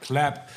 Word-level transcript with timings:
Clap. 0.00 0.48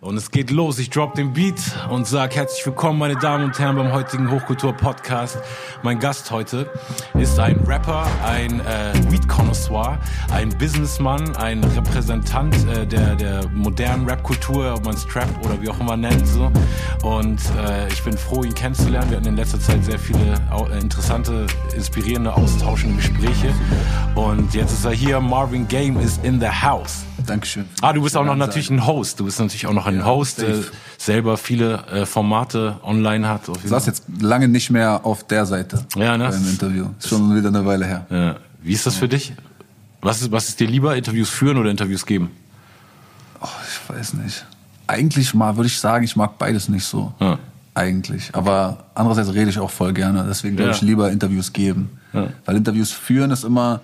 Und 0.00 0.16
es 0.16 0.30
geht 0.30 0.50
los. 0.50 0.78
Ich 0.78 0.90
drop 0.90 1.14
den 1.14 1.32
Beat 1.32 1.60
und 1.90 2.06
sag 2.06 2.36
herzlich 2.36 2.64
willkommen, 2.64 3.00
meine 3.00 3.16
Damen 3.16 3.44
und 3.44 3.58
Herren, 3.58 3.76
beim 3.76 3.92
heutigen 3.92 4.30
Hochkultur-Podcast. 4.30 5.38
Mein 5.82 5.98
Gast 5.98 6.30
heute 6.30 6.70
ist 7.14 7.38
ein 7.40 7.56
Rapper, 7.66 8.06
ein 8.24 8.60
äh, 8.60 8.92
Weed-Connoisseur, 9.10 9.98
ein 10.30 10.50
Businessman, 10.56 11.34
ein 11.36 11.64
Repräsentant 11.64 12.54
äh, 12.68 12.86
der, 12.86 13.16
der 13.16 13.48
modernen 13.48 14.08
Rap-Kultur, 14.08 14.74
ob 14.74 14.84
man 14.84 14.94
es 14.94 15.04
Trap 15.04 15.28
oder 15.44 15.60
wie 15.60 15.68
auch 15.68 15.80
immer 15.80 15.96
nennt. 15.96 16.26
So. 16.28 16.52
Und 17.02 17.40
äh, 17.56 17.88
ich 17.88 18.02
bin 18.04 18.16
froh, 18.16 18.44
ihn 18.44 18.54
kennenzulernen. 18.54 19.10
Wir 19.10 19.16
hatten 19.16 19.28
in 19.28 19.36
letzter 19.36 19.58
Zeit 19.58 19.84
sehr 19.84 19.98
viele 19.98 20.34
äh, 20.52 20.78
interessante, 20.78 21.46
inspirierende, 21.74 22.32
austauschende 22.32 22.96
Gespräche. 22.96 23.52
Und 24.14 24.54
jetzt 24.54 24.72
ist 24.72 24.84
er 24.84 24.92
hier. 24.92 25.20
Marvin 25.20 25.66
Game 25.66 25.98
is 25.98 26.18
in 26.22 26.38
the 26.38 26.46
house. 26.46 27.07
Dankeschön. 27.26 27.64
Ah, 27.80 27.92
du 27.92 28.02
bist 28.02 28.16
auch 28.16 28.24
noch 28.24 28.36
natürlich 28.36 28.70
ein 28.70 28.86
Host. 28.86 29.20
Du 29.20 29.24
bist 29.24 29.38
natürlich 29.38 29.66
auch 29.66 29.72
noch 29.72 29.86
ein 29.86 29.98
ja, 29.98 30.06
Host, 30.06 30.40
der 30.40 30.56
selber 30.96 31.36
viele 31.36 31.84
äh, 31.86 32.06
Formate 32.06 32.76
online 32.82 33.28
hat. 33.28 33.48
Du 33.48 33.54
saß 33.62 33.86
jetzt 33.86 34.04
lange 34.20 34.48
nicht 34.48 34.70
mehr 34.70 35.04
auf 35.04 35.26
der 35.26 35.46
Seite 35.46 35.84
ja, 35.96 36.16
ne? 36.16 36.28
beim 36.28 36.48
Interview. 36.48 36.86
Ist 36.98 37.08
schon 37.08 37.34
wieder 37.36 37.48
eine 37.48 37.66
Weile 37.66 37.86
her. 37.86 38.06
Ja. 38.10 38.36
Wie 38.62 38.72
ist 38.72 38.86
das 38.86 38.96
für 38.96 39.08
dich? 39.08 39.32
Was 40.00 40.22
ist, 40.22 40.30
was 40.30 40.48
ist 40.48 40.60
dir 40.60 40.68
lieber, 40.68 40.96
Interviews 40.96 41.28
führen 41.28 41.56
oder 41.56 41.70
Interviews 41.70 42.06
geben? 42.06 42.30
Oh, 43.40 43.46
ich 43.66 43.96
weiß 43.96 44.14
nicht. 44.14 44.44
Eigentlich 44.86 45.34
mal 45.34 45.56
würde 45.56 45.66
ich 45.66 45.78
sagen, 45.78 46.04
ich 46.04 46.16
mag 46.16 46.38
beides 46.38 46.68
nicht 46.68 46.84
so. 46.84 47.12
Ja. 47.20 47.38
Eigentlich. 47.74 48.30
Aber 48.32 48.86
andererseits 48.94 49.32
rede 49.34 49.50
ich 49.50 49.58
auch 49.58 49.70
voll 49.70 49.92
gerne. 49.92 50.24
Deswegen 50.28 50.58
würde 50.58 50.72
ich 50.72 50.82
lieber 50.82 51.12
Interviews 51.12 51.52
geben. 51.52 51.90
Weil 52.12 52.56
Interviews 52.56 52.90
führen 52.90 53.30
ist 53.30 53.44
immer 53.44 53.80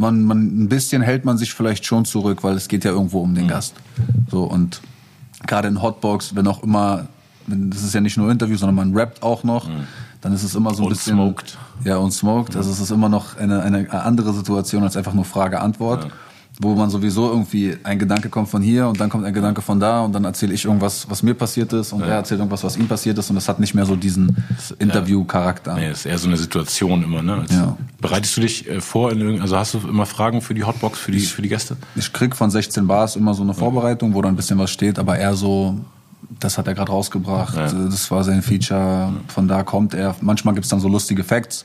man, 0.00 0.24
man, 0.24 0.64
ein 0.64 0.68
bisschen 0.68 1.02
hält 1.02 1.24
man 1.24 1.36
sich 1.36 1.52
vielleicht 1.52 1.84
schon 1.84 2.04
zurück, 2.04 2.42
weil 2.42 2.56
es 2.56 2.68
geht 2.68 2.84
ja 2.84 2.90
irgendwo 2.90 3.20
um 3.20 3.34
den 3.34 3.44
mhm. 3.44 3.48
Gast. 3.48 3.74
So, 4.30 4.44
und 4.44 4.80
gerade 5.46 5.68
in 5.68 5.82
Hotbox, 5.82 6.34
wenn 6.34 6.46
auch 6.46 6.62
immer, 6.62 7.06
wenn, 7.46 7.70
das 7.70 7.82
ist 7.82 7.94
ja 7.94 8.00
nicht 8.00 8.16
nur 8.16 8.30
Interview, 8.30 8.56
sondern 8.56 8.76
man 8.76 8.96
rappt 8.96 9.22
auch 9.22 9.44
noch, 9.44 9.68
mhm. 9.68 9.86
dann 10.22 10.32
ist 10.32 10.42
es 10.42 10.54
immer 10.54 10.74
so 10.74 10.82
ein 10.82 10.86
und 10.86 10.92
bisschen. 10.94 11.16
Smoked. 11.16 11.58
Ja, 11.84 11.98
und 11.98 12.12
smoked. 12.12 12.56
Also 12.56 12.70
es 12.70 12.80
ist 12.80 12.90
immer 12.90 13.08
noch 13.08 13.36
eine, 13.36 13.62
eine 13.62 13.90
andere 13.92 14.32
Situation 14.32 14.82
als 14.82 14.96
einfach 14.96 15.14
nur 15.14 15.24
Frage-Antwort. 15.24 16.04
Ja 16.04 16.10
wo 16.60 16.74
man 16.74 16.90
sowieso 16.90 17.30
irgendwie 17.30 17.76
ein 17.84 17.98
Gedanke 17.98 18.28
kommt 18.28 18.48
von 18.50 18.60
hier 18.60 18.86
und 18.86 19.00
dann 19.00 19.08
kommt 19.08 19.24
ein 19.24 19.32
Gedanke 19.32 19.62
von 19.62 19.80
da 19.80 20.02
und 20.02 20.12
dann 20.12 20.24
erzähle 20.24 20.52
ich 20.52 20.66
irgendwas, 20.66 21.08
was 21.08 21.22
mir 21.22 21.32
passiert 21.32 21.72
ist 21.72 21.92
und 21.92 22.00
ja. 22.00 22.08
er 22.08 22.14
erzählt 22.16 22.38
irgendwas, 22.40 22.62
was 22.62 22.76
ihm 22.76 22.86
passiert 22.86 23.16
ist 23.16 23.30
und 23.30 23.36
das 23.36 23.48
hat 23.48 23.60
nicht 23.60 23.74
mehr 23.74 23.86
so 23.86 23.96
diesen 23.96 24.36
Interview-Charakter. 24.78 25.74
Nee, 25.74 25.90
ist 25.90 26.04
eher 26.04 26.18
so 26.18 26.28
eine 26.28 26.36
Situation 26.36 27.02
immer, 27.02 27.22
ne? 27.22 27.46
Ja. 27.50 27.76
Bereitest 28.00 28.36
du 28.36 28.42
dich 28.42 28.68
äh, 28.68 28.80
vor 28.82 29.10
in 29.10 29.40
also 29.40 29.56
hast 29.56 29.72
du 29.72 29.78
immer 29.88 30.04
Fragen 30.04 30.42
für 30.42 30.52
die 30.52 30.64
Hotbox, 30.64 30.98
für 30.98 31.12
die, 31.12 31.20
für 31.20 31.40
die 31.40 31.48
Gäste? 31.48 31.78
Ich 31.96 32.12
krieg 32.12 32.36
von 32.36 32.50
16 32.50 32.86
Bars 32.86 33.16
immer 33.16 33.32
so 33.32 33.42
eine 33.42 33.54
Vorbereitung, 33.54 34.12
wo 34.12 34.20
dann 34.20 34.34
ein 34.34 34.36
bisschen 34.36 34.58
was 34.58 34.70
steht, 34.70 34.98
aber 34.98 35.18
eher 35.18 35.34
so, 35.34 35.80
das 36.40 36.58
hat 36.58 36.66
er 36.66 36.74
gerade 36.74 36.92
rausgebracht, 36.92 37.56
ja. 37.56 37.72
das 37.72 38.10
war 38.10 38.22
sein 38.22 38.42
Feature, 38.42 39.14
von 39.28 39.48
da 39.48 39.62
kommt 39.62 39.94
er. 39.94 40.14
Manchmal 40.20 40.54
gibt's 40.54 40.68
dann 40.68 40.80
so 40.80 40.88
lustige 40.88 41.24
Facts, 41.24 41.64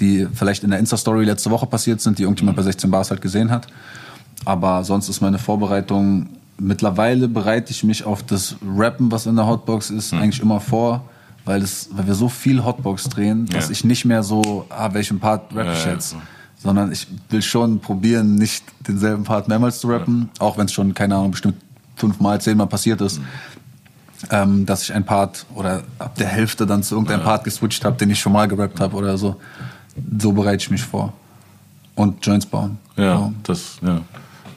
die 0.00 0.26
vielleicht 0.32 0.64
in 0.64 0.70
der 0.70 0.78
Insta-Story 0.78 1.26
letzte 1.26 1.50
Woche 1.50 1.66
passiert 1.66 2.00
sind, 2.00 2.18
die 2.18 2.22
irgendjemand 2.22 2.56
bei 2.56 2.62
16 2.62 2.90
Bars 2.90 3.10
halt 3.10 3.20
gesehen 3.20 3.50
hat. 3.50 3.66
Aber 4.44 4.84
sonst 4.84 5.08
ist 5.08 5.20
meine 5.20 5.38
Vorbereitung, 5.38 6.28
mittlerweile 6.58 7.28
bereite 7.28 7.70
ich 7.70 7.84
mich 7.84 8.04
auf 8.04 8.22
das 8.22 8.56
Rappen, 8.76 9.10
was 9.10 9.26
in 9.26 9.36
der 9.36 9.46
Hotbox 9.46 9.90
ist, 9.90 10.12
mhm. 10.12 10.20
eigentlich 10.20 10.40
immer 10.40 10.60
vor, 10.60 11.04
weil, 11.44 11.62
es, 11.62 11.88
weil 11.92 12.06
wir 12.06 12.14
so 12.14 12.28
viel 12.28 12.64
Hotbox 12.64 13.08
drehen, 13.08 13.46
dass 13.46 13.66
ja. 13.66 13.72
ich 13.72 13.84
nicht 13.84 14.04
mehr 14.04 14.22
so, 14.22 14.66
ah, 14.68 14.90
welchen 14.92 15.18
Part 15.18 15.54
rappe 15.54 15.72
ich 15.72 15.84
jetzt. 15.84 16.12
Ja, 16.12 16.18
ja. 16.18 16.24
Sondern 16.56 16.92
ich 16.92 17.08
will 17.28 17.42
schon 17.42 17.80
probieren, 17.80 18.36
nicht 18.36 18.64
denselben 18.86 19.24
Part 19.24 19.48
mehrmals 19.48 19.80
zu 19.80 19.88
rappen, 19.88 20.30
auch 20.38 20.56
wenn 20.58 20.66
es 20.66 20.72
schon, 20.72 20.94
keine 20.94 21.16
Ahnung, 21.16 21.32
bestimmt 21.32 21.56
fünfmal, 21.96 22.40
zehnmal 22.40 22.68
passiert 22.68 23.00
ist. 23.00 23.18
Mhm. 23.18 23.24
Ähm, 24.30 24.66
dass 24.66 24.84
ich 24.84 24.94
ein 24.94 25.04
Part 25.04 25.46
oder 25.52 25.82
ab 25.98 26.14
der 26.14 26.28
Hälfte 26.28 26.64
dann 26.64 26.84
zu 26.84 26.94
irgendeinem 26.94 27.24
Part 27.24 27.42
geswitcht 27.42 27.84
habe, 27.84 27.96
den 27.96 28.08
ich 28.10 28.20
schon 28.20 28.32
mal 28.32 28.46
gerappt 28.46 28.78
habe 28.78 28.96
oder 28.96 29.18
so. 29.18 29.34
So 30.20 30.30
bereite 30.30 30.62
ich 30.62 30.70
mich 30.70 30.82
vor. 30.82 31.12
Und 31.96 32.24
Joints 32.24 32.46
bauen. 32.46 32.78
Ja, 32.96 33.18
so. 33.18 33.32
das, 33.42 33.78
ja 33.82 34.00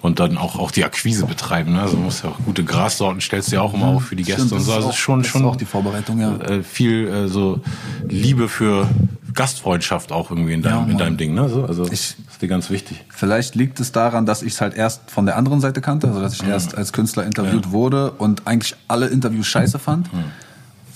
und 0.06 0.20
dann 0.20 0.38
auch, 0.38 0.58
auch 0.58 0.72
die 0.72 0.86
Akquise 0.86 1.26
betreiben. 1.26 1.74
Ne? 1.74 1.82
Also 1.82 1.98
muss 1.98 2.22
ja 2.22 2.30
auch 2.30 2.38
gute 2.46 2.64
Grassorten 2.64 3.22
stellst 3.22 3.52
du 3.52 3.56
ja 3.56 3.62
auch 3.62 3.74
immer 3.74 3.88
auf 3.88 4.06
für 4.06 4.16
die 4.16 4.24
Gäste 4.24 4.46
Stimmt, 4.46 4.60
und 4.60 4.62
so. 4.62 4.74
Also 4.74 4.90
ist 4.90 4.96
schon, 4.96 5.24
schon 5.24 5.44
auch 5.46 5.56
die 5.56 5.66
Vorbereitung, 5.66 6.20
ja. 6.22 6.38
Äh, 6.38 6.64
viel 6.64 7.08
äh, 7.08 7.28
so 7.28 7.62
Liebe 8.08 8.48
für 8.48 8.88
Gastfreundschaft 9.34 10.12
auch 10.12 10.30
irgendwie 10.30 10.54
in 10.54 10.62
deinem, 10.62 10.86
ja, 10.86 10.92
in 10.92 10.98
deinem 10.98 11.18
Ding. 11.18 11.34
Ne? 11.34 11.50
So, 11.50 11.66
also 11.66 11.86
ich, 11.86 11.92
ist 11.92 12.42
dir 12.42 12.48
ganz 12.48 12.70
wichtig. 12.70 13.04
Vielleicht 13.10 13.56
liegt 13.56 13.80
es 13.80 13.92
daran, 13.92 14.26
dass 14.26 14.44
ich 14.44 14.54
es 14.54 14.62
halt 14.62 14.76
erst 14.76 15.10
von 15.12 15.26
der 15.26 15.38
anderen 15.38 15.60
Seite 15.60 15.82
kannte, 15.82 16.08
also 16.08 16.22
dass 16.22 16.36
ich 16.36 16.44
mhm. 16.44 16.50
erst 16.50 16.78
als 16.78 16.94
Künstler 16.94 17.26
interviewt 17.26 17.66
ja. 17.66 17.72
wurde 17.72 18.12
und 18.12 18.48
eigentlich 18.48 18.76
alle 18.88 19.08
Interviews 19.08 19.48
scheiße 19.48 19.80
fand. 19.80 20.10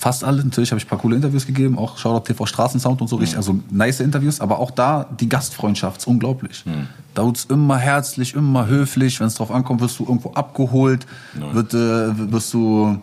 fast 0.00 0.24
alle. 0.24 0.42
Natürlich 0.42 0.70
habe 0.70 0.78
ich 0.78 0.86
ein 0.86 0.88
paar 0.88 0.98
coole 0.98 1.14
Interviews 1.14 1.46
gegeben, 1.46 1.78
auch 1.78 1.98
Shoutout 1.98 2.24
TV 2.24 2.46
Straßensound 2.46 3.02
und 3.02 3.08
so, 3.08 3.16
richtig, 3.16 3.36
also 3.36 3.60
nice 3.70 4.00
Interviews, 4.00 4.40
aber 4.40 4.58
auch 4.58 4.70
da 4.70 5.06
die 5.20 5.28
Gastfreundschaft 5.28 5.98
ist 5.98 6.06
unglaublich. 6.06 6.64
Mhm. 6.64 6.86
Da 7.14 7.26
wird's 7.26 7.44
immer 7.44 7.76
herzlich, 7.76 8.32
immer 8.34 8.66
höflich, 8.66 9.20
wenn 9.20 9.26
es 9.26 9.34
drauf 9.34 9.50
ankommt, 9.50 9.82
wirst 9.82 9.98
du 9.98 10.04
irgendwo 10.04 10.32
abgeholt, 10.32 11.06
wird, 11.52 11.74
äh, 11.74 12.32
wirst 12.32 12.54
du 12.54 12.98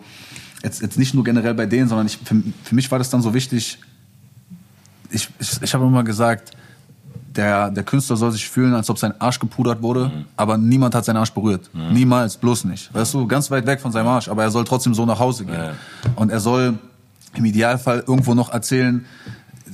jetzt, 0.64 0.82
jetzt 0.82 0.98
nicht 0.98 1.14
nur 1.14 1.22
generell 1.22 1.54
bei 1.54 1.66
denen, 1.66 1.88
sondern 1.88 2.08
ich, 2.08 2.18
für, 2.18 2.42
für 2.64 2.74
mich 2.74 2.90
war 2.90 2.98
das 2.98 3.10
dann 3.10 3.22
so 3.22 3.32
wichtig, 3.32 3.78
ich, 5.10 5.28
ich, 5.38 5.62
ich 5.62 5.74
habe 5.74 5.86
immer 5.86 6.02
gesagt, 6.02 6.50
der, 7.38 7.70
der 7.70 7.84
Künstler 7.84 8.16
soll 8.16 8.32
sich 8.32 8.48
fühlen, 8.48 8.74
als 8.74 8.90
ob 8.90 8.98
sein 8.98 9.14
Arsch 9.20 9.38
gepudert 9.38 9.80
wurde, 9.80 10.06
mhm. 10.06 10.24
aber 10.36 10.58
niemand 10.58 10.94
hat 10.94 11.04
seinen 11.04 11.16
Arsch 11.16 11.32
berührt. 11.32 11.70
Mhm. 11.72 11.92
Niemals, 11.94 12.36
bloß 12.36 12.64
nicht. 12.64 12.92
Weißt 12.92 13.14
du, 13.14 13.26
ganz 13.26 13.50
weit 13.50 13.64
weg 13.64 13.80
von 13.80 13.92
seinem 13.92 14.08
Arsch, 14.08 14.28
aber 14.28 14.42
er 14.42 14.50
soll 14.50 14.64
trotzdem 14.64 14.92
so 14.92 15.06
nach 15.06 15.20
Hause 15.20 15.44
gehen. 15.44 15.54
Ja. 15.54 15.72
Und 16.16 16.30
er 16.30 16.40
soll 16.40 16.74
im 17.34 17.44
Idealfall 17.44 18.02
irgendwo 18.06 18.34
noch 18.34 18.52
erzählen, 18.52 19.06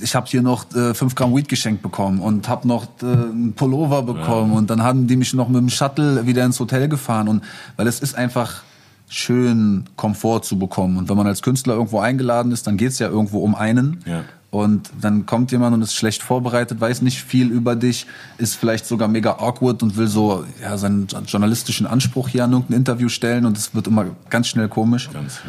ich 0.01 0.13
habe 0.13 0.27
hier 0.27 0.41
noch 0.41 0.73
äh, 0.75 0.93
5 0.93 1.15
Gramm 1.15 1.35
Weed 1.35 1.47
geschenkt 1.47 1.81
bekommen 1.81 2.19
und 2.19 2.47
habe 2.49 2.67
noch 2.67 2.85
äh, 3.01 3.05
einen 3.05 3.53
Pullover 3.53 4.03
bekommen 4.03 4.51
ja. 4.51 4.57
und 4.57 4.69
dann 4.69 4.83
haben 4.83 5.07
die 5.07 5.15
mich 5.15 5.33
noch 5.33 5.47
mit 5.47 5.57
dem 5.57 5.69
Shuttle 5.69 6.27
wieder 6.27 6.45
ins 6.45 6.59
Hotel 6.59 6.87
gefahren 6.89 7.29
und 7.29 7.43
weil 7.77 7.87
es 7.87 8.01
ist 8.01 8.15
einfach 8.15 8.63
schön 9.07 9.85
Komfort 9.95 10.41
zu 10.41 10.59
bekommen 10.59 10.97
und 10.97 11.07
wenn 11.09 11.15
man 11.15 11.27
als 11.27 11.41
Künstler 11.41 11.75
irgendwo 11.75 11.99
eingeladen 11.99 12.51
ist, 12.51 12.67
dann 12.67 12.75
geht's 12.75 12.99
ja 12.99 13.07
irgendwo 13.07 13.39
um 13.39 13.55
einen 13.55 14.01
ja. 14.05 14.23
Und 14.55 14.89
dann 15.01 15.25
kommt 15.25 15.51
jemand 15.51 15.75
und 15.75 15.81
ist 15.81 15.95
schlecht 15.95 16.23
vorbereitet, 16.23 16.79
weiß 16.79 17.01
nicht 17.01 17.21
viel 17.21 17.49
über 17.49 17.75
dich, 17.75 18.07
ist 18.37 18.55
vielleicht 18.55 18.85
sogar 18.85 19.07
mega 19.07 19.31
awkward 19.39 19.83
und 19.83 19.97
will 19.97 20.07
so 20.07 20.45
ja 20.61 20.77
seinen 20.77 21.07
journalistischen 21.27 21.85
Anspruch 21.85 22.29
hier 22.29 22.45
an 22.45 22.51
irgendein 22.51 22.77
Interview 22.77 23.09
stellen 23.09 23.45
und 23.45 23.57
es 23.57 23.75
wird 23.75 23.87
immer 23.87 24.07
ganz 24.29 24.47
schnell 24.47 24.69
komisch. 24.69 25.09
Ganz, 25.11 25.39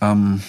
ja. 0.00 0.12
ähm, 0.12 0.40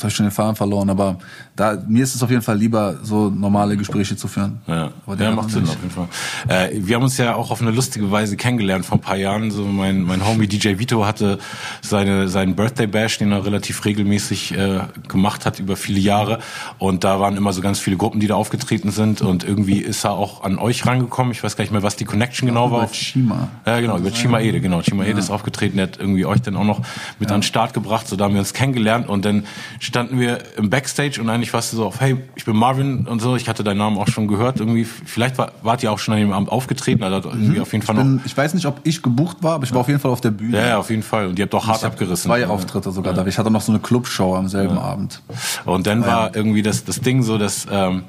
Jetzt 0.00 0.04
habe 0.04 0.08
ich 0.12 0.16
schon 0.16 0.26
den 0.26 0.32
Faden 0.32 0.56
verloren, 0.56 0.88
aber 0.88 1.18
da, 1.60 1.76
mir 1.86 2.02
ist 2.02 2.14
es 2.14 2.22
auf 2.22 2.30
jeden 2.30 2.40
Fall 2.40 2.56
lieber, 2.56 2.96
so 3.02 3.28
normale 3.28 3.76
Gespräche 3.76 4.16
zu 4.16 4.28
führen. 4.28 4.62
Ja, 4.66 4.92
ja 5.18 5.30
macht 5.32 5.50
Sinn 5.50 5.64
auf 5.64 5.76
jeden 5.76 5.90
Fall. 5.90 6.08
Äh, 6.48 6.70
wir 6.72 6.96
haben 6.96 7.02
uns 7.02 7.18
ja 7.18 7.34
auch 7.34 7.50
auf 7.50 7.60
eine 7.60 7.70
lustige 7.70 8.10
Weise 8.10 8.38
kennengelernt 8.38 8.86
vor 8.86 8.96
ein 8.96 9.02
paar 9.02 9.18
Jahren. 9.18 9.50
So 9.50 9.66
mein, 9.66 10.00
mein 10.00 10.26
Homie 10.26 10.46
DJ 10.46 10.78
Vito 10.78 11.04
hatte 11.04 11.38
seine, 11.82 12.28
seinen 12.28 12.56
Birthday 12.56 12.86
Bash, 12.86 13.18
den 13.18 13.30
er 13.32 13.44
relativ 13.44 13.84
regelmäßig 13.84 14.56
äh, 14.56 14.80
gemacht 15.06 15.44
hat 15.44 15.60
über 15.60 15.76
viele 15.76 16.00
Jahre. 16.00 16.38
Und 16.78 17.04
da 17.04 17.20
waren 17.20 17.36
immer 17.36 17.52
so 17.52 17.60
ganz 17.60 17.78
viele 17.78 17.98
Gruppen, 17.98 18.20
die 18.20 18.26
da 18.26 18.36
aufgetreten 18.36 18.90
sind. 18.90 19.20
Und 19.20 19.44
irgendwie 19.44 19.80
ist 19.80 20.04
er 20.04 20.12
auch 20.12 20.42
an 20.42 20.56
euch 20.56 20.86
rangekommen. 20.86 21.32
Ich 21.32 21.44
weiß 21.44 21.56
gar 21.56 21.64
nicht 21.64 21.72
mehr, 21.72 21.82
was 21.82 21.96
die 21.96 22.06
Connection 22.06 22.48
genau 22.48 22.68
über 22.68 22.76
war. 22.76 22.84
Über 22.84 22.92
Chima. 22.92 23.48
Ja, 23.66 23.80
genau, 23.80 23.98
über 23.98 24.10
Chima 24.12 24.40
Ede, 24.40 24.62
genau. 24.62 24.80
Chima 24.80 25.04
Ede 25.04 25.18
ist 25.18 25.28
aufgetreten, 25.28 25.76
der 25.76 25.88
hat 25.88 25.98
irgendwie 25.98 26.24
euch 26.24 26.40
dann 26.40 26.56
auch 26.56 26.64
noch 26.64 26.80
mit 27.18 27.28
ja. 27.28 27.34
an 27.34 27.42
den 27.42 27.46
Start 27.46 27.74
gebracht. 27.74 28.08
So 28.08 28.16
da 28.16 28.24
haben 28.24 28.32
wir 28.32 28.40
uns 28.40 28.54
kennengelernt 28.54 29.10
und 29.10 29.26
dann 29.26 29.44
standen 29.78 30.18
wir 30.18 30.38
im 30.56 30.70
Backstage 30.70 31.20
und 31.20 31.28
eigentlich 31.28 31.49
warst 31.52 31.72
du 31.72 31.78
so 31.78 31.86
auf, 31.86 32.00
hey, 32.00 32.16
ich 32.34 32.44
bin 32.44 32.56
Marvin 32.56 33.06
und 33.06 33.20
so, 33.20 33.36
ich 33.36 33.48
hatte 33.48 33.64
deinen 33.64 33.78
Namen 33.78 33.98
auch 33.98 34.08
schon 34.08 34.28
gehört, 34.28 34.60
irgendwie, 34.60 34.84
vielleicht 34.84 35.38
war, 35.38 35.52
wart 35.62 35.82
ihr 35.82 35.92
auch 35.92 35.98
schon 35.98 36.14
an 36.14 36.20
dem 36.20 36.32
Abend 36.32 36.50
aufgetreten, 36.50 37.02
also 37.02 37.28
irgendwie 37.28 37.56
mhm. 37.56 37.62
auf 37.62 37.72
jeden 37.72 37.84
Fall 37.84 37.96
ich 37.96 38.02
bin, 38.02 38.16
noch. 38.16 38.24
Ich 38.24 38.36
weiß 38.36 38.54
nicht, 38.54 38.66
ob 38.66 38.80
ich 38.84 39.02
gebucht 39.02 39.38
war, 39.42 39.54
aber 39.54 39.64
ich 39.64 39.72
war 39.72 39.80
auf 39.80 39.88
jeden 39.88 40.00
Fall 40.00 40.10
auf 40.10 40.20
der 40.20 40.30
Bühne. 40.30 40.58
Ja, 40.58 40.66
ja 40.66 40.78
auf 40.78 40.90
jeden 40.90 41.02
Fall. 41.02 41.26
Und 41.26 41.38
ihr 41.38 41.44
habt 41.44 41.54
auch 41.54 41.66
hart 41.66 41.84
abgerissen. 41.84 42.28
Zwei 42.28 42.46
Auftritte 42.46 42.90
sogar 42.92 43.14
ja. 43.14 43.22
da. 43.22 43.28
Ich 43.28 43.38
hatte 43.38 43.50
noch 43.50 43.60
so 43.60 43.72
eine 43.72 43.80
Clubshow 43.80 44.36
am 44.36 44.48
selben. 44.48 44.78
Abend. 44.78 45.20
Und 45.64 45.86
dann 45.86 46.06
war 46.06 46.34
irgendwie 46.34 46.62
das, 46.62 46.84
das 46.84 47.00
Ding 47.00 47.22
so, 47.22 47.38
dass, 47.38 47.66
ähm, 47.70 48.04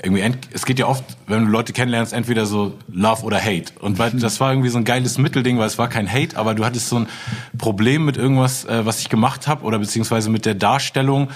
irgendwie, 0.00 0.22
es 0.52 0.64
geht 0.64 0.78
ja 0.78 0.86
oft, 0.86 1.04
wenn 1.26 1.46
du 1.46 1.50
Leute 1.50 1.72
kennenlernst, 1.72 2.12
entweder 2.12 2.46
so 2.46 2.78
Love 2.86 3.24
oder 3.24 3.42
Hate. 3.42 3.72
Und 3.80 3.98
das 3.98 4.38
war 4.38 4.52
irgendwie 4.52 4.68
so 4.68 4.78
ein 4.78 4.84
geiles 4.84 5.18
Mittelding, 5.18 5.58
weil 5.58 5.66
es 5.66 5.76
war 5.76 5.88
kein 5.88 6.10
Hate, 6.10 6.36
aber 6.36 6.54
du 6.54 6.64
hattest 6.64 6.88
so 6.88 7.00
ein 7.00 7.08
Problem 7.58 8.04
mit 8.04 8.16
irgendwas, 8.16 8.64
äh, 8.64 8.86
was 8.86 9.00
ich 9.00 9.08
gemacht 9.08 9.48
habe 9.48 9.64
oder 9.64 9.80
beziehungsweise 9.80 10.30
mit 10.30 10.46
der 10.46 10.54
Darstellung 10.54 11.30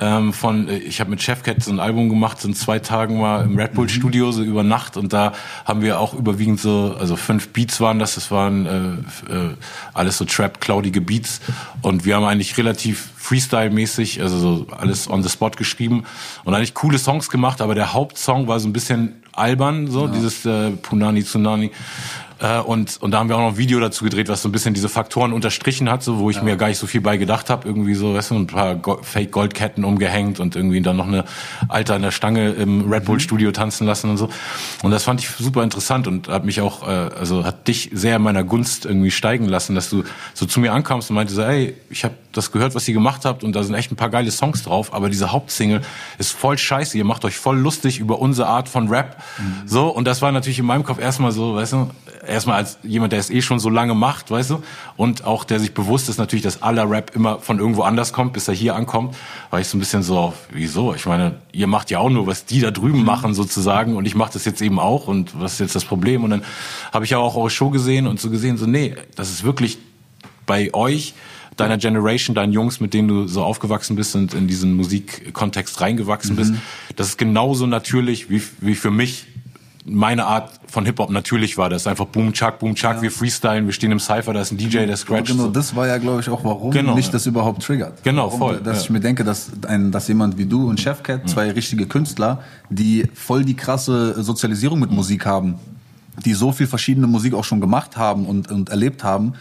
ähm, 0.00 0.32
von, 0.32 0.68
äh, 0.68 0.78
ich 0.78 0.98
habe 0.98 1.10
mit 1.10 1.22
Chefcat 1.22 1.62
so 1.62 1.70
ein 1.70 1.78
Album 1.78 2.08
gemacht, 2.08 2.40
so 2.40 2.48
in 2.48 2.54
zwei 2.54 2.80
Tagen 2.80 3.20
mal 3.20 3.44
im 3.44 3.56
Red 3.56 3.74
Bull 3.74 3.84
mhm. 3.84 3.90
Studio, 3.90 4.32
so 4.32 4.42
über 4.42 4.64
Nacht 4.64 4.96
und 4.96 5.12
da 5.12 5.32
haben 5.64 5.82
wir 5.82 6.00
auch 6.00 6.12
überwiegend 6.12 6.58
so, 6.58 6.96
also 6.98 7.14
fünf 7.14 7.50
Beats 7.50 7.80
waren 7.80 8.00
das, 8.00 8.16
das 8.16 8.32
waren 8.32 8.66
äh, 8.66 9.32
äh, 9.32 9.54
alles 9.94 10.18
so 10.18 10.24
Trap, 10.24 10.60
cloudige 10.60 11.00
Beats 11.00 11.40
und 11.82 12.04
wir 12.04 12.16
haben 12.16 12.24
eigentlich 12.24 12.58
relativ 12.58 13.10
Freestyle-mäßig, 13.28 14.22
also 14.22 14.38
so 14.38 14.66
alles 14.70 15.08
on 15.08 15.22
the 15.22 15.28
spot 15.28 15.50
geschrieben 15.50 16.04
und 16.44 16.54
eigentlich 16.54 16.74
coole 16.74 16.98
Songs 16.98 17.28
gemacht, 17.28 17.60
aber 17.60 17.74
der 17.74 17.92
Hauptsong 17.92 18.48
war 18.48 18.58
so 18.58 18.68
ein 18.68 18.72
bisschen 18.72 19.22
albern, 19.32 19.88
so 19.88 20.06
ja. 20.06 20.12
dieses 20.12 20.46
äh, 20.46 20.70
Punani 20.70 21.22
Tsunami. 21.22 21.70
Äh, 22.40 22.60
und, 22.60 23.00
und 23.00 23.10
da 23.10 23.18
haben 23.18 23.28
wir 23.28 23.36
auch 23.36 23.40
noch 23.40 23.48
ein 23.48 23.56
Video 23.58 23.80
dazu 23.80 24.04
gedreht, 24.04 24.28
was 24.28 24.42
so 24.42 24.48
ein 24.48 24.52
bisschen 24.52 24.74
diese 24.74 24.88
Faktoren 24.88 25.32
unterstrichen 25.32 25.90
hat, 25.90 26.02
so, 26.02 26.18
wo 26.18 26.30
ich 26.30 26.36
ja. 26.36 26.42
mir 26.42 26.56
gar 26.56 26.68
nicht 26.68 26.78
so 26.78 26.86
viel 26.86 27.00
bei 27.00 27.16
gedacht 27.16 27.50
habe. 27.50 27.66
Irgendwie 27.66 27.94
so, 27.94 28.14
weißt 28.14 28.30
du, 28.30 28.36
ein 28.36 28.46
paar 28.46 28.76
Go 28.76 29.00
Fake 29.02 29.32
Goldketten 29.32 29.84
umgehängt 29.84 30.40
und 30.40 30.56
irgendwie 30.56 30.80
dann 30.80 30.96
noch 30.96 31.06
eine 31.06 31.24
Alter 31.68 31.94
an 31.94 32.02
der 32.02 32.10
Stange 32.10 32.50
im 32.50 32.90
Red 32.90 33.04
Bull 33.04 33.16
mhm. 33.16 33.20
Studio 33.20 33.52
tanzen 33.52 33.86
lassen 33.86 34.10
und 34.10 34.16
so. 34.18 34.28
Und 34.82 34.90
das 34.90 35.04
fand 35.04 35.20
ich 35.20 35.28
super 35.28 35.62
interessant 35.62 36.06
und 36.06 36.28
hat 36.28 36.44
mich 36.44 36.60
auch, 36.60 36.86
äh, 36.86 36.90
also 36.90 37.44
hat 37.44 37.66
dich 37.66 37.90
sehr 37.92 38.16
in 38.16 38.22
meiner 38.22 38.44
Gunst 38.44 38.84
irgendwie 38.84 39.10
steigen 39.10 39.46
lassen, 39.46 39.74
dass 39.74 39.90
du 39.90 40.04
so 40.34 40.46
zu 40.46 40.60
mir 40.60 40.72
ankamst 40.72 41.10
und 41.10 41.16
meinte 41.16 41.34
so, 41.34 41.42
ey, 41.42 41.74
ich 41.90 42.04
habe 42.04 42.14
das 42.32 42.52
gehört, 42.52 42.74
was 42.74 42.86
ihr 42.86 42.94
gemacht 42.94 43.24
habt 43.24 43.42
und 43.42 43.54
da 43.56 43.62
sind 43.62 43.74
echt 43.74 43.90
ein 43.90 43.96
paar 43.96 44.10
geile 44.10 44.30
Songs 44.30 44.62
drauf, 44.62 44.94
aber 44.94 45.08
diese 45.08 45.32
Hauptsingle 45.32 45.80
ist 46.18 46.32
voll 46.32 46.56
scheiße. 46.56 46.96
Ihr 46.96 47.04
macht 47.04 47.24
euch 47.24 47.36
voll 47.36 47.58
lustig 47.58 47.98
über 47.98 48.20
unsere 48.20 48.48
Art 48.48 48.68
von 48.68 48.88
Rap. 48.88 49.16
Mhm. 49.38 49.62
So, 49.66 49.88
und 49.88 50.06
das 50.06 50.22
war 50.22 50.30
natürlich 50.30 50.58
in 50.58 50.66
meinem 50.66 50.84
Kopf 50.84 51.00
erstmal 51.00 51.32
so, 51.32 51.54
weißt 51.56 51.72
du, 51.72 51.90
erstmal 52.28 52.56
als 52.56 52.78
jemand, 52.82 53.12
der 53.12 53.18
es 53.18 53.30
eh 53.30 53.42
schon 53.42 53.58
so 53.58 53.70
lange 53.70 53.94
macht, 53.94 54.30
weißt 54.30 54.50
du, 54.50 54.62
und 54.96 55.24
auch 55.24 55.44
der 55.44 55.60
sich 55.60 55.74
bewusst 55.74 56.08
ist 56.08 56.18
natürlich, 56.18 56.42
dass 56.42 56.62
aller 56.62 56.88
Rap 56.90 57.12
immer 57.14 57.38
von 57.40 57.58
irgendwo 57.58 57.82
anders 57.82 58.12
kommt, 58.12 58.32
bis 58.32 58.48
er 58.48 58.54
hier 58.54 58.74
ankommt, 58.74 59.16
war 59.50 59.60
ich 59.60 59.68
so 59.68 59.76
ein 59.76 59.80
bisschen 59.80 60.02
so, 60.02 60.32
wieso? 60.50 60.94
Ich 60.94 61.06
meine, 61.06 61.36
ihr 61.52 61.66
macht 61.66 61.90
ja 61.90 61.98
auch 61.98 62.10
nur, 62.10 62.26
was 62.26 62.44
die 62.44 62.60
da 62.60 62.70
drüben 62.70 63.04
machen 63.04 63.34
sozusagen 63.34 63.96
und 63.96 64.06
ich 64.06 64.14
mache 64.14 64.32
das 64.32 64.44
jetzt 64.44 64.60
eben 64.62 64.78
auch 64.78 65.08
und 65.08 65.38
was 65.40 65.54
ist 65.54 65.60
jetzt 65.60 65.74
das 65.74 65.84
Problem? 65.84 66.24
Und 66.24 66.30
dann 66.30 66.44
habe 66.92 67.04
ich 67.04 67.10
ja 67.10 67.18
auch 67.18 67.36
eure 67.36 67.50
Show 67.50 67.70
gesehen 67.70 68.06
und 68.06 68.20
so 68.20 68.30
gesehen, 68.30 68.56
so 68.56 68.66
nee, 68.66 68.94
das 69.16 69.30
ist 69.30 69.44
wirklich 69.44 69.78
bei 70.46 70.72
euch 70.74 71.14
deiner 71.58 71.76
Generation, 71.76 72.34
deinen 72.34 72.52
Jungs, 72.52 72.80
mit 72.80 72.94
denen 72.94 73.08
du 73.08 73.26
so 73.26 73.42
aufgewachsen 73.42 73.96
bist 73.96 74.14
und 74.14 74.32
in 74.32 74.46
diesen 74.46 74.74
Musikkontext 74.74 75.80
reingewachsen 75.80 76.32
mhm. 76.34 76.36
bist, 76.36 76.52
das 76.96 77.08
ist 77.08 77.18
genauso 77.18 77.66
natürlich 77.66 78.30
wie, 78.30 78.42
wie 78.60 78.74
für 78.74 78.90
mich 78.90 79.26
meine 79.84 80.26
Art 80.26 80.50
von 80.66 80.84
Hip-Hop 80.84 81.10
natürlich 81.10 81.56
war. 81.56 81.70
Das 81.70 81.86
einfach 81.86 82.06
Boom, 82.06 82.32
Chuck, 82.32 82.58
Boom, 82.58 82.74
Chuck, 82.74 82.96
ja. 82.96 83.02
wir 83.02 83.10
freestylen, 83.10 83.66
wir 83.66 83.72
stehen 83.72 83.92
im 83.92 84.00
Cypher, 84.00 84.32
da 84.32 84.40
ist 84.40 84.52
ein 84.52 84.58
DJ, 84.58 84.86
der 84.86 84.96
scratcht. 84.96 85.28
Genau, 85.28 85.48
das 85.48 85.74
war 85.74 85.86
ja, 85.86 85.98
glaube 85.98 86.20
ich, 86.20 86.28
auch, 86.28 86.44
warum 86.44 86.70
genau, 86.70 86.94
mich 86.94 87.10
das 87.10 87.26
überhaupt 87.26 87.62
triggert. 87.62 88.02
Genau, 88.02 88.26
warum, 88.26 88.38
voll. 88.38 88.60
Dass 88.60 88.78
ja. 88.78 88.82
ich 88.84 88.90
mir 88.90 89.00
denke, 89.00 89.24
dass, 89.24 89.50
ein, 89.66 89.90
dass 89.90 90.08
jemand 90.08 90.36
wie 90.36 90.46
du 90.46 90.68
und 90.68 90.80
Chefcat, 90.80 91.24
mhm. 91.24 91.28
zwei 91.28 91.50
richtige 91.50 91.86
Künstler, 91.86 92.40
die 92.68 93.06
voll 93.14 93.44
die 93.44 93.54
krasse 93.54 94.22
Sozialisierung 94.22 94.78
mit. 94.80 94.90
Musik 94.98 95.26
haben, 95.26 95.56
die 96.24 96.34
so 96.34 96.50
viel 96.50 96.66
verschiedene 96.66 97.06
Musik 97.06 97.34
auch 97.34 97.44
schon 97.44 97.60
gemacht 97.60 97.96
haben 97.96 98.26
und, 98.26 98.50
und 98.50 98.68
erlebt 98.70 99.04
haben, 99.04 99.34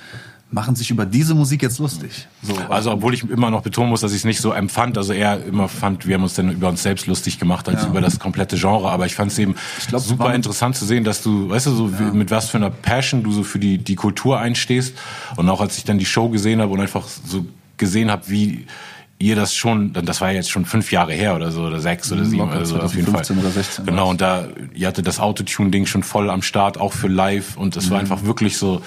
machen 0.50 0.76
sich 0.76 0.90
über 0.92 1.06
diese 1.06 1.36
Musik 1.36 1.62
jetzt 1.62 1.78
lustig. 1.80 2.28
So. 2.42 2.56
Also 2.70 2.92
obwohl 2.92 3.14
ich 3.14 3.30
immer 3.30 3.52
noch 3.52 3.64
betonen 3.64 3.90
muss, 3.90 4.02
dass 4.02 4.12
ich 4.12 4.20
es 4.20 4.24
nicht 4.24 4.40
so 4.40 4.54
empfand. 4.54 4.98
Also 4.98 5.12
eher 5.12 5.44
immer 5.44 5.68
fand, 5.68 6.08
wir 6.08 6.16
haben 6.16 6.24
uns 6.24 6.36
dann 6.36 6.52
über 6.52 6.70
uns 6.70 6.84
selbst 6.84 7.06
lustig 7.06 7.38
gemacht 7.38 7.68
als 7.68 7.84
ja. 7.84 7.90
über 7.90 8.00
das 8.00 8.18
komplette 8.18 8.56
Genre. 8.56 8.90
Aber 8.90 9.06
ich 9.06 9.16
fand 9.16 9.32
es 9.32 9.40
eben 9.40 9.56
glaub, 9.88 10.02
super 10.02 10.34
interessant 10.34 10.78
zu 10.78 10.86
sehen, 10.86 11.04
dass 11.04 11.22
du, 11.22 11.50
weißt 11.50 11.68
du, 11.68 11.72
so 11.72 11.90
ja. 11.90 12.12
mit 12.14 12.32
was 12.32 12.50
für 12.50 12.58
einer 12.58 12.70
Passion 12.70 13.24
du 13.24 13.32
so 13.34 13.44
für 13.44 13.60
die, 13.60 13.78
die 13.78 13.96
Kultur 13.96 14.40
einstehst. 14.40 14.96
Und 15.36 15.50
auch 15.50 15.60
als 15.60 15.78
ich 15.78 15.84
dann 15.84 15.98
die 15.98 16.06
Show 16.06 16.30
gesehen 16.30 16.62
habe 16.62 16.72
und 16.72 16.80
einfach 16.80 17.06
so 17.08 17.46
gesehen 17.76 18.10
habe, 18.10 18.30
wie 18.30 18.68
ihr 19.20 19.36
das 19.36 19.54
schon, 19.54 19.94
das 19.94 20.22
war 20.22 20.30
ja 20.30 20.36
jetzt 20.36 20.52
schon 20.52 20.66
fünf 20.66 20.92
Jahre 20.92 21.12
her 21.12 21.36
oder 21.36 21.52
so, 21.52 21.64
oder 21.64 21.80
sechs 21.80 22.12
oder 22.12 22.22
mhm, 22.22 22.30
sieben, 22.30 22.50
also 22.50 22.80
auf 22.80 22.96
jeden 22.96 23.12
Fall. 23.12 23.26
Oder 23.38 23.50
16 23.50 23.86
genau, 23.86 24.10
und 24.10 24.22
da, 24.22 24.48
ihr 24.76 24.88
hatte 24.88 25.02
das 25.02 25.20
Autotune-Ding 25.20 25.88
schon 25.88 26.04
voll 26.04 26.30
am 26.30 26.42
Start, 26.42 26.80
auch 26.80 26.94
für 26.94 27.08
live. 27.08 27.58
Und 27.58 27.76
es 27.76 27.88
mhm. 27.88 27.92
war 27.92 28.00
einfach 28.00 28.24
wirklich 28.24 28.58
so, 28.58 28.82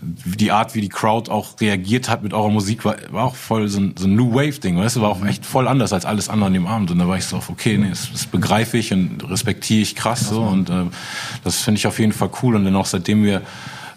die 0.00 0.52
Art, 0.52 0.74
wie 0.74 0.80
die 0.80 0.88
Crowd 0.88 1.30
auch 1.30 1.60
reagiert 1.60 2.08
hat 2.08 2.22
mit 2.22 2.32
eurer 2.32 2.50
Musik, 2.50 2.84
war, 2.84 2.96
war 3.10 3.24
auch 3.24 3.34
voll 3.34 3.68
so 3.68 3.80
ein, 3.80 3.94
so 3.98 4.06
ein 4.06 4.14
New 4.14 4.32
Wave-Ding, 4.32 4.78
weißt 4.78 4.96
du, 4.96 5.00
war 5.00 5.10
auch 5.10 5.24
echt 5.24 5.44
voll 5.44 5.66
anders 5.66 5.92
als 5.92 6.04
alles 6.04 6.28
andere 6.28 6.46
an 6.46 6.52
dem 6.52 6.66
Abend. 6.66 6.90
Und 6.92 6.98
da 6.98 7.08
war 7.08 7.16
ich 7.16 7.24
so 7.24 7.36
auf, 7.36 7.50
okay, 7.50 7.76
nee, 7.78 7.88
das, 7.88 8.12
das 8.12 8.26
begreife 8.26 8.78
ich 8.78 8.92
und 8.92 9.28
respektiere 9.28 9.82
ich 9.82 9.96
krass 9.96 10.28
so. 10.28 10.42
Und 10.42 10.70
äh, 10.70 10.84
das 11.42 11.56
finde 11.56 11.78
ich 11.78 11.86
auf 11.86 11.98
jeden 11.98 12.12
Fall 12.12 12.30
cool. 12.42 12.54
Und 12.54 12.64
dann 12.64 12.76
auch 12.76 12.86
seitdem 12.86 13.24
wir 13.24 13.42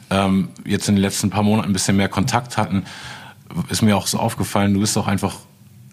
ähm, 0.09 0.49
jetzt 0.65 0.89
in 0.89 0.95
den 0.95 1.01
letzten 1.01 1.29
paar 1.29 1.43
Monaten 1.43 1.69
ein 1.69 1.73
bisschen 1.73 1.97
mehr 1.97 2.09
Kontakt 2.09 2.57
hatten, 2.57 2.83
ist 3.69 3.81
mir 3.83 3.95
auch 3.95 4.07
so 4.07 4.17
aufgefallen, 4.17 4.73
du 4.73 4.79
bist 4.79 4.97
auch 4.97 5.07
einfach 5.07 5.35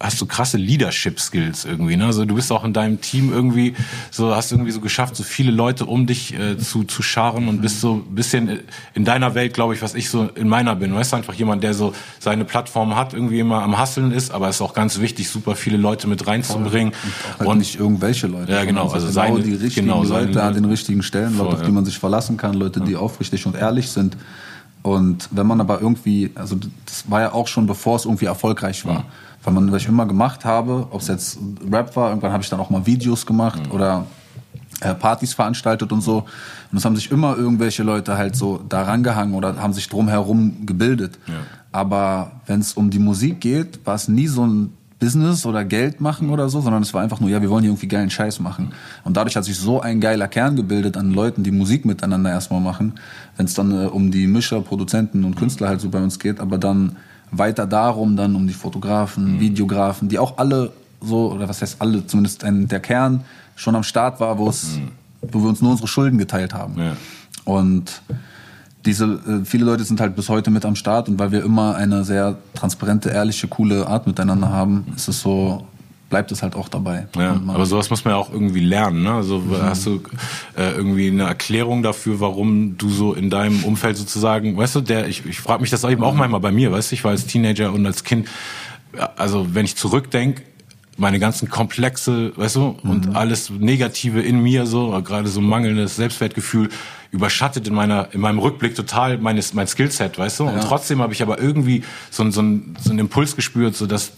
hast 0.00 0.20
du 0.20 0.26
krasse 0.26 0.56
Leadership 0.56 1.18
Skills 1.18 1.64
irgendwie, 1.64 1.96
ne? 1.96 2.06
Also 2.06 2.24
du 2.24 2.34
bist 2.34 2.52
auch 2.52 2.64
in 2.64 2.72
deinem 2.72 3.00
Team 3.00 3.32
irgendwie 3.32 3.74
so 4.10 4.34
hast 4.34 4.52
irgendwie 4.52 4.70
so 4.70 4.80
geschafft, 4.80 5.16
so 5.16 5.24
viele 5.24 5.50
Leute 5.50 5.86
um 5.86 6.06
dich 6.06 6.34
äh, 6.34 6.56
zu 6.56 6.84
zu 6.84 7.02
scharen 7.02 7.48
und 7.48 7.60
bist 7.60 7.80
so 7.80 7.94
ein 7.94 8.14
bisschen 8.14 8.60
in 8.94 9.04
deiner 9.04 9.34
Welt, 9.34 9.54
glaube 9.54 9.74
ich, 9.74 9.82
was 9.82 9.94
ich 9.94 10.08
so 10.08 10.28
in 10.34 10.48
meiner 10.48 10.76
bin. 10.76 10.94
Weißt 10.94 11.12
du, 11.12 11.16
einfach 11.16 11.34
jemand, 11.34 11.64
der 11.64 11.74
so 11.74 11.94
seine 12.20 12.44
Plattform 12.44 12.94
hat, 12.94 13.12
irgendwie 13.12 13.40
immer 13.40 13.62
am 13.62 13.76
Hasseln 13.76 14.12
ist, 14.12 14.30
aber 14.30 14.48
es 14.48 14.56
ist 14.56 14.62
auch 14.62 14.74
ganz 14.74 15.00
wichtig, 15.00 15.28
super 15.28 15.56
viele 15.56 15.76
Leute 15.76 16.06
mit 16.06 16.26
reinzubringen 16.26 16.92
und, 16.92 17.38
halt 17.40 17.48
und 17.48 17.58
nicht 17.58 17.78
irgendwelche 17.78 18.28
Leute. 18.28 18.52
Ja, 18.52 18.64
genau, 18.64 18.84
also, 18.84 19.06
genau 19.06 19.12
seine 19.12 19.40
die 19.40 19.54
richtigen 19.54 19.86
genau, 19.86 20.04
Leute 20.04 20.42
an 20.42 20.54
den 20.54 20.64
richtigen 20.64 21.02
Stellen, 21.02 21.36
Leute, 21.36 21.56
auf 21.56 21.62
die 21.62 21.72
man 21.72 21.84
sich 21.84 21.98
verlassen 21.98 22.36
kann, 22.36 22.54
Leute, 22.54 22.80
die 22.80 22.94
aufrichtig 22.94 23.46
und 23.46 23.56
ehrlich 23.56 23.88
sind. 23.88 24.16
Und 24.82 25.28
wenn 25.32 25.46
man 25.46 25.60
aber 25.60 25.80
irgendwie, 25.80 26.30
also 26.36 26.56
das 26.86 27.10
war 27.10 27.20
ja 27.20 27.32
auch 27.32 27.48
schon 27.48 27.66
bevor 27.66 27.96
es 27.96 28.04
irgendwie 28.04 28.26
erfolgreich 28.26 28.86
war. 28.86 28.94
Ja 28.94 29.04
weil 29.44 29.54
man, 29.54 29.70
was 29.72 29.82
ich 29.82 29.88
immer 29.88 30.06
gemacht 30.06 30.44
habe, 30.44 30.88
ob 30.90 31.00
es 31.00 31.08
jetzt 31.08 31.38
Rap 31.70 31.94
war, 31.96 32.10
irgendwann 32.10 32.32
habe 32.32 32.42
ich 32.42 32.50
dann 32.50 32.60
auch 32.60 32.70
mal 32.70 32.86
Videos 32.86 33.26
gemacht 33.26 33.66
mhm. 33.66 33.72
oder 33.72 34.06
äh, 34.80 34.94
Partys 34.94 35.34
veranstaltet 35.34 35.92
und 35.92 36.02
so. 36.02 36.24
Und 36.70 36.78
es 36.78 36.84
haben 36.84 36.96
sich 36.96 37.10
immer 37.10 37.36
irgendwelche 37.36 37.82
Leute 37.82 38.16
halt 38.16 38.36
so 38.36 38.60
da 38.68 38.82
rangehangen 38.82 39.34
oder 39.34 39.56
haben 39.56 39.72
sich 39.72 39.88
drumherum 39.88 40.66
gebildet. 40.66 41.18
Ja. 41.26 41.34
Aber 41.72 42.32
wenn 42.46 42.60
es 42.60 42.74
um 42.74 42.90
die 42.90 42.98
Musik 42.98 43.40
geht, 43.40 43.84
war 43.84 43.94
es 43.94 44.08
nie 44.08 44.26
so 44.26 44.46
ein 44.46 44.72
Business 44.98 45.46
oder 45.46 45.64
Geld 45.64 46.00
machen 46.00 46.30
oder 46.30 46.48
so, 46.48 46.60
sondern 46.60 46.82
es 46.82 46.92
war 46.92 47.02
einfach 47.02 47.20
nur, 47.20 47.30
ja, 47.30 47.40
wir 47.40 47.50
wollen 47.50 47.62
hier 47.62 47.70
irgendwie 47.70 47.86
geilen 47.86 48.10
Scheiß 48.10 48.40
machen. 48.40 48.72
Und 49.04 49.16
dadurch 49.16 49.36
hat 49.36 49.44
sich 49.44 49.56
so 49.56 49.80
ein 49.80 50.00
geiler 50.00 50.26
Kern 50.26 50.56
gebildet 50.56 50.96
an 50.96 51.12
Leuten, 51.12 51.44
die 51.44 51.52
Musik 51.52 51.84
miteinander 51.84 52.30
erstmal 52.30 52.60
machen, 52.60 52.94
wenn 53.36 53.46
es 53.46 53.54
dann 53.54 53.70
äh, 53.70 53.86
um 53.86 54.10
die 54.10 54.26
Mischer, 54.26 54.60
Produzenten 54.60 55.24
und 55.24 55.36
Künstler 55.36 55.68
halt 55.68 55.80
so 55.80 55.88
bei 55.88 56.02
uns 56.02 56.18
geht, 56.18 56.40
aber 56.40 56.58
dann 56.58 56.96
weiter 57.30 57.66
darum 57.66 58.16
dann 58.16 58.34
um 58.34 58.46
die 58.46 58.54
Fotografen, 58.54 59.34
mhm. 59.36 59.40
Videografen, 59.40 60.08
die 60.08 60.18
auch 60.18 60.38
alle 60.38 60.72
so, 61.00 61.32
oder 61.32 61.48
was 61.48 61.62
heißt 61.62 61.76
alle, 61.80 62.06
zumindest 62.06 62.44
ein, 62.44 62.68
der 62.68 62.80
Kern 62.80 63.24
schon 63.56 63.74
am 63.76 63.82
Start 63.82 64.20
war, 64.20 64.38
wo 64.38 64.48
es, 64.48 64.76
mhm. 64.76 64.90
wo 65.32 65.40
wir 65.40 65.48
uns 65.48 65.60
nur 65.60 65.70
unsere 65.70 65.88
Schulden 65.88 66.18
geteilt 66.18 66.54
haben. 66.54 66.74
Ja. 66.78 66.96
Und 67.44 68.02
diese, 68.84 69.04
äh, 69.04 69.44
viele 69.44 69.64
Leute 69.64 69.84
sind 69.84 70.00
halt 70.00 70.16
bis 70.16 70.28
heute 70.28 70.50
mit 70.50 70.64
am 70.64 70.74
Start 70.74 71.08
und 71.08 71.18
weil 71.18 71.32
wir 71.32 71.44
immer 71.44 71.76
eine 71.76 72.04
sehr 72.04 72.36
transparente, 72.54 73.10
ehrliche, 73.10 73.48
coole 73.48 73.86
Art 73.86 74.06
miteinander 74.06 74.50
haben, 74.50 74.86
ist 74.96 75.08
es 75.08 75.20
so, 75.20 75.66
bleibt 76.08 76.32
es 76.32 76.42
halt 76.42 76.54
auch 76.56 76.68
dabei. 76.68 77.06
Ja, 77.16 77.40
aber 77.48 77.66
sowas 77.66 77.90
muss 77.90 78.04
man 78.04 78.14
ja 78.14 78.18
auch 78.18 78.32
irgendwie 78.32 78.60
lernen. 78.60 79.02
Ne? 79.02 79.12
Also 79.12 79.38
mhm. 79.40 79.62
hast 79.62 79.86
du 79.86 80.00
äh, 80.56 80.72
irgendwie 80.72 81.08
eine 81.08 81.24
Erklärung 81.24 81.82
dafür, 81.82 82.20
warum 82.20 82.78
du 82.78 82.88
so 82.88 83.12
in 83.12 83.30
deinem 83.30 83.62
Umfeld 83.64 83.96
sozusagen, 83.96 84.56
weißt 84.56 84.76
du, 84.76 84.80
der 84.80 85.06
ich, 85.08 85.26
ich 85.26 85.40
frage 85.40 85.60
mich 85.60 85.70
das 85.70 85.84
eben 85.84 86.02
auch 86.02 86.12
mhm. 86.12 86.18
manchmal 86.18 86.40
bei 86.40 86.52
mir, 86.52 86.72
weißt 86.72 86.90
du, 86.90 86.94
ich 86.94 87.04
war 87.04 87.10
als 87.10 87.26
Teenager 87.26 87.72
und 87.72 87.84
als 87.84 88.04
Kind, 88.04 88.28
also 89.16 89.54
wenn 89.54 89.66
ich 89.66 89.76
zurückdenke, 89.76 90.42
meine 90.96 91.20
ganzen 91.20 91.48
Komplexe, 91.48 92.32
weißt 92.36 92.56
du, 92.56 92.76
und 92.82 93.10
mhm. 93.10 93.16
alles 93.16 93.50
Negative 93.50 94.20
in 94.20 94.42
mir, 94.42 94.66
so 94.66 95.00
gerade 95.02 95.28
so 95.28 95.40
mangelndes 95.40 95.96
Selbstwertgefühl 95.96 96.70
überschattet 97.10 97.68
in 97.68 97.74
meiner 97.74 98.08
in 98.12 98.20
meinem 98.20 98.38
Rückblick 98.38 98.74
total 98.74 99.16
meines 99.18 99.54
mein 99.54 99.66
Skillset, 99.66 100.18
weißt 100.18 100.40
du. 100.40 100.44
Ja. 100.44 100.50
Und 100.50 100.60
trotzdem 100.62 101.00
habe 101.00 101.12
ich 101.12 101.22
aber 101.22 101.38
irgendwie 101.38 101.84
so, 102.10 102.24
so, 102.30 102.32
so 102.32 102.90
einen 102.90 102.98
Impuls 102.98 103.36
gespürt, 103.36 103.76
so 103.76 103.86
dass 103.86 104.12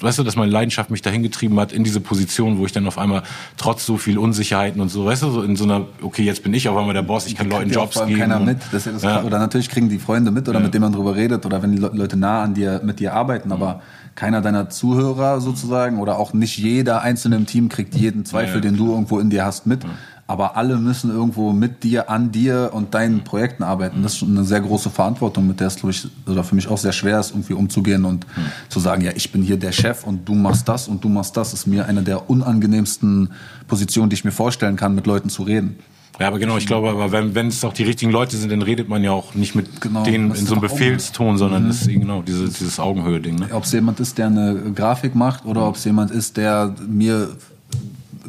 weißt 0.00 0.18
du, 0.18 0.22
dass 0.22 0.36
meine 0.36 0.50
Leidenschaft 0.50 0.90
mich 0.90 1.02
dahin 1.02 1.22
getrieben 1.22 1.58
hat 1.58 1.72
in 1.72 1.84
diese 1.84 2.00
Position, 2.00 2.58
wo 2.58 2.66
ich 2.66 2.72
dann 2.72 2.86
auf 2.86 2.98
einmal 2.98 3.22
trotz 3.56 3.86
so 3.86 3.96
viel 3.96 4.18
Unsicherheiten 4.18 4.80
und 4.80 4.88
so, 4.88 5.04
weißt 5.04 5.22
du, 5.22 5.30
so 5.30 5.42
in 5.42 5.56
so 5.56 5.64
einer, 5.64 5.86
okay, 6.02 6.22
jetzt 6.22 6.42
bin 6.42 6.54
ich 6.54 6.68
auf 6.68 6.76
einmal 6.76 6.94
der 6.94 7.02
Boss, 7.02 7.26
ich 7.26 7.36
kann 7.36 7.48
Leuten 7.50 7.70
Jobs 7.70 7.96
geben. 8.06 8.18
keiner 8.18 8.40
mit. 8.40 8.58
Das 8.72 8.86
ist 8.86 9.02
ja. 9.02 9.22
Oder 9.22 9.38
natürlich 9.38 9.68
kriegen 9.68 9.88
die 9.88 9.98
Freunde 9.98 10.30
mit 10.30 10.48
oder 10.48 10.58
ja. 10.58 10.64
mit 10.64 10.74
denen 10.74 10.82
man 10.82 10.92
drüber 10.92 11.16
redet 11.16 11.46
oder 11.46 11.62
wenn 11.62 11.72
die 11.72 11.78
Leute 11.78 12.16
nah 12.16 12.42
an 12.42 12.54
dir, 12.54 12.80
mit 12.84 13.00
dir 13.00 13.14
arbeiten, 13.14 13.52
aber 13.52 13.82
keiner 14.14 14.40
deiner 14.40 14.68
Zuhörer 14.68 15.40
sozusagen 15.40 15.98
oder 15.98 16.18
auch 16.18 16.32
nicht 16.32 16.58
jeder 16.58 17.02
Einzelne 17.02 17.36
im 17.36 17.46
Team 17.46 17.68
kriegt 17.68 17.94
jeden 17.94 18.24
Zweifel, 18.24 18.60
den 18.60 18.76
du 18.76 18.92
irgendwo 18.92 19.18
in 19.18 19.30
dir 19.30 19.44
hast, 19.44 19.66
mit 19.66 19.84
aber 20.30 20.56
alle 20.56 20.76
müssen 20.76 21.10
irgendwo 21.10 21.50
mit 21.52 21.82
dir, 21.82 22.08
an 22.08 22.30
dir 22.30 22.70
und 22.72 22.94
deinen 22.94 23.24
Projekten 23.24 23.64
arbeiten. 23.64 24.00
Das 24.04 24.12
ist 24.12 24.18
schon 24.18 24.30
eine 24.30 24.44
sehr 24.44 24.60
große 24.60 24.88
Verantwortung, 24.88 25.44
mit 25.48 25.58
der 25.58 25.66
es, 25.66 25.74
glaube 25.74 25.90
ich, 25.90 26.06
oder 26.24 26.44
für 26.44 26.54
mich 26.54 26.68
auch 26.68 26.78
sehr 26.78 26.92
schwer 26.92 27.18
ist, 27.18 27.32
irgendwie 27.32 27.54
umzugehen 27.54 28.04
und 28.04 28.24
mhm. 28.36 28.42
zu 28.68 28.78
sagen, 28.78 29.02
ja, 29.02 29.10
ich 29.12 29.32
bin 29.32 29.42
hier 29.42 29.56
der 29.56 29.72
Chef 29.72 30.04
und 30.04 30.28
du 30.28 30.36
machst 30.36 30.68
das 30.68 30.86
und 30.86 31.02
du 31.02 31.08
machst 31.08 31.36
das, 31.36 31.52
ist 31.52 31.66
mir 31.66 31.86
eine 31.86 32.04
der 32.04 32.30
unangenehmsten 32.30 33.30
Positionen, 33.66 34.08
die 34.08 34.14
ich 34.14 34.24
mir 34.24 34.30
vorstellen 34.30 34.76
kann, 34.76 34.94
mit 34.94 35.04
Leuten 35.08 35.30
zu 35.30 35.42
reden. 35.42 35.80
Ja, 36.20 36.28
aber 36.28 36.38
genau, 36.38 36.58
ich 36.58 36.66
glaube, 36.68 36.90
aber 36.90 37.10
wenn, 37.10 37.34
wenn 37.34 37.48
es 37.48 37.64
auch 37.64 37.72
die 37.72 37.82
richtigen 37.82 38.12
Leute 38.12 38.36
sind, 38.36 38.52
dann 38.52 38.62
redet 38.62 38.88
man 38.88 39.02
ja 39.02 39.10
auch 39.10 39.34
nicht 39.34 39.56
mit 39.56 39.80
genau, 39.80 40.04
denen 40.04 40.32
in 40.32 40.46
so 40.46 40.54
einem 40.54 40.60
Befehlston, 40.60 41.38
sondern 41.38 41.64
mhm. 41.64 41.70
ist 41.70 41.88
genau 41.88 42.22
dieses, 42.22 42.52
dieses 42.52 42.78
Augenhöhe-Ding. 42.78 43.34
Ne? 43.34 43.48
Ob 43.50 43.64
es 43.64 43.72
jemand 43.72 43.98
ist, 43.98 44.16
der 44.16 44.26
eine 44.26 44.54
Grafik 44.76 45.16
macht 45.16 45.44
oder 45.44 45.66
ob 45.66 45.74
es 45.74 45.84
jemand 45.84 46.12
ist, 46.12 46.36
der 46.36 46.72
mir 46.86 47.30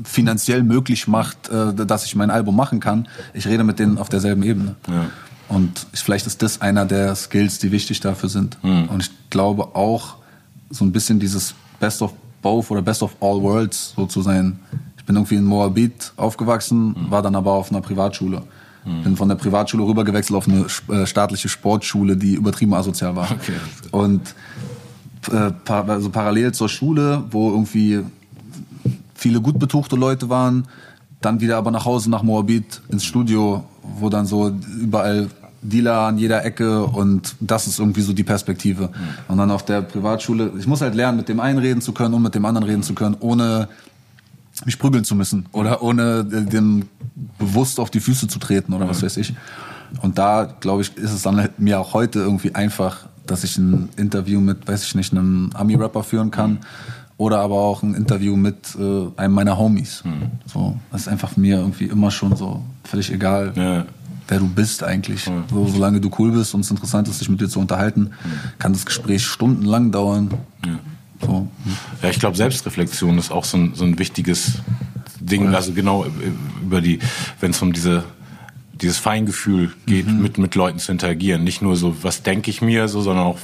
finanziell 0.03 0.63
möglich 0.63 1.07
macht, 1.07 1.49
äh, 1.49 1.73
dass 1.73 2.05
ich 2.05 2.15
mein 2.15 2.29
Album 2.29 2.55
machen 2.55 2.79
kann. 2.79 3.07
Ich 3.33 3.47
rede 3.47 3.63
mit 3.63 3.79
denen 3.79 3.97
auf 3.97 4.09
derselben 4.09 4.43
Ebene. 4.43 4.75
Ja. 4.87 5.09
Und 5.49 5.85
vielleicht 5.93 6.27
ist 6.27 6.41
das 6.41 6.61
einer 6.61 6.85
der 6.85 7.13
Skills, 7.15 7.59
die 7.59 7.71
wichtig 7.71 7.99
dafür 7.99 8.29
sind. 8.29 8.57
Mhm. 8.63 8.87
Und 8.87 9.03
ich 9.03 9.11
glaube 9.29 9.75
auch, 9.75 10.15
so 10.69 10.85
ein 10.85 10.91
bisschen 10.93 11.19
dieses 11.19 11.53
Best 11.79 12.01
of 12.01 12.13
Both 12.41 12.71
oder 12.71 12.81
Best 12.81 13.03
of 13.03 13.15
All 13.19 13.41
Worlds 13.41 13.93
so 13.95 14.05
zu 14.05 14.21
sein. 14.21 14.59
Ich 14.97 15.05
bin 15.05 15.15
irgendwie 15.15 15.35
in 15.35 15.43
Moabit 15.43 16.13
aufgewachsen, 16.15 16.89
mhm. 16.89 17.11
war 17.11 17.21
dann 17.21 17.35
aber 17.35 17.51
auf 17.51 17.69
einer 17.69 17.81
Privatschule. 17.81 18.43
Mhm. 18.85 19.03
Bin 19.03 19.17
von 19.17 19.29
der 19.29 19.35
Privatschule 19.35 19.83
rübergewechselt 19.83 20.37
auf 20.37 20.47
eine 20.47 20.65
äh, 20.89 21.05
staatliche 21.05 21.49
Sportschule, 21.49 22.15
die 22.17 22.33
übertrieben 22.33 22.73
asozial 22.73 23.15
war. 23.15 23.29
Okay. 23.31 23.53
Und 23.91 24.33
äh, 25.31 25.51
also 25.67 26.09
parallel 26.09 26.53
zur 26.53 26.69
Schule, 26.69 27.23
wo 27.29 27.51
irgendwie 27.51 28.01
viele 29.21 29.39
gut 29.39 29.59
betuchte 29.59 29.95
Leute 29.95 30.29
waren, 30.29 30.67
dann 31.21 31.39
wieder 31.39 31.57
aber 31.57 31.69
nach 31.69 31.85
Hause 31.85 32.09
nach 32.09 32.23
Moabit 32.23 32.81
ins 32.89 33.05
Studio, 33.05 33.63
wo 33.99 34.09
dann 34.09 34.25
so 34.25 34.51
überall 34.79 35.29
Dealer 35.61 36.07
an 36.07 36.17
jeder 36.17 36.43
Ecke 36.43 36.83
und 36.83 37.35
das 37.39 37.67
ist 37.67 37.77
irgendwie 37.77 38.01
so 38.01 38.13
die 38.13 38.23
Perspektive. 38.23 38.87
Mhm. 38.87 38.91
Und 39.27 39.37
dann 39.37 39.51
auf 39.51 39.63
der 39.63 39.83
Privatschule, 39.83 40.51
ich 40.57 40.65
muss 40.65 40.81
halt 40.81 40.95
lernen, 40.95 41.17
mit 41.17 41.29
dem 41.29 41.39
einen 41.39 41.59
reden 41.59 41.81
zu 41.81 41.91
können 41.91 42.15
und 42.15 42.23
mit 42.23 42.33
dem 42.33 42.45
anderen 42.45 42.67
reden 42.67 42.81
zu 42.81 42.95
können, 42.95 43.15
ohne 43.19 43.67
mich 44.65 44.79
prügeln 44.79 45.03
zu 45.03 45.15
müssen 45.15 45.45
oder 45.51 45.83
ohne 45.83 46.25
dem 46.25 46.87
bewusst 47.37 47.79
auf 47.79 47.91
die 47.91 47.99
Füße 47.99 48.27
zu 48.27 48.39
treten 48.39 48.73
oder 48.73 48.89
was 48.89 49.03
weiß 49.03 49.17
ich. 49.17 49.35
Und 50.01 50.17
da, 50.17 50.51
glaube 50.59 50.81
ich, 50.81 50.97
ist 50.97 51.11
es 51.11 51.21
dann 51.21 51.37
halt 51.37 51.59
mir 51.59 51.79
auch 51.79 51.93
heute 51.93 52.19
irgendwie 52.19 52.55
einfach, 52.55 53.05
dass 53.27 53.43
ich 53.43 53.57
ein 53.57 53.89
Interview 53.97 54.39
mit, 54.39 54.67
weiß 54.67 54.83
ich 54.83 54.95
nicht, 54.95 55.11
einem 55.11 55.51
Ami-Rapper 55.53 56.03
führen 56.03 56.31
kann 56.31 56.59
oder 57.21 57.39
aber 57.39 57.55
auch 57.55 57.83
ein 57.83 57.93
Interview 57.93 58.35
mit 58.35 58.75
äh, 58.79 59.07
einem 59.15 59.35
meiner 59.35 59.55
Homies. 59.59 60.03
Mhm. 60.03 60.31
So, 60.47 60.75
das 60.91 61.01
ist 61.01 61.07
einfach 61.07 61.37
mir 61.37 61.57
irgendwie 61.57 61.85
immer 61.85 62.09
schon 62.09 62.35
so 62.35 62.63
völlig 62.83 63.11
egal. 63.11 63.53
Ja 63.55 63.85
wer 64.27 64.39
du 64.39 64.47
bist 64.47 64.81
eigentlich. 64.81 65.29
Mhm. 65.29 65.43
So, 65.49 65.67
solange 65.67 65.99
du 65.99 66.09
cool 66.17 66.31
bist 66.31 66.55
und 66.55 66.61
es 66.61 66.71
interessant 66.71 67.05
ist, 67.09 67.19
sich 67.19 67.27
mit 67.27 67.41
dir 67.41 67.49
zu 67.49 67.59
unterhalten, 67.59 68.03
mhm. 68.03 68.59
kann 68.59 68.71
das 68.71 68.85
Gespräch 68.85 69.25
stundenlang 69.25 69.91
dauern. 69.91 70.33
Ja. 70.65 70.79
So. 71.19 71.47
Ja, 72.01 72.09
ich 72.09 72.17
glaube, 72.17 72.37
Selbstreflexion 72.37 73.17
ist 73.17 73.29
auch 73.29 73.43
so 73.43 73.57
ein, 73.57 73.73
so 73.75 73.83
ein 73.83 73.99
wichtiges 73.99 74.59
Ding. 75.19 75.53
Also 75.53 75.73
genau 75.73 76.05
über 76.61 76.79
die, 76.79 76.99
wenn 77.41 77.51
es 77.51 77.61
um 77.61 77.73
diese 77.73 78.05
dieses 78.81 78.97
Feingefühl 78.97 79.71
geht, 79.85 80.07
mhm. 80.07 80.21
mit, 80.21 80.37
mit 80.37 80.55
Leuten 80.55 80.79
zu 80.79 80.91
interagieren. 80.91 81.43
Nicht 81.43 81.61
nur 81.61 81.75
so, 81.75 82.03
was 82.03 82.23
denke 82.23 82.49
ich 82.49 82.61
mir, 82.61 82.87
so, 82.87 83.01
sondern 83.01 83.25
auch 83.25 83.37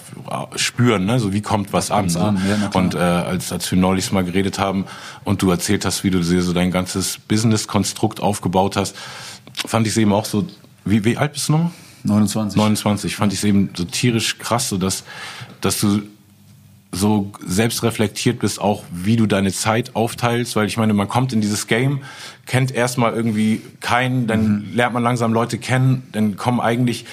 spüren, 0.55 1.05
ne? 1.05 1.19
so 1.19 1.33
wie 1.33 1.41
kommt 1.41 1.73
was 1.73 1.91
an. 1.91 2.09
So. 2.09 2.19
an 2.19 2.41
ja, 2.47 2.69
und 2.73 2.95
äh, 2.95 2.97
als, 2.97 3.51
als 3.51 3.71
wir 3.71 3.77
neulich 3.77 4.11
mal 4.11 4.23
geredet 4.23 4.59
haben 4.59 4.85
und 5.23 5.41
du 5.41 5.51
erzählt 5.51 5.85
hast, 5.85 6.03
wie 6.03 6.09
du 6.09 6.19
dir 6.19 6.41
so 6.41 6.53
dein 6.53 6.71
ganzes 6.71 7.19
Business-Konstrukt 7.19 8.19
aufgebaut 8.19 8.75
hast, 8.75 8.95
fand 9.53 9.85
ich 9.87 9.93
es 9.93 9.97
eben 9.97 10.13
auch 10.13 10.25
so, 10.25 10.47
wie, 10.85 11.05
wie 11.05 11.17
alt 11.17 11.33
bist 11.33 11.49
du 11.49 11.53
noch? 11.53 11.71
29. 12.03 12.57
29. 12.57 13.15
Fand 13.15 13.33
ich 13.33 13.39
es 13.39 13.43
eben 13.43 13.69
so 13.75 13.83
tierisch 13.83 14.37
krass, 14.39 14.69
so 14.69 14.77
dass, 14.77 15.03
dass 15.61 15.79
du 15.79 16.01
so 16.91 17.31
selbstreflektiert 17.45 18.39
bist, 18.39 18.61
auch 18.61 18.83
wie 18.91 19.17
du 19.17 19.25
deine 19.25 19.51
Zeit 19.51 19.95
aufteilst, 19.95 20.55
weil 20.55 20.67
ich 20.67 20.77
meine, 20.77 20.93
man 20.93 21.09
kommt 21.09 21.33
in 21.33 21.41
dieses 21.41 21.67
Game, 21.67 22.01
kennt 22.45 22.71
erstmal 22.73 23.13
irgendwie 23.13 23.61
keinen, 23.81 24.27
dann 24.27 24.69
mhm. 24.69 24.75
lernt 24.75 24.93
man 24.93 25.03
langsam 25.03 25.33
Leute 25.33 25.57
kennen, 25.57 26.03
dann 26.13 26.37
kommen 26.37 26.59
eigentlich 26.59 27.05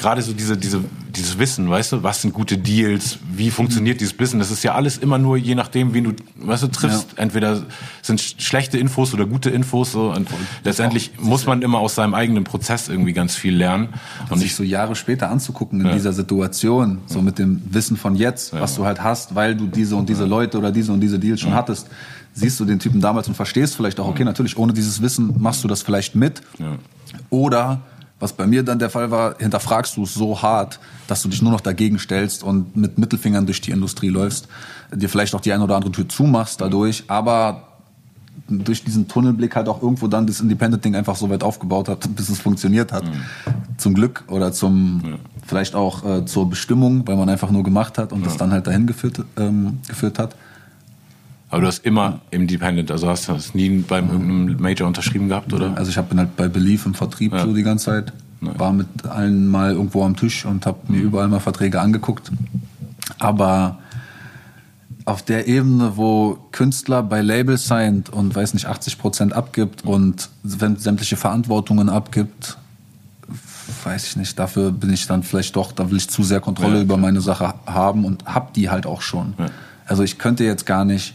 gerade 0.00 0.22
so 0.22 0.32
diese, 0.32 0.56
diese, 0.56 0.82
dieses 1.14 1.38
Wissen, 1.38 1.68
weißt 1.68 1.92
du, 1.92 2.02
was 2.02 2.22
sind 2.22 2.32
gute 2.32 2.56
Deals, 2.56 3.18
wie 3.30 3.50
funktioniert 3.50 4.00
dieses 4.00 4.14
Business, 4.14 4.48
das 4.48 4.58
ist 4.58 4.64
ja 4.64 4.74
alles 4.74 4.96
immer 4.96 5.18
nur 5.18 5.36
je 5.36 5.54
nachdem, 5.54 5.92
wen 5.92 6.04
du, 6.04 6.12
weißt 6.36 6.62
du, 6.62 6.68
triffst. 6.68 7.12
Ja. 7.12 7.22
Entweder 7.22 7.62
sind 8.00 8.20
schlechte 8.20 8.78
Infos 8.78 9.12
oder 9.12 9.26
gute 9.26 9.50
Infos, 9.50 9.92
so, 9.92 10.10
und, 10.10 10.18
und 10.18 10.46
letztendlich 10.64 11.12
muss 11.20 11.46
man 11.46 11.62
immer 11.62 11.78
aus 11.78 11.94
seinem 11.94 12.14
eigenen 12.14 12.44
Prozess 12.44 12.88
irgendwie 12.88 13.12
ganz 13.12 13.36
viel 13.36 13.54
lernen. 13.54 13.90
Und, 14.24 14.32
und 14.32 14.38
sich 14.38 14.54
so 14.54 14.62
Jahre 14.62 14.96
später 14.96 15.30
anzugucken 15.30 15.80
in 15.80 15.86
ja. 15.86 15.92
dieser 15.92 16.12
Situation, 16.12 16.98
so 17.06 17.20
mit 17.20 17.38
dem 17.38 17.62
Wissen 17.70 17.96
von 17.96 18.16
jetzt, 18.16 18.54
ja. 18.54 18.60
was 18.60 18.74
du 18.74 18.86
halt 18.86 19.02
hast, 19.02 19.34
weil 19.34 19.54
du 19.54 19.66
diese 19.66 19.96
und 19.96 20.08
diese 20.08 20.24
Leute 20.24 20.58
oder 20.58 20.72
diese 20.72 20.92
und 20.92 21.00
diese 21.00 21.18
Deals 21.18 21.40
schon 21.40 21.54
hattest, 21.54 21.88
siehst 22.32 22.58
du 22.58 22.64
den 22.64 22.78
Typen 22.78 23.00
damals 23.00 23.28
und 23.28 23.34
verstehst 23.34 23.76
vielleicht 23.76 24.00
auch, 24.00 24.08
okay, 24.08 24.24
natürlich, 24.24 24.56
ohne 24.56 24.72
dieses 24.72 25.02
Wissen 25.02 25.34
machst 25.38 25.62
du 25.62 25.68
das 25.68 25.82
vielleicht 25.82 26.14
mit. 26.14 26.40
Oder 27.28 27.82
was 28.20 28.34
bei 28.34 28.46
mir 28.46 28.62
dann 28.62 28.78
der 28.78 28.90
Fall 28.90 29.10
war, 29.10 29.36
hinterfragst 29.38 29.96
du 29.96 30.04
es 30.04 30.14
so 30.14 30.40
hart, 30.40 30.78
dass 31.08 31.22
du 31.22 31.28
dich 31.28 31.42
nur 31.42 31.50
noch 31.50 31.62
dagegen 31.62 31.98
stellst 31.98 32.44
und 32.44 32.76
mit 32.76 32.98
Mittelfingern 32.98 33.46
durch 33.46 33.60
die 33.60 33.70
Industrie 33.70 34.10
läufst, 34.10 34.46
dir 34.94 35.08
vielleicht 35.08 35.34
auch 35.34 35.40
die 35.40 35.52
eine 35.52 35.64
oder 35.64 35.74
andere 35.74 35.90
Tür 35.90 36.08
zumachst 36.08 36.60
dadurch, 36.60 37.04
aber 37.08 37.66
durch 38.48 38.84
diesen 38.84 39.08
Tunnelblick 39.08 39.56
halt 39.56 39.68
auch 39.68 39.82
irgendwo 39.82 40.08
dann 40.08 40.26
das 40.26 40.40
Independent-Ding 40.40 40.96
einfach 40.96 41.16
so 41.16 41.30
weit 41.30 41.42
aufgebaut 41.42 41.88
hat, 41.88 42.14
bis 42.16 42.28
es 42.28 42.40
funktioniert 42.40 42.92
hat. 42.92 43.04
Mhm. 43.04 43.10
Zum 43.76 43.94
Glück 43.94 44.24
oder 44.28 44.52
zum, 44.52 45.02
ja. 45.04 45.14
vielleicht 45.46 45.74
auch 45.74 46.04
äh, 46.04 46.24
zur 46.26 46.50
Bestimmung, 46.50 47.06
weil 47.06 47.16
man 47.16 47.28
einfach 47.28 47.50
nur 47.50 47.62
gemacht 47.62 47.96
hat 47.96 48.12
und 48.12 48.20
ja. 48.20 48.24
das 48.26 48.36
dann 48.36 48.50
halt 48.52 48.66
dahin 48.66 48.86
geführt, 48.86 49.24
ähm, 49.36 49.78
geführt 49.88 50.18
hat. 50.18 50.34
Aber 51.50 51.62
du 51.62 51.66
hast 51.66 51.84
immer 51.84 52.20
Independent, 52.30 52.90
also 52.92 53.08
hast 53.08 53.28
du 53.28 53.32
das 53.32 53.54
nie 53.54 53.68
beim 53.80 54.08
irgendeinem 54.08 54.60
Major 54.60 54.86
unterschrieben 54.86 55.28
gehabt, 55.28 55.52
oder? 55.52 55.76
Also 55.76 55.90
ich 55.90 55.98
habe 55.98 56.16
halt 56.16 56.36
bei 56.36 56.46
Belief 56.46 56.86
im 56.86 56.94
Vertrieb 56.94 57.32
ja. 57.32 57.44
so 57.44 57.52
die 57.52 57.64
ganze 57.64 57.86
Zeit, 57.86 58.12
war 58.40 58.72
mit 58.72 58.86
allen 59.06 59.48
mal 59.48 59.72
irgendwo 59.72 60.04
am 60.04 60.16
Tisch 60.16 60.44
und 60.44 60.64
habe 60.64 60.78
mir 60.88 61.00
überall 61.00 61.28
mal 61.28 61.40
Verträge 61.40 61.80
angeguckt. 61.80 62.30
Aber 63.18 63.78
auf 65.04 65.22
der 65.22 65.48
Ebene, 65.48 65.96
wo 65.96 66.38
Künstler 66.52 67.02
bei 67.02 67.20
Labels 67.20 67.66
signed 67.66 68.10
und 68.10 68.34
weiß 68.34 68.54
nicht 68.54 68.66
80 68.66 68.98
Prozent 68.98 69.32
abgibt 69.32 69.84
und 69.84 70.30
sämtliche 70.44 71.16
Verantwortungen 71.16 71.88
abgibt, 71.88 72.58
weiß 73.84 74.06
ich 74.06 74.16
nicht. 74.16 74.38
Dafür 74.38 74.70
bin 74.70 74.92
ich 74.92 75.06
dann 75.08 75.24
vielleicht 75.24 75.56
doch, 75.56 75.72
da 75.72 75.90
will 75.90 75.96
ich 75.96 76.08
zu 76.08 76.22
sehr 76.22 76.40
Kontrolle 76.40 76.76
ja, 76.76 76.82
über 76.82 76.96
meine 76.96 77.20
Sache 77.20 77.54
haben 77.66 78.04
und 78.04 78.24
hab 78.26 78.54
die 78.54 78.70
halt 78.70 78.86
auch 78.86 79.02
schon. 79.02 79.34
Ja. 79.36 79.46
Also 79.86 80.04
ich 80.04 80.18
könnte 80.18 80.44
jetzt 80.44 80.64
gar 80.66 80.84
nicht 80.84 81.14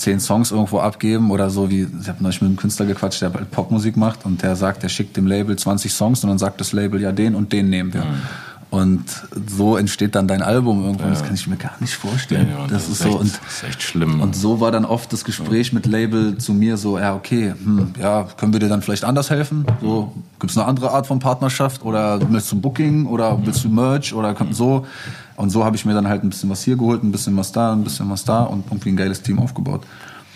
zehn 0.00 0.18
Songs 0.18 0.50
irgendwo 0.50 0.78
abgeben 0.80 1.30
oder 1.30 1.50
so 1.50 1.70
wie, 1.70 1.86
ich 2.00 2.08
habe 2.08 2.22
neulich 2.22 2.40
mit 2.40 2.48
einem 2.48 2.56
Künstler 2.56 2.86
gequatscht, 2.86 3.22
der 3.22 3.32
halt 3.32 3.50
Popmusik 3.50 3.96
macht 3.96 4.24
und 4.24 4.42
der 4.42 4.56
sagt, 4.56 4.82
der 4.82 4.88
schickt 4.88 5.16
dem 5.16 5.26
Label 5.26 5.56
20 5.56 5.92
Songs 5.92 6.24
und 6.24 6.30
dann 6.30 6.38
sagt 6.38 6.60
das 6.60 6.72
Label, 6.72 7.00
ja 7.00 7.12
den 7.12 7.34
und 7.34 7.52
den 7.52 7.68
nehmen 7.70 7.92
wir. 7.92 8.04
Mhm. 8.04 8.22
Und 8.70 9.04
so 9.48 9.76
entsteht 9.76 10.14
dann 10.14 10.28
dein 10.28 10.42
Album 10.42 10.84
irgendwann. 10.84 11.08
Ja. 11.08 11.14
Das 11.14 11.24
kann 11.24 11.34
ich 11.34 11.46
mir 11.48 11.56
gar 11.56 11.72
nicht 11.80 11.94
vorstellen. 11.94 12.50
Ja, 12.50 12.68
das, 12.68 12.86
das, 12.86 12.88
ist, 12.88 13.00
echt, 13.00 13.12
so 13.12 13.18
und 13.18 13.40
das 13.44 13.52
ist 13.52 13.64
echt 13.64 13.82
schlimm. 13.82 14.20
Und 14.20 14.36
so 14.36 14.60
war 14.60 14.70
dann 14.70 14.84
oft 14.84 15.12
das 15.12 15.24
Gespräch 15.24 15.72
mit 15.72 15.86
Label 15.86 16.38
zu 16.38 16.54
mir 16.54 16.76
so, 16.76 16.96
ja 16.96 17.16
okay, 17.16 17.52
hm, 17.52 17.94
ja 18.00 18.28
können 18.36 18.52
wir 18.52 18.60
dir 18.60 18.68
dann 18.68 18.80
vielleicht 18.80 19.02
anders 19.02 19.28
helfen? 19.28 19.66
So 19.80 20.14
gibt's 20.38 20.56
eine 20.56 20.68
andere 20.68 20.92
Art 20.92 21.08
von 21.08 21.18
Partnerschaft 21.18 21.84
oder 21.84 22.20
willst 22.30 22.52
du 22.52 22.60
Booking 22.60 23.06
oder 23.06 23.44
willst 23.44 23.64
du 23.64 23.68
Merch 23.68 24.14
oder 24.14 24.36
so? 24.52 24.86
Und 25.34 25.50
so 25.50 25.64
habe 25.64 25.74
ich 25.74 25.84
mir 25.84 25.94
dann 25.94 26.06
halt 26.06 26.22
ein 26.22 26.30
bisschen 26.30 26.48
was 26.48 26.62
hier 26.62 26.76
geholt, 26.76 27.02
ein 27.02 27.10
bisschen 27.10 27.36
was 27.36 27.50
da, 27.50 27.72
ein 27.72 27.82
bisschen 27.82 28.08
was 28.08 28.24
da 28.24 28.44
und 28.44 28.66
irgendwie 28.66 28.90
ein 28.90 28.96
geiles 28.96 29.20
Team 29.22 29.40
aufgebaut. 29.40 29.82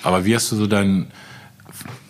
Aber 0.02 0.24
wie 0.24 0.34
hast 0.34 0.50
du 0.50 0.56
so 0.56 0.66
dein, 0.66 1.06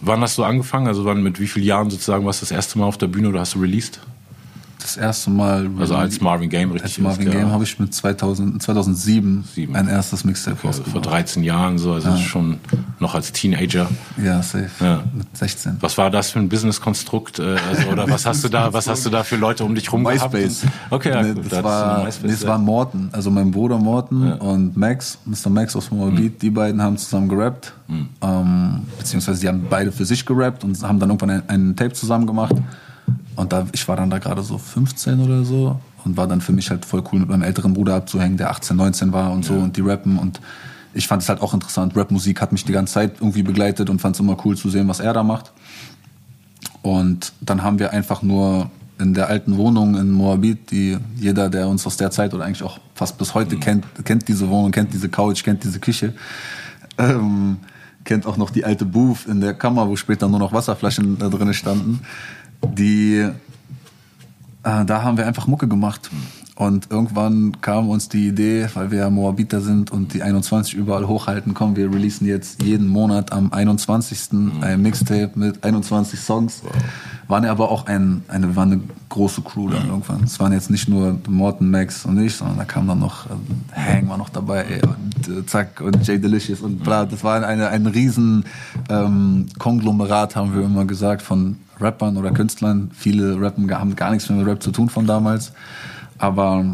wann 0.01 0.23
hast 0.23 0.39
du 0.39 0.45
angefangen? 0.45 0.87
Also 0.87 1.05
wann, 1.05 1.23
mit 1.23 1.39
wie 1.39 1.49
vielen 1.49 1.67
Jahren 1.67 1.91
sozusagen 1.91 2.25
warst 2.25 2.41
du 2.41 2.47
das 2.47 2.51
erste 2.51 2.79
Mal 2.79 2.87
auf 2.87 2.97
der 2.97 3.09
Bühne 3.09 3.29
oder 3.29 3.41
hast 3.41 3.55
du 3.55 3.59
released? 3.61 4.01
Das 4.85 4.97
erste 4.97 5.31
Mal. 5.31 5.69
Also 5.79 5.97
als 5.97 6.21
Marvin 6.21 6.51
Game 6.51 6.71
richtig. 6.71 6.93
Als 6.93 6.99
Marvin 6.99 7.31
Game 7.31 7.51
habe 7.51 7.65
ich 7.65 7.79
mit 7.79 7.95
2000, 7.95 8.63
2007 8.63 9.45
Sieben. 9.55 9.75
ein 9.75 9.89
erstes 9.89 10.25
Mixtape 10.25 10.57
okay, 10.59 10.67
rausgebracht. 10.67 10.93
Vor 10.93 11.03
13 11.03 11.43
Jahren 11.43 11.79
so, 11.79 11.93
also 11.93 12.11
ja. 12.11 12.17
schon 12.19 12.59
noch 13.01 13.15
als 13.15 13.33
Teenager. 13.33 13.89
Ja, 14.23 14.43
safe. 14.43 14.71
Ja. 14.81 15.03
Mit 15.15 15.35
16. 15.37 15.79
Was 15.81 15.97
war 15.97 16.11
das 16.11 16.31
für 16.31 16.39
ein 16.39 16.49
Business-Konstrukt? 16.49 17.39
Äh, 17.39 17.57
also, 17.69 17.89
oder 17.89 18.09
was 18.09 18.27
hast 18.27 18.45
du 18.45 18.49
da, 18.49 18.73
was 18.73 18.87
hast 18.87 19.07
du 19.07 19.11
da 19.11 19.25
für 19.25 19.37
Leute 19.37 19.65
um 19.65 19.75
dich 19.75 19.91
rum 19.91 20.03
MySpace. 20.03 20.61
gehabt? 20.61 20.77
Okay, 20.91 21.11
ja, 21.11 21.23
nee, 21.23 21.33
gut, 21.33 21.51
das, 21.51 21.65
war, 21.65 22.05
nee, 22.05 22.29
das 22.29 22.47
war 22.47 22.59
Morten, 22.59 23.09
also 23.13 23.31
mein 23.31 23.51
Bruder 23.51 23.79
Morten 23.79 24.27
ja. 24.27 24.35
und 24.35 24.77
Max, 24.77 25.19
Mr. 25.25 25.49
Max 25.51 25.75
aus 25.77 25.91
Moabit, 25.91 26.35
mhm. 26.35 26.39
die 26.39 26.51
beiden 26.51 26.83
haben 26.83 26.99
zusammen 26.99 27.29
gerappt. 27.29 27.73
Mhm. 27.89 28.09
Ähm, 28.23 28.83
beziehungsweise 28.99 29.41
die 29.41 29.49
haben 29.49 29.67
beide 29.69 29.93
für 29.93 30.05
sich 30.05 30.25
gerappt 30.25 30.65
und 30.65 30.81
haben 30.83 30.99
dann 30.99 31.11
irgendwann 31.11 31.31
ein, 31.31 31.43
ein 31.49 31.77
Tape 31.77 31.93
zusammen 31.93 32.27
gemacht. 32.27 32.55
Und 33.37 33.53
da, 33.53 33.67
ich 33.73 33.87
war 33.89 33.97
dann 33.97 34.11
da 34.11 34.19
gerade 34.19 34.43
so 34.43 34.59
15 34.59 35.21
oder 35.21 35.45
so 35.45 35.81
und 36.05 36.17
war 36.17 36.27
dann 36.27 36.41
für 36.41 36.53
mich 36.53 36.71
halt 36.71 36.85
voll 36.85 37.03
cool 37.13 37.21
mit 37.21 37.29
meinem 37.29 37.43
älteren 37.43 37.75
Bruder 37.75 37.95
abzuhängen, 37.95 38.37
der 38.37 38.51
18, 38.51 38.77
19 38.77 39.13
war 39.13 39.33
und 39.33 39.45
so 39.45 39.55
und 39.55 39.77
die 39.77 39.81
rappen 39.81 40.19
und 40.19 40.41
ich 40.95 41.09
fand 41.09 41.23
es 41.23 41.29
halt 41.29 41.43
auch 41.43 41.53
interessant. 41.53 41.97
Rapmusik 41.97 42.41
hat 42.41 42.53
mich 42.53 42.65
die 42.65 42.73
ganze 42.73 42.95
Zeit 42.95 43.15
irgendwie 43.19 43.43
begleitet 43.43 43.91
und 43.91 44.01
fand 44.01 44.15
es 44.15 44.21
immer 44.21 44.37
cool 44.45 44.57
zu 44.57 44.71
sehen, 44.71 44.87
was 44.87 45.01
er 45.01 45.13
da 45.13 45.25
macht. 45.25 45.53
Und 46.83 47.33
dann 47.41 47.65
haben 47.65 47.81
wir 47.81 47.93
einfach 47.93 48.23
nur 48.23 48.71
in 49.01 49.13
der 49.13 49.29
alten 49.29 49.57
Wohnung 49.57 49.97
in 49.97 50.13
Moabit, 50.13 50.71
die 50.71 50.97
jeder, 51.17 51.51
der 51.51 51.67
uns 51.67 51.85
aus 51.85 51.97
der 51.97 52.13
Zeit 52.13 52.33
oder 52.33 52.45
eigentlich 52.45 52.63
auch 52.63 52.79
fast 52.95 53.19
bis 53.19 53.35
heute 53.35 53.57
mhm. 53.57 53.61
kennt, 53.61 54.05
kennt 54.05 54.29
diese 54.29 54.49
Wohnung, 54.49 54.71
kennt 54.71 54.93
diese 54.93 55.09
Couch, 55.09 55.43
kennt 55.43 55.65
diese 55.65 55.81
Küche. 55.81 56.15
Ähm, 56.97 57.57
kennt 58.05 58.25
auch 58.25 58.37
noch 58.37 58.51
die 58.51 58.65
alte 58.65 58.85
Booth 58.85 59.27
in 59.27 59.41
der 59.41 59.55
Kammer, 59.55 59.89
wo 59.89 59.97
später 59.97 60.29
nur 60.29 60.39
noch 60.39 60.53
Wasserflaschen 60.53 61.19
da 61.19 61.29
drin 61.29 61.53
standen 61.55 62.03
die, 62.73 63.29
äh, 64.63 64.85
da 64.85 65.03
haben 65.03 65.17
wir 65.17 65.27
einfach 65.27 65.47
Mucke 65.47 65.69
gemacht. 65.69 66.11
Und 66.57 66.93
irgendwann 66.93 67.61
kam 67.63 67.89
uns 67.89 68.09
die 68.09 68.29
Idee, 68.29 68.69
weil 68.75 68.93
wir 68.93 68.99
ja 68.99 69.11
Moabiter 69.11 69.61
sind 69.61 69.91
und 69.91 70.15
die 70.15 70.23
21 70.23 70.75
überall 70.75 71.09
hochhalten, 71.09 71.53
komm, 71.53 71.75
wir 71.75 71.93
releasen 71.93 72.29
jetzt 72.29 72.63
jeden 72.63 72.87
Monat 72.87 73.33
am 73.33 73.53
21. 73.53 74.33
Mhm. 74.33 74.53
ein 74.63 74.81
Mixtape 74.81 75.33
mit 75.35 75.65
21 75.65 76.21
Songs. 76.21 76.63
Wow. 76.63 76.73
Waren 77.27 77.47
aber 77.47 77.73
auch 77.73 77.87
ein, 77.87 78.23
eine, 78.29 78.55
war 78.55 78.65
eine 78.65 78.81
große 79.09 79.43
Crew 79.43 79.69
dann 79.69 79.85
mhm. 79.85 79.91
irgendwann. 79.91 80.23
Es 80.23 80.39
waren 80.39 80.53
jetzt 80.53 80.71
nicht 80.71 80.89
nur 80.89 81.19
Morton, 81.29 81.73
Max 81.73 82.05
und 82.05 82.19
ich, 82.25 82.37
sondern 82.37 82.59
da 82.59 82.65
kam 82.65 82.87
dann 82.87 83.01
noch, 83.01 83.27
äh, 83.27 83.31
Hang 83.75 84.09
war 84.09 84.19
noch 84.19 84.29
dabei 84.29 84.81
und 84.83 85.29
äh, 85.29 85.45
Zack 85.47 85.81
und 85.81 86.07
Jay 86.07 86.21
Delicious 86.21 86.61
und 86.61 86.85
bla. 86.85 87.05
Das 87.05 87.25
war 87.25 87.45
eine, 87.45 87.69
ein 87.69 87.87
riesen 87.87 88.45
ähm, 88.89 89.47
Konglomerat, 89.59 90.37
haben 90.37 90.55
wir 90.55 90.63
immer 90.63 90.85
gesagt, 90.85 91.23
von 91.23 91.57
Rappern 91.81 92.17
oder 92.17 92.31
Künstlern. 92.31 92.91
Viele 92.95 93.41
Rappen 93.41 93.71
haben 93.71 93.97
gar 93.97 94.11
nichts 94.11 94.29
mehr 94.29 94.39
mit 94.39 94.47
Rap 94.47 94.63
zu 94.63 94.71
tun 94.71 94.89
von 94.89 95.07
damals. 95.07 95.53
Aber 96.19 96.65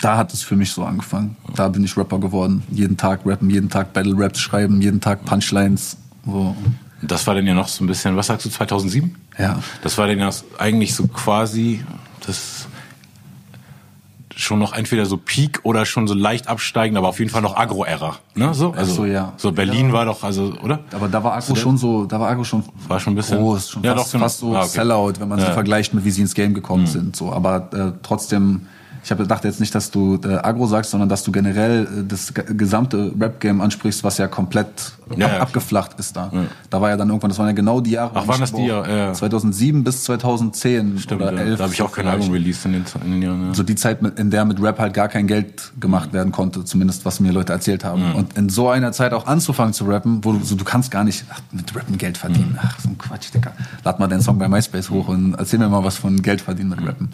da 0.00 0.16
hat 0.16 0.32
es 0.32 0.42
für 0.42 0.56
mich 0.56 0.72
so 0.72 0.84
angefangen. 0.84 1.36
Da 1.54 1.68
bin 1.68 1.84
ich 1.84 1.96
Rapper 1.96 2.18
geworden. 2.18 2.62
Jeden 2.70 2.96
Tag 2.96 3.20
rappen, 3.24 3.50
jeden 3.50 3.68
Tag 3.68 3.92
Battle 3.92 4.14
Raps 4.16 4.40
schreiben, 4.40 4.80
jeden 4.80 5.00
Tag 5.00 5.24
Punchlines. 5.24 5.96
So. 6.24 6.56
Das 7.02 7.26
war 7.26 7.34
dann 7.34 7.46
ja 7.46 7.54
noch 7.54 7.68
so 7.68 7.84
ein 7.84 7.86
bisschen, 7.86 8.16
was 8.16 8.26
sagst 8.26 8.46
du, 8.46 8.50
2007? 8.50 9.14
Ja. 9.38 9.58
Das 9.82 9.96
war 9.98 10.06
dann 10.06 10.18
ja 10.18 10.30
eigentlich 10.58 10.94
so 10.94 11.06
quasi 11.06 11.82
das 12.26 12.66
schon 14.40 14.58
noch 14.58 14.72
entweder 14.72 15.06
so 15.06 15.16
Peak 15.16 15.60
oder 15.64 15.84
schon 15.86 16.06
so 16.08 16.14
leicht 16.14 16.48
absteigend, 16.48 16.96
aber 16.98 17.08
auf 17.08 17.18
jeden 17.18 17.30
Fall 17.30 17.42
noch 17.42 17.56
Agro-Ära. 17.56 18.16
Ne? 18.34 18.52
So? 18.54 18.72
Also, 18.72 18.94
so, 18.94 19.04
ja. 19.06 19.32
So 19.36 19.52
Berlin 19.52 19.88
Ja. 19.88 19.92
war 19.92 20.04
doch, 20.06 20.22
also, 20.24 20.52
oder? 20.62 20.80
Aber 20.92 21.08
da 21.08 21.22
war 21.22 21.34
Agro 21.34 21.54
schon 21.54 21.76
so, 21.78 22.04
da 22.06 22.18
war 22.18 22.28
Agro 22.30 22.44
schon, 22.44 22.62
War 22.88 22.98
schon 23.00 23.12
ein 23.12 23.16
bisschen- 23.16 23.38
groß, 23.38 23.70
schon 23.70 23.82
Ja, 23.82 23.94
fast, 23.94 24.06
doch, 24.08 24.12
genau. 24.12 24.24
fast 24.24 24.38
so 24.38 24.54
Ah, 24.56 24.60
okay. 24.60 24.68
Sellout, 24.68 25.12
wenn 25.18 25.28
man 25.28 25.38
sie 25.38 25.44
Ja. 25.44 25.50
Mhm. 25.50 25.54
vergleicht 25.54 25.94
mit 25.94 26.04
wie 26.04 26.10
sie 26.10 26.22
ins 26.22 26.34
Game 26.34 26.54
gekommen 26.54 26.86
sind. 26.86 27.14
So, 27.16 27.32
aber 27.32 27.68
äh, 27.72 27.92
trotzdem, 28.02 28.66
ich 29.02 29.10
habe 29.10 29.22
gedacht 29.22 29.44
jetzt 29.44 29.60
nicht, 29.60 29.74
dass 29.74 29.90
du 29.90 30.20
äh, 30.24 30.34
Agro 30.36 30.66
sagst, 30.66 30.90
sondern 30.90 31.08
dass 31.08 31.22
du 31.24 31.32
generell 31.32 31.84
äh, 31.84 32.04
das 32.06 32.34
ge- 32.34 32.44
gesamte 32.54 33.12
Rap-Game 33.18 33.60
ansprichst, 33.60 34.04
was 34.04 34.18
ja 34.18 34.28
komplett 34.28 34.92
Ja, 35.16 35.26
ab, 35.26 35.32
ja. 35.34 35.40
abgeflacht 35.40 35.98
ist 35.98 36.16
da. 36.16 36.30
Da 36.68 36.80
war 36.80 36.90
ja 36.90 36.96
dann 36.96 37.08
irgendwann, 37.08 37.30
das 37.30 37.38
waren 37.38 37.46
ja 37.48 37.52
genau 37.52 37.80
die 37.80 37.92
Jahre. 37.92 38.12
Ach, 38.14 38.28
waren 38.28 38.40
das 38.40 38.52
die 38.52 38.66
Jahre? 38.66 38.98
Ja. 39.06 39.12
2007 39.12 39.82
bis 39.84 40.04
2010 40.04 40.98
Stimmt, 40.98 41.22
oder 41.22 41.32
ja. 41.32 41.40
11. 41.40 41.58
da 41.58 41.64
habe 41.64 41.74
ich 41.74 41.82
auch 41.82 41.92
kein 41.92 42.06
Album 42.06 42.30
released 42.30 42.64
in 42.66 42.72
den, 42.72 42.84
in 43.04 43.10
den 43.12 43.22
Jahren. 43.22 43.46
Ja. 43.48 43.54
So 43.54 43.62
die 43.62 43.74
Zeit, 43.74 44.00
in 44.18 44.30
der 44.30 44.44
mit 44.44 44.60
Rap 44.62 44.78
halt 44.78 44.94
gar 44.94 45.08
kein 45.08 45.26
Geld 45.26 45.72
gemacht 45.80 46.12
werden 46.12 46.30
konnte, 46.32 46.64
zumindest 46.64 47.04
was 47.04 47.20
mir 47.20 47.32
Leute 47.32 47.52
erzählt 47.52 47.84
haben. 47.84 48.14
Und 48.14 48.36
in 48.36 48.48
so 48.48 48.68
einer 48.68 48.92
Zeit 48.92 49.12
auch 49.12 49.26
anzufangen 49.26 49.72
zu 49.72 49.84
rappen, 49.84 50.24
wo 50.24 50.32
du 50.32 50.44
so, 50.44 50.54
du 50.56 50.64
kannst 50.64 50.90
gar 50.90 51.04
nicht 51.04 51.24
ach, 51.30 51.40
mit 51.52 51.74
Rappen 51.74 51.96
Geld 51.98 52.18
verdienen. 52.18 52.58
Ach, 52.62 52.78
so 52.80 52.88
ein 52.90 52.98
Quatsch, 52.98 53.32
Digga. 53.34 53.52
Lad 53.84 53.98
mal 53.98 54.08
deinen 54.08 54.22
Song 54.22 54.38
bei 54.38 54.48
MySpace 54.48 54.90
hoch 54.90 55.08
und 55.08 55.34
erzähl 55.34 55.58
mir 55.58 55.68
mal 55.68 55.84
was 55.84 55.96
von 55.96 56.20
Geld 56.22 56.40
verdienen 56.40 56.70
mit 56.70 56.86
Rappen. 56.86 57.08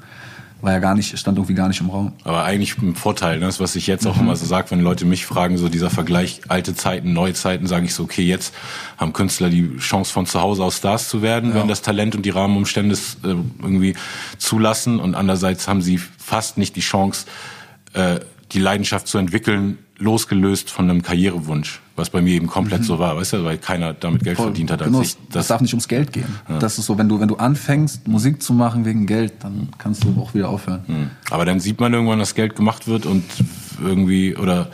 War 0.63 0.73
ja 0.73 0.79
gar 0.79 0.95
nicht, 0.95 1.19
stand 1.19 1.37
irgendwie 1.37 1.55
gar 1.55 1.69
nicht 1.69 1.81
im 1.83 1.91
Raum. 1.91 2.13
Aber 2.25 2.45
eigentlich 2.45 2.79
ein 2.79 2.95
Vorteil, 2.95 3.39
ne? 3.39 3.47
das 3.47 3.61
was 3.61 3.77
ich 3.77 3.87
jetzt 3.87 4.07
auch 4.07 4.19
immer 4.19 4.37
so 4.37 4.47
sage, 4.47 4.71
wenn 4.71 4.81
Leute 4.81 5.05
mich 5.05 5.27
fragen, 5.27 5.59
so 5.59 5.69
dieser 5.69 5.91
Vergleich 5.91 6.41
alte 6.49 6.75
Zeiten, 6.75 7.13
neue 7.13 7.35
Zeiten, 7.35 7.67
sage 7.67 7.85
ich 7.85 7.95
so, 7.95 8.05
okay, 8.05 8.23
jetzt 8.23 8.55
haben 8.97 9.13
Künstler 9.13 9.51
die 9.51 9.77
Chance 9.77 10.13
von 10.13 10.25
zu 10.25 10.41
Hause 10.41 10.65
aus 10.65 10.79
Stars 10.79 11.11
zu 11.11 11.21
werden, 11.21 11.55
wenn 11.55 11.69
das 11.69 11.83
Talent 11.83 12.17
und 12.17 12.25
die 12.25 12.31
Rahmenumstände 12.31 12.95
es 12.95 13.17
äh, 13.23 13.29
irgendwie 13.61 13.95
zulassen 14.39 14.99
und 14.99 15.15
andererseits 15.15 15.69
haben 15.69 15.83
sie 15.83 15.99
fast 15.99 16.57
nicht 16.57 16.75
die 16.75 16.81
Chance, 16.81 17.27
äh, 17.93 18.21
die 18.53 18.59
Leidenschaft 18.59 19.09
zu 19.09 19.19
entwickeln, 19.19 19.79
losgelöst 19.99 20.71
von 20.71 20.89
einem 20.89 21.03
Karrierewunsch, 21.03 21.81
was 21.97 22.11
bei 22.11 22.21
mir 22.21 22.35
eben 22.35 22.47
komplett 22.47 22.85
so 22.85 22.99
war, 22.99 23.17
weißt 23.17 23.33
du, 23.35 23.45
weil 23.45 23.59
keiner 23.59 23.95
damit 23.95 24.23
Geld 24.23 24.37
verdient 24.37 24.71
hat 24.71 24.81
als 24.83 24.89
Genau, 24.91 25.01
ich. 25.01 25.09
es- 25.09 25.19
das 25.33 25.47
darf 25.49 25.61
nicht 25.63 25.73
ums 25.73 25.89
Geld 25.89 26.13
gehen. 26.13 26.27
Das 26.61 26.79
ist 26.79 26.87
so, 26.87 26.99
wenn 26.99 27.09
du, 27.09 27.19
wenn 27.21 27.29
du 27.29 27.37
anfängst, 27.37 28.07
Musik 28.07 28.43
zu 28.43 28.53
machen 28.53 28.85
wegen 28.85 29.07
Geld, 29.07 29.33
dann 29.41 29.69
kannst 29.79 30.05
du 30.05 30.15
auch 30.21 30.35
wieder 30.35 30.49
aufhören. 30.51 30.83
Hm. 30.87 31.11
Aber 31.31 31.45
dann 31.47 31.59
sieht 31.59 31.81
man 31.81 31.93
irgendwann, 31.95 32.19
dass 32.19 32.35
Geld 32.35 32.55
gemacht 32.55 32.87
wird 32.87 33.07
und 33.07 33.25
irgendwie 33.83 34.37
oder 34.37 34.69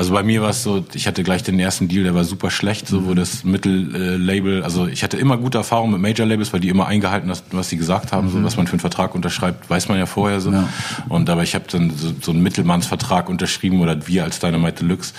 also 0.00 0.14
bei 0.14 0.22
mir 0.22 0.40
war 0.40 0.48
es 0.48 0.62
so, 0.62 0.82
ich 0.94 1.06
hatte 1.06 1.22
gleich 1.22 1.42
den 1.42 1.60
ersten 1.60 1.86
Deal, 1.86 2.04
der 2.04 2.14
war 2.14 2.24
super 2.24 2.50
schlecht, 2.50 2.88
so 2.88 3.06
wo 3.06 3.12
das 3.12 3.44
Mittellabel, 3.44 4.62
also 4.62 4.86
ich 4.86 5.02
hatte 5.02 5.18
immer 5.18 5.36
gute 5.36 5.58
Erfahrungen 5.58 5.92
mit 5.92 6.00
Major 6.00 6.26
Labels, 6.26 6.54
weil 6.54 6.60
die 6.60 6.70
immer 6.70 6.86
eingehalten 6.86 7.28
haben, 7.28 7.38
was 7.50 7.68
sie 7.68 7.76
gesagt 7.76 8.10
haben, 8.10 8.30
so 8.30 8.42
was 8.42 8.56
man 8.56 8.66
für 8.66 8.72
einen 8.72 8.80
Vertrag 8.80 9.14
unterschreibt, 9.14 9.68
weiß 9.68 9.90
man 9.90 9.98
ja 9.98 10.06
vorher 10.06 10.40
so. 10.40 10.52
Ja. 10.52 10.70
Und 11.10 11.28
aber 11.28 11.42
ich 11.42 11.54
habe 11.54 11.66
dann 11.70 11.90
so, 11.94 12.14
so 12.18 12.30
einen 12.30 12.42
Mittelmannsvertrag 12.42 13.28
unterschrieben 13.28 13.82
oder 13.82 14.06
wir 14.06 14.24
als 14.24 14.38
Dynamite 14.38 14.84
Deluxe 14.84 15.12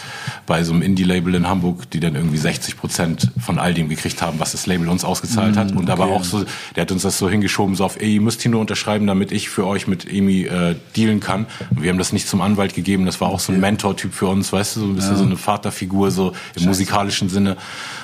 bei 0.47 0.63
so 0.63 0.73
einem 0.73 0.81
Indie-Label 0.81 1.35
in 1.35 1.47
Hamburg, 1.47 1.88
die 1.91 2.00
dann 2.00 2.15
irgendwie 2.15 2.38
60 2.38 2.75
Prozent 2.75 3.29
von 3.39 3.59
all 3.59 3.75
dem 3.75 3.88
gekriegt 3.88 4.19
haben, 4.23 4.39
was 4.39 4.53
das 4.53 4.65
Label 4.65 4.89
uns 4.89 5.05
ausgezahlt 5.05 5.57
hat. 5.57 5.73
Und 5.73 5.91
aber 5.91 6.05
okay. 6.05 6.13
auch 6.15 6.23
so, 6.23 6.43
der 6.75 6.81
hat 6.81 6.91
uns 6.91 7.03
das 7.03 7.19
so 7.19 7.29
hingeschoben, 7.29 7.75
so 7.75 7.85
auf, 7.85 8.01
ey, 8.01 8.15
ihr 8.15 8.21
müsst 8.21 8.41
hier 8.41 8.50
nur 8.50 8.61
unterschreiben, 8.61 9.05
damit 9.05 9.31
ich 9.31 9.47
für 9.47 9.67
euch 9.67 9.85
mit 9.85 10.11
Emi 10.11 10.45
äh, 10.45 10.73
dealen 10.97 11.19
kann. 11.19 11.45
Und 11.69 11.83
wir 11.83 11.91
haben 11.91 12.00
das 12.00 12.13
nicht 12.13 12.27
zum 12.27 12.41
Anwalt 12.41 12.73
gegeben, 12.73 13.05
das 13.05 13.21
war 13.21 13.29
auch 13.29 13.39
so 13.39 13.53
ein 13.53 13.59
Mentor-Typ 13.59 14.11
für 14.11 14.25
uns, 14.25 14.51
weißt 14.51 14.70
du, 14.75 14.81
so 14.81 14.85
ein 14.87 14.95
bisschen 14.95 15.17
so 15.17 15.23
eine 15.23 15.37
Vaterfigur, 15.37 16.11
so 16.11 16.33
im 16.55 16.65
musikalischen 16.65 17.29
Sinne. 17.29 17.57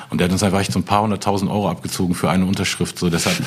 Und 0.10 0.19
der 0.19 0.25
hat 0.25 0.32
uns 0.32 0.41
einfach 0.41 0.62
echt 0.62 0.71
so 0.71 0.80
ein 0.80 0.84
paar 0.84 1.01
hunderttausend 1.01 1.51
Euro 1.51 1.69
abgezogen 1.69 2.15
für 2.15 2.30
eine 2.30 2.45
Unterschrift. 2.45 2.97
So 2.97 3.10
deshalb 3.10 3.41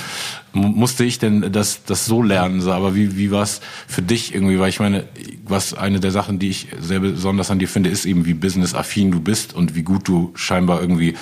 mu- 0.53 0.69
musste 0.69 1.05
ich 1.05 1.19
denn 1.19 1.53
das, 1.53 1.85
das 1.85 2.05
so 2.05 2.23
lernen. 2.23 2.61
So. 2.61 2.73
Aber 2.73 2.95
wie, 2.95 3.17
wie 3.17 3.31
war 3.31 3.43
es 3.43 3.63
für 3.87 4.03
dich 4.03 4.35
irgendwie? 4.35 4.59
Weil 4.59 4.69
ich 4.69 4.79
meine, 4.79 5.05
was 5.47 5.73
eine 5.73 6.01
der 6.01 6.11
Sachen, 6.11 6.39
die 6.39 6.51
ich 6.51 6.69
sehr 6.79 7.01
besonders 7.01 7.51
an 7.51 7.59
dir 7.59 7.69
finde, 7.69 7.89
ist 7.89 8.05
eben, 8.05 8.27
wie 8.27 8.35
business-affin 8.35 9.11
du 9.11 9.21
bist 9.21 9.55
und 9.55 9.75
wie 9.75 9.83
gut 9.83 10.07
du 10.07 10.33
scheinbar 10.35 10.83
irgendwie 10.83 11.15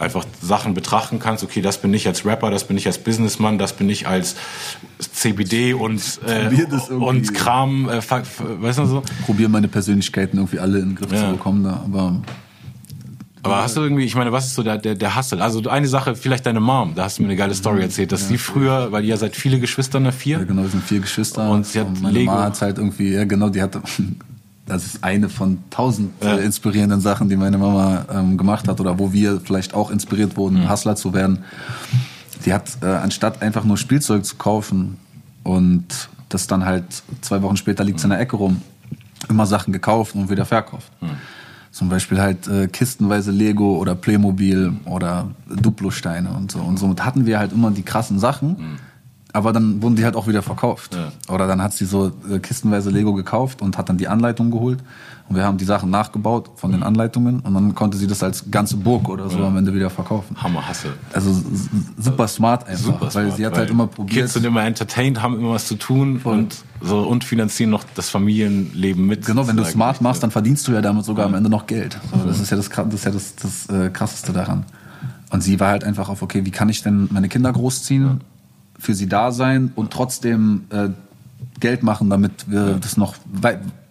einfach 0.00 0.24
Sachen 0.42 0.74
betrachten 0.74 1.18
kannst. 1.18 1.44
Okay, 1.44 1.60
das 1.62 1.78
bin 1.78 1.92
ich 1.94 2.06
als 2.06 2.24
Rapper, 2.24 2.50
das 2.50 2.64
bin 2.64 2.76
ich 2.76 2.86
als 2.86 2.98
Businessman, 2.98 3.58
das 3.58 3.72
bin 3.74 3.88
ich 3.90 4.08
als 4.08 4.34
CBD 4.98 5.74
und, 5.74 6.00
äh, 6.26 6.48
und 6.94 7.34
Kram, 7.34 7.88
äh, 7.88 8.00
weißt 8.00 8.78
du 8.78 8.84
so? 8.86 9.02
Probier 9.26 9.48
meine 9.48 9.68
Persönlichkeiten 9.68 10.38
irgendwie 10.38 10.58
alle 10.58 10.78
in 10.78 10.90
den 10.90 10.94
Griff 10.96 11.12
Ja. 11.12 11.26
zu 11.26 11.32
bekommen 11.36 11.64
da, 11.64 11.82
aber 11.84 12.20
Aber 13.42 13.62
hast 13.62 13.76
du 13.76 13.80
irgendwie, 13.80 14.04
ich 14.04 14.14
meine, 14.14 14.32
was 14.32 14.46
ist 14.46 14.54
so 14.54 14.62
der, 14.62 14.76
der, 14.76 14.94
der 14.94 15.16
Hustle? 15.16 15.42
Also 15.42 15.66
eine 15.70 15.88
Sache, 15.88 16.14
vielleicht 16.14 16.44
deine 16.44 16.60
Mom, 16.60 16.94
da 16.94 17.04
hast 17.04 17.18
du 17.18 17.22
mir 17.22 17.28
eine 17.28 17.36
geile 17.36 17.54
Story 17.54 17.80
erzählt, 17.80 18.12
dass 18.12 18.28
sie 18.28 18.36
früher, 18.36 18.92
weil 18.92 19.02
ihr 19.04 19.16
seid 19.16 19.34
viele 19.34 19.58
Geschwister, 19.58 19.98
ne, 19.98 20.06
Ja, 20.08 20.12
vier? 20.12 20.44
genau, 20.44 20.62
wir 20.62 20.68
sind 20.68 20.84
vier 20.84 21.00
Geschwister. 21.00 21.48
Und 21.50 21.66
sie 21.66 21.80
hat 21.80 22.00
meine 22.02 22.18
Lego. 22.18 22.30
Mama 22.32 22.44
hat 22.44 22.60
halt 22.60 22.76
irgendwie, 22.76 23.14
ja 23.14 23.24
genau, 23.24 23.48
die 23.48 23.62
hat, 23.62 23.78
das 24.70 24.86
ist 24.86 25.04
eine 25.04 25.28
von 25.28 25.58
tausend 25.70 26.12
Ja. 26.22 26.36
äh, 26.36 26.44
inspirierenden 26.44 27.00
Sachen, 27.00 27.28
die 27.28 27.36
meine 27.36 27.58
Mama 27.58 28.06
ähm, 28.12 28.38
gemacht 28.38 28.68
hat 28.68 28.80
oder 28.80 28.98
wo 28.98 29.12
wir 29.12 29.40
vielleicht 29.40 29.74
auch 29.74 29.90
inspiriert 29.90 30.36
wurden, 30.36 30.60
Mhm. 30.62 30.70
Hustler 30.70 30.96
zu 30.96 31.12
werden. 31.12 31.40
Die 32.44 32.52
hat, 32.54 32.78
äh, 32.82 32.86
anstatt 32.86 33.42
einfach 33.42 33.64
nur 33.64 33.76
Spielzeug 33.76 34.24
zu 34.24 34.36
kaufen 34.36 34.96
und 35.42 36.08
das 36.30 36.46
dann 36.46 36.64
halt 36.64 36.84
zwei 37.20 37.42
Wochen 37.42 37.56
später 37.56 37.84
liegt 37.84 38.02
in 38.04 38.10
der 38.10 38.20
Ecke 38.20 38.36
rum, 38.36 38.62
immer 39.28 39.46
Sachen 39.46 39.72
gekauft 39.72 40.14
und 40.14 40.30
wieder 40.30 40.46
verkauft. 40.46 40.90
Mhm. 41.02 41.08
Zum 41.72 41.88
Beispiel 41.88 42.20
halt 42.20 42.48
äh, 42.48 42.66
kistenweise 42.66 43.30
Lego 43.30 43.76
oder 43.76 43.94
Playmobil 43.94 44.72
oder 44.86 45.28
Duplo-Steine 45.54 46.30
und 46.30 46.50
so. 46.50 46.58
Und 46.60 46.78
somit 46.78 47.04
hatten 47.04 47.26
wir 47.26 47.38
halt 47.38 47.52
immer 47.52 47.70
die 47.70 47.82
krassen 47.82 48.18
Sachen. 48.18 48.56
Aber 49.32 49.52
dann 49.52 49.82
wurden 49.82 49.96
die 49.96 50.04
halt 50.04 50.16
auch 50.16 50.26
wieder 50.26 50.42
verkauft. 50.42 50.94
Ja. 50.94 51.32
Oder 51.32 51.46
dann 51.46 51.62
hat 51.62 51.72
sie 51.72 51.84
so 51.84 52.12
äh, 52.30 52.38
kistenweise 52.38 52.90
Lego 52.90 53.14
gekauft 53.14 53.62
und 53.62 53.78
hat 53.78 53.88
dann 53.88 53.96
die 53.96 54.08
Anleitung 54.08 54.50
geholt. 54.50 54.80
Und 55.28 55.36
wir 55.36 55.44
haben 55.44 55.58
die 55.58 55.64
Sachen 55.64 55.90
nachgebaut 55.90 56.50
von 56.56 56.72
den 56.72 56.82
Anleitungen. 56.82 57.38
Und 57.38 57.54
dann 57.54 57.74
konnte 57.76 57.96
sie 57.96 58.08
das 58.08 58.22
als 58.24 58.50
ganze 58.50 58.76
Burg 58.76 59.08
oder 59.08 59.30
so 59.30 59.44
am 59.44 59.56
Ende 59.56 59.72
wieder 59.72 59.88
verkaufen. 59.88 60.36
Hammer 60.42 60.68
Hustle. 60.68 60.94
Also 61.12 61.40
super 61.96 62.26
smart 62.26 62.66
einfach. 62.66 62.84
Super 62.84 63.02
weil 63.02 63.10
smart, 63.10 63.36
sie 63.36 63.46
hat 63.46 63.56
halt 63.56 63.70
immer 63.70 63.86
probiert. 63.86 64.22
Kids 64.22 64.32
sind 64.32 64.44
immer 64.44 64.64
entertained, 64.64 65.22
haben 65.22 65.38
immer 65.38 65.50
was 65.50 65.66
zu 65.66 65.76
tun 65.76 66.20
und 66.24 66.56
so 66.80 67.02
und 67.02 67.22
finanzieren 67.22 67.70
noch 67.70 67.84
das 67.94 68.10
Familienleben 68.10 69.06
mit. 69.06 69.24
Genau, 69.24 69.46
wenn 69.46 69.56
du 69.56 69.64
smart 69.64 70.00
machst, 70.00 70.24
dann 70.24 70.32
verdienst 70.32 70.66
du 70.66 70.72
ja 70.72 70.80
damit 70.80 71.04
sogar 71.04 71.26
am 71.26 71.34
Ende 71.34 71.48
noch 71.48 71.68
Geld. 71.68 71.96
So, 72.10 72.26
das 72.26 72.40
ist 72.40 72.50
ja 72.50 72.56
das, 72.56 72.68
das, 72.68 72.94
ist 72.94 73.04
ja 73.04 73.10
das, 73.12 73.36
das 73.36 73.68
äh, 73.68 73.90
Krasseste 73.90 74.32
daran. 74.32 74.64
Und 75.30 75.42
sie 75.42 75.60
war 75.60 75.68
halt 75.68 75.84
einfach 75.84 76.08
auf, 76.08 76.22
okay, 76.22 76.44
wie 76.44 76.50
kann 76.50 76.68
ich 76.68 76.82
denn 76.82 77.08
meine 77.12 77.28
Kinder 77.28 77.52
großziehen, 77.52 78.20
für 78.80 78.94
sie 78.94 79.06
da 79.08 79.30
sein 79.30 79.70
und 79.76 79.92
trotzdem 79.92 80.64
äh, 80.70 80.88
Geld 81.60 81.82
machen, 81.82 82.10
damit 82.10 82.50
wir 82.50 82.74
das 82.80 82.96
noch 82.96 83.14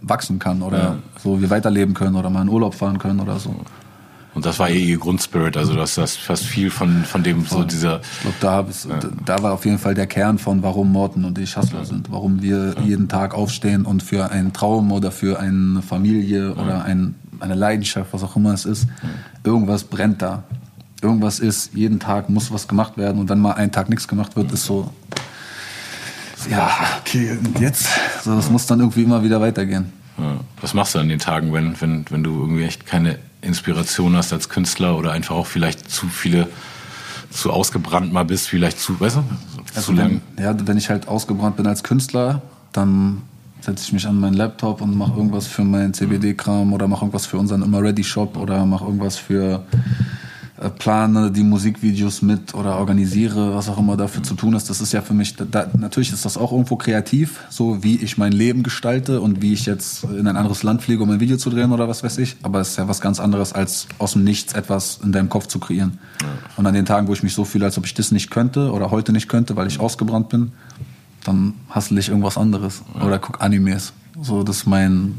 wachsen 0.02 0.40
kann 0.40 0.62
oder 0.62 0.78
Ja. 0.78 0.96
so 1.24 1.40
wir 1.42 1.50
weiterleben 1.50 1.94
können 1.94 2.16
oder 2.16 2.30
mal 2.30 2.42
in 2.42 2.50
Urlaub 2.50 2.74
fahren 2.76 2.98
können 2.98 3.20
oder 3.20 3.40
so. 3.40 3.56
Und 4.36 4.46
das 4.46 4.60
war 4.60 4.70
eh 4.70 4.80
ihr 4.92 4.98
Grundspirit, 5.00 5.58
also 5.58 5.74
das 5.76 5.96
das 5.96 6.16
fast 6.16 6.46
viel 6.46 6.70
von 6.70 7.04
von 7.04 7.24
dem 7.24 7.46
so 7.46 7.64
dieser 7.64 8.00
Ich 8.02 8.22
glaube, 8.22 8.36
da, 8.40 8.66
ich's- 8.70 8.88
da 9.26 9.42
war 9.44 9.54
auf 9.54 9.66
jeden 9.66 9.80
Fall 9.80 9.96
der 9.96 10.06
Kern 10.08 10.38
von, 10.38 10.62
warum 10.64 10.92
Morten 10.92 11.26
und 11.26 11.38
ich 11.40 11.58
Hustler 11.58 11.84
sind. 11.84 12.12
Warum 12.12 12.42
wir 12.42 12.76
jeden 12.86 13.08
Tag 13.10 13.34
aufstehen 13.34 13.86
und 13.86 14.04
für 14.04 14.32
einen 14.32 14.54
Traum 14.54 14.92
oder 14.92 15.12
für 15.12 15.40
eine 15.40 15.82
Familie 15.82 16.54
oder 16.54 16.84
ein, 16.86 17.16
eine 17.40 17.56
Leidenschaft, 17.56 18.14
was 18.14 18.24
auch 18.24 18.36
immer 18.36 18.54
es 18.54 18.66
ist, 18.66 18.88
irgendwas 19.44 19.84
brennt 19.84 20.22
da. 20.22 20.44
Irgendwas 21.02 21.40
ist, 21.40 21.74
jeden 21.74 22.00
Tag 22.00 22.30
muss 22.30 22.52
was 22.52 22.68
gemacht 22.68 22.98
werden 22.98 23.20
und 23.20 23.30
wenn 23.30 23.40
mal 23.40 23.54
ein 23.54 23.72
Tag 23.72 23.90
nichts 23.90 24.08
gemacht 24.08 24.36
wird, 24.36 24.52
ist 24.52 24.66
so, 24.66 24.94
ja, 26.50 26.70
okay, 27.00 27.32
und 27.32 27.60
jetzt? 27.60 27.88
So, 28.24 28.36
das 28.36 28.50
muss 28.50 28.66
dann 28.66 28.80
irgendwie 28.80 29.04
immer 29.04 29.24
wieder 29.24 29.42
weitergehen. 29.42 29.92
Ja. 30.18 30.38
Was 30.62 30.74
machst 30.74 30.96
du 30.96 31.00
an 31.00 31.10
den 31.10 31.20
Tagen, 31.20 31.54
wenn, 31.54 31.80
wenn, 31.82 32.06
wenn 32.10 32.24
du 32.24 32.32
irgendwie 32.40 32.64
echt 32.64 32.86
keine 32.86 33.20
Inspiration 33.42 34.16
hast 34.16 34.34
als 34.34 34.50
Künstler 34.50 34.98
oder 34.98 35.12
einfach 35.12 35.36
auch 35.36 35.48
vielleicht 35.48 35.90
zu 35.90 36.08
viele, 36.08 36.48
zu 37.30 37.52
ausgebrannt 37.52 38.12
mal 38.12 38.26
bist, 38.26 38.48
vielleicht 38.48 38.80
zu, 38.80 39.00
weißt 39.00 39.18
du, 39.18 39.82
zu 39.82 39.94
lang? 39.94 40.22
Wenn, 40.36 40.44
ja, 40.44 40.56
wenn 40.68 40.78
ich 40.78 40.90
halt 40.90 41.08
ausgebrannt 41.08 41.58
bin 41.58 41.68
als 41.68 41.84
Künstler, 41.84 42.42
dann 42.74 43.22
setze 43.62 43.84
ich 43.86 43.94
mich 43.94 44.08
an 44.08 44.20
meinen 44.20 44.34
Laptop 44.34 44.82
und 44.82 44.98
mache 44.98 45.14
irgendwas 45.18 45.48
für 45.48 45.64
meinen 45.64 45.94
CBD-Kram 45.94 46.72
oder 46.74 46.88
mache 46.88 47.02
irgendwas 47.02 47.26
für 47.26 47.38
unseren 47.38 47.62
Immer 47.62 47.82
Ready 47.82 48.04
Shop 48.04 48.38
oder 48.38 48.66
mache 48.66 48.86
irgendwas 48.86 49.18
für 49.18 49.66
plane 50.78 51.32
die 51.32 51.44
Musikvideos 51.44 52.22
mit 52.22 52.54
oder 52.54 52.78
organisiere, 52.78 53.56
was 53.56 53.70
auch 53.70 53.78
immer 53.78 53.96
dafür 53.96 54.24
zu 54.24 54.34
tun 54.34 54.54
ist. 54.56 54.70
Das 54.70 54.82
ist 54.82 54.92
ja 54.92 55.02
für 55.02 55.14
mich, 55.14 55.36
da, 55.38 55.68
natürlich 55.78 56.12
ist 56.12 56.26
das 56.26 56.36
auch 56.36 56.52
irgendwo 56.52 56.76
kreativ, 56.76 57.40
so 57.50 57.82
wie 57.82 57.96
ich 57.96 58.18
mein 58.18 58.34
Leben 58.34 58.62
gestalte 58.62 59.22
und 59.22 59.42
wie 59.42 59.54
ich 59.54 59.66
jetzt 59.66 60.04
in 60.04 60.28
ein 60.28 60.36
anderes 60.36 60.64
Land 60.64 60.82
fliege, 60.82 61.02
um 61.02 61.10
ein 61.12 61.22
Video 61.22 61.38
zu 61.38 61.50
drehen 61.50 61.72
oder 61.72 61.88
was 61.88 62.04
weiß 62.04 62.18
ich. 62.18 62.36
Aber 62.42 62.60
es 62.60 62.70
ist 62.72 62.78
ja 62.78 62.90
was 62.90 63.00
ganz 63.00 63.22
anderes, 63.22 63.54
als 63.54 63.88
aus 64.00 64.14
dem 64.14 64.26
Nichts 64.26 64.52
etwas 64.52 65.00
in 65.02 65.14
deinem 65.14 65.30
Kopf 65.30 65.48
zu 65.48 65.60
kreieren. 65.60 66.00
Ja. 66.22 66.28
Und 66.58 66.68
an 66.68 66.74
den 66.74 66.86
Tagen, 66.86 67.08
wo 67.08 67.14
ich 67.14 67.24
mich 67.24 67.34
so 67.34 67.46
fühle, 67.46 67.64
als 67.64 67.78
ob 67.78 67.86
ich 67.86 67.94
das 67.94 68.12
nicht 68.12 68.30
könnte 68.30 68.74
oder 68.74 68.92
heute 68.92 69.14
nicht 69.14 69.30
könnte, 69.30 69.56
weil 69.56 69.68
ich 69.68 69.80
ausgebrannt 69.80 70.28
bin, 70.28 70.52
dann 71.24 71.54
hassle 71.70 72.00
ich 72.00 72.10
irgendwas 72.10 72.38
anderes 72.38 72.82
ja. 72.96 73.06
oder 73.06 73.20
guck 73.20 73.42
Animes. 73.42 73.94
So, 74.22 74.44
das 74.44 74.58
ist 74.58 74.68
mein 74.68 75.16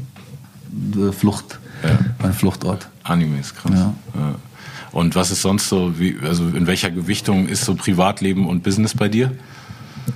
äh, 0.95 1.11
Flucht, 1.11 1.57
ja. 1.83 1.97
mein 2.21 2.33
Fluchtort. 2.33 2.87
Animes, 3.03 3.55
krass. 3.55 3.73
Und 4.91 5.15
was 5.15 5.31
ist 5.31 5.41
sonst 5.41 5.69
so, 5.69 5.97
wie, 5.99 6.17
also 6.21 6.43
in 6.49 6.67
welcher 6.67 6.91
Gewichtung 6.91 7.47
ist 7.47 7.63
so 7.63 7.75
Privatleben 7.75 8.47
und 8.47 8.63
Business 8.63 8.93
bei 8.93 9.07
dir? 9.07 9.31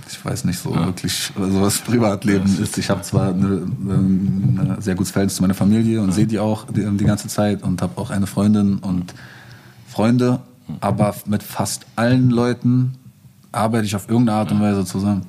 Ich 0.09 0.23
weiß 0.23 0.45
nicht 0.45 0.59
so 0.59 0.73
ja. 0.73 0.85
wirklich, 0.85 1.31
also 1.39 1.61
was 1.61 1.77
Privatleben 1.79 2.61
ist. 2.61 2.77
Ich 2.77 2.89
habe 2.89 3.01
zwar 3.03 3.29
ein 3.29 4.77
sehr 4.79 4.95
gutes 4.95 5.11
Verhältnis 5.11 5.35
zu 5.35 5.43
meiner 5.43 5.53
Familie 5.53 6.01
und 6.01 6.09
ja. 6.09 6.15
sehe 6.15 6.27
die 6.27 6.39
auch 6.39 6.65
die, 6.65 6.85
die, 6.97 7.05
ganze 7.05 7.27
Zeit 7.27 7.63
und 7.63 7.81
habe 7.81 7.99
auch 7.99 8.09
eine 8.09 8.27
Freundin 8.27 8.79
und 8.79 9.13
Freunde, 9.87 10.41
aber 10.81 11.15
mit 11.25 11.43
fast 11.43 11.85
allen 11.95 12.29
Leuten 12.29 12.95
arbeite 13.51 13.85
ich 13.85 13.95
auf 13.95 14.09
irgendeine 14.09 14.39
Art 14.39 14.51
und 14.51 14.59
Weise 14.59 14.83
zusammen. 14.85 15.25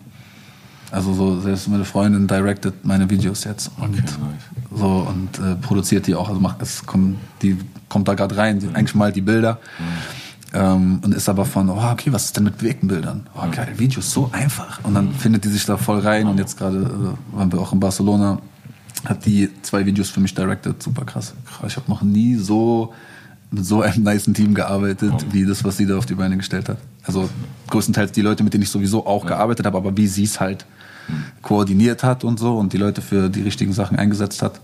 Also 0.91 1.13
so 1.13 1.41
selbst 1.41 1.69
meine 1.69 1.85
Freundin 1.85 2.27
directed 2.27 2.85
meine 2.85 3.09
Videos 3.11 3.45
jetzt 3.45 3.71
und 3.79 3.95
okay, 3.95 4.03
nice. 4.03 4.56
So 4.75 4.87
und 4.87 5.39
äh, 5.39 5.55
produziert 5.57 6.07
die 6.07 6.15
auch. 6.15 6.29
Also 6.29 6.41
macht 6.41 6.63
es 6.63 6.87
kommt 6.87 7.19
die 7.43 7.59
kommt 7.89 8.09
da 8.09 8.15
gerade 8.15 8.37
rein, 8.37 8.59
mhm. 8.59 8.75
eigentlich 8.75 8.95
malt 8.95 9.17
die 9.17 9.21
Bilder. 9.21 9.59
Mhm. 9.79 9.85
Ähm, 10.55 11.01
und 11.05 11.15
ist 11.15 11.29
aber 11.29 11.45
von, 11.45 11.69
oh, 11.69 11.91
okay, 11.93 12.13
was 12.13 12.27
ist 12.27 12.37
denn 12.37 12.45
mit 12.45 12.59
bewegten 12.59 12.89
Bildern? 12.89 13.27
Oh, 13.35 13.51
geil, 13.51 13.75
Videos, 13.77 14.11
so 14.11 14.31
einfach. 14.33 14.83
Und 14.85 14.95
dann 14.95 15.07
mhm. 15.07 15.15
findet 15.15 15.45
die 15.45 15.49
sich 15.49 15.67
da 15.67 15.77
voll 15.77 16.01
rein 16.01 16.29
und 16.29 16.39
jetzt 16.39 16.57
gerade 16.57 16.79
äh, 16.79 17.37
waren 17.37 17.53
wir 17.53 17.61
auch 17.61 17.73
in 17.73 17.81
Barcelona, 17.81 18.39
hat 19.05 19.27
die 19.27 19.51
zwei 19.63 19.85
Videos 19.85 20.09
für 20.09 20.21
mich 20.21 20.35
directed, 20.35 20.83
super 20.83 21.05
krass. 21.05 21.35
Ich 21.67 21.77
habe 21.77 21.91
noch 21.91 22.03
nie 22.03 22.37
so 22.37 22.93
mit 23.51 23.65
so 23.65 23.83
einem 23.83 24.03
niceen 24.03 24.35
Team 24.35 24.55
gearbeitet, 24.55 25.27
wie 25.31 25.45
das, 25.45 25.63
was 25.65 25.77
sie 25.77 25.87
da 25.87 25.97
auf 25.99 26.07
die 26.07 26.15
Beine 26.15 26.37
gestellt 26.37 26.69
hat. 26.69 26.79
Also 27.05 27.29
größtenteils 27.69 28.13
die 28.13 28.23
Leute, 28.23 28.43
mit 28.43 28.53
denen 28.55 28.63
ich 28.63 28.71
sowieso 28.71 29.07
auch 29.07 29.27
gearbeitet 29.27 29.67
habe, 29.67 29.77
aber 29.77 29.97
wie 29.97 30.07
sie 30.07 30.25
es 30.25 30.41
halt 30.41 30.67
koordiniert 31.43 32.03
hat 32.03 32.25
und 32.25 32.39
so 32.39 32.57
und 32.57 32.73
die 32.73 32.79
Leute 32.79 33.03
für 33.03 33.29
die 33.29 33.43
richtigen 33.43 33.73
Sachen 33.73 33.99
eingesetzt 33.99 34.43
hat. 34.43 34.61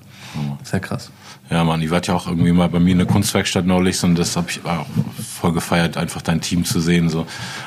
Sehr 0.62 0.80
krass. 0.80 1.10
Ja, 1.50 1.64
Mann, 1.64 1.80
die 1.80 1.90
war 1.90 2.00
ja 2.02 2.14
auch 2.14 2.26
irgendwie 2.26 2.52
mal 2.52 2.68
bei 2.68 2.78
mir 2.78 2.92
in 2.92 2.98
der 2.98 3.06
Kunstwerkstatt 3.06 3.66
neulich 3.66 4.02
und 4.04 4.18
das 4.18 4.36
habe 4.36 4.48
ich 4.48 4.64
auch 4.64 4.86
voll 5.22 5.52
gefeiert, 5.52 5.98
einfach 5.98 6.22
dein 6.22 6.40
Team 6.40 6.64
zu 6.64 6.80
sehen. 6.80 7.10
So 7.10 7.26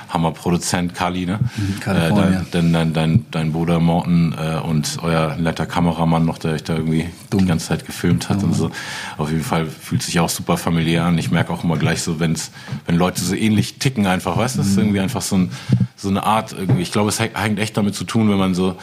Hammer 0.09 0.31
Produzent 0.31 0.95
Kali, 0.95 1.27
ne? 1.27 1.39
Mhm, 1.55 1.81
äh, 1.81 2.09
dein, 2.09 2.47
dein, 2.51 2.73
dein, 2.73 2.93
dein, 2.93 3.25
dein 3.29 3.51
Bruder 3.51 3.79
Morten 3.79 4.33
äh, 4.33 4.57
und 4.57 4.97
euer 5.03 5.35
netter 5.35 5.67
Kameramann 5.67 6.25
noch, 6.25 6.39
der 6.39 6.53
euch 6.53 6.63
da 6.63 6.75
irgendwie 6.75 7.09
Dumm. 7.29 7.41
die 7.41 7.45
ganze 7.45 7.67
Zeit 7.67 7.85
gefilmt 7.85 8.27
hat 8.29 8.41
Dumm. 8.41 8.49
und 8.49 8.55
so. 8.55 8.71
Auf 9.17 9.29
jeden 9.29 9.43
Fall 9.43 9.67
fühlt 9.67 10.01
sich 10.01 10.19
auch 10.19 10.29
super 10.29 10.57
familiär 10.57 11.03
an. 11.03 11.17
Ich 11.19 11.29
merke 11.29 11.53
auch 11.53 11.63
immer 11.63 11.77
gleich 11.77 12.01
so, 12.01 12.19
wenn's, 12.19 12.51
wenn 12.87 12.95
Leute 12.95 13.21
so 13.21 13.35
ähnlich 13.35 13.77
ticken 13.77 14.07
einfach, 14.07 14.35
weißt 14.35 14.55
du, 14.55 14.59
das 14.59 14.67
ist 14.69 14.77
mhm. 14.77 14.83
irgendwie 14.83 15.01
einfach 15.01 15.21
so, 15.21 15.37
ein, 15.37 15.51
so 15.95 16.09
eine 16.09 16.23
Art 16.23 16.53
irgendwie. 16.53 16.81
Ich 16.81 16.91
glaube, 16.91 17.09
es 17.09 17.19
hängt 17.19 17.59
echt 17.59 17.77
damit 17.77 17.93
zu 17.93 18.05
tun, 18.05 18.31
wenn 18.31 18.37
man 18.37 18.55
so 18.55 18.77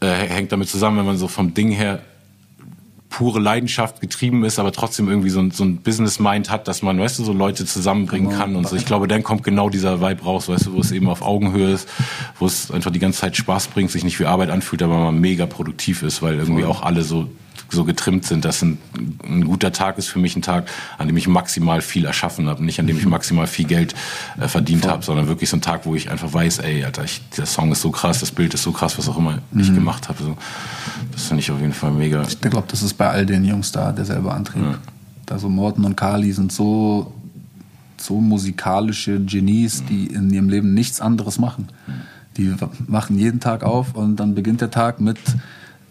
äh, 0.00 0.12
hängt 0.12 0.52
damit 0.52 0.68
zusammen, 0.68 0.98
wenn 0.98 1.06
man 1.06 1.16
so 1.16 1.28
vom 1.28 1.54
Ding 1.54 1.70
her 1.70 2.00
pure 3.10 3.40
Leidenschaft 3.40 4.00
getrieben 4.00 4.44
ist, 4.44 4.58
aber 4.58 4.72
trotzdem 4.72 5.08
irgendwie 5.08 5.30
so 5.30 5.40
ein, 5.40 5.50
so 5.50 5.64
ein 5.64 5.78
Business-Mind 5.78 6.48
hat, 6.48 6.68
dass 6.68 6.80
man, 6.80 6.98
weißt 6.98 7.18
du, 7.18 7.24
so 7.24 7.32
Leute 7.32 7.66
zusammenbringen 7.66 8.30
genau. 8.30 8.40
kann 8.40 8.56
und 8.56 8.68
so. 8.68 8.76
Ich 8.76 8.86
glaube, 8.86 9.08
dann 9.08 9.22
kommt 9.22 9.42
genau 9.42 9.68
dieser 9.68 10.00
Vibe 10.00 10.22
raus, 10.22 10.48
weißt 10.48 10.66
du, 10.66 10.72
wo 10.72 10.80
es 10.80 10.92
eben 10.92 11.08
auf 11.08 11.20
Augenhöhe 11.20 11.72
ist, 11.72 11.88
wo 12.38 12.46
es 12.46 12.70
einfach 12.70 12.92
die 12.92 13.00
ganze 13.00 13.20
Zeit 13.20 13.36
Spaß 13.36 13.68
bringt, 13.68 13.90
sich 13.90 14.04
nicht 14.04 14.18
wie 14.20 14.26
Arbeit 14.26 14.50
anfühlt, 14.50 14.82
aber 14.82 14.96
man 14.96 15.20
mega 15.20 15.46
produktiv 15.46 16.02
ist, 16.02 16.22
weil 16.22 16.38
irgendwie 16.38 16.64
auch 16.64 16.82
alle 16.82 17.02
so 17.02 17.28
so 17.70 17.84
getrimmt 17.84 18.24
sind, 18.24 18.44
dass 18.44 18.62
ein, 18.62 18.78
ein, 19.24 19.44
guter 19.44 19.72
Tag 19.72 19.98
ist 19.98 20.08
für 20.08 20.18
mich 20.18 20.36
ein 20.36 20.42
Tag, 20.42 20.68
an 20.98 21.06
dem 21.06 21.16
ich 21.16 21.28
maximal 21.28 21.80
viel 21.80 22.04
erschaffen 22.04 22.48
habe, 22.48 22.64
nicht 22.64 22.80
an 22.80 22.86
dem 22.86 22.98
ich 22.98 23.04
mhm. 23.04 23.10
maximal 23.10 23.46
viel 23.46 23.66
Geld 23.66 23.94
äh, 24.40 24.48
verdient 24.48 24.86
habe, 24.86 25.04
sondern 25.04 25.28
wirklich 25.28 25.50
so 25.50 25.56
ein 25.56 25.60
Tag, 25.60 25.86
wo 25.86 25.94
ich 25.94 26.10
einfach 26.10 26.32
weiß, 26.32 26.58
ey, 26.58 26.84
Alter, 26.84 27.04
ich, 27.04 27.22
der 27.36 27.46
Song 27.46 27.72
ist 27.72 27.82
so 27.82 27.90
krass, 27.90 28.20
das 28.20 28.30
Bild 28.30 28.54
ist 28.54 28.62
so 28.62 28.72
krass, 28.72 28.98
was 28.98 29.08
auch 29.08 29.18
immer 29.18 29.38
mhm. 29.50 29.60
ich 29.60 29.74
gemacht 29.74 30.08
habe. 30.08 30.22
So, 30.22 30.36
das 31.12 31.24
finde 31.24 31.42
ich 31.42 31.50
auf 31.50 31.60
jeden 31.60 31.72
Fall 31.72 31.90
mega. 31.90 32.22
Ich 32.22 32.40
glaube, 32.40 32.66
das 32.68 32.82
ist 32.82 32.94
bei 32.94 33.08
all 33.08 33.26
den 33.26 33.44
Jungs 33.44 33.72
da 33.72 33.92
derselbe 33.92 34.32
Antrieb. 34.32 34.62
Ja. 34.62 34.78
Also 35.30 35.48
Morten 35.48 35.84
und 35.84 35.96
Kali 35.96 36.32
sind 36.32 36.50
so 36.50 37.14
so 38.02 38.20
musikalische 38.20 39.20
Genies, 39.20 39.84
die 39.84 40.06
in 40.06 40.30
ihrem 40.30 40.48
Leben 40.48 40.74
nichts 40.74 41.00
anderes 41.00 41.38
machen. 41.38 41.68
Mhm. 41.86 41.92
Die 42.36 42.54
machen 42.86 43.18
jeden 43.18 43.40
Tag 43.40 43.62
auf 43.62 43.94
und 43.94 44.16
dann 44.16 44.34
beginnt 44.34 44.60
der 44.60 44.70
Tag 44.70 45.00
mit 45.00 45.18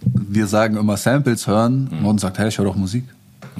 wir 0.01 0.47
sagen 0.47 0.77
immer 0.77 0.97
Samples 0.97 1.47
hören 1.47 1.89
mhm. 1.91 2.05
und 2.05 2.19
sagt, 2.19 2.37
hey, 2.39 2.49
ich 2.49 2.57
höre 2.57 2.65
doch 2.65 2.75
Musik. 2.75 3.05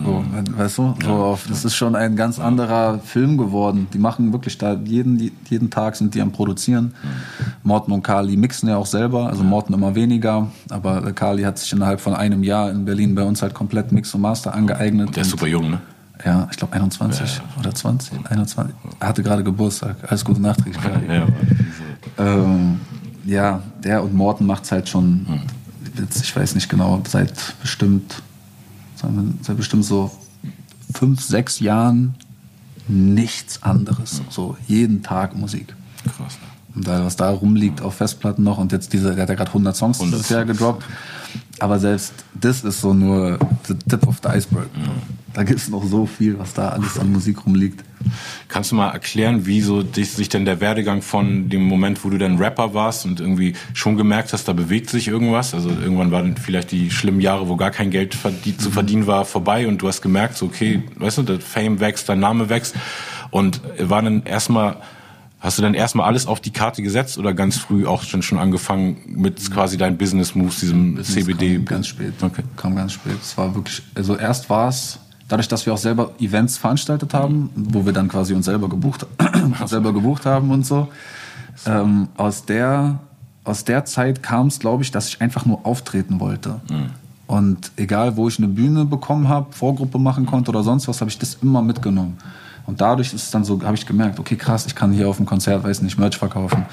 So, 0.04 0.24
mhm. 0.24 0.58
weißt 0.58 0.78
du, 0.78 0.96
so 1.04 1.12
auf, 1.12 1.46
das 1.50 1.66
ist 1.66 1.76
schon 1.76 1.96
ein 1.96 2.16
ganz 2.16 2.40
anderer 2.40 3.00
Film 3.00 3.38
geworden. 3.38 3.88
Die 3.94 3.98
machen 3.98 4.32
wirklich 4.32 4.58
da 4.58 4.74
jeden, 4.74 5.32
jeden 5.50 5.70
Tag 5.70 5.96
sind 5.96 6.16
die 6.16 6.22
am 6.22 6.32
Produzieren. 6.32 6.86
Mhm. 6.86 7.52
Morten 7.64 7.92
und 7.92 8.04
Kali 8.04 8.38
mixen 8.38 8.70
ja 8.70 8.78
auch 8.78 8.86
selber, 8.86 9.28
also 9.28 9.44
Morten 9.44 9.74
immer 9.74 9.96
weniger, 9.96 10.48
aber 10.70 11.12
Kali 11.12 11.44
hat 11.44 11.58
sich 11.58 11.72
innerhalb 11.74 12.00
von 12.00 12.14
einem 12.14 12.44
Jahr 12.44 12.72
in 12.72 12.86
Berlin 12.86 13.14
bei 13.16 13.24
uns 13.24 13.42
halt 13.42 13.54
komplett 13.54 13.92
Mix 13.92 14.14
und 14.14 14.22
Master 14.22 14.54
angeeignet. 14.54 15.08
Und 15.08 15.16
der 15.16 15.24
ist 15.24 15.32
super 15.32 15.48
jung, 15.48 15.70
ne? 15.70 15.82
Ja, 16.26 16.48
ich 16.52 16.58
glaube 16.58 16.74
21 16.74 17.20
ja, 17.20 17.26
ja. 17.26 17.60
oder 17.60 17.74
20, 17.74 18.30
21. 18.30 18.76
Er 19.00 19.08
hatte 19.08 19.24
gerade 19.24 19.42
Geburtstag. 19.42 19.96
Alles 20.06 20.26
Gute 20.26 20.42
nachträglich. 20.42 20.84
Ja, 21.08 21.28
ähm, 22.18 22.82
ja, 23.26 23.62
der 23.84 24.04
und 24.04 24.14
Morten 24.14 24.46
macht 24.46 24.66
es 24.66 24.72
halt 24.72 24.90
schon 24.90 25.24
mhm 25.24 25.42
jetzt, 26.00 26.22
ich 26.24 26.36
weiß 26.36 26.56
nicht 26.56 26.70
genau, 26.70 27.02
seit 27.08 27.34
bestimmt, 27.62 28.22
seit 29.42 29.58
bestimmt 29.58 29.86
so 29.86 30.12
fünf, 30.94 31.22
sechs 31.22 31.60
Jahren 31.60 32.16
nichts 32.88 33.62
anderes. 33.62 34.22
So 34.30 34.58
jeden 34.68 35.04
Tag 35.04 35.36
Musik. 35.36 35.76
Krass. 36.04 36.38
Und 36.76 36.88
da, 36.88 37.04
was 37.04 37.16
da 37.16 37.30
rumliegt 37.32 37.82
auf 37.82 37.96
Festplatten 37.96 38.44
noch 38.44 38.58
und 38.58 38.72
jetzt 38.72 38.94
diese, 38.94 39.14
der 39.14 39.24
hat 39.24 39.30
ja 39.30 39.36
gerade 39.36 39.50
100 39.50 39.76
Songs 39.76 39.98
dieses 40.00 40.30
Jahr 40.30 40.46
gedroppt. 40.46 40.86
Aber 41.60 41.80
selbst 41.80 42.14
das 42.40 42.64
ist 42.64 42.82
so 42.82 42.94
nur 42.94 43.38
the 43.68 43.74
tip 43.74 44.08
of 44.08 44.18
the 44.24 44.30
iceberg. 44.30 44.70
Mhm. 44.76 45.20
Da 45.34 45.44
gibt 45.44 45.60
es 45.60 45.70
noch 45.70 45.84
so 45.84 46.06
viel, 46.06 46.40
was 46.40 46.54
da 46.54 46.70
alles 46.70 46.98
an 46.98 47.12
Musik 47.12 47.46
rumliegt. 47.46 47.84
Kannst 48.48 48.72
du 48.72 48.76
mal 48.76 48.90
erklären, 48.90 49.46
wie 49.46 49.62
so 49.62 49.84
sich 49.84 50.30
denn 50.30 50.46
der 50.46 50.60
Werdegang 50.60 51.02
von 51.02 51.50
dem 51.50 51.64
Moment, 51.64 52.04
wo 52.04 52.10
du 52.10 52.18
dann 52.18 52.38
Rapper 52.38 52.74
warst 52.74 53.06
und 53.06 53.20
irgendwie 53.20 53.54
schon 53.74 53.96
gemerkt 53.98 54.34
hast, 54.34 54.48
da 54.48 54.54
bewegt 54.54 54.90
sich 54.90 55.08
irgendwas? 55.08 55.54
Also 55.54 55.70
irgendwann 55.70 56.12
waren 56.12 56.36
vielleicht 56.38 56.72
die 56.72 56.90
schlimmen 56.90 57.22
Jahre, 57.22 57.48
wo 57.48 57.58
gar 57.58 57.72
kein 57.72 57.92
Geld 57.92 58.18
zu 58.58 58.72
verdienen 58.72 59.06
war, 59.06 59.26
vorbei 59.26 59.68
und 59.68 59.82
du 59.82 59.88
hast 59.88 60.02
gemerkt, 60.02 60.38
so 60.38 60.48
okay, 60.48 60.84
weißt 60.96 61.20
du, 61.20 61.24
der 61.24 61.40
Fame 61.40 61.80
wächst, 61.80 62.10
dein 62.10 62.20
Name 62.20 62.50
wächst 62.50 62.76
und 63.30 63.62
war 63.80 64.02
dann 64.02 64.24
erstmal 64.24 64.78
Hast 65.40 65.58
du 65.58 65.62
dann 65.62 65.74
erstmal 65.74 66.06
alles 66.06 66.26
auf 66.26 66.42
die 66.42 66.52
Karte 66.52 66.82
gesetzt 66.82 67.18
oder 67.18 67.34
ganz 67.34 67.58
früh 67.58 67.86
auch 67.86 68.04
schon, 68.04 68.22
schon 68.22 68.38
angefangen 68.38 68.98
mit 69.08 69.50
quasi 69.52 69.78
deinen 69.78 69.98
Business 69.98 70.36
Moves, 70.36 70.60
diesem 70.60 70.96
Business 70.96 71.26
CBD? 71.26 71.56
Kam 71.56 71.66
ganz 71.66 71.88
spät. 71.88 72.14
Okay. 72.22 72.44
Kam 72.58 72.76
ganz 72.76 72.94
spät. 72.94 73.18
Es 73.22 73.38
war 73.38 73.56
wirklich, 73.56 73.82
also 73.96 74.18
erst 74.18 74.50
war 74.50 74.68
es, 74.68 75.00
dadurch, 75.30 75.48
dass 75.48 75.66
wir 75.66 75.74
auch 75.74 75.78
selber 75.78 76.12
Events 76.20 76.58
veranstaltet 76.58 77.14
haben, 77.14 77.50
wo 77.56 77.86
wir 77.86 77.94
dann 77.94 78.10
quasi 78.10 78.34
uns 78.34 78.46
selber 78.48 78.68
gebucht, 78.68 79.08
selber 79.66 79.94
gebucht 79.94 80.26
haben 80.26 80.52
und 80.52 80.66
so. 80.66 80.90
Ähm, 81.66 82.10
aus 82.18 82.46
der, 82.46 83.00
aus 83.46 83.64
der 83.64 83.86
Zeit 83.86 84.22
kam 84.22 84.48
es, 84.48 84.60
glaube 84.60 84.84
ich, 84.84 84.92
dass 84.92 85.08
ich 85.08 85.22
einfach 85.22 85.46
nur 85.46 85.66
auftreten 85.66 86.20
wollte. 86.20 86.60
Mhm. 86.70 86.90
Und 87.28 87.72
egal, 87.78 88.18
wo 88.18 88.28
ich 88.28 88.40
eine 88.40 88.48
Bühne 88.48 88.86
bekommen 88.86 89.30
habe, 89.30 89.54
Vorgruppe 89.54 90.00
machen 90.00 90.26
konnte 90.26 90.50
oder 90.50 90.64
sonst 90.64 90.88
was, 90.88 91.00
habe 91.00 91.12
ich 91.12 91.20
das 91.20 91.38
immer 91.42 91.62
mitgenommen. 91.62 92.18
Und 92.70 92.80
dadurch 92.82 93.16
ist 93.16 93.24
es 93.24 93.32
dann 93.32 93.44
so, 93.44 93.60
habe 93.64 93.74
ich 93.74 93.88
gemerkt, 93.88 94.20
okay, 94.20 94.36
krass, 94.36 94.68
ich 94.68 94.76
kann 94.76 94.92
hier 94.92 95.10
auf 95.10 95.18
dem 95.18 95.26
Konzert, 95.26 95.64
weiß 95.64 95.82
nicht, 95.82 95.98
Merch 95.98 96.20
verkaufen. 96.20 96.68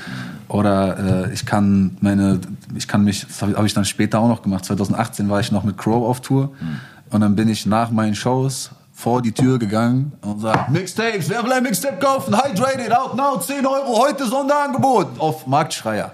Oder 0.47 1.29
äh, 1.29 1.33
ich 1.33 1.47
kann 1.47 1.97
meine, 2.03 2.39
ich 2.75 2.87
kann 2.87 3.03
mich, 3.03 3.27
das 3.27 3.41
habe 3.41 3.55
hab 3.55 3.65
ich 3.65 3.73
dann 3.73 3.87
später 3.87 4.21
auch 4.21 4.29
noch 4.29 4.43
gemacht. 4.43 4.67
2018 4.67 5.31
war 5.31 5.41
ich 5.41 5.51
noch 5.53 5.65
mit 5.65 5.79
Crow 5.79 6.07
auf 6.07 6.21
Tour. 6.21 6.51
Mhm. 6.61 6.81
Und 7.09 7.23
dann 7.23 7.35
bin 7.35 7.49
ich 7.49 7.65
nach 7.65 7.91
meinen 7.91 8.15
Shows 8.15 8.73
vor 8.93 9.23
die 9.23 9.33
Tür 9.33 9.59
gegangen 9.59 10.13
und 10.21 10.41
sagt, 10.41 10.69
Mixtapes, 10.69 11.31
wer 11.31 11.43
will 11.43 11.53
ein 11.53 11.63
Mixtape 11.63 11.97
kaufen? 11.99 12.37
Hydrated, 12.37 12.95
out 12.95 13.17
now, 13.17 13.39
10 13.39 13.65
Euro, 13.65 13.99
heute 13.99 14.27
Sonderangebot 14.27 15.19
auf 15.19 15.47
Marktschreier. 15.47 16.13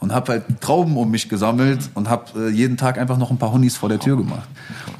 Und 0.00 0.12
habe 0.12 0.32
halt 0.32 0.60
Trauben 0.60 0.96
um 0.96 1.08
mich 1.08 1.28
gesammelt 1.28 1.88
und 1.94 2.10
habe 2.10 2.48
äh, 2.48 2.48
jeden 2.48 2.76
Tag 2.76 2.98
einfach 2.98 3.16
noch 3.16 3.30
ein 3.30 3.38
paar 3.38 3.52
Honis 3.52 3.76
vor 3.76 3.88
der 3.88 4.00
Tür 4.00 4.16
gemacht. 4.16 4.48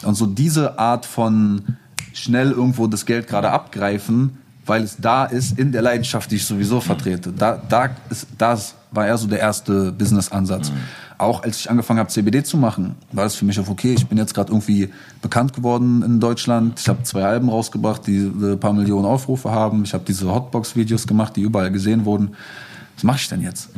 Und 0.04 0.14
so 0.14 0.26
diese 0.26 0.78
Art 0.78 1.04
von 1.04 1.76
schnell 2.12 2.50
irgendwo 2.50 2.86
das 2.86 3.06
Geld 3.06 3.26
gerade 3.26 3.50
abgreifen, 3.50 4.38
weil 4.66 4.82
es 4.82 4.96
da 4.98 5.24
ist 5.24 5.58
in 5.58 5.72
der 5.72 5.82
Leidenschaft, 5.82 6.30
die 6.30 6.36
ich 6.36 6.44
sowieso 6.44 6.80
vertrete. 6.80 7.32
Da, 7.32 7.60
da 7.68 7.90
ist, 8.08 8.26
das 8.38 8.74
war 8.90 9.06
eher 9.06 9.18
so 9.18 9.26
der 9.26 9.40
erste 9.40 9.92
Business-Ansatz. 9.92 10.70
Mhm. 10.70 10.76
auch 11.18 11.42
als 11.42 11.60
ich 11.60 11.70
angefangen 11.70 11.98
habe, 11.98 12.08
CBD 12.08 12.42
zu 12.42 12.56
machen, 12.56 12.94
war 13.12 13.24
das 13.24 13.34
für 13.34 13.44
mich 13.44 13.58
auch 13.60 13.68
okay. 13.68 13.94
Ich 13.94 14.06
bin 14.06 14.16
jetzt 14.16 14.34
gerade 14.34 14.50
irgendwie 14.50 14.90
bekannt 15.22 15.52
geworden 15.52 16.02
in 16.02 16.18
Deutschland. 16.20 16.80
Ich 16.80 16.88
habe 16.88 17.02
zwei 17.02 17.24
Alben 17.24 17.48
rausgebracht, 17.48 18.06
die 18.06 18.18
ein 18.18 18.58
paar 18.58 18.72
Millionen 18.72 19.06
Aufrufe 19.06 19.50
haben. 19.50 19.84
Ich 19.84 19.92
habe 19.92 20.04
diese 20.06 20.32
Hotbox-Videos 20.32 21.06
gemacht, 21.06 21.36
die 21.36 21.42
überall 21.42 21.70
gesehen 21.70 22.04
wurden. 22.04 22.30
Was 22.96 23.04
mache 23.04 23.18
ich 23.18 23.28
denn 23.28 23.42
jetzt? 23.42 23.70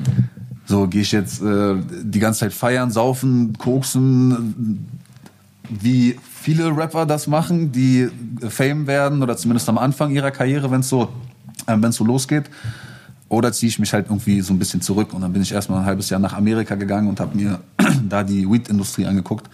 So, 0.66 0.86
gehe 0.86 1.02
ich 1.02 1.12
jetzt 1.12 1.42
äh, 1.42 1.74
die 2.02 2.20
ganze 2.20 2.40
Zeit 2.40 2.52
feiern, 2.52 2.90
saufen, 2.90 3.58
koksen, 3.58 4.86
wie 5.68 6.16
viele 6.32 6.76
Rapper 6.76 7.06
das 7.06 7.26
machen, 7.26 7.72
die 7.72 8.08
Fame 8.48 8.86
werden 8.86 9.22
oder 9.22 9.36
zumindest 9.36 9.68
am 9.68 9.78
Anfang 9.78 10.10
ihrer 10.10 10.30
Karriere, 10.30 10.70
wenn 10.70 10.80
es 10.80 10.88
so, 10.88 11.08
äh, 11.66 11.90
so 11.90 12.04
losgeht. 12.04 12.50
Oder 13.28 13.52
ziehe 13.52 13.68
ich 13.68 13.78
mich 13.78 13.92
halt 13.94 14.06
irgendwie 14.08 14.42
so 14.42 14.52
ein 14.52 14.58
bisschen 14.58 14.82
zurück 14.82 15.14
und 15.14 15.22
dann 15.22 15.32
bin 15.32 15.40
ich 15.40 15.52
erstmal 15.52 15.80
ein 15.80 15.86
halbes 15.86 16.10
Jahr 16.10 16.20
nach 16.20 16.34
Amerika 16.34 16.74
gegangen 16.74 17.08
und 17.08 17.18
habe 17.18 17.36
mir 17.36 17.60
da 18.08 18.22
die 18.22 18.50
Weed-Industrie 18.50 19.06
angeguckt. 19.06 19.48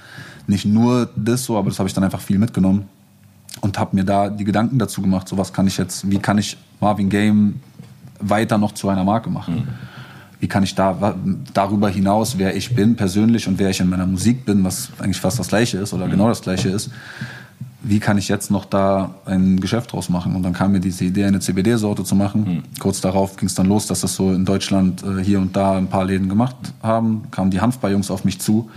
Nicht 0.48 0.64
nur 0.64 1.08
das 1.14 1.44
so, 1.44 1.56
aber 1.56 1.68
das 1.68 1.78
habe 1.78 1.88
ich 1.88 1.94
dann 1.94 2.02
einfach 2.02 2.20
viel 2.20 2.38
mitgenommen 2.38 2.88
und 3.60 3.78
habe 3.78 3.94
mir 3.94 4.04
da 4.04 4.30
die 4.30 4.44
Gedanken 4.44 4.78
dazu 4.78 5.02
gemacht, 5.02 5.28
so 5.28 5.38
was 5.38 5.52
kann 5.52 5.66
ich 5.66 5.78
jetzt, 5.78 6.10
wie 6.10 6.18
kann 6.18 6.38
ich 6.38 6.56
Marvin 6.80 7.08
Game 7.08 7.60
weiter 8.20 8.58
noch 8.58 8.72
zu 8.72 8.88
einer 8.88 9.04
Marke 9.04 9.30
machen? 9.30 9.54
Mhm. 9.54 9.68
Wie 10.40 10.46
kann 10.46 10.62
ich 10.62 10.74
da 10.74 11.16
darüber 11.52 11.88
hinaus, 11.88 12.38
wer 12.38 12.56
ich 12.56 12.74
bin 12.74 12.94
persönlich 12.94 13.48
und 13.48 13.58
wer 13.58 13.70
ich 13.70 13.80
in 13.80 13.88
meiner 13.88 14.06
Musik 14.06 14.44
bin, 14.44 14.62
was 14.64 14.90
eigentlich 14.98 15.20
fast 15.20 15.38
das 15.38 15.48
gleiche 15.48 15.78
ist 15.78 15.92
oder 15.92 16.06
mhm. 16.06 16.12
genau 16.12 16.28
das 16.28 16.42
gleiche 16.42 16.68
ist, 16.68 16.90
wie 17.82 18.00
kann 18.00 18.18
ich 18.18 18.28
jetzt 18.28 18.50
noch 18.50 18.64
da 18.64 19.14
ein 19.24 19.60
Geschäft 19.60 19.92
draus 19.92 20.08
machen? 20.08 20.34
Und 20.34 20.42
dann 20.42 20.52
kam 20.52 20.72
mir 20.72 20.80
diese 20.80 21.04
Idee, 21.04 21.24
eine 21.24 21.40
CBD-Sorte 21.40 22.04
zu 22.04 22.14
machen. 22.14 22.40
Mhm. 22.40 22.62
Kurz 22.80 23.00
darauf 23.00 23.36
ging 23.36 23.48
es 23.48 23.54
dann 23.54 23.66
los, 23.66 23.86
dass 23.86 24.00
das 24.00 24.14
so 24.14 24.32
in 24.32 24.44
Deutschland 24.44 25.02
äh, 25.02 25.22
hier 25.22 25.38
und 25.38 25.56
da 25.56 25.76
ein 25.76 25.88
paar 25.88 26.04
Läden 26.04 26.28
gemacht 26.28 26.56
haben. 26.82 27.22
Kamen 27.30 27.50
die 27.50 27.60
Hanfbar-Jungs 27.60 28.10
auf 28.10 28.24
mich 28.24 28.40
zu 28.40 28.68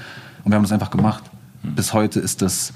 und 0.44 0.52
wir 0.52 0.56
haben 0.56 0.64
das 0.64 0.72
einfach 0.72 0.92
gemacht. 0.92 1.24
Mhm. 1.64 1.76
Bis 1.76 1.94
heute 1.94 2.20
ist 2.20 2.42
das 2.42 2.74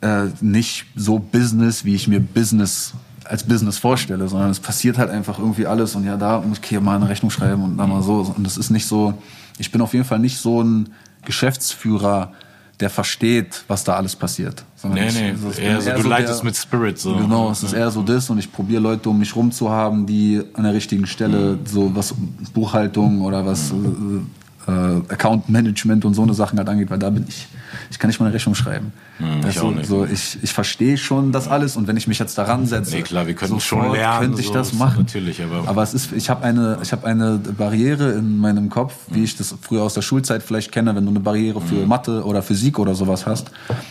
äh, 0.00 0.26
nicht 0.40 0.86
so 0.96 1.18
Business, 1.18 1.84
wie 1.84 1.94
ich 1.94 2.08
mir 2.08 2.20
Business 2.20 2.94
als 3.28 3.44
Business 3.44 3.78
vorstelle, 3.78 4.26
sondern 4.28 4.50
es 4.50 4.60
passiert 4.60 4.98
halt 4.98 5.10
einfach 5.10 5.38
irgendwie 5.38 5.66
alles 5.66 5.94
und 5.94 6.04
ja, 6.04 6.16
da 6.16 6.40
muss 6.40 6.58
ich 6.62 6.68
hier 6.68 6.80
mal 6.80 6.96
eine 6.96 7.08
Rechnung 7.08 7.30
schreiben 7.30 7.62
und 7.62 7.76
da 7.76 7.86
mal 7.86 8.02
so. 8.02 8.32
Und 8.36 8.44
das 8.44 8.56
ist 8.56 8.70
nicht 8.70 8.86
so, 8.86 9.14
ich 9.58 9.70
bin 9.70 9.80
auf 9.80 9.92
jeden 9.92 10.04
Fall 10.04 10.18
nicht 10.18 10.38
so 10.38 10.62
ein 10.62 10.90
Geschäftsführer, 11.24 12.32
der 12.80 12.90
versteht, 12.90 13.64
was 13.66 13.84
da 13.84 13.96
alles 13.96 14.14
passiert. 14.14 14.64
Sondern 14.76 15.06
nee, 15.06 15.10
nee, 15.12 15.34
ich, 15.50 15.58
eher 15.58 15.80
so, 15.80 15.88
eher 15.88 15.96
du 15.96 16.02
so 16.02 16.08
leitest 16.08 16.40
der, 16.40 16.44
mit 16.44 16.56
Spirit 16.56 16.98
so. 16.98 17.16
Genau, 17.16 17.50
es 17.50 17.62
ist 17.62 17.72
eher 17.72 17.90
so 17.90 18.02
das 18.02 18.30
und 18.30 18.38
ich 18.38 18.50
probiere 18.52 18.80
Leute 18.80 19.10
um 19.10 19.18
mich 19.18 19.34
rum 19.34 19.50
zu 19.50 19.70
haben, 19.70 20.06
die 20.06 20.42
an 20.54 20.62
der 20.62 20.74
richtigen 20.74 21.06
Stelle 21.06 21.56
mhm. 21.56 21.66
so 21.66 21.94
was 21.94 22.14
Buchhaltung 22.54 23.22
oder 23.22 23.44
was 23.44 23.72
mhm. 23.72 24.30
Äh, 24.68 25.12
Account 25.12 25.48
Management 25.48 26.04
und 26.04 26.14
so 26.14 26.22
eine 26.22 26.34
Sachen 26.34 26.58
halt 26.58 26.68
angeht, 26.68 26.90
weil 26.90 26.98
da 26.98 27.10
bin 27.10 27.24
ich 27.26 27.48
ich 27.90 27.98
kann 27.98 28.08
nicht 28.08 28.20
mal 28.20 28.26
eine 28.26 28.34
Rechnung 28.34 28.54
schreiben. 28.54 28.92
Hm, 29.18 29.40
ich, 29.48 29.62
nicht. 29.62 29.86
So, 29.86 30.04
ich, 30.04 30.38
ich 30.42 30.52
verstehe 30.52 30.96
schon 30.96 31.32
das 31.32 31.48
alles 31.48 31.76
und 31.76 31.86
wenn 31.86 31.96
ich 31.96 32.06
mich 32.06 32.18
jetzt 32.18 32.36
daran 32.38 32.66
setze, 32.66 32.96
nee, 32.96 33.02
klar, 33.02 33.26
wir 33.26 33.34
können 33.34 33.60
schon 33.60 33.92
lernen, 33.92 34.20
könnte 34.20 34.40
ich 34.40 34.48
so, 34.48 34.52
das 34.52 34.72
machen. 34.74 35.04
Natürlich, 35.04 35.42
aber, 35.42 35.68
aber 35.68 35.82
es 35.82 35.94
ist, 35.94 36.12
ich 36.12 36.30
habe 36.30 36.44
eine, 36.44 36.78
ich 36.82 36.92
habe 36.92 37.06
eine 37.06 37.38
Barriere 37.38 38.12
in 38.12 38.38
meinem 38.38 38.68
Kopf, 38.68 38.94
wie 39.10 39.24
ich 39.24 39.36
das 39.36 39.54
früher 39.60 39.82
aus 39.82 39.94
der 39.94 40.02
Schulzeit 40.02 40.42
vielleicht 40.42 40.72
kenne, 40.72 40.94
wenn 40.94 41.04
du 41.04 41.10
eine 41.10 41.20
Barriere 41.20 41.60
für 41.60 41.76
mhm. 41.76 41.88
Mathe 41.88 42.24
oder 42.24 42.42
Physik 42.42 42.78
oder 42.78 42.94
sowas 42.94 43.26
hast, 43.26 43.50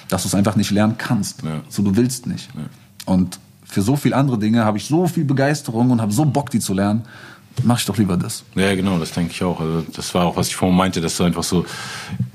dass 0.09 0.23
du 0.23 0.27
es 0.27 0.35
einfach 0.35 0.55
nicht 0.55 0.71
lernen 0.71 0.95
kannst. 0.97 1.43
Ja. 1.43 1.61
So, 1.69 1.81
du 1.81 1.95
willst 1.95 2.27
nicht. 2.27 2.49
Ja. 2.55 3.13
Und 3.13 3.39
für 3.63 3.81
so 3.81 3.95
viele 3.95 4.15
andere 4.15 4.39
Dinge 4.39 4.63
habe 4.63 4.77
ich 4.77 4.85
so 4.85 5.07
viel 5.07 5.25
Begeisterung 5.25 5.91
und 5.91 6.01
habe 6.01 6.11
so 6.11 6.23
Bock, 6.25 6.49
die 6.49 6.59
zu 6.59 6.73
lernen 6.73 7.03
mach 7.63 7.80
ich 7.80 7.86
doch 7.86 7.98
lieber 7.98 8.17
das. 8.17 8.43
Ja, 8.56 8.74
genau, 8.76 9.00
das 9.00 9.12
denke 9.12 9.32
ich 9.32 9.43
auch. 9.43 9.60
Also 9.60 9.84
das 9.93 10.13
war 10.13 10.26
auch, 10.26 10.38
was 10.38 10.48
ich 10.48 10.56
vorhin 10.56 10.78
meinte, 10.78 11.02
dass 11.02 11.17
du 11.17 11.24
einfach 11.24 11.43
so 11.43 11.65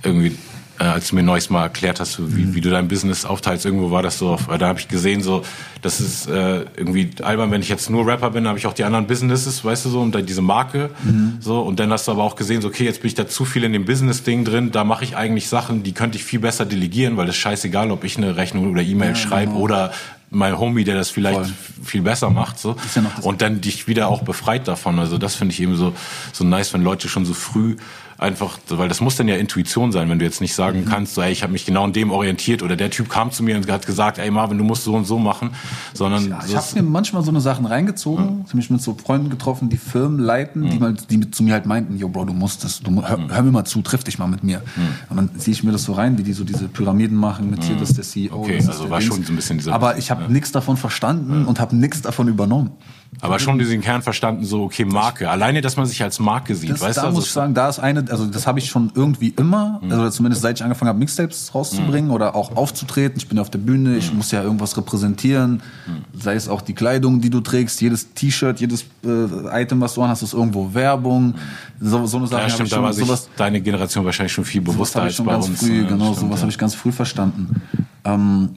irgendwie 0.03 0.37
äh, 0.83 0.85
als 0.85 1.09
du 1.09 1.15
mir 1.15 1.23
neues 1.23 1.51
mal 1.51 1.63
erklärt 1.63 2.01
hast, 2.01 2.19
wie, 2.19 2.45
mhm. 2.45 2.55
wie 2.55 2.61
du 2.61 2.71
dein 2.71 2.89
Business 2.89 3.25
aufteilst, 3.25 3.65
irgendwo 3.65 3.91
war 3.91 4.03
das 4.03 4.19
so, 4.19 4.39
da 4.59 4.67
habe 4.67 4.81
ich 4.81 4.89
gesehen, 4.89 5.23
so, 5.23 5.45
das 5.81 6.01
ist 6.01 6.29
äh, 6.29 6.65
irgendwie 6.77 7.11
albern, 7.23 7.51
wenn 7.51 7.61
ich 7.61 7.69
jetzt 7.69 7.89
nur 7.89 8.07
Rapper 8.07 8.31
bin, 8.31 8.49
habe 8.49 8.59
ich 8.59 8.67
auch 8.67 8.73
die 8.73 8.85
anderen 8.85 9.07
Businesses, 9.07 9.65
weißt 9.65 9.85
du 9.85 9.91
so, 9.91 10.01
und 10.01 10.15
dann 10.15 10.27
diese 10.27 10.43
Marke, 10.43 10.91
mhm. 11.05 11.37
so, 11.41 11.61
und 11.61 11.79
dann 11.79 11.93
hast 11.93 12.09
du 12.09 12.13
aber 12.13 12.25
auch 12.25 12.37
gesehen, 12.37 12.63
so, 12.63 12.69
okay, 12.69 12.85
jetzt 12.85 13.03
bin 13.03 13.09
ich 13.09 13.15
da 13.15 13.29
zu 13.29 13.45
viel 13.45 13.65
in 13.65 13.73
dem 13.73 13.85
Business-Ding 13.85 14.45
drin, 14.45 14.73
da 14.73 14.83
mache 14.85 15.05
ich 15.05 15.17
eigentlich 15.17 15.49
Sachen, 15.49 15.83
die 15.83 15.93
könnte 15.93 16.19
ich 16.19 16.25
viel 16.25 16.41
besser 16.41 16.65
delegieren, 16.65 17.17
weil 17.17 17.29
es 17.29 17.37
scheißegal, 17.37 17.91
ob 17.91 18.05
ich 18.05 18.17
eine 18.17 18.37
Rechnung 18.37 18.71
oder 18.71 18.83
E-Mail 18.83 19.11
ja, 19.11 19.15
schreibe 19.15 19.53
genau. 19.53 19.63
oder 19.63 19.93
mein 20.33 20.59
Homie, 20.59 20.85
der 20.85 20.97
das 20.97 21.11
vielleicht 21.11 21.37
Voll. 21.37 21.53
viel 21.85 22.03
besser 22.03 22.31
macht, 22.31 22.59
so. 22.59 22.77
Ja 22.95 23.03
und 23.23 23.43
dann 23.43 23.61
dich 23.61 23.87
wieder 23.87 24.09
auch 24.09 24.23
befreit 24.23 24.67
davon. 24.67 24.99
Also 24.99 25.19
das 25.19 25.35
finde 25.35 25.53
ich 25.53 25.61
eben 25.61 25.77
so, 25.77 25.95
so 26.33 26.45
nice, 26.45 26.73
wenn 26.73 26.83
Leute 26.83 27.09
schon 27.09 27.25
so 27.25 27.35
früh 27.35 27.77
einfach, 28.23 28.59
weil 28.69 28.89
das 28.89 29.01
muss 29.01 29.17
dann 29.17 29.29
ja 29.29 29.37
Intuition 29.37 29.93
sein, 29.93 30.09
wenn 30.09 30.19
du 30.19 30.25
jetzt 30.25 30.41
nicht 30.41 30.55
sagen 30.55 30.81
mhm. 30.81 30.85
kannst, 30.87 31.15
so, 31.15 31.23
ey, 31.23 31.33
ich 31.33 31.43
habe 31.43 31.53
mich 31.53 31.67
genau 31.67 31.85
an 31.85 31.93
dem 31.93 32.11
orientiert 32.11 32.63
oder 32.63 32.77
der 32.77 32.91
Typ 32.91 33.09
kam 33.09 33.31
zu 33.31 33.43
mir 33.43 33.57
und 33.57 33.71
hat 33.71 33.85
gesagt, 33.85 34.19
ey 34.19 34.31
Marvin, 34.31 34.59
du 34.59 34.65
musst 34.65 34.85
so 34.85 34.95
und 34.95 35.05
so 35.05 35.19
machen, 35.19 35.51
sondern 35.93 36.29
ja, 36.29 36.41
ich 36.47 36.57
habe 36.57 36.67
mir 36.77 36.83
manchmal 36.83 37.23
so 37.23 37.31
eine 37.31 37.41
Sachen 37.41 37.67
reingezogen, 37.67 38.45
ja. 38.49 38.57
mich 38.57 38.71
mit 38.71 38.81
so 38.81 38.95
Freunden 38.95 39.29
getroffen, 39.29 39.69
die 39.69 39.77
Firmen 39.77 40.19
leiten, 40.19 40.63
mhm. 40.63 40.71
die 40.71 40.79
mal, 40.79 40.95
die 40.95 41.31
zu 41.31 41.43
mir 41.43 41.53
halt 41.53 41.67
meinten, 41.67 41.97
yo 41.97 42.09
Bro, 42.09 42.27
du 42.27 42.33
musst 42.33 42.65
das, 42.65 42.81
du, 42.81 43.03
hör, 43.03 43.19
hör, 43.29 43.43
mir 43.43 43.51
mal 43.51 43.65
zu, 43.65 43.83
triff 43.83 44.05
dich 44.05 44.19
mal 44.19 44.29
mit 44.29 44.45
mir. 44.45 44.63
Mhm. 44.77 44.83
Und 45.11 45.17
dann 45.17 45.39
ziehe 45.39 45.53
ich 45.53 45.63
mir 45.65 45.73
das 45.73 45.85
so 45.85 45.93
rein, 45.93 46.17
wie 46.19 46.23
die 46.23 46.33
so 46.33 46.45
diese 46.45 46.69
Pyramiden 46.69 47.17
machen, 47.17 47.51
mit 47.51 47.65
hier 47.65 47.77
das 47.77 47.91
ist 47.91 47.99
der 47.99 48.05
CEO, 48.05 48.41
okay, 48.41 48.57
also 48.67 48.89
war 48.89 49.01
Dings. 49.01 49.15
schon 49.15 49.25
so 49.25 49.33
ein 49.33 49.37
bisschen 49.37 49.59
dieser. 49.59 49.75
Aber 49.75 49.99
ich 49.99 50.11
habe 50.11 50.23
ja. 50.23 50.29
nichts 50.29 50.53
davon 50.53 50.77
verstanden 50.77 51.45
und 51.47 51.61
habe 51.61 51.77
nichts 51.77 52.03
davon 52.03 52.29
übernommen. 52.29 52.71
Aber 53.21 53.39
schon 53.39 53.59
diesen 53.59 53.81
Kern 53.83 54.03
verstanden, 54.03 54.45
so, 54.45 54.65
okay, 54.65 54.85
Marke. 54.85 55.31
Alleine, 55.31 55.61
dass 55.61 55.77
man 55.77 55.87
sich 55.87 56.03
als 56.03 56.19
Marke 56.19 56.55
sieht, 56.55 56.71
das, 56.71 56.81
weißt 56.81 56.99
da 56.99 57.03
du? 57.03 57.09
Da 57.09 57.15
muss 57.15 57.27
ich 57.27 57.33
sagen, 57.33 57.55
da 57.55 57.69
ist 57.69 57.79
eine, 57.79 58.05
also 58.11 58.27
das 58.27 58.47
habe 58.47 58.59
ich 58.59 58.69
schon 58.69 58.91
irgendwie 58.95 59.29
immer, 59.37 59.81
mhm. 59.83 59.93
also 59.93 60.11
zumindest 60.11 60.43
seit 60.43 60.59
ich 60.59 60.65
angefangen 60.65 60.89
habe, 60.89 60.99
Mixtapes 60.99 61.55
rauszubringen 61.55 62.07
mhm. 62.07 62.15
oder 62.15 62.35
auch 62.35 62.57
aufzutreten. 62.57 63.19
Ich 63.19 63.29
bin 63.29 63.39
auf 63.39 63.51
der 63.51 63.59
Bühne, 63.59 63.97
ich 63.97 64.11
mhm. 64.11 64.19
muss 64.19 64.31
ja 64.31 64.43
irgendwas 64.43 64.77
repräsentieren. 64.77 65.63
Mhm. 65.87 66.19
Sei 66.19 66.35
es 66.35 66.49
auch 66.49 66.63
die 66.63 66.75
Kleidung, 66.75 67.21
die 67.21 67.31
du 67.31 67.41
trägst, 67.41 67.81
jedes 67.81 68.15
T-Shirt, 68.15 68.61
jedes 68.61 68.87
äh, 69.05 69.63
Item, 69.63 69.81
was 69.81 69.95
du 69.95 70.03
anhast, 70.03 70.23
ist 70.23 70.33
irgendwo 70.33 70.73
Werbung. 70.73 71.29
Mhm. 71.29 71.35
So, 71.81 72.07
so 72.07 72.17
eine 72.17 72.27
Sache 72.27 72.43
ja, 72.43 72.49
stimmt, 72.49 72.69
ich 72.69 72.75
schon, 72.75 72.83
da 72.83 72.87
war 72.87 72.93
sowas, 72.93 73.29
deine 73.37 73.61
Generation 73.61 74.05
wahrscheinlich 74.05 74.33
schon 74.33 74.45
viel 74.45 74.63
bewusster 74.63 75.03
als 75.03 75.23
bei 75.23 75.37
uns. 75.37 75.61
Früh, 75.61 75.85
genau, 75.85 76.07
stimmt, 76.07 76.19
sowas 76.19 76.39
ja. 76.39 76.43
habe 76.43 76.51
ich 76.51 76.59
ganz 76.59 76.75
früh 76.75 76.93
verstanden. 76.93 77.61
Ähm, 78.05 78.49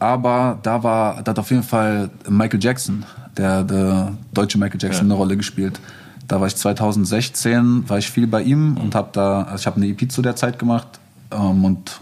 aber 0.00 0.58
da 0.62 0.82
war, 0.82 1.22
da 1.22 1.30
hat 1.30 1.38
auf 1.38 1.50
jeden 1.50 1.62
Fall 1.62 2.10
Michael 2.28 2.62
Jackson 2.62 3.04
der, 3.36 3.62
der 3.62 4.12
deutsche 4.32 4.58
Michael 4.58 4.80
Jackson 4.80 5.06
ja. 5.06 5.12
eine 5.12 5.14
Rolle 5.14 5.36
gespielt. 5.36 5.78
Da 6.26 6.40
war 6.40 6.46
ich 6.46 6.56
2016, 6.56 7.88
war 7.88 7.98
ich 7.98 8.10
viel 8.10 8.26
bei 8.26 8.42
ihm 8.42 8.76
und 8.76 8.94
habe 8.94 9.10
da, 9.12 9.42
also 9.42 9.56
ich 9.56 9.66
habe 9.66 9.76
eine 9.76 9.86
EP 9.88 10.10
zu 10.10 10.22
der 10.22 10.36
Zeit 10.36 10.58
gemacht 10.58 10.88
ähm, 11.30 11.64
und 11.64 12.00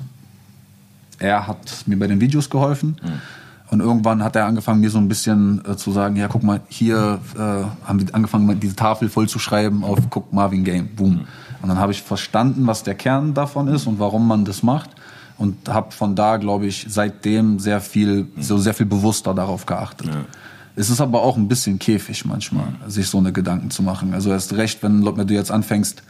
er 1.19 1.47
hat 1.47 1.85
mir 1.87 1.99
bei 1.99 2.07
den 2.07 2.21
Videos 2.21 2.49
geholfen. 2.49 2.97
Mhm. 3.03 3.21
Und 3.71 3.81
irgendwann 3.81 4.23
hat 4.23 4.35
er 4.35 4.47
angefangen, 4.47 4.81
mir 4.81 4.91
so 4.91 4.99
ein 4.99 5.09
bisschen 5.09 5.63
äh, 5.69 5.77
zu 5.77 5.93
sagen, 5.93 6.17
ja, 6.17 6.29
guck 6.29 6.43
mal, 6.43 6.61
hier 6.69 7.21
äh, 7.37 7.87
haben 7.87 7.99
die 7.99 8.15
angefangen, 8.15 8.59
diese 8.61 8.77
Tafel 8.77 9.11
voll 9.11 9.29
zu 9.29 9.39
schreiben 9.39 9.85
auf 9.85 9.99
guck 10.09 10.33
Marvin 10.33 10.65
Game, 10.65 10.89
boom. 10.95 11.15
Mhm. 11.15 11.21
Und 11.61 11.69
dann 11.69 11.79
habe 11.79 11.93
ich 11.93 12.03
verstanden, 12.03 12.67
was 12.67 12.83
der 12.83 12.95
Kern 12.95 13.35
davon 13.35 13.69
ist 13.69 13.87
und 13.87 13.99
warum 13.99 14.27
man 14.27 14.45
das 14.45 14.63
macht. 14.63 14.91
Und 15.39 15.69
habe 15.69 15.93
von 15.93 16.17
da, 16.17 16.37
glaube 16.37 16.67
ich, 16.67 16.87
seitdem 16.89 17.61
sehr 17.61 17.81
viel, 17.81 18.27
so 18.41 18.59
sehr 18.59 18.75
viel 18.75 18.87
bewusster 18.87 19.33
darauf 19.35 19.67
geachtet. 19.67 20.09
Ja. 20.09 20.25
Es 20.75 20.91
ist 20.91 21.01
aber 21.01 21.23
auch 21.23 21.37
ein 21.37 21.49
bisschen 21.49 21.79
Käfig 21.79 22.25
manchmal, 22.25 22.69
sich 22.87 23.09
so 23.09 23.19
eine 23.19 23.33
Gedanken 23.33 23.71
zu 23.71 23.83
machen. 23.83 24.15
Also 24.15 24.31
erst 24.31 24.53
recht, 24.55 24.83
wenn, 24.83 25.05
wenn 25.05 25.27
du 25.27 25.35
jetzt 25.35 25.51
anfängst, 25.51 26.03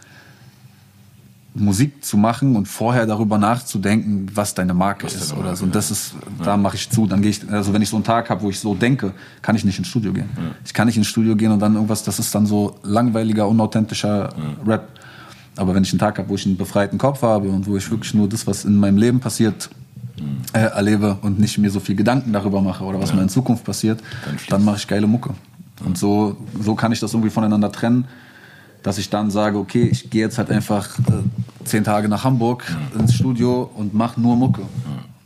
Musik 1.55 2.05
zu 2.05 2.17
machen 2.17 2.57
und 2.57 2.67
vorher 2.69 3.07
darüber 3.07 3.39
nachzudenken, 3.39 4.27
was 4.35 4.55
deine 4.55 4.75
Marke 4.75 5.07
was 5.07 5.15
ist 5.15 5.33
oder 5.33 5.57
so. 5.57 5.65
Und 5.65 5.75
das 5.75 5.91
ist, 5.91 6.15
ja. 6.39 6.45
da 6.45 6.57
mache 6.57 6.77
ich 6.77 6.89
zu. 6.89 7.07
Dann 7.07 7.23
gehe 7.23 7.31
ich, 7.31 7.51
also 7.51 7.73
wenn 7.73 7.83
ich 7.83 7.89
so 7.89 7.97
einen 7.97 8.05
Tag 8.05 8.31
habe, 8.31 8.43
wo 8.43 8.51
ich 8.51 8.61
so 8.61 8.75
denke, 8.75 9.13
kann 9.43 9.57
ich 9.57 9.65
nicht 9.65 9.79
ins 9.79 9.89
Studio 9.89 10.13
gehen. 10.13 10.29
Ja. 10.37 10.43
Ich 10.65 10.75
kann 10.75 10.87
nicht 10.87 10.97
ins 10.97 11.07
Studio 11.07 11.35
gehen 11.37 11.51
und 11.51 11.61
dann 11.61 11.75
irgendwas, 11.75 12.03
das 12.03 12.19
ist 12.19 12.35
dann 12.35 12.47
so 12.47 12.77
langweiliger, 12.83 13.49
unauthentischer 13.49 14.31
ja. 14.37 14.67
Rap. 14.67 14.89
Aber 15.59 15.75
wenn 15.75 15.83
ich 15.83 15.91
einen 15.91 15.99
Tag 15.99 16.19
habe, 16.19 16.29
wo 16.29 16.37
ich 16.37 16.47
einen 16.47 16.57
befreiten 16.57 16.99
Kopf 16.99 17.23
habe 17.23 17.49
und 17.49 17.67
wo 17.67 17.77
ich 17.77 17.91
wirklich 17.91 18.15
nur 18.15 18.29
das, 18.29 18.47
was 18.47 18.65
in 18.65 18.77
meinem 18.77 18.97
Leben 18.97 19.21
passiert, 19.21 19.69
äh, 20.53 20.61
erlebe 20.61 21.19
und 21.23 21.39
nicht 21.39 21.59
mir 21.59 21.71
so 21.71 21.81
viel 21.81 21.97
Gedanken 21.97 22.33
darüber 22.33 22.61
mache 22.61 22.85
oder 22.85 23.01
was 23.01 23.11
ja. 23.11 23.17
mir 23.17 23.23
in 23.23 23.29
Zukunft 23.29 23.65
passiert, 23.65 24.01
dann 24.49 24.65
mache 24.65 24.77
ich 24.77 24.87
geile 24.87 25.07
Mucke. 25.07 25.31
Und 25.85 25.99
so, 25.99 26.37
so 26.61 26.75
kann 26.75 26.93
ich 26.93 27.01
das 27.01 27.13
irgendwie 27.13 27.31
voneinander 27.31 27.71
trennen, 27.71 28.07
dass 28.83 28.99
ich 28.99 29.11
dann 29.11 29.31
sage, 29.31 29.59
okay, 29.59 29.89
ich 29.91 30.11
gehe 30.11 30.23
jetzt 30.23 30.39
halt 30.39 30.51
einfach 30.51 30.99
äh, 31.01 31.65
zehn 31.65 31.85
Tage 31.85 32.09
nach 32.09 32.25
Hamburg 32.25 32.65
ja. 32.69 33.01
ins 33.01 33.15
Studio 33.15 33.71
und 33.75 33.95
mache 33.95 34.21
nur 34.21 34.37
Mucke. 34.37 34.63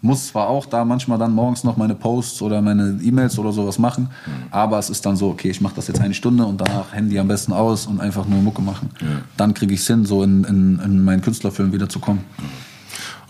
Ja. 0.02 0.08
Muss 0.08 0.28
zwar 0.28 0.48
auch 0.48 0.66
da 0.66 0.84
manchmal 0.84 1.18
dann 1.18 1.32
morgens 1.32 1.64
noch 1.64 1.76
meine 1.76 1.94
Posts 1.94 2.42
oder 2.42 2.60
meine 2.60 2.98
E-Mails 3.02 3.38
oder 3.38 3.52
sowas 3.52 3.78
machen, 3.78 4.10
aber 4.50 4.78
es 4.78 4.90
ist 4.90 5.06
dann 5.06 5.16
so, 5.16 5.28
okay, 5.28 5.50
ich 5.50 5.60
mache 5.60 5.74
das 5.76 5.88
jetzt 5.88 6.00
eine 6.00 6.14
Stunde 6.14 6.44
und 6.44 6.60
danach 6.60 6.92
Handy 6.92 7.18
am 7.18 7.28
besten 7.28 7.52
aus 7.52 7.86
und 7.86 8.00
einfach 8.00 8.26
nur 8.26 8.40
Mucke 8.40 8.62
machen. 8.62 8.90
Dann 9.36 9.54
kriege 9.54 9.74
ich 9.74 9.80
es 9.80 9.86
hin, 9.86 10.04
so 10.04 10.22
in, 10.22 10.44
in, 10.44 10.80
in 10.84 11.04
meinen 11.04 11.22
Künstlerfilm 11.22 11.72
wieder 11.72 11.88
zu 11.88 12.00
kommen. 12.00 12.24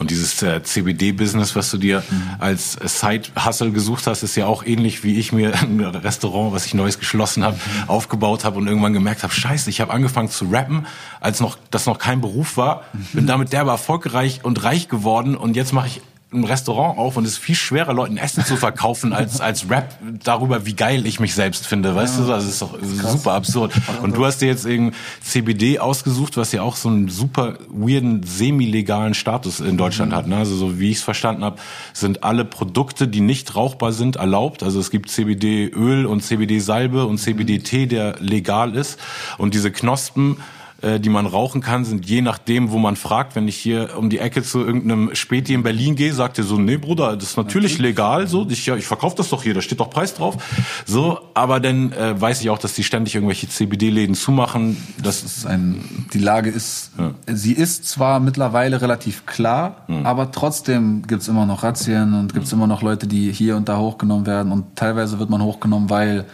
Und 0.03 0.11
dieses 0.11 0.43
äh, 0.43 0.61
CBD-Business, 0.61 1.55
was 1.55 1.71
du 1.71 1.77
dir 1.77 2.03
mhm. 2.11 2.23
als 2.41 2.73
Side-Hustle 2.73 3.71
gesucht 3.71 4.09
hast, 4.09 4.25
ist 4.25 4.35
ja 4.35 4.47
auch 4.47 4.65
ähnlich 4.65 5.05
wie 5.05 5.17
ich 5.17 5.33
mir 5.33 5.55
ein 5.63 5.81
Restaurant, 5.81 6.53
was 6.53 6.67
ich 6.67 6.75
neues 6.75 6.99
geschlossen 6.99 7.45
habe, 7.45 7.57
mhm. 7.57 7.89
aufgebaut 7.89 8.45
habe 8.45 8.59
und 8.59 8.67
irgendwann 8.67 8.95
gemerkt 8.95 9.23
habe, 9.23 9.33
scheiße, 9.33 9.71
ich 9.71 9.81
habe 9.81 9.93
angefangen 9.93 10.29
zu 10.29 10.47
rappen, 10.47 10.87
als 11.21 11.39
noch 11.39 11.57
das 11.71 11.87
noch 11.87 12.01
kein 12.01 12.21
Beruf 12.21 12.57
war, 12.57 12.83
mhm. 12.93 13.07
bin 13.13 13.27
damit 13.29 13.53
derbe 13.53 13.71
erfolgreich 13.71 14.41
und 14.43 14.65
reich 14.65 14.89
geworden 14.89 15.37
und 15.37 15.55
jetzt 15.55 15.73
mache 15.73 15.87
ich 15.87 16.03
ein 16.33 16.45
Restaurant 16.45 16.99
auf 16.99 17.17
und 17.17 17.25
es 17.25 17.33
ist 17.33 17.39
viel 17.39 17.55
schwerer, 17.55 17.93
Leuten 17.93 18.17
Essen 18.17 18.45
zu 18.45 18.57
verkaufen, 18.57 19.13
als, 19.13 19.41
als 19.41 19.69
Rap 19.69 19.99
darüber, 20.25 20.67
wie 20.67 20.75
geil 20.75 21.07
ich 21.07 21.21
mich 21.21 21.35
selbst 21.35 21.67
finde. 21.67 21.95
Weißt 21.95 22.19
ja, 22.19 22.25
du, 22.25 22.33
also 22.33 22.47
das 22.47 22.55
ist 22.55 22.63
doch 22.63 22.79
das 22.81 23.13
super 23.13 23.33
absurd. 23.33 23.73
Und 24.03 24.17
du 24.17 24.25
hast 24.25 24.39
dir 24.39 24.47
jetzt 24.47 24.65
eben 24.65 24.93
CBD 25.21 25.79
ausgesucht, 25.79 26.37
was 26.37 26.53
ja 26.53 26.63
auch 26.63 26.77
so 26.77 26.89
einen 26.89 27.09
super 27.09 27.59
weirden, 27.69 28.23
semi-legalen 28.23 29.15
Status 29.15 29.61
in 29.61 29.77
Deutschland 29.77 30.13
mhm. 30.13 30.17
hat. 30.17 30.27
Ne? 30.27 30.37
Also 30.37 30.57
so 30.57 30.79
wie 30.81 30.91
ich 30.91 30.99
es 30.99 31.03
verstanden 31.03 31.45
habe, 31.45 31.57
sind 31.93 32.25
alle 32.25 32.45
Produkte, 32.45 33.09
die 33.09 33.21
nicht 33.21 33.55
rauchbar 33.55 33.93
sind, 33.93 34.17
erlaubt. 34.17 34.63
Also 34.63 34.81
es 34.81 34.91
gibt 34.91 35.11
CBD-Öl 35.11 36.07
und 36.07 36.23
CBD-Salbe 36.23 37.07
und 37.07 37.19
CBD-Tee, 37.19 37.87
der 37.87 38.17
legal 38.21 38.75
ist. 38.75 38.99
Und 39.39 39.55
diese 39.55 39.71
Knospen 39.71 40.39
äh, 40.83 40.99
die 40.99 41.09
man 41.09 41.27
rauchen 41.27 41.61
kann, 41.61 41.85
sind 41.85 42.07
je 42.07 42.23
nachdem, 42.23 42.73
wo 42.73 42.79
man 42.79 42.97
fragt. 42.97 43.37
Wenn 43.37 43.47
ich 43.47 43.57
hier 43.57 43.91
um 43.97 44.11
die 44.11 44.19
Ecke 44.19 44.43
zu 44.43 44.61
irgendeinem 44.61 45.15
Späti 45.15 45.55
in 45.55 45.63
Berlin 45.63 45.95
gehe, 45.95 46.13
sagt 46.13 46.39
er 46.39 46.45
so, 46.45 46.59
nee 46.59 46.77
Bruder, 46.77 47.17
das 47.17 47.31
ist 47.31 47.37
natürlich 47.37 47.79
legal, 47.79 48.27
so, 48.27 48.47
ich, 48.49 48.67
ja, 48.67 48.75
ich 48.77 48.87
verkaufe 48.87 49.17
das 49.17 49.31
doch 49.31 49.43
hier, 49.43 49.55
da 49.55 49.61
steht 49.61 49.79
doch 49.79 49.91
Preis 49.91 50.15
drauf. 50.15 50.37
So, 50.85 51.21
aber 51.35 51.61
dann 51.61 51.93
äh, 51.93 52.21
weiß 52.21 52.41
ich 52.41 52.51
auch, 52.51 52.59
dass 52.59 52.75
die 52.75 52.83
ständig 52.83 53.15
irgendwelche 53.15 53.49
CBD-Läden 53.49 54.15
zumachen. 54.15 54.77
Das, 55.01 55.23
das 55.23 55.39
ist 55.39 55.47
ein, 55.47 56.07
die 56.13 56.19
Lage 56.19 56.51
ist, 56.51 56.91
ja. 56.99 57.13
sie 57.27 57.53
ist 57.53 57.89
zwar 57.89 58.19
mittlerweile 58.21 58.81
relativ 58.83 59.25
klar, 59.25 59.85
mhm. 59.87 60.05
aber 60.05 60.33
trotzdem 60.33 61.03
gibt's 61.07 61.29
immer 61.29 61.47
noch 61.47 61.63
Razzien 61.63 62.15
und 62.15 62.35
gibt's 62.35 62.53
mhm. 62.53 62.59
immer 62.59 62.67
noch 62.67 62.83
Leute, 62.83 63.07
die 63.07 63.33
hier 63.33 63.57
und 63.57 63.69
da 63.69 63.79
hochgenommen 63.79 64.27
werden 64.27 64.51
und 64.51 64.77
teilweise 64.77 65.19
wird 65.19 65.31
man 65.31 65.43
hochgenommen, 65.43 65.91
weil 65.91 66.25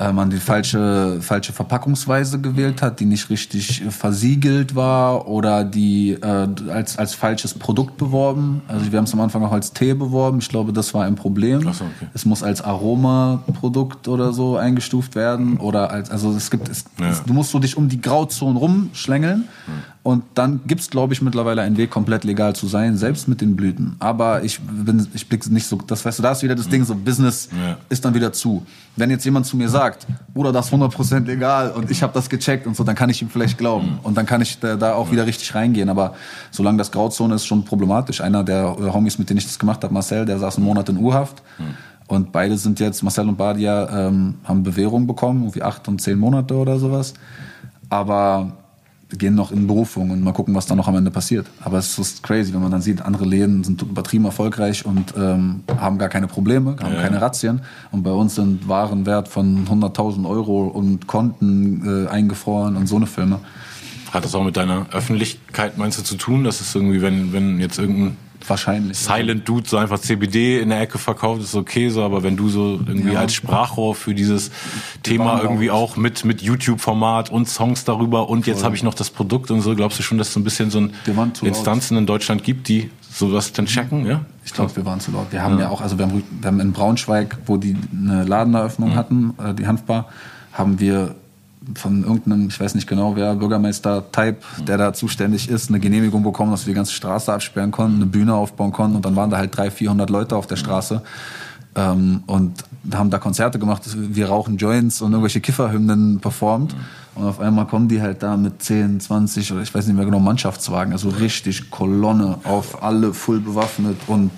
äh, 0.00 0.12
man 0.12 0.30
die 0.30 0.38
falsche, 0.38 1.18
falsche 1.20 1.52
Verpackungsweise 1.52 2.40
gewählt 2.40 2.80
hat, 2.80 3.00
die 3.00 3.04
nicht 3.04 3.28
richtig 3.28 3.82
versiegelt 3.90 4.74
war 4.74 5.28
oder 5.28 5.62
die 5.62 6.12
äh, 6.12 6.48
als, 6.70 6.96
als 6.96 7.14
falsches 7.14 7.52
Produkt 7.52 7.98
beworben. 7.98 8.62
Also 8.66 8.90
wir 8.90 8.96
haben 8.96 9.04
es 9.04 9.12
am 9.12 9.20
Anfang 9.20 9.44
auch 9.44 9.52
als 9.52 9.74
Tee 9.74 9.92
beworben. 9.92 10.38
Ich 10.38 10.48
glaube, 10.48 10.72
das 10.72 10.94
war 10.94 11.04
ein 11.04 11.16
Problem. 11.16 11.66
Ach 11.68 11.74
so, 11.74 11.84
okay. 11.84 12.06
Es 12.14 12.24
muss 12.24 12.42
als 12.42 12.62
Aromaprodukt 12.62 14.08
oder 14.08 14.32
so 14.32 14.56
eingestuft 14.56 15.14
werden 15.14 15.58
oder 15.58 15.90
als, 15.90 16.10
also 16.10 16.32
es 16.32 16.50
gibt, 16.50 16.70
es, 16.70 16.86
ja. 16.98 17.10
es, 17.10 17.22
du 17.22 17.34
musst 17.34 17.50
so 17.50 17.58
dich 17.58 17.76
um 17.76 17.90
die 17.90 18.00
Grauzonen 18.00 18.56
rumschlängeln. 18.56 19.40
Mhm. 19.66 19.72
Und 20.02 20.24
dann 20.34 20.60
gibt's, 20.66 20.88
glaube 20.88 21.12
ich, 21.12 21.20
mittlerweile 21.20 21.60
einen 21.60 21.76
Weg, 21.76 21.90
komplett 21.90 22.24
legal 22.24 22.56
zu 22.56 22.66
sein, 22.66 22.96
selbst 22.96 23.28
mit 23.28 23.42
den 23.42 23.54
Blüten. 23.54 23.96
Aber 23.98 24.42
ich 24.42 24.58
bin, 24.58 25.06
ich 25.12 25.28
blick 25.28 25.46
nicht 25.50 25.66
so, 25.66 25.76
das 25.76 26.06
weißt 26.06 26.18
du, 26.18 26.22
da 26.22 26.32
ist 26.32 26.42
wieder 26.42 26.54
das 26.54 26.68
Ding, 26.68 26.84
so 26.84 26.94
Business 26.94 27.50
ja. 27.52 27.76
ist 27.90 28.02
dann 28.06 28.14
wieder 28.14 28.32
zu. 28.32 28.64
Wenn 29.00 29.10
jetzt 29.10 29.24
jemand 29.24 29.46
zu 29.46 29.56
mir 29.56 29.68
sagt, 29.68 30.06
oder 30.34 30.52
das 30.52 30.70
100% 30.70 31.24
legal 31.24 31.72
und 31.72 31.90
ich 31.90 32.02
habe 32.02 32.12
das 32.12 32.28
gecheckt 32.28 32.66
und 32.66 32.76
so, 32.76 32.84
dann 32.84 32.94
kann 32.94 33.10
ich 33.10 33.22
ihm 33.22 33.30
vielleicht 33.30 33.58
glauben. 33.58 33.98
Und 34.02 34.16
dann 34.16 34.26
kann 34.26 34.40
ich 34.40 34.60
da, 34.60 34.76
da 34.76 34.94
auch 34.94 35.10
wieder 35.10 35.26
richtig 35.26 35.54
reingehen. 35.54 35.88
Aber 35.88 36.14
solange 36.50 36.78
das 36.78 36.92
Grauzone 36.92 37.34
ist, 37.34 37.46
schon 37.46 37.64
problematisch. 37.64 38.20
Einer 38.20 38.44
der 38.44 38.76
Homies, 38.92 39.18
mit 39.18 39.30
denen 39.30 39.38
ich 39.38 39.46
das 39.46 39.58
gemacht 39.58 39.82
habe, 39.82 39.92
Marcel, 39.92 40.26
der 40.26 40.38
saß 40.38 40.58
einen 40.58 40.66
Monat 40.66 40.88
in 40.88 40.98
U-Haft. 40.98 41.42
Mhm. 41.58 41.76
Und 42.06 42.32
beide 42.32 42.58
sind 42.58 42.80
jetzt, 42.80 43.02
Marcel 43.02 43.28
und 43.28 43.36
Badia, 43.36 44.06
ähm, 44.08 44.34
haben 44.44 44.62
Bewährung 44.62 45.06
bekommen, 45.06 45.42
irgendwie 45.42 45.62
acht 45.62 45.86
und 45.88 46.02
zehn 46.02 46.18
Monate 46.18 46.54
oder 46.56 46.78
sowas. 46.78 47.14
Aber 47.88 48.52
gehen 49.18 49.34
noch 49.34 49.52
in 49.52 49.66
Berufung 49.66 50.10
und 50.10 50.22
mal 50.22 50.32
gucken, 50.32 50.54
was 50.54 50.66
da 50.66 50.74
noch 50.74 50.88
am 50.88 50.96
Ende 50.96 51.10
passiert. 51.10 51.46
Aber 51.60 51.78
es 51.78 51.98
ist 51.98 52.22
crazy, 52.22 52.52
wenn 52.52 52.62
man 52.62 52.70
dann 52.70 52.82
sieht, 52.82 53.02
andere 53.02 53.24
Läden 53.24 53.64
sind 53.64 53.82
übertrieben 53.82 54.24
erfolgreich 54.24 54.84
und 54.86 55.14
ähm, 55.16 55.62
haben 55.78 55.98
gar 55.98 56.08
keine 56.08 56.26
Probleme, 56.26 56.76
haben 56.82 56.94
ja. 56.94 57.02
keine 57.02 57.20
Razzien. 57.20 57.62
Und 57.90 58.02
bei 58.02 58.12
uns 58.12 58.34
sind 58.36 58.68
Warenwert 58.68 59.28
von 59.28 59.66
100.000 59.66 60.28
Euro 60.28 60.66
und 60.66 61.06
Konten 61.06 62.06
äh, 62.06 62.08
eingefroren 62.08 62.76
und 62.76 62.86
so 62.86 62.96
eine 62.96 63.06
Filme. 63.06 63.40
Hat 64.12 64.24
das 64.24 64.34
auch 64.34 64.44
mit 64.44 64.56
deiner 64.56 64.86
Öffentlichkeit, 64.92 65.78
meinst 65.78 65.98
du, 65.98 66.02
zu 66.02 66.16
tun? 66.16 66.44
Dass 66.44 66.60
es 66.60 66.74
irgendwie, 66.74 67.00
wenn, 67.00 67.32
wenn 67.32 67.60
jetzt 67.60 67.78
irgendein 67.78 68.16
Wahrscheinlich. 68.46 68.98
Silent 68.98 69.48
Dude 69.48 69.68
so 69.68 69.76
einfach 69.76 69.98
CBD 69.98 70.60
in 70.60 70.70
der 70.70 70.80
Ecke 70.80 70.98
verkauft, 70.98 71.42
ist 71.42 71.54
okay 71.54 71.88
so, 71.88 72.02
aber 72.02 72.22
wenn 72.22 72.36
du 72.36 72.48
so 72.48 72.80
irgendwie 72.86 73.12
ja. 73.12 73.20
als 73.20 73.34
Sprachrohr 73.34 73.94
für 73.94 74.14
dieses 74.14 74.50
Die 74.96 75.10
Thema 75.10 75.42
irgendwie 75.42 75.70
auch 75.70 75.96
mit, 75.96 76.24
mit 76.24 76.42
YouTube-Format 76.42 77.30
und 77.30 77.48
Songs 77.48 77.84
darüber 77.84 78.28
und 78.28 78.44
Voll. 78.44 78.54
jetzt 78.54 78.64
habe 78.64 78.74
ich 78.74 78.82
noch 78.82 78.94
das 78.94 79.10
Produkt 79.10 79.50
und 79.50 79.60
so, 79.60 79.74
glaubst 79.74 79.98
du 79.98 80.02
schon, 80.02 80.18
dass 80.18 80.28
es 80.28 80.34
so 80.34 80.40
ein 80.40 80.44
bisschen 80.44 80.70
so 80.70 80.80
ein 80.80 80.92
Instanzen 81.42 81.96
in 81.96 82.06
Deutschland 82.06 82.44
gibt, 82.44 82.68
die 82.68 82.90
sowas 83.12 83.52
dann 83.52 83.66
checken, 83.66 84.06
ja? 84.06 84.24
Ich 84.44 84.54
glaube, 84.54 84.74
wir 84.76 84.84
waren 84.84 85.00
zu 85.00 85.10
laut. 85.10 85.26
Wir 85.30 85.42
haben 85.42 85.58
ja, 85.58 85.64
ja 85.64 85.68
auch, 85.68 85.80
also 85.80 85.98
wir 85.98 86.06
haben, 86.06 86.22
wir 86.40 86.46
haben 86.46 86.60
in 86.60 86.72
Braunschweig, 86.72 87.38
wo 87.46 87.56
die 87.56 87.76
eine 87.92 88.24
Ladeneröffnung 88.24 88.90
mhm. 88.90 88.94
hatten, 88.94 89.34
äh, 89.42 89.54
die 89.54 89.66
Hanfbar, 89.66 90.08
haben 90.52 90.80
wir 90.80 91.14
von 91.76 92.02
irgendeinem, 92.02 92.48
ich 92.48 92.60
weiß 92.60 92.74
nicht 92.74 92.86
genau 92.86 93.16
wer, 93.16 93.34
Bürgermeister-Type, 93.34 94.38
der 94.66 94.78
da 94.78 94.92
zuständig 94.92 95.48
ist, 95.48 95.68
eine 95.68 95.80
Genehmigung 95.80 96.22
bekommen, 96.22 96.50
dass 96.50 96.66
wir 96.66 96.72
die 96.72 96.76
ganze 96.76 96.92
Straße 96.92 97.32
absperren 97.32 97.70
konnten, 97.70 97.96
eine 97.96 98.06
Bühne 98.06 98.34
aufbauen 98.34 98.72
konnten 98.72 98.96
und 98.96 99.04
dann 99.04 99.16
waren 99.16 99.30
da 99.30 99.38
halt 99.38 99.56
300, 99.56 99.72
400 99.72 100.10
Leute 100.10 100.36
auf 100.36 100.46
der 100.46 100.56
Straße 100.56 101.02
ähm, 101.76 102.22
und 102.26 102.64
haben 102.94 103.10
da 103.10 103.18
Konzerte 103.18 103.58
gemacht, 103.58 103.82
wir 103.94 104.28
rauchen 104.28 104.56
Joints 104.56 105.02
und 105.02 105.12
irgendwelche 105.12 105.40
Kifferhymnen 105.40 106.20
performt. 106.20 106.74
Und 107.14 107.24
auf 107.24 107.40
einmal 107.40 107.66
kommen 107.66 107.88
die 107.88 108.00
halt 108.00 108.22
da 108.22 108.36
mit 108.36 108.62
10, 108.62 109.00
20 109.00 109.52
oder 109.52 109.62
ich 109.62 109.74
weiß 109.74 109.86
nicht 109.86 109.96
mehr 109.96 110.04
genau 110.04 110.20
Mannschaftswagen, 110.20 110.92
also 110.92 111.08
richtig 111.08 111.70
Kolonne 111.70 112.38
auf 112.44 112.82
alle 112.82 113.12
voll 113.12 113.40
bewaffnet 113.40 113.96
und 114.06 114.30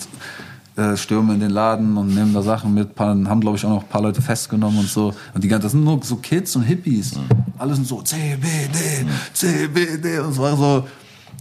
äh, 0.74 0.96
stürmen 0.96 1.34
in 1.34 1.40
den 1.40 1.50
Laden 1.50 1.98
und 1.98 2.14
nehmen 2.14 2.32
da 2.32 2.40
Sachen 2.40 2.72
mit, 2.72 2.94
paar, 2.94 3.08
haben 3.08 3.40
glaube 3.40 3.58
ich 3.58 3.64
auch 3.66 3.70
noch 3.70 3.82
ein 3.82 3.88
paar 3.88 4.00
Leute 4.00 4.22
festgenommen 4.22 4.78
und 4.78 4.88
so. 4.88 5.12
Und 5.34 5.44
die 5.44 5.48
ganzen, 5.48 5.64
das 5.64 5.72
sind 5.72 5.84
nur 5.84 6.00
so 6.02 6.16
Kids 6.16 6.56
und 6.56 6.62
Hippies. 6.62 7.14
Mhm. 7.16 7.22
Alle 7.58 7.74
sind 7.74 7.86
so 7.86 8.00
CBD, 8.00 9.04
mhm. 9.04 9.08
CBD 9.34 10.18
und 10.20 10.32
so. 10.32 10.44
Also, 10.44 10.86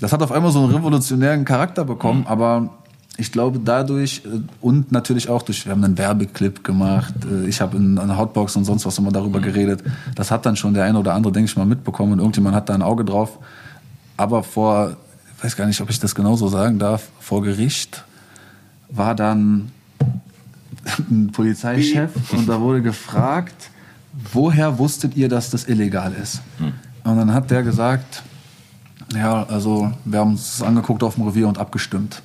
das 0.02 0.12
hat 0.12 0.22
auf 0.22 0.34
einmal 0.34 0.52
so 0.52 0.60
einen 0.64 0.74
revolutionären 0.74 1.46
Charakter 1.46 1.86
bekommen, 1.86 2.22
mhm. 2.22 2.28
aber 2.28 2.70
ich 3.16 3.32
glaube 3.32 3.60
dadurch 3.64 4.24
äh, 4.26 4.42
und 4.60 4.92
natürlich 4.92 5.30
auch 5.30 5.44
durch, 5.44 5.66
wir 5.66 5.72
haben 5.72 5.84
einen 5.86 5.98
Werbeclip 5.98 6.64
gemacht, 6.66 7.14
äh, 7.24 7.48
ich 7.48 7.62
habe 7.62 7.78
in 7.78 7.98
einer 8.00 8.18
Hotbox 8.18 8.58
und 8.58 8.66
sonst 8.66 8.86
was 8.86 8.98
immer 8.98 9.14
darüber 9.14 9.40
mhm. 9.40 9.44
geredet. 9.44 9.84
Das 10.14 10.30
hat 10.30 10.46
dann 10.46 10.58
schon 10.58 10.74
der 10.74 10.84
eine 10.84 11.00
oder 11.00 11.14
andere, 11.14 11.32
denke 11.32 11.50
ich 11.50 11.56
mal, 11.56 11.66
mitbekommen 11.66 12.12
und 12.12 12.20
irgendjemand 12.20 12.54
hat 12.54 12.68
da 12.68 12.74
ein 12.74 12.82
Auge 12.82 13.06
drauf. 13.06 13.40
Aber 14.18 14.44
vor, 14.44 14.98
ich 15.38 15.44
weiß 15.46 15.56
gar 15.56 15.68
nicht, 15.68 15.80
ob 15.80 15.90
ich 15.90 16.02
das 16.02 16.16
genauso 16.16 16.50
sagen 16.50 16.80
darf, 16.80 17.08
vor 17.22 17.42
Gericht 17.42 18.04
war 18.92 19.16
dann 19.16 19.72
ein 21.10 21.32
Polizeichef 21.32 22.12
und 22.34 22.48
da 22.48 22.60
wurde 22.60 22.82
gefragt, 22.82 23.70
woher 24.34 24.78
wusstet 24.78 25.16
ihr, 25.16 25.30
dass 25.30 25.50
das 25.50 25.68
illegal 25.68 26.14
ist? 26.14 26.42
Hm. 26.58 26.74
Und 27.04 27.18
dann 27.18 27.34
hat 27.34 27.50
der 27.50 27.64
gesagt, 27.64 28.24
ja, 29.14 29.44
also 29.44 29.92
wir 30.06 30.20
haben 30.20 30.32
uns 30.32 30.58
das 30.58 30.68
angeguckt 30.68 31.04
auf 31.04 31.16
dem 31.16 31.26
Revier 31.26 31.48
und 31.48 31.58
abgestimmt. 31.58 32.22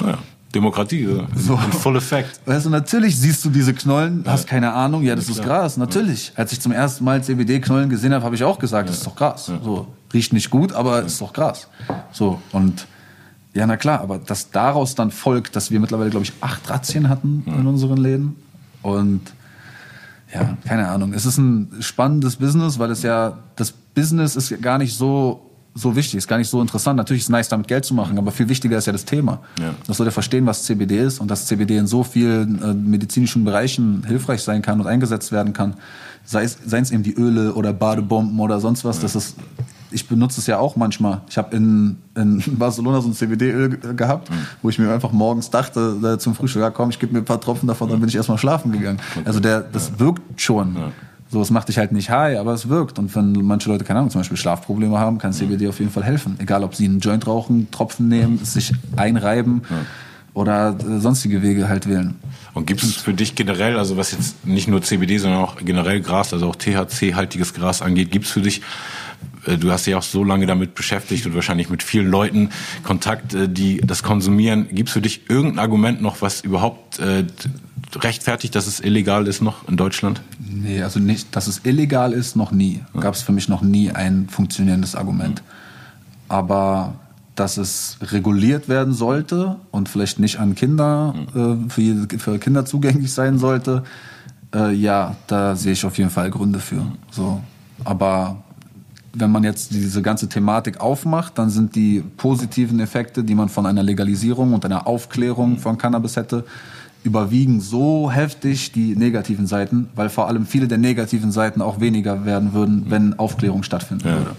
Ja, 0.00 0.18
Demokratie, 0.54 1.08
so. 1.34 1.54
in 1.54 1.72
full 1.72 1.96
effect. 1.96 2.40
Weißt 2.46 2.66
du, 2.66 2.70
natürlich 2.70 3.18
siehst 3.18 3.44
du 3.44 3.50
diese 3.50 3.74
Knollen, 3.74 4.22
ja. 4.24 4.32
hast 4.32 4.46
keine 4.46 4.72
Ahnung, 4.72 5.02
ja, 5.02 5.16
das 5.16 5.26
ja, 5.26 5.34
ist 5.34 5.42
Gras, 5.42 5.76
natürlich. 5.76 6.32
Als 6.36 6.52
ich 6.52 6.60
zum 6.60 6.72
ersten 6.72 7.04
Mal 7.04 7.22
CBD-Knollen 7.22 7.90
gesehen 7.90 8.14
habe, 8.14 8.24
habe 8.24 8.34
ich 8.34 8.44
auch 8.44 8.58
gesagt, 8.58 8.88
das 8.88 8.98
ist 8.98 9.06
doch 9.06 9.16
Gras. 9.16 9.46
So, 9.46 9.88
riecht 10.12 10.32
nicht 10.32 10.50
gut, 10.50 10.72
aber 10.72 11.02
ist 11.02 11.20
doch 11.20 11.32
Gras. 11.32 11.68
So, 12.12 12.40
und 12.52 12.86
ja, 13.54 13.66
na 13.66 13.76
klar, 13.76 14.00
aber 14.00 14.18
dass 14.18 14.50
daraus 14.50 14.96
dann 14.96 15.12
folgt, 15.12 15.54
dass 15.54 15.70
wir 15.70 15.78
mittlerweile, 15.78 16.10
glaube 16.10 16.24
ich, 16.24 16.32
acht 16.40 16.68
Razzien 16.68 17.08
hatten 17.08 17.44
in 17.46 17.66
unseren 17.66 17.96
Läden. 17.96 18.36
Und 18.82 19.20
ja, 20.34 20.56
keine 20.66 20.88
Ahnung. 20.88 21.12
Es 21.12 21.24
ist 21.24 21.38
ein 21.38 21.70
spannendes 21.78 22.36
Business, 22.36 22.80
weil 22.80 22.90
es 22.90 23.02
ja, 23.02 23.38
das 23.54 23.70
Business 23.70 24.34
ist 24.34 24.60
gar 24.60 24.78
nicht 24.78 24.96
so, 24.96 25.52
so 25.72 25.94
wichtig, 25.94 26.16
ist 26.16 26.26
gar 26.26 26.38
nicht 26.38 26.48
so 26.48 26.60
interessant. 26.60 26.96
Natürlich 26.96 27.22
ist 27.22 27.26
es 27.26 27.30
nice, 27.30 27.48
damit 27.48 27.68
Geld 27.68 27.84
zu 27.84 27.94
machen, 27.94 28.18
aber 28.18 28.32
viel 28.32 28.48
wichtiger 28.48 28.76
ist 28.76 28.86
ja 28.86 28.92
das 28.92 29.04
Thema. 29.04 29.40
Ja. 29.60 29.74
Das 29.86 29.98
soll 29.98 30.06
ja 30.06 30.10
verstehen, 30.10 30.46
was 30.46 30.64
CBD 30.64 30.98
ist 30.98 31.20
und 31.20 31.30
dass 31.30 31.46
CBD 31.46 31.76
in 31.76 31.86
so 31.86 32.02
vielen 32.02 32.60
äh, 32.60 32.74
medizinischen 32.74 33.44
Bereichen 33.44 34.02
hilfreich 34.04 34.42
sein 34.42 34.62
kann 34.62 34.80
und 34.80 34.88
eingesetzt 34.88 35.30
werden 35.30 35.52
kann. 35.52 35.74
Sei 36.24 36.42
es, 36.42 36.58
seien 36.66 36.82
es 36.82 36.90
eben 36.90 37.04
die 37.04 37.14
Öle 37.14 37.54
oder 37.54 37.72
Badebomben 37.72 38.40
oder 38.40 38.58
sonst 38.58 38.84
was, 38.84 38.96
ja. 38.96 39.02
das 39.02 39.14
ist 39.14 39.36
ich 39.94 40.08
benutze 40.08 40.40
es 40.40 40.46
ja 40.46 40.58
auch 40.58 40.76
manchmal. 40.76 41.22
Ich 41.28 41.38
habe 41.38 41.54
in, 41.56 41.96
in 42.16 42.42
Barcelona 42.58 43.00
so 43.00 43.08
ein 43.08 43.14
CBD-Öl 43.14 43.78
gehabt, 43.96 44.30
mhm. 44.30 44.34
wo 44.62 44.68
ich 44.68 44.78
mir 44.78 44.92
einfach 44.92 45.12
morgens 45.12 45.50
dachte, 45.50 45.96
da 46.02 46.18
zum 46.18 46.34
Frühstück, 46.34 46.62
ja 46.62 46.70
komm, 46.70 46.90
ich 46.90 46.98
gebe 46.98 47.12
mir 47.12 47.20
ein 47.20 47.24
paar 47.24 47.40
Tropfen 47.40 47.66
davon, 47.66 47.88
dann 47.88 48.00
bin 48.00 48.08
ich 48.08 48.16
erstmal 48.16 48.38
schlafen 48.38 48.72
gegangen. 48.72 49.00
Also 49.24 49.40
der, 49.40 49.60
das 49.60 49.90
ja. 49.90 50.00
wirkt 50.00 50.40
schon. 50.40 50.74
Ja. 50.74 50.92
So, 51.30 51.40
es 51.40 51.50
macht 51.50 51.68
dich 51.68 51.78
halt 51.78 51.90
nicht 51.92 52.10
high, 52.10 52.38
aber 52.38 52.52
es 52.52 52.68
wirkt. 52.68 52.98
Und 52.98 53.14
wenn 53.16 53.32
manche 53.32 53.68
Leute, 53.68 53.84
keine 53.84 54.00
Ahnung, 54.00 54.10
zum 54.10 54.20
Beispiel 54.20 54.36
Schlafprobleme 54.36 54.98
haben, 54.98 55.18
kann 55.18 55.32
CBD 55.32 55.68
auf 55.68 55.78
jeden 55.78 55.90
Fall 55.90 56.04
helfen. 56.04 56.36
Egal, 56.38 56.62
ob 56.62 56.74
sie 56.74 56.84
einen 56.84 57.00
Joint 57.00 57.26
rauchen, 57.26 57.70
Tropfen 57.70 58.08
nehmen, 58.08 58.38
es 58.42 58.52
sich 58.52 58.72
einreiben 58.96 59.62
oder 60.34 60.76
äh, 60.78 61.00
sonstige 61.00 61.42
Wege 61.42 61.68
halt 61.68 61.88
wählen. 61.88 62.16
Und 62.52 62.66
gibt 62.66 62.82
es 62.82 62.96
für 62.96 63.14
dich 63.14 63.34
generell, 63.34 63.78
also 63.78 63.96
was 63.96 64.12
jetzt 64.12 64.44
nicht 64.46 64.68
nur 64.68 64.82
CBD, 64.82 65.18
sondern 65.18 65.40
auch 65.40 65.56
generell 65.56 66.00
Gras, 66.00 66.32
also 66.32 66.48
auch 66.48 66.56
THC-haltiges 66.56 67.54
Gras 67.54 67.82
angeht, 67.82 68.10
gibt 68.10 68.26
es 68.26 68.32
für 68.32 68.40
dich 68.40 68.58
äh, 68.58 68.62
du 69.58 69.70
hast 69.70 69.86
dich 69.86 69.94
auch 69.94 70.02
so 70.02 70.24
lange 70.24 70.46
damit 70.46 70.74
beschäftigt 70.74 71.26
und 71.26 71.34
wahrscheinlich 71.34 71.70
mit 71.70 71.82
vielen 71.82 72.08
Leuten 72.08 72.50
Kontakt, 72.82 73.34
äh, 73.34 73.48
die 73.48 73.78
das 73.78 74.02
konsumieren. 74.02 74.68
Gibt 74.70 74.88
es 74.88 74.92
für 74.92 75.00
dich 75.00 75.28
irgendein 75.28 75.58
Argument 75.58 76.02
noch, 76.02 76.22
was 76.22 76.40
überhaupt 76.40 76.98
äh, 76.98 77.24
rechtfertigt, 77.96 78.54
dass 78.54 78.66
es 78.66 78.80
illegal 78.80 79.26
ist 79.26 79.42
noch 79.42 79.68
in 79.68 79.76
Deutschland? 79.76 80.20
Nee, 80.38 80.82
also 80.82 81.00
nicht, 81.00 81.34
dass 81.36 81.46
es 81.46 81.60
illegal 81.64 82.12
ist, 82.12 82.36
noch 82.36 82.50
nie. 82.50 82.82
Gab 82.98 83.14
es 83.14 83.22
für 83.22 83.32
mich 83.32 83.48
noch 83.48 83.62
nie 83.62 83.90
ein 83.90 84.28
funktionierendes 84.28 84.94
Argument. 84.94 85.42
Aber 86.28 86.94
dass 87.34 87.56
es 87.56 87.98
reguliert 88.00 88.68
werden 88.68 88.94
sollte 88.94 89.56
und 89.70 89.88
vielleicht 89.88 90.18
nicht 90.18 90.38
an 90.38 90.54
Kinder, 90.54 91.14
äh, 91.34 91.68
für, 91.68 92.06
für 92.18 92.38
Kinder 92.38 92.64
zugänglich 92.64 93.12
sein 93.12 93.38
sollte, 93.38 93.82
äh, 94.54 94.72
ja, 94.72 95.16
da 95.26 95.56
sehe 95.56 95.72
ich 95.72 95.84
auf 95.84 95.98
jeden 95.98 96.10
Fall 96.10 96.30
Gründe 96.30 96.60
für. 96.60 96.86
So. 97.10 97.42
Aber 97.82 98.43
wenn 99.14 99.30
man 99.30 99.44
jetzt 99.44 99.72
diese 99.72 100.02
ganze 100.02 100.28
Thematik 100.28 100.80
aufmacht, 100.80 101.38
dann 101.38 101.50
sind 101.50 101.76
die 101.76 102.02
positiven 102.16 102.80
Effekte, 102.80 103.24
die 103.24 103.34
man 103.34 103.48
von 103.48 103.66
einer 103.66 103.82
Legalisierung 103.82 104.52
und 104.52 104.64
einer 104.64 104.86
Aufklärung 104.86 105.58
von 105.58 105.78
Cannabis 105.78 106.16
hätte, 106.16 106.44
überwiegen 107.04 107.60
so 107.60 108.10
heftig 108.10 108.72
die 108.72 108.96
negativen 108.96 109.46
Seiten, 109.46 109.88
weil 109.94 110.08
vor 110.08 110.26
allem 110.26 110.46
viele 110.46 110.68
der 110.68 110.78
negativen 110.78 111.32
Seiten 111.32 111.60
auch 111.60 111.78
weniger 111.78 112.24
werden 112.24 112.54
würden, 112.54 112.86
wenn 112.88 113.18
Aufklärung 113.18 113.62
stattfinden 113.62 114.08
ja. 114.08 114.16
würde. 114.16 114.30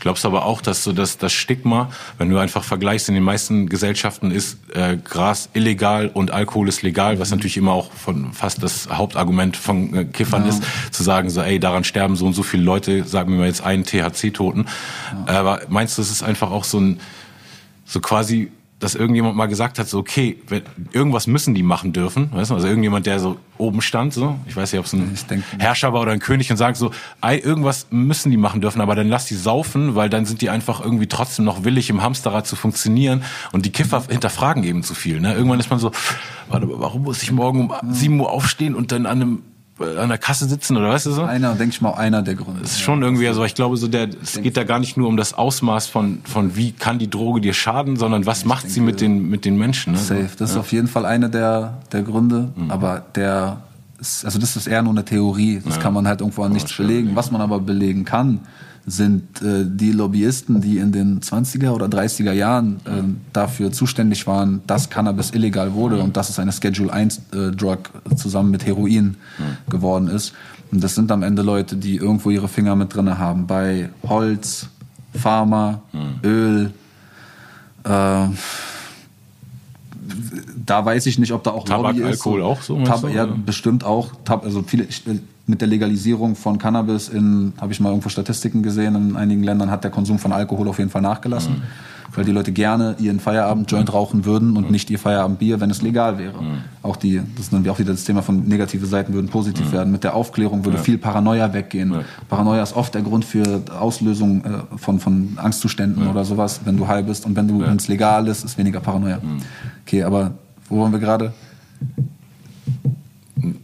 Glaubst 0.00 0.24
aber 0.24 0.44
auch, 0.44 0.62
dass 0.62 0.82
so 0.82 0.92
das, 0.92 1.18
das 1.18 1.32
Stigma, 1.32 1.90
wenn 2.18 2.30
du 2.30 2.38
einfach 2.38 2.64
vergleichst, 2.64 3.08
in 3.08 3.14
den 3.14 3.22
meisten 3.24 3.68
Gesellschaften 3.68 4.30
ist 4.30 4.58
äh, 4.74 4.96
Gras 4.96 5.50
illegal 5.52 6.08
und 6.08 6.30
Alkohol 6.30 6.68
ist 6.68 6.82
legal, 6.82 7.18
was 7.20 7.30
natürlich 7.30 7.56
immer 7.56 7.72
auch 7.72 7.92
von 7.92 8.32
fast 8.32 8.62
das 8.62 8.88
Hauptargument 8.90 9.56
von 9.56 9.94
äh, 9.94 10.04
Kiffern 10.06 10.42
ja. 10.42 10.48
ist, 10.48 10.62
zu 10.90 11.02
sagen 11.02 11.30
so, 11.30 11.42
ey, 11.42 11.60
daran 11.60 11.84
sterben 11.84 12.16
so 12.16 12.26
und 12.26 12.32
so 12.32 12.42
viele 12.42 12.62
Leute, 12.62 13.04
sagen 13.04 13.32
wir 13.32 13.38
mal 13.40 13.46
jetzt 13.46 13.62
einen 13.62 13.84
THC-Toten. 13.84 14.66
Ja. 15.26 15.40
Aber 15.40 15.60
meinst 15.68 15.98
du, 15.98 16.02
es 16.02 16.10
ist 16.10 16.22
einfach 16.22 16.50
auch 16.50 16.64
so 16.64 16.80
ein, 16.80 17.00
so 17.84 18.00
quasi 18.00 18.50
dass 18.80 18.94
irgendjemand 18.94 19.36
mal 19.36 19.46
gesagt 19.46 19.78
hat, 19.78 19.88
so 19.88 19.98
okay, 19.98 20.38
wenn, 20.48 20.62
irgendwas 20.92 21.26
müssen 21.26 21.54
die 21.54 21.62
machen 21.62 21.92
dürfen, 21.92 22.30
weißt 22.32 22.50
du? 22.50 22.54
Also 22.54 22.66
irgendjemand, 22.66 23.06
der 23.06 23.20
so 23.20 23.36
oben 23.58 23.82
stand, 23.82 24.14
so, 24.14 24.38
ich 24.48 24.56
weiß 24.56 24.72
nicht, 24.72 24.80
ob 24.80 24.86
es 24.86 24.94
ein 24.94 25.44
Herrscher 25.58 25.92
war 25.92 26.00
oder 26.00 26.12
ein 26.12 26.18
König 26.18 26.50
und 26.50 26.56
sagt 26.56 26.78
so, 26.78 26.90
ey, 27.20 27.38
irgendwas 27.38 27.86
müssen 27.90 28.30
die 28.30 28.38
machen 28.38 28.62
dürfen, 28.62 28.80
aber 28.80 28.94
dann 28.94 29.08
lass 29.08 29.26
die 29.26 29.34
saufen, 29.34 29.94
weil 29.94 30.08
dann 30.08 30.24
sind 30.24 30.40
die 30.40 30.48
einfach 30.48 30.80
irgendwie 30.80 31.06
trotzdem 31.06 31.44
noch 31.44 31.62
willig 31.62 31.90
im 31.90 32.02
Hamsterrad 32.02 32.46
zu 32.46 32.56
funktionieren 32.56 33.22
und 33.52 33.66
die 33.66 33.70
Kiffer 33.70 34.02
hinterfragen 34.08 34.64
eben 34.64 34.82
zu 34.82 34.94
viel. 34.94 35.20
Ne? 35.20 35.34
Irgendwann 35.34 35.60
ist 35.60 35.70
man 35.70 35.78
so, 35.78 35.92
warte, 36.48 36.66
warum 36.70 37.02
muss 37.02 37.22
ich 37.22 37.30
morgen 37.32 37.68
um 37.68 37.92
sieben 37.92 38.18
Uhr 38.18 38.30
aufstehen 38.30 38.74
und 38.74 38.92
dann 38.92 39.04
an 39.04 39.20
einem 39.20 39.42
an 39.80 40.08
der 40.08 40.18
Kasse 40.18 40.46
sitzen 40.46 40.76
oder 40.76 40.90
weißt 40.90 41.06
du 41.06 41.12
so? 41.12 41.22
Einer, 41.22 41.54
denke 41.54 41.74
ich 41.74 41.80
mal, 41.80 41.94
einer 41.94 42.22
der 42.22 42.34
Gründe. 42.34 42.60
Das 42.60 42.72
ist 42.72 42.80
schon 42.80 43.02
irgendwie, 43.02 43.26
also 43.28 43.44
ich 43.44 43.54
glaube 43.54 43.76
so, 43.76 43.88
der, 43.88 44.08
es 44.22 44.40
geht 44.40 44.56
da 44.56 44.64
gar 44.64 44.78
nicht 44.78 44.96
nur 44.96 45.08
um 45.08 45.16
das 45.16 45.32
Ausmaß 45.34 45.86
von, 45.86 46.20
von 46.24 46.56
wie 46.56 46.72
kann 46.72 46.98
die 46.98 47.08
Droge 47.08 47.40
dir 47.40 47.54
schaden, 47.54 47.96
sondern 47.96 48.26
was 48.26 48.44
macht 48.44 48.64
denke, 48.64 48.74
sie 48.74 48.80
mit 48.80 49.00
den, 49.00 49.28
mit 49.28 49.44
den 49.44 49.56
Menschen. 49.56 49.94
Ne? 49.94 49.98
Safe. 49.98 50.28
Das 50.38 50.50
ja. 50.50 50.56
ist 50.56 50.60
auf 50.60 50.72
jeden 50.72 50.88
Fall 50.88 51.06
einer 51.06 51.28
der, 51.28 51.78
der 51.92 52.02
Gründe, 52.02 52.50
mhm. 52.54 52.70
aber 52.70 53.02
der, 53.14 53.62
ist, 53.98 54.24
also 54.24 54.38
das 54.38 54.56
ist 54.56 54.66
eher 54.66 54.82
nur 54.82 54.92
eine 54.92 55.04
Theorie. 55.04 55.62
Das 55.64 55.76
ja. 55.76 55.82
kann 55.82 55.94
man 55.94 56.06
halt 56.06 56.20
irgendwo 56.20 56.42
an 56.42 56.52
nichts 56.52 56.76
belegen. 56.76 57.12
Was 57.14 57.30
man 57.30 57.40
aber 57.40 57.60
belegen 57.60 58.04
kann, 58.04 58.40
sind 58.86 59.42
äh, 59.42 59.64
die 59.66 59.92
Lobbyisten, 59.92 60.60
die 60.60 60.78
in 60.78 60.92
den 60.92 61.20
20er 61.20 61.70
oder 61.70 61.86
30er 61.86 62.32
Jahren 62.32 62.76
äh, 62.84 63.02
dafür 63.32 63.72
zuständig 63.72 64.26
waren, 64.26 64.62
dass 64.66 64.90
Cannabis 64.90 65.30
illegal 65.30 65.74
wurde 65.74 66.00
und 66.00 66.16
dass 66.16 66.30
es 66.30 66.38
eine 66.38 66.52
Schedule 66.52 66.92
1 66.92 67.18
äh, 67.32 67.50
Drug 67.52 67.78
zusammen 68.16 68.50
mit 68.50 68.66
Heroin 68.66 69.16
geworden 69.68 70.08
ist. 70.08 70.32
Und 70.72 70.82
das 70.82 70.94
sind 70.94 71.10
am 71.12 71.22
Ende 71.22 71.42
Leute, 71.42 71.76
die 71.76 71.96
irgendwo 71.96 72.30
ihre 72.30 72.48
Finger 72.48 72.76
mit 72.76 72.94
drinne 72.94 73.18
haben 73.18 73.46
bei 73.46 73.90
Holz, 74.08 74.68
Pharma, 75.14 75.82
Öl. 76.22 76.72
Äh, 77.84 78.26
da 80.66 80.84
weiß 80.84 81.06
ich 81.06 81.18
nicht, 81.18 81.32
ob 81.32 81.44
da 81.44 81.50
auch 81.50 81.64
Tabak, 81.64 81.96
Lobby 81.96 82.08
ist. 82.08 82.18
Alkohol 82.18 82.42
auch 82.42 82.62
so? 82.62 82.82
Tab 82.84 83.08
ja, 83.12 83.26
bestimmt 83.26 83.84
auch. 83.84 84.12
Tab 84.24 84.44
also 84.44 84.62
viele, 84.62 84.86
mit 85.50 85.60
der 85.60 85.68
Legalisierung 85.68 86.36
von 86.36 86.58
Cannabis 86.58 87.08
in, 87.08 87.52
habe 87.60 87.72
ich 87.72 87.80
mal 87.80 87.90
irgendwo 87.90 88.08
Statistiken 88.08 88.62
gesehen, 88.62 88.94
in 88.94 89.16
einigen 89.16 89.42
Ländern 89.42 89.70
hat 89.70 89.84
der 89.84 89.90
Konsum 89.90 90.18
von 90.18 90.32
Alkohol 90.32 90.68
auf 90.68 90.78
jeden 90.78 90.90
Fall 90.90 91.02
nachgelassen. 91.02 91.54
Mhm. 91.54 91.62
Weil 92.12 92.24
die 92.24 92.32
Leute 92.32 92.50
gerne 92.50 92.96
ihren 92.98 93.20
Feierabend-Joint 93.20 93.92
rauchen 93.92 94.24
würden 94.24 94.56
und 94.56 94.66
mhm. 94.66 94.72
nicht 94.72 94.90
ihr 94.90 94.98
Feierabendbier, 94.98 95.60
wenn 95.60 95.70
es 95.70 95.80
legal 95.80 96.18
wäre. 96.18 96.42
Mhm. 96.42 96.58
Auch 96.82 96.96
die, 96.96 97.20
das 97.36 97.44
ist 97.44 97.52
dann 97.52 97.68
auch 97.68 97.78
wieder 97.78 97.92
das 97.92 98.02
Thema 98.02 98.22
von 98.22 98.48
negative 98.48 98.84
Seiten 98.86 99.12
würden 99.12 99.28
positiv 99.28 99.66
mhm. 99.68 99.72
werden. 99.72 99.92
Mit 99.92 100.02
der 100.02 100.14
Aufklärung 100.14 100.64
würde 100.64 100.78
ja. 100.78 100.82
viel 100.82 100.98
Paranoia 100.98 101.52
weggehen. 101.52 101.92
Ja. 101.92 102.00
Paranoia 102.28 102.64
ist 102.64 102.74
oft 102.74 102.94
der 102.94 103.02
Grund 103.02 103.24
für 103.24 103.62
Auslösung 103.78 104.44
äh, 104.44 104.76
von, 104.76 104.98
von 104.98 105.34
Angstzuständen 105.36 106.02
ja. 106.02 106.10
oder 106.10 106.24
sowas, 106.24 106.62
wenn 106.64 106.76
du 106.76 106.88
high 106.88 107.06
bist. 107.06 107.26
Und 107.26 107.36
wenn 107.36 107.46
du, 107.46 107.60
wenn 107.60 107.76
es 107.76 107.86
legal 107.86 108.26
ist, 108.26 108.44
ist 108.44 108.58
weniger 108.58 108.80
Paranoia. 108.80 109.18
Mhm. 109.18 109.42
Okay, 109.86 110.02
aber 110.02 110.32
wo 110.68 110.80
waren 110.80 110.90
wir 110.90 110.98
gerade? 110.98 111.32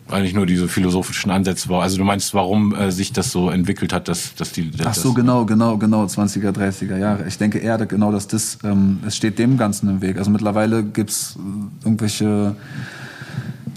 Eigentlich 0.08 0.34
nur 0.34 0.46
diese 0.46 0.68
philosophischen 0.68 1.30
Ansätze 1.30 1.68
war. 1.68 1.82
Also 1.82 1.98
du 1.98 2.04
meinst, 2.04 2.32
warum 2.32 2.74
äh, 2.74 2.92
sich 2.92 3.12
das 3.12 3.32
so 3.32 3.50
entwickelt 3.50 3.92
hat, 3.92 4.08
dass, 4.08 4.34
dass 4.34 4.52
die... 4.52 4.70
Dass 4.70 4.86
Ach 4.86 4.94
so, 4.94 5.12
genau, 5.12 5.44
genau, 5.44 5.76
genau, 5.78 6.04
20er, 6.04 6.52
30er 6.52 6.96
Jahre. 6.96 7.26
Ich 7.26 7.38
denke 7.38 7.58
eher 7.58 7.76
genau, 7.86 8.12
dass 8.12 8.28
das, 8.28 8.58
ähm, 8.62 9.00
es 9.06 9.16
steht 9.16 9.38
dem 9.38 9.56
Ganzen 9.56 9.88
im 9.88 10.00
Weg. 10.02 10.18
Also 10.18 10.30
mittlerweile 10.30 10.84
gibt's 10.84 11.36
äh, 11.36 11.84
irgendwelche 11.84 12.54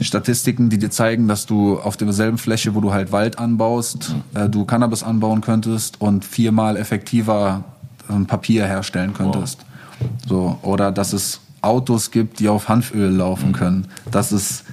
Statistiken, 0.02 0.70
die 0.70 0.78
dir 0.78 0.92
zeigen, 0.92 1.28
dass 1.28 1.46
du 1.46 1.80
auf 1.80 1.98
derselben 1.98 2.38
Fläche, 2.38 2.76
wo 2.76 2.82
du 2.82 2.94
halt 2.94 3.12
Wald 3.12 3.40
anbaust, 3.40 4.16
äh, 4.34 4.48
du 4.48 4.66
Cannabis 4.66 5.04
anbauen 5.04 5.42
könntest 5.42 6.00
und 6.00 6.24
viermal 6.24 6.78
effektiver 6.78 7.64
äh, 8.08 8.24
Papier 8.26 8.66
herstellen 8.66 9.14
könntest. 9.14 9.60
Wow. 10.00 10.10
So, 10.28 10.60
oder 10.62 10.92
dass 10.92 11.12
es 11.14 11.42
Autos 11.62 12.12
gibt, 12.12 12.40
die 12.40 12.48
auf 12.48 12.70
Hanföl 12.70 13.10
laufen 13.10 13.52
können. 13.52 13.88
Dass 14.12 14.32
es 14.32 14.64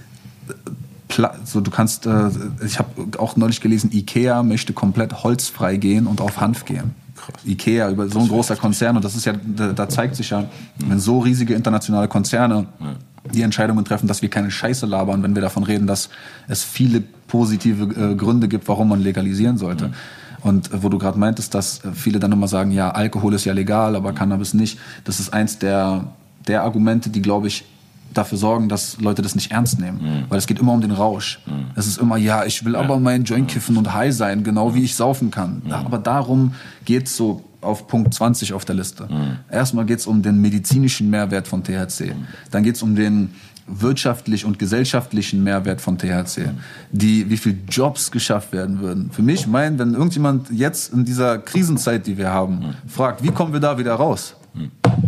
so 1.44 1.60
du 1.60 1.70
kannst, 1.70 2.06
äh, 2.06 2.30
ich 2.64 2.78
habe 2.78 3.18
auch 3.18 3.36
neulich 3.36 3.60
gelesen, 3.60 3.90
Ikea 3.92 4.42
möchte 4.42 4.72
komplett 4.72 5.22
holzfrei 5.22 5.76
gehen 5.76 6.06
und 6.06 6.20
auf 6.20 6.40
Hanf 6.40 6.64
gehen. 6.64 6.94
Krass. 7.16 7.44
Ikea, 7.44 7.90
über 7.90 8.08
so 8.08 8.18
ein 8.18 8.28
großer 8.28 8.56
Konzern 8.56 8.96
und 8.96 9.04
das 9.04 9.16
ist 9.16 9.24
ja, 9.24 9.32
da, 9.44 9.72
da 9.72 9.88
zeigt 9.88 10.16
sich 10.16 10.30
ja, 10.30 10.44
wenn 10.78 11.00
so 11.00 11.20
riesige 11.20 11.54
internationale 11.54 12.08
Konzerne 12.08 12.66
die 13.32 13.42
Entscheidungen 13.42 13.84
treffen, 13.84 14.06
dass 14.06 14.22
wir 14.22 14.28
keine 14.28 14.50
Scheiße 14.50 14.86
labern, 14.86 15.22
wenn 15.22 15.34
wir 15.34 15.42
davon 15.42 15.62
reden, 15.62 15.86
dass 15.86 16.10
es 16.48 16.62
viele 16.62 17.02
positive 17.28 17.84
äh, 17.84 18.14
Gründe 18.14 18.48
gibt, 18.48 18.68
warum 18.68 18.88
man 18.88 19.00
legalisieren 19.00 19.58
sollte. 19.58 19.90
Und 20.42 20.72
äh, 20.72 20.82
wo 20.82 20.88
du 20.88 20.98
gerade 20.98 21.18
meintest, 21.18 21.54
dass 21.54 21.84
äh, 21.84 21.92
viele 21.92 22.18
dann 22.18 22.32
immer 22.32 22.48
sagen, 22.48 22.70
ja, 22.70 22.90
Alkohol 22.90 23.34
ist 23.34 23.44
ja 23.44 23.52
legal, 23.52 23.96
aber 23.96 24.12
Cannabis 24.12 24.54
nicht. 24.54 24.78
Das 25.04 25.20
ist 25.20 25.32
eins 25.32 25.58
der, 25.58 26.04
der 26.46 26.62
Argumente, 26.62 27.10
die, 27.10 27.22
glaube 27.22 27.48
ich, 27.48 27.64
dafür 28.16 28.38
sorgen, 28.38 28.68
dass 28.68 29.00
Leute 29.00 29.22
das 29.22 29.34
nicht 29.34 29.50
ernst 29.50 29.78
nehmen. 29.78 29.98
Mhm. 30.02 30.24
Weil 30.28 30.38
es 30.38 30.46
geht 30.46 30.58
immer 30.58 30.72
um 30.72 30.80
den 30.80 30.90
Rausch. 30.90 31.40
Mhm. 31.46 31.66
Es 31.74 31.86
ist 31.86 31.98
immer, 31.98 32.16
ja, 32.16 32.44
ich 32.44 32.64
will 32.64 32.74
ja. 32.74 32.80
aber 32.80 32.98
meinen 32.98 33.24
Joint 33.24 33.48
kiffen 33.48 33.76
und 33.76 33.92
high 33.92 34.14
sein, 34.14 34.44
genau 34.44 34.74
wie 34.74 34.82
ich 34.82 34.94
saufen 34.94 35.30
kann. 35.30 35.62
Mhm. 35.64 35.72
Aber 35.72 35.98
darum 35.98 36.54
geht's 36.84 37.16
so 37.16 37.44
auf 37.60 37.86
Punkt 37.88 38.14
20 38.14 38.52
auf 38.52 38.64
der 38.64 38.76
Liste. 38.76 39.08
Mhm. 39.10 39.38
Erstmal 39.50 39.84
geht's 39.84 40.06
um 40.06 40.22
den 40.22 40.40
medizinischen 40.40 41.10
Mehrwert 41.10 41.48
von 41.48 41.62
THC. 41.62 42.14
Mhm. 42.14 42.26
Dann 42.50 42.62
geht's 42.62 42.82
um 42.82 42.94
den 42.94 43.30
wirtschaftlich 43.66 44.44
und 44.44 44.58
gesellschaftlichen 44.58 45.42
Mehrwert 45.42 45.80
von 45.80 45.98
THC, 45.98 46.38
mhm. 46.38 46.58
die, 46.92 47.28
wie 47.30 47.36
viel 47.36 47.58
Jobs 47.68 48.12
geschafft 48.12 48.52
werden 48.52 48.80
würden. 48.80 49.10
Für 49.10 49.22
mich, 49.22 49.46
mein, 49.46 49.78
wenn 49.78 49.94
irgendjemand 49.94 50.50
jetzt 50.50 50.92
in 50.92 51.04
dieser 51.04 51.38
Krisenzeit, 51.38 52.06
die 52.06 52.16
wir 52.16 52.30
haben, 52.30 52.76
fragt, 52.86 53.24
wie 53.24 53.30
kommen 53.30 53.52
wir 53.52 53.60
da 53.60 53.76
wieder 53.76 53.94
raus? 53.94 54.36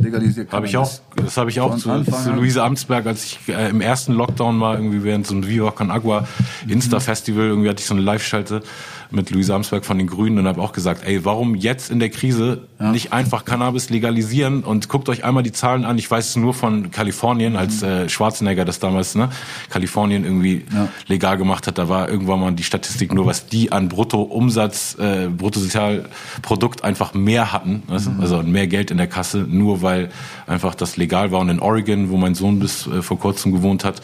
Legalisiert. 0.01 0.53
Habe 0.53 0.67
ich 0.67 0.77
auch, 0.77 0.91
das 1.17 1.37
habe 1.37 1.51
ich 1.51 1.61
auch 1.61 1.77
zu, 1.77 2.03
zu 2.05 2.33
Luise 2.33 2.63
Amtsberg, 2.63 3.07
als 3.07 3.25
ich 3.25 3.39
äh, 3.49 3.71
im 3.71 3.81
ersten 3.81 4.13
Lockdown 4.13 4.61
war, 4.61 4.75
irgendwie 4.75 5.03
während 5.03 5.27
so 5.27 5.35
einem 5.35 5.47
Viva 5.47 5.71
Con 5.71 5.91
Agua 5.91 6.27
Insta 6.67 7.01
Festival, 7.01 7.47
irgendwie 7.47 7.69
hatte 7.69 7.81
ich 7.81 7.87
so 7.87 7.95
eine 7.95 8.03
Live-Schalte 8.03 8.63
mit 9.11 9.31
Luise 9.31 9.55
Amsberg 9.55 9.85
von 9.85 9.99
den 9.99 10.07
Grünen 10.07 10.39
und 10.39 10.47
habe 10.47 10.61
auch 10.61 10.73
gesagt, 10.73 11.03
ey, 11.07 11.25
warum 11.25 11.55
jetzt 11.55 11.91
in 11.91 11.99
der 11.99 12.11
Krise 12.11 12.69
ja. 12.79 12.93
nicht 12.93 13.13
einfach 13.13 13.45
Cannabis 13.45 13.91
legalisieren 13.91 14.63
und 14.65 14.89
guckt 14.89 15.09
euch 15.09 15.25
einmal 15.25 15.43
die 15.43 15.53
Zahlen 15.53 15.85
an. 15.85 15.97
Ich 15.99 16.11
weiß 16.11 16.31
es 16.31 16.37
nur 16.37 16.55
von 16.55 16.91
Kalifornien, 16.91 17.57
als 17.57 17.81
mhm. 17.81 17.89
äh, 17.89 18.09
Schwarzenegger 18.09 18.65
das 18.65 18.81
damals, 18.81 19.15
ne, 19.15 19.31
Kalifornien 19.71 20.25
irgendwie 20.25 20.65
ja. 20.73 20.89
legal 21.07 21.39
gemacht 21.39 21.67
hat. 21.67 21.79
Da 21.79 21.89
war 21.89 22.09
irgendwann 22.09 22.41
mal 22.41 22.53
die 22.53 22.65
Statistik 22.65 23.13
nur, 23.15 23.27
was 23.27 23.47
die 23.47 23.73
an 23.73 23.89
Bruttoumsatz, 23.89 24.97
äh, 24.99 25.29
Bruttosozialprodukt 25.29 26.85
einfach 26.85 27.15
mehr 27.15 27.53
hatten, 27.53 27.83
weißt 27.87 28.13
mhm. 28.13 28.21
also 28.21 28.43
mehr 28.43 28.67
Geld 28.67 28.91
in 28.91 28.99
der 28.99 29.07
Kasse, 29.07 29.39
nur 29.39 29.83
weil 29.83 30.11
einfach 30.47 30.75
das 30.75 30.97
legal 30.97 31.33
war. 31.33 31.41
Und 31.41 31.49
in 31.49 31.61
Oregon, 31.61 32.11
wo 32.11 32.17
mein 32.17 32.35
Sohn 32.35 32.59
bis 32.59 32.87
äh, 32.87 33.03
vor 33.03 33.19
kurzem 33.19 33.53
gewohnt 33.53 33.85
hat, 33.85 34.03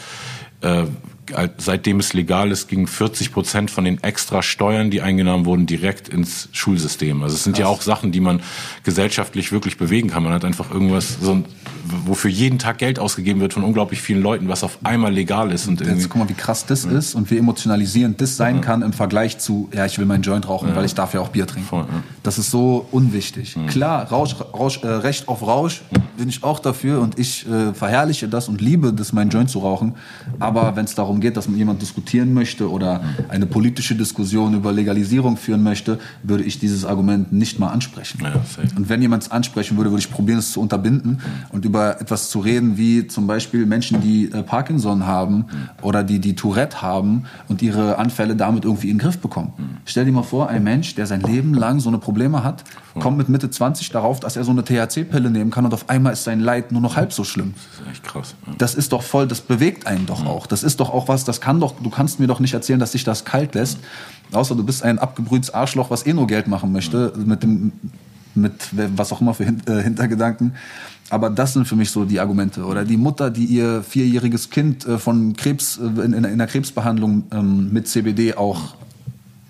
äh, 0.62 0.84
seitdem 1.59 2.01
es 2.01 2.12
legal 2.12 2.51
ist, 2.51 2.68
gingen 2.68 2.87
40 2.87 3.33
Prozent 3.33 3.70
von 3.70 3.85
den 3.85 4.03
extra 4.03 4.43
Steuern, 4.43 4.91
die 4.91 5.01
eingenommen 5.01 5.45
wurden, 5.45 5.66
direkt 5.66 6.09
ins 6.09 6.49
Schulsystem. 6.53 7.22
Also 7.22 7.37
es 7.37 7.45
sind 7.45 7.55
Krass. 7.55 7.61
ja 7.61 7.66
auch 7.66 7.83
Sachen, 7.83 8.12
die 8.12 8.20
man 8.20 8.43
gesellschaftlich 8.83 9.53
wirklich 9.53 9.77
bewegen 9.77 10.11
kann. 10.11 10.22
Man 10.22 10.33
hat 10.33 10.45
einfach 10.45 10.70
irgendwas, 10.70 11.18
so 11.20 11.33
ein 11.33 11.45
wofür 12.07 12.30
jeden 12.30 12.59
Tag 12.59 12.78
Geld 12.78 12.99
ausgegeben 12.99 13.41
wird 13.41 13.53
von 13.53 13.64
unglaublich 13.64 14.01
vielen 14.01 14.22
Leuten, 14.22 14.49
was 14.49 14.64
auf 14.64 14.78
einmal 14.85 15.12
legal 15.12 15.51
ist. 15.51 15.68
Und 15.68 15.80
Jetzt 15.80 16.09
guck 16.09 16.20
mal, 16.20 16.28
wie 16.28 16.35
krass 16.35 16.66
das 16.66 16.85
ja. 16.85 16.91
ist 16.93 17.14
und 17.14 17.30
wie 17.30 17.39
emotionalisierend 17.39 18.20
das 18.20 18.37
sein 18.37 18.57
ja. 18.57 18.61
kann 18.62 18.82
im 18.82 18.93
Vergleich 18.93 19.39
zu, 19.39 19.68
ja, 19.74 19.85
ich 19.87 19.99
will 19.99 20.07
meinen 20.07 20.22
Joint 20.22 20.49
rauchen, 20.49 20.70
ja. 20.70 20.76
weil 20.76 20.85
ich 20.85 20.95
darf 20.95 21.14
ja 21.14 21.20
auch 21.20 21.28
Bier 21.28 21.47
trinken. 21.47 21.68
Voll, 21.68 21.87
das 22.22 22.39
ist 22.39 22.51
so 22.51 22.87
unwichtig. 22.91 23.57
Klar, 23.68 24.11
Rausch, 24.11 24.37
Rausch, 24.53 24.82
äh, 24.82 24.87
Recht 24.87 25.28
auf 25.28 25.43
Rausch 25.43 25.82
bin 26.16 26.28
ich 26.28 26.43
auch 26.45 26.59
dafür 26.59 27.01
und 27.01 27.18
ich 27.18 27.49
äh, 27.49 27.74
verherrliche 27.74 28.28
das 28.28 28.49
und 28.49 28.61
liebe 28.61 28.93
das, 28.93 29.12
meinen 29.12 29.30
Joint 29.30 29.51
zu 29.51 29.59
rauchen. 29.59 29.95
Aber 30.39 30.76
wenn 30.76 30.85
es 30.85 30.95
darum 30.95 31.20
geht, 31.20 31.37
dass 31.37 31.49
man 31.49 31.59
jemand 31.59 31.82
diskutieren 31.82 32.32
möchte 32.32 32.70
oder 32.70 33.03
eine 33.28 33.47
politische 33.47 33.95
Diskussion 33.95 34.55
über 34.55 34.72
Legalisierung 34.72 35.37
führen 35.37 35.62
möchte, 35.62 35.99
würde 36.22 36.45
ich 36.45 36.59
dieses 36.59 36.85
Argument 36.85 37.32
nicht 37.32 37.59
mal 37.59 37.68
ansprechen. 37.68 38.18
und 38.76 38.89
wenn 38.89 39.03
jemand 39.03 39.24
es 39.24 39.30
ansprechen 39.30 39.76
würde, 39.76 39.91
würde 39.91 40.01
ich 40.01 40.11
probieren, 40.11 40.39
es 40.39 40.53
zu 40.53 40.61
unterbinden 40.61 41.20
und 41.51 41.64
über 41.64 41.74
etwas 41.75 42.31
zu 42.31 42.41
reden, 42.41 42.77
wie 42.77 43.07
zum 43.07 43.27
Beispiel 43.27 43.66
Menschen, 43.66 44.01
die 44.01 44.31
äh, 44.31 44.43
Parkinson 44.43 45.07
haben 45.07 45.47
oder 45.83 46.03
die 46.03 46.18
die 46.18 46.35
Tourette 46.35 46.83
haben 46.83 47.25
und 47.49 47.62
ihre 47.62 47.99
Anfälle 47.99 48.37
damit 48.37 48.64
irgendwie 48.64 48.91
in 48.91 48.97
den 48.97 49.03
Griff 49.03 49.18
bekommen. 49.18 49.53
Stell 49.85 50.05
dir 50.05 50.12
mal 50.12 50.22
vor, 50.22 50.49
ein 50.49 50.64
Mensch, 50.64 50.95
der 50.95 51.07
sein 51.07 51.20
Leben 51.20 51.55
lang 51.55 51.81
so 51.81 51.89
eine 51.89 51.99
Probleme 51.99 52.45
hat, 52.45 52.64
kommt 53.01 53.18
mit 53.18 53.29
Mitte 53.29 53.51
20 53.51 53.91
darauf, 53.91 54.20
dass 54.20 54.37
er 54.37 54.45
so 54.45 54.53
eine 54.53 54.64
THC-Pille 54.64 55.31
nehmen 55.31 55.51
kann 55.51 55.64
und 55.64 55.75
auf 55.75 55.89
einmal 55.91 56.12
ist 56.12 56.25
sein 56.25 56.41
Leid 56.41 56.72
nur 56.72 56.81
noch 56.81 56.97
halb 56.97 57.12
so 57.12 57.25
schlimm. 57.25 57.55
Das 57.55 57.81
ist 57.81 57.93
echt 57.93 58.05
krass. 58.05 58.35
Ja. 58.47 58.53
Das 58.59 58.75
ist 58.75 58.93
doch 58.93 59.03
voll, 59.03 59.27
das 59.27 59.41
bewegt 59.41 59.87
einen 59.87 60.07
doch 60.07 60.25
auch. 60.25 60.47
Das 60.47 60.62
ist 60.62 60.81
doch 60.81 60.91
auch 60.91 61.09
was, 61.09 61.25
das 61.25 61.41
kann 61.41 61.61
doch, 61.61 61.75
du 61.81 61.91
kannst 61.91 62.20
mir 62.20 62.27
doch 62.27 62.41
nicht 62.41 62.55
erzählen, 62.55 62.79
dass 62.79 62.93
sich 62.93 63.05
das 63.05 63.25
kalt 63.25 63.55
lässt. 63.55 63.79
Außer 64.33 64.55
du 64.55 64.64
bist 64.64 64.83
ein 64.83 64.99
abgebrühtes 64.99 65.53
Arschloch, 65.53 65.91
was 65.91 66.07
eh 66.07 66.12
nur 66.12 66.27
Geld 66.27 66.49
machen 66.49 66.72
möchte, 66.72 67.12
mit 67.16 67.43
dem, 67.43 67.72
mit 68.35 68.68
was 68.72 69.12
auch 69.12 69.20
immer 69.20 69.35
für 69.35 69.45
äh, 69.45 69.83
Hintergedanken. 69.83 70.55
Aber 71.15 71.31
das 71.31 71.53
sind 71.53 71.69
für 71.69 71.77
mich 71.77 71.91
so 71.91 72.05
die 72.05 72.19
Argumente. 72.19 72.65
Oder 72.65 72.85
die 72.85 72.97
Mutter, 72.97 73.31
die 73.31 73.45
ihr 73.45 73.85
vierjähriges 73.85 74.51
Kind 74.51 74.85
äh, 74.85 74.99
von 74.99 75.37
Krebs 75.37 75.79
äh, 75.79 75.85
in, 76.01 76.12
in, 76.12 76.25
in 76.25 76.39
der 76.39 76.49
Krebsbehandlung 76.49 77.23
ähm, 77.31 77.73
mit 77.73 77.87
CBD 77.87 78.35
auch 78.35 78.75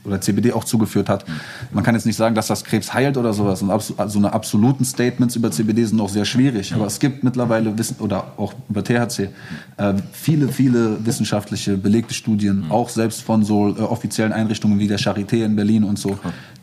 oder 0.05 0.21
CBD 0.21 0.53
auch 0.53 0.65
zugeführt 0.65 1.09
hat. 1.09 1.25
Man 1.73 1.83
kann 1.83 1.95
jetzt 1.95 2.05
nicht 2.05 2.17
sagen, 2.17 2.35
dass 2.35 2.49
das 2.49 2.65
Krebs 2.65 2.93
heilt 2.93 3.17
oder 3.17 3.33
sowas. 3.33 3.62
Und 3.62 3.69
so 3.81 3.95
also 3.97 4.19
eine 4.19 4.35
absoluten 4.35 4.85
Statements 4.85 5.37
über 5.37 5.51
CBD 5.51 5.87
sind 5.87 5.99
auch 6.03 6.11
sehr 6.11 6.27
schwierig. 6.27 6.75
Aber 6.75 6.85
es 6.85 6.99
gibt 6.99 7.25
mittlerweile 7.25 7.79
Wissen 7.79 7.97
oder 8.01 8.35
auch 8.37 8.53
über 8.69 8.85
THC 8.85 9.31
äh, 9.79 9.95
viele, 10.12 10.49
viele 10.49 10.99
wissenschaftliche 11.07 11.79
belegte 11.79 12.12
Studien, 12.12 12.67
auch 12.69 12.91
selbst 12.91 13.23
von 13.23 13.43
so 13.43 13.71
äh, 13.71 13.81
offiziellen 13.81 14.35
Einrichtungen 14.35 14.79
wie 14.79 14.87
der 14.87 14.99
Charité 14.99 15.43
in 15.47 15.57
Berlin 15.57 15.85
und 15.85 15.99
so, 15.99 16.19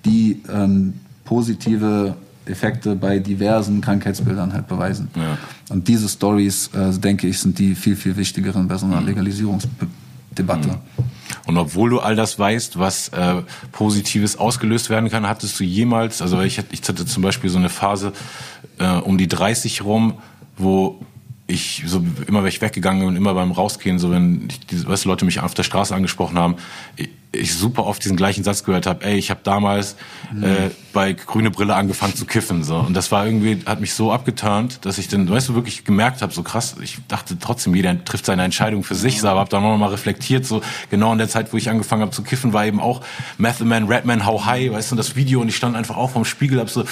die 0.06 0.44
ähm, 0.48 0.94
positive 1.26 2.14
Effekte 2.46 2.96
bei 2.96 3.20
diversen 3.20 3.82
Krankheitsbildern 3.82 4.54
halt 4.54 4.68
beweisen. 4.68 5.10
Ja. 5.16 5.38
Und 5.70 5.88
diese 5.88 6.10
Stories, 6.10 6.70
äh, 6.74 6.92
denke 7.00 7.28
ich, 7.28 7.40
sind 7.40 7.60
die 7.60 7.76
viel, 7.76 7.96
viel 7.96 8.16
wichtigeren 8.18 8.68
bei 8.68 8.78
so 8.78 8.86
einer 8.86 9.02
Legalisierungsdebatte. 9.02 10.70
Mhm. 10.70 11.06
Und 11.48 11.58
obwohl 11.58 11.90
du 11.90 12.00
all 12.00 12.16
das 12.16 12.38
weißt, 12.38 12.80
was 12.80 13.10
äh, 13.10 13.42
Positives 13.72 14.38
ausgelöst 14.38 14.90
werden 14.90 15.10
kann, 15.10 15.28
hattest 15.28 15.60
du 15.60 15.64
jemals, 15.64 16.22
also 16.22 16.42
ich, 16.42 16.62
ich 16.72 16.82
hatte 16.88 17.06
zum 17.06 17.24
Beispiel 17.24 17.50
so 17.50 17.58
eine 17.58 17.70
Phase 17.70 18.14
äh, 18.80 18.88
um 18.88 19.18
die 19.18 19.28
30 19.28 19.84
rum, 19.84 20.16
wo 20.58 21.00
ich 21.48 21.84
so 21.86 22.04
immer 22.28 22.44
wenn 22.44 22.50
ich 22.50 22.62
weggegangen 22.62 23.06
und 23.06 23.16
immer 23.16 23.34
beim 23.34 23.52
Rausgehen, 23.52 24.00
so 24.00 24.12
wenn 24.12 24.48
ich, 24.50 24.66
die, 24.68 24.88
weißt, 24.88 25.06
Leute 25.06 25.26
mich 25.26 25.40
auf 25.40 25.54
der 25.54 25.64
Straße 25.64 25.94
angesprochen 25.94 26.38
haben, 26.38 26.56
ich, 26.96 27.10
ich 27.32 27.54
super 27.54 27.86
oft 27.86 28.04
diesen 28.04 28.18
gleichen 28.18 28.44
Satz 28.44 28.64
gehört 28.64 28.86
habe, 28.86 29.06
ey, 29.06 29.18
ich 29.18 29.30
habe 29.30 29.42
damals 29.44 29.96
mhm. 30.34 30.44
äh, 30.44 30.70
bei 30.94 31.14
Grüne 31.14 31.52
Brille 31.52 31.76
angefangen 31.76 32.16
zu 32.16 32.26
kiffen. 32.26 32.64
so 32.64 32.78
Und 32.78 32.94
das 32.94 33.12
war 33.12 33.26
irgendwie, 33.26 33.60
hat 33.66 33.82
mich 33.82 33.94
so 33.94 34.12
abgeturnt, 34.12 34.80
dass 34.84 34.98
ich 34.98 35.08
dann, 35.08 35.30
weißt 35.30 35.50
du, 35.50 35.56
wirklich 35.56 35.86
gemerkt 35.86 36.22
habe, 36.22 36.34
so 36.34 36.44
krass, 36.44 36.76
ich 36.82 36.98
dachte 37.08 37.38
trotzdem, 37.40 37.76
jeder 37.76 38.04
trifft 38.04 38.26
seine 38.26 38.44
Entscheidung 38.44 38.84
für 38.84 38.96
sich, 38.96 39.22
so, 39.22 39.28
aber 39.28 39.40
habe 39.42 39.50
dann 39.50 39.64
noch 39.64 39.78
mal 39.78 39.90
reflektiert, 39.90 40.46
so 40.46 40.62
genau 40.90 41.12
in 41.12 41.18
der 41.18 41.30
Zeit, 41.30 41.54
wo 41.54 41.58
ich 41.58 41.70
angefangen 41.70 42.02
habe 42.02 42.12
zu 42.12 42.24
kiffen, 42.24 42.54
war 42.54 42.66
eben 42.66 42.80
auch 42.80 43.02
Method 43.38 43.66
Man, 43.66 43.92
Rapman, 43.92 44.26
How 44.26 44.46
High, 44.46 44.72
weißt 44.72 44.92
du, 44.92 44.96
das 44.96 45.16
Video 45.16 45.42
und 45.42 45.50
ich 45.50 45.56
stand 45.56 45.76
einfach 45.76 45.98
auch 45.98 46.12
vorm 46.12 46.26
Spiegel, 46.26 46.60
hab 46.60 46.70
so 46.70 46.84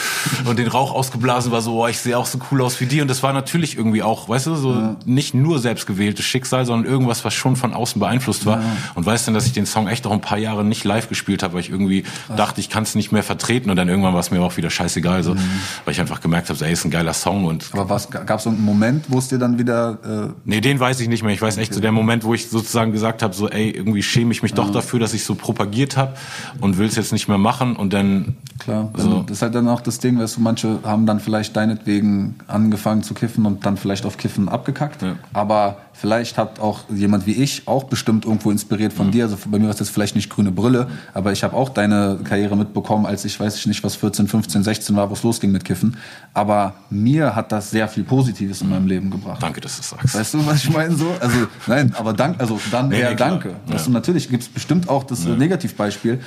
und 0.45 0.59
den 0.59 0.67
Rauch 0.67 0.93
ausgeblasen, 0.93 1.51
war 1.51 1.61
so, 1.61 1.83
oh, 1.83 1.87
ich 1.87 1.99
sehe 1.99 2.17
auch 2.17 2.25
so 2.25 2.39
cool 2.51 2.61
aus 2.61 2.79
wie 2.79 2.85
die 2.85 3.01
und 3.01 3.07
das 3.07 3.23
war 3.23 3.33
natürlich 3.33 3.77
irgendwie 3.77 4.03
auch, 4.03 4.29
weißt 4.29 4.47
du, 4.47 4.55
so 4.55 4.73
ja. 4.73 4.95
nicht 5.05 5.33
nur 5.33 5.59
selbstgewähltes 5.59 6.25
Schicksal, 6.25 6.65
sondern 6.65 6.91
irgendwas, 6.91 7.25
was 7.25 7.33
schon 7.33 7.55
von 7.55 7.73
außen 7.73 7.99
beeinflusst 7.99 8.45
war. 8.45 8.61
Ja. 8.61 8.65
Und 8.95 9.05
weißt 9.05 9.27
du, 9.27 9.31
dass 9.31 9.45
ich 9.45 9.53
den 9.53 9.65
Song 9.65 9.87
echt 9.87 10.05
auch 10.07 10.11
ein 10.11 10.21
paar 10.21 10.37
Jahre 10.37 10.63
nicht 10.63 10.83
live 10.83 11.09
gespielt 11.09 11.43
habe, 11.43 11.53
weil 11.53 11.61
ich 11.61 11.69
irgendwie 11.69 12.03
Ach. 12.29 12.35
dachte, 12.35 12.61
ich 12.61 12.69
kann 12.69 12.83
es 12.83 12.95
nicht 12.95 13.11
mehr 13.11 13.23
vertreten 13.23 13.69
und 13.69 13.75
dann 13.75 13.88
irgendwann 13.89 14.13
war 14.13 14.19
es 14.19 14.31
mir 14.31 14.41
auch 14.41 14.55
wieder 14.57 14.69
scheißegal, 14.69 15.23
so, 15.23 15.33
mhm. 15.33 15.39
weil 15.85 15.93
ich 15.93 15.99
einfach 15.99 16.21
gemerkt 16.21 16.49
habe, 16.49 16.65
ey, 16.65 16.73
ist 16.73 16.85
ein 16.85 16.91
geiler 16.91 17.13
Song 17.13 17.45
und. 17.45 17.69
Aber 17.73 17.89
was 17.89 18.09
gab 18.09 18.37
es 18.37 18.43
so 18.43 18.49
einen 18.49 18.63
Moment, 18.63 19.05
wo 19.09 19.19
es 19.19 19.27
dir 19.27 19.37
dann 19.37 19.57
wieder? 19.59 20.29
Äh 20.29 20.33
nee, 20.45 20.61
den 20.61 20.79
weiß 20.79 20.99
ich 20.99 21.09
nicht 21.09 21.23
mehr. 21.23 21.33
Ich 21.33 21.41
weiß 21.41 21.55
okay. 21.55 21.63
echt 21.63 21.73
so 21.73 21.79
der 21.79 21.91
Moment, 21.91 22.23
wo 22.23 22.33
ich 22.33 22.49
sozusagen 22.49 22.91
gesagt 22.91 23.21
habe, 23.21 23.33
so, 23.33 23.49
ey, 23.49 23.69
irgendwie 23.71 24.03
schäme 24.03 24.31
ich 24.31 24.43
mich 24.43 24.53
doch 24.53 24.71
dafür, 24.71 24.99
dass 24.99 25.13
ich 25.13 25.23
so 25.23 25.35
propagiert 25.35 25.97
habe 25.97 26.13
und 26.61 26.77
will 26.77 26.87
es 26.87 26.95
jetzt 26.95 27.11
nicht 27.11 27.27
mehr 27.27 27.37
machen 27.37 27.75
und 27.75 27.93
dann. 27.93 28.37
Klar, 28.59 28.91
so. 28.95 29.23
das 29.23 29.37
ist 29.37 29.41
halt 29.41 29.55
dann 29.55 29.67
auch 29.67 29.81
das 29.81 29.99
Ding, 29.99 30.19
weißt 30.19 30.37
du, 30.37 30.41
manche 30.41 30.79
haben 30.83 31.05
dann 31.05 31.19
vielleicht 31.19 31.55
deinetwegen 31.55 32.35
angefangen 32.47 33.03
zu 33.03 33.13
kiffen 33.13 33.45
und 33.45 33.65
dann 33.65 33.77
vielleicht 33.77 34.05
auf 34.05 34.17
Kiffen 34.17 34.49
abgekackt, 34.49 35.01
ja. 35.01 35.15
aber 35.33 35.77
Vielleicht 35.99 36.37
hat 36.37 36.59
auch 36.59 36.81
jemand 36.89 37.25
wie 37.25 37.33
ich 37.33 37.67
auch 37.67 37.83
bestimmt 37.83 38.23
irgendwo 38.23 38.51
inspiriert 38.51 38.93
von 38.93 39.07
mhm. 39.07 39.11
dir. 39.11 39.23
Also 39.25 39.37
bei 39.45 39.59
mir 39.59 39.65
war 39.65 39.73
es 39.73 39.79
jetzt 39.79 39.89
vielleicht 39.89 40.15
nicht 40.15 40.29
grüne 40.29 40.51
Brille, 40.51 40.87
aber 41.13 41.33
ich 41.33 41.43
habe 41.43 41.55
auch 41.55 41.67
deine 41.69 42.19
Karriere 42.23 42.55
mitbekommen, 42.55 43.05
als 43.05 43.25
ich 43.25 43.37
weiß 43.37 43.57
ich 43.57 43.67
nicht, 43.67 43.83
was 43.83 43.95
14, 43.97 44.27
15, 44.27 44.63
16 44.63 44.95
war, 44.95 45.09
wo 45.09 45.13
es 45.13 45.23
losging 45.23 45.51
mit 45.51 45.65
Kiffen. 45.65 45.97
Aber 46.33 46.75
mir 46.89 47.35
hat 47.35 47.51
das 47.51 47.71
sehr 47.71 47.89
viel 47.89 48.03
Positives 48.03 48.61
in 48.61 48.69
meinem 48.69 48.87
Leben 48.87 49.09
gebracht. 49.09 49.43
Danke, 49.43 49.59
dass 49.59 49.75
du 49.75 49.83
sagst. 49.83 50.15
Weißt 50.15 50.33
du, 50.35 50.45
was 50.45 50.63
ich 50.63 50.69
meine 50.69 50.95
so? 50.95 51.13
Also 51.19 51.47
nein, 51.67 51.93
aber 51.97 52.13
dank, 52.13 52.39
also 52.39 52.57
dann 52.71 52.89
nee, 52.89 53.01
eher 53.01 53.09
nee, 53.09 53.15
danke. 53.17 53.49
Ja. 53.49 53.73
Weißt 53.73 53.87
du, 53.87 53.91
natürlich 53.91 54.29
gibt 54.29 54.43
es 54.43 54.49
bestimmt 54.49 54.87
auch 54.87 55.03
das 55.03 55.25
ja. 55.25 55.35
Negativbeispiel, 55.35 56.19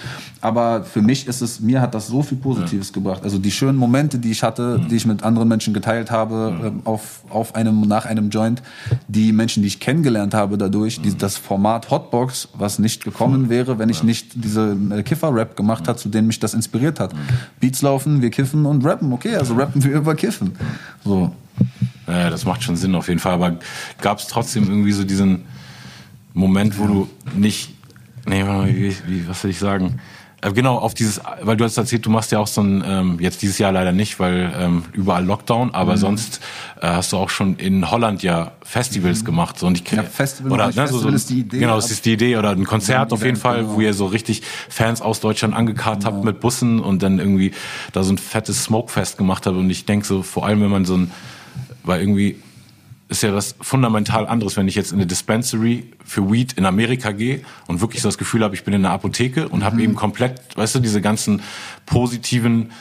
aber 0.43 0.85
für 0.85 1.01
mich 1.01 1.27
ist 1.27 1.41
es, 1.41 1.61
mir 1.61 1.81
hat 1.81 1.95
das 1.95 2.09
so 2.09 2.23
viel 2.23 2.37
Positives 2.37 2.89
ja. 2.89 2.95
gebracht. 2.95 3.23
Also 3.25 3.39
die 3.39 3.51
schönen 3.51 3.79
Momente, 3.79 4.19
die 4.19 4.33
ich 4.33 4.43
hatte, 4.43 4.79
mhm. 4.79 4.89
die 4.89 4.97
ich 4.97 5.07
mit 5.07 5.23
anderen 5.23 5.49
Menschen 5.49 5.73
geteilt 5.73 6.11
habe, 6.11 6.73
mhm. 6.75 6.81
auf, 6.85 7.23
auf 7.31 7.55
einem, 7.55 7.83
nach 7.83 8.05
einem 8.05 8.29
Joint, 8.29 8.63
die 9.09 9.33
Menschen, 9.33 9.62
die 9.63 9.69
ich 9.69 9.81
kennengelernt 9.81 10.35
habe 10.35 10.59
dadurch, 10.59 11.01
die, 11.01 11.17
das 11.17 11.37
Format 11.37 11.91
Hotbox, 11.91 12.49
was 12.55 12.79
nicht 12.79 13.05
gekommen 13.05 13.49
wäre, 13.49 13.79
wenn 13.79 13.89
ich 13.89 14.03
nicht 14.03 14.33
diese 14.35 14.77
äh, 14.91 15.03
Kiffer-Rap 15.03 15.57
gemacht 15.57 15.89
hat, 15.89 15.99
zu 15.99 16.09
denen 16.09 16.27
mich 16.27 16.41
das 16.41 16.55
inspiriert 16.55 17.01
hat. 17.01 17.15
Beats 17.61 17.83
laufen, 17.83 18.23
wir 18.23 18.31
kiffen 18.31 18.67
und 18.67 18.85
rappen. 18.85 19.13
Okay, 19.13 19.37
also 19.37 19.55
rappen 19.55 19.83
wir 19.83 19.93
über 19.93 20.15
Kiffen. 20.15 20.53
So. 21.05 21.33
Ja, 22.07 22.31
das 22.31 22.45
macht 22.45 22.63
schon 22.63 22.77
Sinn 22.77 22.95
auf 22.95 23.09
jeden 23.09 23.21
Fall. 23.21 23.35
Aber 23.35 23.57
gab 24.01 24.19
es 24.19 24.27
trotzdem 24.27 24.65
irgendwie 24.65 24.93
so 24.93 25.05
diesen 25.05 25.45
Moment, 26.35 26.79
wo 26.79 26.87
du 26.87 27.09
nicht, 27.37 27.71
nee, 28.27 28.45
wie, 28.45 28.95
wie, 29.07 29.29
was 29.29 29.43
soll 29.43 29.51
ich 29.51 29.59
sagen? 29.59 30.01
Äh, 30.43 30.53
genau, 30.53 30.77
auf 30.77 30.93
dieses, 30.95 31.21
weil 31.41 31.57
du 31.57 31.65
hast 31.65 31.77
erzählt, 31.77 32.05
du 32.05 32.11
machst 32.11 32.33
ja 32.33 32.41
auch 32.41 32.47
so 32.49 32.61
ein, 32.61 32.83
ähm, 32.85 33.19
jetzt 33.21 33.43
dieses 33.43 33.59
Jahr 33.59 33.73
leider 33.73 33.93
nicht, 33.93 34.19
weil 34.19 34.53
ähm, 34.59 34.85
überall 34.93 35.25
Lockdown, 35.25 35.73
aber 35.73 35.93
mhm. 35.93 35.99
sonst 35.99 36.41
äh, 36.81 36.89
hast 36.89 37.13
du 37.13 37.17
auch 37.17 37.31
schon 37.31 37.57
in 37.57 37.91
Holland 37.91 38.23
ja 38.23 38.53
Festivals 38.63 39.21
mhm. 39.21 39.27
gemacht. 39.27 39.59
So, 39.59 39.69
und 39.69 39.81
ich, 39.81 39.91
ja, 39.93 40.03
Festival, 40.03 40.53
oder, 40.53 40.67
ne, 40.67 40.73
Festival 40.73 41.03
so, 41.03 41.09
ist 41.11 41.31
die 41.31 41.41
Idee. 41.41 41.59
Genau, 41.61 41.77
das 41.77 41.91
ist 41.91 42.05
die 42.05 42.15
Idee 42.15 42.37
oder 42.37 42.51
ein 42.51 42.65
Konzert 42.65 43.13
auf 43.13 43.25
jeden 43.25 43.37
Fall, 43.37 43.63
genau. 43.63 43.75
wo 43.75 43.81
ihr 43.81 43.95
so 43.95 44.07
richtig 44.07 44.43
Fans 44.69 45.01
aus 45.01 45.21
Deutschland 45.21 45.55
angekarrt 45.55 46.01
genau. 46.01 46.17
habt 46.17 46.25
mit 46.25 46.41
Bussen 46.41 46.81
und 46.81 47.03
dann 47.03 47.21
irgendwie 47.21 47.53
da 47.93 48.03
so 48.03 48.13
ein 48.13 48.19
fettes 48.19 48.65
Smokefest 48.65 49.17
gemacht 49.17 49.47
habt. 49.47 49.57
Und 49.57 49.71
ich 49.71 49.87
denke 49.87 50.05
so, 50.05 50.23
vor 50.23 50.45
allem 50.45 50.61
wenn 50.61 50.71
man 50.71 50.85
so 50.85 50.97
ein, 50.97 51.13
weil 51.85 52.01
irgendwie 52.01 52.37
ist 53.13 53.23
ja 53.23 53.35
was 53.35 53.55
fundamental 53.61 54.27
anderes, 54.27 54.57
wenn 54.57 54.67
ich 54.67 54.75
jetzt 54.75 54.93
in 54.93 54.99
eine 54.99 55.07
Dispensary 55.07 55.85
für 56.05 56.31
Weed 56.31 56.55
in 56.55 56.67
Amerika 56.67 57.13
gehe 57.13 57.43
und 57.69 57.81
wirklich 57.81 58.03
so 58.03 58.09
das 58.09 58.19
Gefühl 58.19 58.43
habe, 58.43 58.55
ich 58.55 58.65
bin 58.65 58.75
in 58.75 58.85
einer 58.85 58.95
Apotheke 58.95 59.49
und 59.49 59.61
mhm. 59.61 59.65
habe 59.65 59.83
eben 59.83 59.95
komplett, 59.95 60.41
weißt 60.57 60.75
du, 60.75 60.79
diese 60.81 61.01
ganzen 61.01 61.43
positiven 61.87 62.73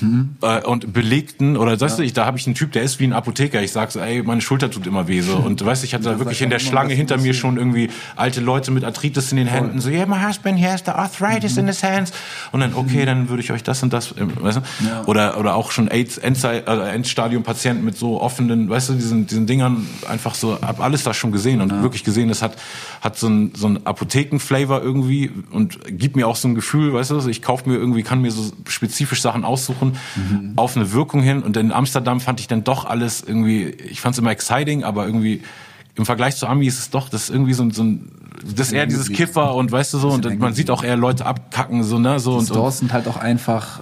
mhm. 0.00 0.36
äh, 0.42 0.62
und 0.62 0.92
belegten 0.92 1.56
oder 1.56 1.80
weißt 1.80 1.98
ja. 1.98 2.02
du, 2.02 2.02
ich, 2.02 2.12
da 2.12 2.26
habe 2.26 2.38
ich 2.38 2.46
einen 2.46 2.54
Typ, 2.54 2.72
der 2.72 2.82
ist 2.82 3.00
wie 3.00 3.04
ein 3.04 3.12
Apotheker. 3.12 3.62
Ich 3.62 3.72
sag 3.72 3.90
so, 3.90 4.00
ey, 4.00 4.22
meine 4.22 4.40
Schulter 4.40 4.70
tut 4.70 4.86
immer 4.86 5.08
weh 5.08 5.20
so 5.20 5.36
und 5.36 5.64
weißt 5.64 5.82
du, 5.82 5.86
ich 5.86 5.94
hatte 5.94 6.04
da 6.04 6.18
wirklich 6.18 6.42
in 6.42 6.50
der 6.50 6.58
Schlange 6.58 6.94
hinter 6.94 7.18
mir 7.18 7.34
schon 7.34 7.56
irgendwie 7.56 7.90
alte 8.16 8.40
Leute 8.40 8.70
mit 8.70 8.84
Arthritis 8.84 9.30
in 9.30 9.38
den 9.38 9.46
Händen, 9.46 9.80
Voll. 9.80 9.80
so 9.80 9.90
yeah, 9.90 10.06
my 10.06 10.16
husband 10.16 10.58
he 10.58 10.66
has 10.66 10.82
the 10.84 10.92
arthritis 10.92 11.54
mhm. 11.54 11.60
in 11.60 11.66
his 11.68 11.82
hands 11.82 12.12
und 12.52 12.60
dann 12.60 12.74
okay, 12.74 13.04
dann 13.04 13.28
würde 13.28 13.42
ich 13.42 13.52
euch 13.52 13.62
das 13.62 13.82
und 13.82 13.92
das, 13.92 14.12
äh, 14.12 14.26
weißt 14.40 14.58
du, 14.58 14.86
ja. 14.86 15.04
oder 15.06 15.38
oder 15.38 15.54
auch 15.54 15.70
schon 15.70 15.88
AIDS 15.88 16.18
äh, 16.18 16.62
Endstadium 16.94 17.42
Patienten 17.42 17.84
mit 17.84 17.96
so 17.96 18.20
offenen, 18.20 18.68
weißt 18.68 18.90
du, 18.90 18.94
diesen 18.94 19.26
diesen 19.26 19.46
Dingern 19.46 19.86
einfach 20.08 20.34
so 20.34 20.58
hab 20.60 20.80
alles 20.80 21.02
da 21.02 21.14
schon 21.14 21.32
gesehen 21.32 21.60
und 21.60 21.72
ja. 21.72 21.82
wirklich 21.82 22.04
gesehen, 22.04 22.30
es 22.30 22.42
hat 22.42 22.56
hat 23.00 23.18
so 23.18 23.28
ein 23.28 23.52
so 23.54 23.68
ein 23.68 23.86
Apothekenflavor 23.86 24.82
irgendwie 24.82 25.30
und 25.50 25.78
gibt 25.86 26.16
mir 26.16 26.26
auch 26.26 26.36
so 26.36 26.48
ein 26.48 26.54
Gefühl, 26.54 26.92
weißt 26.92 27.10
du, 27.10 27.28
ich 27.28 27.42
kaufe 27.42 27.68
mir 27.68 27.76
irgendwie 27.76 28.02
kann 28.02 28.20
mir 28.20 28.30
so 28.30 28.52
spezifisch 28.66 29.22
Sachen 29.22 29.44
aussuchen 29.44 29.87
Sachen 29.88 29.98
mhm. 30.16 30.52
auf 30.56 30.76
eine 30.76 30.92
Wirkung 30.92 31.22
hin. 31.22 31.42
Und 31.42 31.56
in 31.56 31.72
Amsterdam 31.72 32.20
fand 32.20 32.40
ich 32.40 32.48
dann 32.48 32.64
doch 32.64 32.84
alles 32.84 33.22
irgendwie, 33.26 33.64
ich 33.64 34.00
fand 34.00 34.14
es 34.14 34.18
immer 34.18 34.30
exciting, 34.30 34.84
aber 34.84 35.06
irgendwie 35.06 35.42
im 35.96 36.06
Vergleich 36.06 36.36
zu 36.36 36.46
Ami 36.46 36.66
ist 36.66 36.78
es 36.78 36.90
doch, 36.90 37.08
das 37.08 37.24
ist 37.24 37.30
irgendwie 37.30 37.54
so, 37.54 37.68
so 37.70 37.82
ein, 37.82 38.10
das 38.44 38.68
ist 38.68 38.72
eher 38.72 38.86
dieses 38.86 39.10
Kiffer 39.10 39.54
und 39.54 39.72
weißt 39.72 39.94
du 39.94 39.98
so, 39.98 40.10
und 40.10 40.38
man 40.38 40.54
sieht 40.54 40.70
auch 40.70 40.84
eher 40.84 40.96
Leute 40.96 41.26
abkacken, 41.26 41.82
so, 41.82 41.98
ne, 41.98 42.20
so. 42.20 42.32
Die 42.32 42.38
und, 42.38 42.46
Stores 42.46 42.78
sind 42.78 42.92
halt 42.92 43.08
auch 43.08 43.16
einfach 43.16 43.80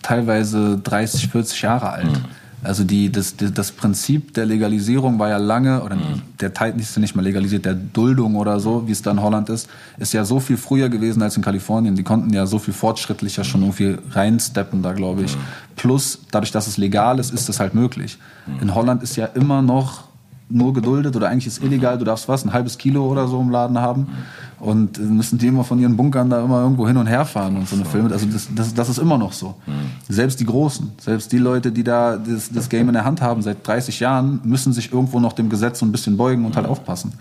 teilweise 0.00 0.80
30, 0.82 1.28
40 1.28 1.62
Jahre 1.62 1.90
alt. 1.90 2.06
Mhm 2.06 2.24
Also 2.64 2.82
die, 2.82 3.12
das, 3.12 3.34
das 3.36 3.72
Prinzip 3.72 4.34
der 4.34 4.46
Legalisierung 4.46 5.18
war 5.18 5.28
ja 5.28 5.36
lange, 5.36 5.82
oder 5.82 5.96
mhm. 5.96 6.22
der 6.40 6.54
Teil 6.54 6.78
ist 6.80 6.96
ja 6.96 7.00
nicht 7.00 7.14
mal 7.14 7.22
legalisiert, 7.22 7.64
der 7.64 7.74
Duldung 7.74 8.36
oder 8.36 8.58
so, 8.58 8.88
wie 8.88 8.92
es 8.92 9.02
da 9.02 9.10
in 9.10 9.22
Holland 9.22 9.50
ist, 9.50 9.68
ist 9.98 10.12
ja 10.14 10.24
so 10.24 10.40
viel 10.40 10.56
früher 10.56 10.88
gewesen 10.88 11.22
als 11.22 11.36
in 11.36 11.42
Kalifornien. 11.42 11.94
Die 11.94 12.02
konnten 12.02 12.32
ja 12.32 12.46
so 12.46 12.58
viel 12.58 12.74
fortschrittlicher 12.74 13.44
schon 13.44 13.62
irgendwie 13.62 13.96
reinsteppen 14.10 14.82
da, 14.82 14.92
glaube 14.92 15.22
ich. 15.22 15.36
Mhm. 15.36 15.40
Plus, 15.76 16.20
dadurch, 16.30 16.52
dass 16.52 16.66
es 16.66 16.78
legal 16.78 17.18
ist, 17.18 17.32
ist 17.32 17.48
das 17.48 17.60
halt 17.60 17.74
möglich. 17.74 18.18
Mhm. 18.46 18.62
In 18.62 18.74
Holland 18.74 19.02
ist 19.02 19.16
ja 19.16 19.26
immer 19.26 19.60
noch 19.60 20.03
nur 20.48 20.74
geduldet 20.74 21.16
oder 21.16 21.28
eigentlich 21.28 21.46
ist 21.46 21.62
illegal, 21.62 21.98
du 21.98 22.04
darfst 22.04 22.28
was, 22.28 22.44
ein 22.44 22.52
halbes 22.52 22.78
Kilo 22.78 23.06
oder 23.06 23.26
so 23.28 23.40
im 23.40 23.50
Laden 23.50 23.78
haben 23.78 24.06
und 24.60 24.98
müssen 24.98 25.38
die 25.38 25.46
immer 25.46 25.64
von 25.64 25.78
ihren 25.78 25.96
Bunkern 25.96 26.30
da 26.30 26.42
immer 26.44 26.60
irgendwo 26.60 26.86
hin 26.86 26.96
und 26.96 27.06
her 27.06 27.24
fahren 27.24 27.56
und 27.56 27.68
so 27.68 27.76
eine 27.76 27.84
Filme. 27.84 28.10
Also 28.12 28.26
das, 28.26 28.48
das, 28.54 28.74
das 28.74 28.88
ist 28.88 28.98
immer 28.98 29.18
noch 29.18 29.32
so. 29.32 29.54
Selbst 30.08 30.40
die 30.40 30.46
Großen, 30.46 30.92
selbst 30.98 31.32
die 31.32 31.38
Leute, 31.38 31.72
die 31.72 31.82
da 31.82 32.16
das, 32.16 32.50
das 32.50 32.68
Game 32.68 32.88
in 32.88 32.94
der 32.94 33.04
Hand 33.04 33.20
haben 33.20 33.42
seit 33.42 33.66
30 33.66 34.00
Jahren, 34.00 34.40
müssen 34.44 34.72
sich 34.72 34.92
irgendwo 34.92 35.20
noch 35.20 35.32
dem 35.32 35.48
Gesetz 35.48 35.78
so 35.80 35.86
ein 35.86 35.92
bisschen 35.92 36.16
beugen 36.16 36.44
und 36.44 36.56
halt 36.56 36.66
aufpassen. 36.66 37.12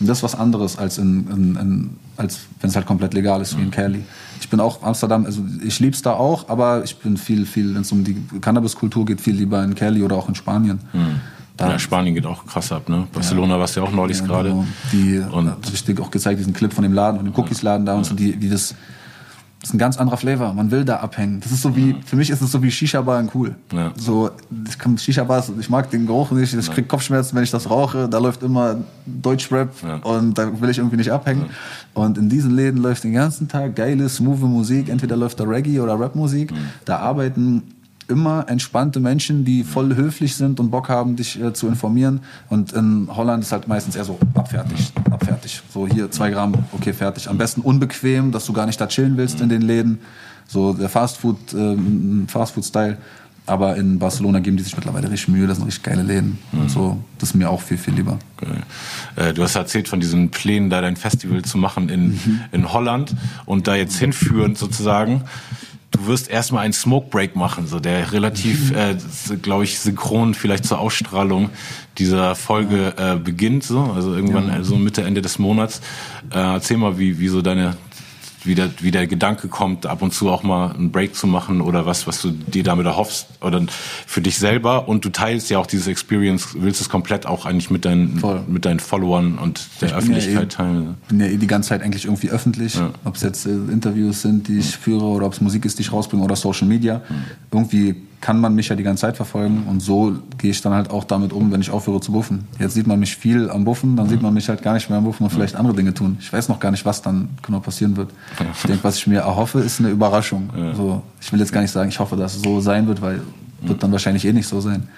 Und 0.00 0.08
das 0.08 0.18
ist 0.18 0.22
was 0.24 0.34
anderes 0.34 0.76
als 0.76 0.98
in, 0.98 1.28
in, 1.28 1.56
in 1.56 1.90
als 2.16 2.40
wenn 2.60 2.70
es 2.70 2.76
halt 2.76 2.86
komplett 2.86 3.14
legal 3.14 3.40
ist 3.40 3.56
wie 3.56 3.62
in 3.62 3.70
Cali. 3.70 4.04
Ich 4.40 4.48
bin 4.48 4.60
auch 4.60 4.82
Amsterdam, 4.82 5.24
also 5.24 5.42
ich 5.64 5.80
lieb's 5.80 6.02
da 6.02 6.12
auch, 6.12 6.48
aber 6.48 6.84
ich 6.84 6.96
bin 6.96 7.16
viel, 7.16 7.46
viel, 7.46 7.74
wenn 7.74 7.82
es 7.82 7.92
um 7.92 8.04
die 8.04 8.16
Cannabiskultur 8.40 9.04
geht, 9.04 9.20
viel 9.20 9.34
lieber 9.34 9.62
in 9.64 9.74
Cali 9.74 10.02
oder 10.02 10.16
auch 10.16 10.28
in 10.28 10.34
Spanien. 10.34 10.80
Mhm. 10.92 11.20
Da 11.56 11.70
ja, 11.70 11.78
Spanien 11.78 12.14
geht 12.14 12.26
auch 12.26 12.44
krass 12.46 12.72
ab, 12.72 12.88
ne? 12.88 13.06
Barcelona 13.12 13.54
ja. 13.54 13.60
warst 13.60 13.76
du 13.76 13.80
ja 13.80 13.86
auch 13.86 13.92
neulich 13.92 14.18
ja, 14.18 14.26
gerade. 14.26 14.48
Genau. 14.48 14.66
Die, 14.92 15.18
und 15.18 15.50
habe 15.50 15.60
ich 15.72 15.84
dir 15.84 16.00
auch 16.00 16.10
gezeigt, 16.10 16.40
diesen 16.40 16.52
Clip 16.52 16.72
von 16.72 16.82
dem 16.82 16.92
Laden, 16.92 17.18
von 17.18 17.24
dem 17.24 17.34
Cookies-Laden 17.34 17.86
da 17.86 17.94
und 17.94 18.04
so, 18.04 18.14
die, 18.14 18.40
wie 18.40 18.48
das, 18.48 18.74
das 19.60 19.70
ist 19.70 19.74
ein 19.74 19.78
ganz 19.78 19.96
anderer 19.96 20.16
Flavor. 20.16 20.52
Man 20.52 20.72
will 20.72 20.84
da 20.84 20.96
abhängen. 20.96 21.40
Das 21.40 21.52
ist 21.52 21.62
so 21.62 21.76
wie, 21.76 21.94
für 22.04 22.16
mich 22.16 22.28
ist 22.28 22.42
es 22.42 22.50
so 22.50 22.60
wie 22.60 22.72
Shisha-Bar 22.72 23.20
in 23.20 23.30
cool. 23.34 23.54
Ja. 23.72 23.92
So, 23.96 24.32
ich 24.68 24.78
kann 24.78 24.98
Shisha-Bars, 24.98 25.52
ich 25.60 25.70
mag 25.70 25.88
den 25.90 26.06
Geruch 26.06 26.32
nicht, 26.32 26.52
ich 26.52 26.70
krieg 26.72 26.88
Kopfschmerzen, 26.88 27.36
wenn 27.36 27.44
ich 27.44 27.52
das 27.52 27.70
rauche. 27.70 28.08
Da 28.08 28.18
läuft 28.18 28.42
immer 28.42 28.78
Deutschrap 29.06 29.70
ja. 29.84 29.96
und 29.98 30.36
da 30.36 30.60
will 30.60 30.70
ich 30.70 30.78
irgendwie 30.78 30.96
nicht 30.96 31.12
abhängen. 31.12 31.46
Ja. 31.46 32.02
Und 32.02 32.18
in 32.18 32.28
diesen 32.28 32.50
Läden 32.50 32.82
läuft 32.82 33.04
den 33.04 33.12
ganzen 33.12 33.46
Tag 33.46 33.76
geile, 33.76 34.08
smooth 34.08 34.40
Musik. 34.40 34.88
Entweder 34.88 35.16
läuft 35.16 35.38
da 35.38 35.44
Reggae 35.44 35.78
oder 35.78 36.00
Rap-Musik. 36.00 36.52
Da 36.84 36.98
arbeiten 36.98 37.62
immer 38.08 38.46
entspannte 38.48 39.00
Menschen, 39.00 39.44
die 39.44 39.64
voll 39.64 39.94
höflich 39.94 40.36
sind 40.36 40.60
und 40.60 40.70
Bock 40.70 40.88
haben, 40.88 41.16
dich 41.16 41.40
äh, 41.40 41.52
zu 41.52 41.68
informieren. 41.68 42.20
Und 42.48 42.72
in 42.72 43.08
Holland 43.10 43.42
ist 43.42 43.52
halt 43.52 43.68
meistens 43.68 43.96
eher 43.96 44.04
so 44.04 44.18
abfertig, 44.34 44.92
abfertig. 45.10 45.62
So 45.72 45.86
hier 45.86 46.10
zwei 46.10 46.30
Gramm, 46.30 46.54
okay, 46.72 46.92
fertig. 46.92 47.28
Am 47.28 47.38
besten 47.38 47.60
unbequem, 47.60 48.32
dass 48.32 48.46
du 48.46 48.52
gar 48.52 48.66
nicht 48.66 48.80
da 48.80 48.86
chillen 48.86 49.16
willst 49.16 49.40
in 49.40 49.48
den 49.48 49.62
Läden. 49.62 49.98
So 50.46 50.74
der 50.74 50.88
Fastfood, 50.88 51.54
äh, 51.54 51.76
Fastfood-Style. 52.28 52.98
Aber 53.46 53.76
in 53.76 53.98
Barcelona 53.98 54.38
geben 54.38 54.56
die 54.56 54.62
sich 54.62 54.74
mittlerweile 54.74 55.10
richtig 55.10 55.28
Mühe, 55.28 55.46
das 55.46 55.58
sind 55.58 55.66
richtig 55.66 55.84
geile 55.84 56.02
Läden. 56.02 56.38
Mhm. 56.52 56.68
So, 56.68 56.98
das 57.18 57.30
ist 57.30 57.34
mir 57.34 57.50
auch 57.50 57.60
viel, 57.60 57.76
viel 57.76 57.92
lieber. 57.92 58.18
Okay. 58.38 58.52
Äh, 59.16 59.34
du 59.34 59.42
hast 59.42 59.54
erzählt 59.54 59.86
von 59.86 60.00
diesen 60.00 60.30
Plänen, 60.30 60.70
da 60.70 60.80
dein 60.80 60.96
Festival 60.96 61.42
zu 61.42 61.58
machen 61.58 61.90
in, 61.90 62.12
mhm. 62.12 62.40
in 62.52 62.72
Holland 62.72 63.14
und 63.44 63.68
da 63.68 63.74
jetzt 63.74 63.98
hinführend 63.98 64.56
sozusagen 64.56 65.24
du 65.94 66.06
wirst 66.06 66.28
erstmal 66.28 66.64
einen 66.64 66.72
Smoke 66.72 67.08
Break 67.10 67.36
machen, 67.36 67.66
so 67.66 67.80
der 67.80 68.12
relativ, 68.12 68.70
mhm. 68.70 68.76
äh, 68.76 69.36
glaube 69.40 69.64
ich, 69.64 69.78
synchron 69.78 70.34
vielleicht 70.34 70.64
zur 70.64 70.78
Ausstrahlung 70.78 71.50
dieser 71.98 72.34
Folge 72.34 72.94
äh, 72.96 73.16
beginnt, 73.16 73.64
so 73.64 73.92
also 73.94 74.14
irgendwann 74.14 74.48
ja. 74.48 74.64
so 74.64 74.76
Mitte 74.76 75.02
Ende 75.02 75.22
des 75.22 75.38
Monats. 75.38 75.80
Äh, 76.30 76.38
erzähl 76.38 76.76
mal, 76.76 76.98
wie, 76.98 77.18
wie 77.20 77.28
so 77.28 77.42
deine 77.42 77.76
wie 78.44 78.54
der, 78.54 78.70
wie 78.80 78.90
der 78.90 79.06
Gedanke 79.06 79.48
kommt, 79.48 79.86
ab 79.86 80.02
und 80.02 80.12
zu 80.12 80.30
auch 80.30 80.42
mal 80.42 80.72
einen 80.72 80.92
Break 80.92 81.14
zu 81.14 81.26
machen 81.26 81.60
oder 81.60 81.86
was, 81.86 82.06
was 82.06 82.20
du 82.22 82.30
dir 82.30 82.62
damit 82.62 82.86
erhoffst 82.86 83.26
oder 83.40 83.62
für 84.06 84.20
dich 84.20 84.38
selber 84.38 84.88
und 84.88 85.04
du 85.04 85.08
teilst 85.08 85.50
ja 85.50 85.58
auch 85.58 85.66
dieses 85.66 85.86
Experience, 85.86 86.48
willst 86.58 86.80
es 86.80 86.88
komplett 86.88 87.26
auch 87.26 87.46
eigentlich 87.46 87.70
mit 87.70 87.84
deinen, 87.84 88.22
mit 88.48 88.64
deinen 88.64 88.80
Followern 88.80 89.38
und 89.38 89.66
der 89.80 89.88
ich 89.88 89.94
Öffentlichkeit 89.94 90.34
ja 90.34 90.42
eh, 90.42 90.46
teilen. 90.46 90.94
Ich 91.02 91.08
bin 91.08 91.20
ja 91.20 91.26
eh 91.26 91.36
die 91.36 91.46
ganze 91.46 91.70
Zeit 91.70 91.82
eigentlich 91.82 92.04
irgendwie 92.04 92.30
öffentlich, 92.30 92.74
ja. 92.74 92.90
ob 93.04 93.16
es 93.16 93.22
jetzt 93.22 93.46
äh, 93.46 93.50
Interviews 93.50 94.22
sind, 94.22 94.48
die 94.48 94.58
ich 94.58 94.76
führe 94.76 95.04
oder 95.04 95.26
ob 95.26 95.32
es 95.32 95.40
Musik 95.40 95.64
ist, 95.64 95.78
die 95.78 95.82
ich 95.82 95.92
rausbringe 95.92 96.22
oder 96.22 96.36
Social 96.36 96.68
Media. 96.68 96.98
Mhm. 97.08 97.14
Irgendwie 97.50 97.96
kann 98.24 98.40
man 98.40 98.54
mich 98.54 98.68
ja 98.68 98.74
die 98.74 98.82
ganze 98.82 99.02
Zeit 99.02 99.16
verfolgen 99.16 99.64
und 99.68 99.80
so 99.80 100.14
gehe 100.38 100.50
ich 100.50 100.62
dann 100.62 100.72
halt 100.72 100.88
auch 100.88 101.04
damit 101.04 101.34
um, 101.34 101.52
wenn 101.52 101.60
ich 101.60 101.70
aufhöre 101.70 102.00
zu 102.00 102.12
buffen. 102.12 102.48
Jetzt 102.58 102.72
sieht 102.72 102.86
man 102.86 102.98
mich 102.98 103.16
viel 103.16 103.50
am 103.50 103.66
Buffen, 103.66 103.96
dann 103.96 104.08
sieht 104.08 104.22
man 104.22 104.32
mich 104.32 104.48
halt 104.48 104.62
gar 104.62 104.72
nicht 104.72 104.88
mehr 104.88 104.96
am 104.96 105.04
Buffen 105.04 105.24
und 105.24 105.30
vielleicht 105.30 105.56
andere 105.56 105.76
Dinge 105.76 105.92
tun. 105.92 106.16
Ich 106.20 106.32
weiß 106.32 106.48
noch 106.48 106.58
gar 106.58 106.70
nicht, 106.70 106.86
was 106.86 107.02
dann 107.02 107.28
genau 107.42 107.60
passieren 107.60 107.98
wird. 107.98 108.08
Ich 108.54 108.62
denke, 108.62 108.82
was 108.82 108.96
ich 108.96 109.06
mir 109.06 109.20
erhoffe, 109.20 109.60
ist 109.60 109.78
eine 109.78 109.90
Überraschung. 109.90 110.48
So, 110.74 111.02
ich 111.20 111.30
will 111.34 111.40
jetzt 111.40 111.52
gar 111.52 111.60
nicht 111.60 111.70
sagen, 111.70 111.90
ich 111.90 111.98
hoffe, 112.00 112.16
dass 112.16 112.34
es 112.34 112.40
so 112.40 112.62
sein 112.62 112.86
wird, 112.86 113.02
weil 113.02 113.20
wird 113.60 113.82
dann 113.82 113.92
wahrscheinlich 113.92 114.24
eh 114.24 114.32
nicht 114.32 114.48
so 114.48 114.58
sein. 114.58 114.88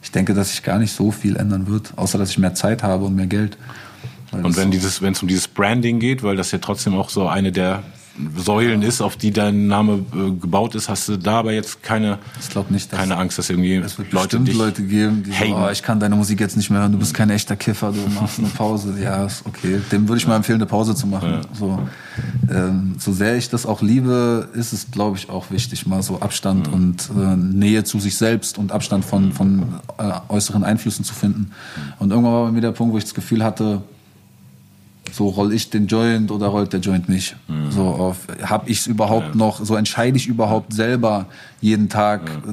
Ich 0.00 0.12
denke, 0.12 0.32
dass 0.32 0.50
sich 0.50 0.62
gar 0.62 0.78
nicht 0.78 0.92
so 0.92 1.10
viel 1.10 1.34
ändern 1.34 1.66
wird, 1.66 1.94
außer 1.96 2.16
dass 2.16 2.30
ich 2.30 2.38
mehr 2.38 2.54
Zeit 2.54 2.84
habe 2.84 3.06
und 3.06 3.16
mehr 3.16 3.26
Geld. 3.26 3.58
Und 4.30 4.56
wenn 4.56 4.70
dieses, 4.70 5.02
wenn 5.02 5.14
es 5.14 5.22
um 5.22 5.26
dieses 5.26 5.48
Branding 5.48 5.98
geht, 5.98 6.22
weil 6.22 6.36
das 6.36 6.52
ja 6.52 6.58
trotzdem 6.58 6.94
auch 6.94 7.10
so 7.10 7.26
eine 7.26 7.50
der 7.50 7.82
Säulen 8.36 8.82
ist, 8.82 9.00
auf 9.00 9.16
die 9.16 9.30
dein 9.30 9.66
Name 9.66 10.04
äh, 10.12 10.30
gebaut 10.30 10.74
ist, 10.74 10.88
hast 10.88 11.08
du 11.08 11.16
da 11.16 11.38
aber 11.38 11.52
jetzt 11.52 11.82
keine, 11.82 12.18
ich 12.40 12.48
glaube 12.48 12.72
nicht, 12.72 12.90
keine 12.90 13.16
Angst, 13.16 13.38
dass 13.38 13.50
irgendwie 13.50 13.76
es 13.76 13.98
wird 13.98 14.12
Leute 14.12 14.40
dich 14.40 14.56
Leute 14.56 14.82
geben, 14.82 15.22
die 15.22 15.32
so, 15.32 15.56
oh, 15.56 15.68
ich 15.70 15.82
kann 15.82 16.00
deine 16.00 16.16
Musik 16.16 16.40
jetzt 16.40 16.56
nicht 16.56 16.70
mehr 16.70 16.80
hören, 16.80 16.92
du 16.92 16.98
bist 16.98 17.14
kein 17.14 17.30
echter 17.30 17.56
Kiffer, 17.56 17.92
du 17.92 18.20
machst 18.20 18.38
eine 18.38 18.48
Pause. 18.48 18.94
Ja, 19.02 19.26
ist 19.26 19.44
okay. 19.46 19.80
Dem 19.92 20.08
würde 20.08 20.18
ich 20.18 20.26
mal 20.26 20.36
empfehlen, 20.36 20.58
eine 20.58 20.66
Pause 20.66 20.94
zu 20.94 21.06
machen. 21.06 21.30
Ja. 21.30 21.40
So, 21.52 21.78
ähm, 22.50 22.96
so 22.98 23.12
sehr 23.12 23.36
ich 23.36 23.48
das 23.48 23.66
auch 23.66 23.82
liebe, 23.82 24.48
ist 24.54 24.72
es, 24.72 24.90
glaube 24.90 25.16
ich, 25.16 25.30
auch 25.30 25.50
wichtig, 25.50 25.86
mal 25.86 26.02
so 26.02 26.20
Abstand 26.20 26.68
mhm. 26.68 26.74
und 26.74 27.10
äh, 27.16 27.36
Nähe 27.36 27.84
zu 27.84 28.00
sich 28.00 28.16
selbst 28.16 28.58
und 28.58 28.72
Abstand 28.72 29.04
von, 29.04 29.32
von 29.32 29.62
äh, 29.98 30.12
äußeren 30.28 30.64
Einflüssen 30.64 31.04
zu 31.04 31.14
finden. 31.14 31.52
Und 31.98 32.10
irgendwann 32.10 32.32
war 32.32 32.44
bei 32.46 32.52
mir 32.52 32.60
der 32.60 32.72
Punkt, 32.72 32.94
wo 32.94 32.98
ich 32.98 33.04
das 33.04 33.14
Gefühl 33.14 33.44
hatte, 33.44 33.82
so 35.12 35.28
roll 35.28 35.52
ich 35.52 35.70
den 35.70 35.86
Joint 35.86 36.30
oder 36.30 36.48
rollt 36.48 36.72
der 36.72 36.80
Joint 36.80 37.08
mich? 37.08 37.34
Mhm. 37.48 37.70
So 37.70 37.82
auf, 37.82 38.16
hab 38.42 38.68
ich 38.68 38.80
es 38.80 38.86
überhaupt 38.86 39.30
ja. 39.30 39.34
noch, 39.34 39.64
so 39.64 39.76
entscheide 39.76 40.16
ich 40.16 40.26
überhaupt 40.26 40.72
selber 40.72 41.26
jeden 41.60 41.88
Tag. 41.88 42.22
Ja. 42.28 42.52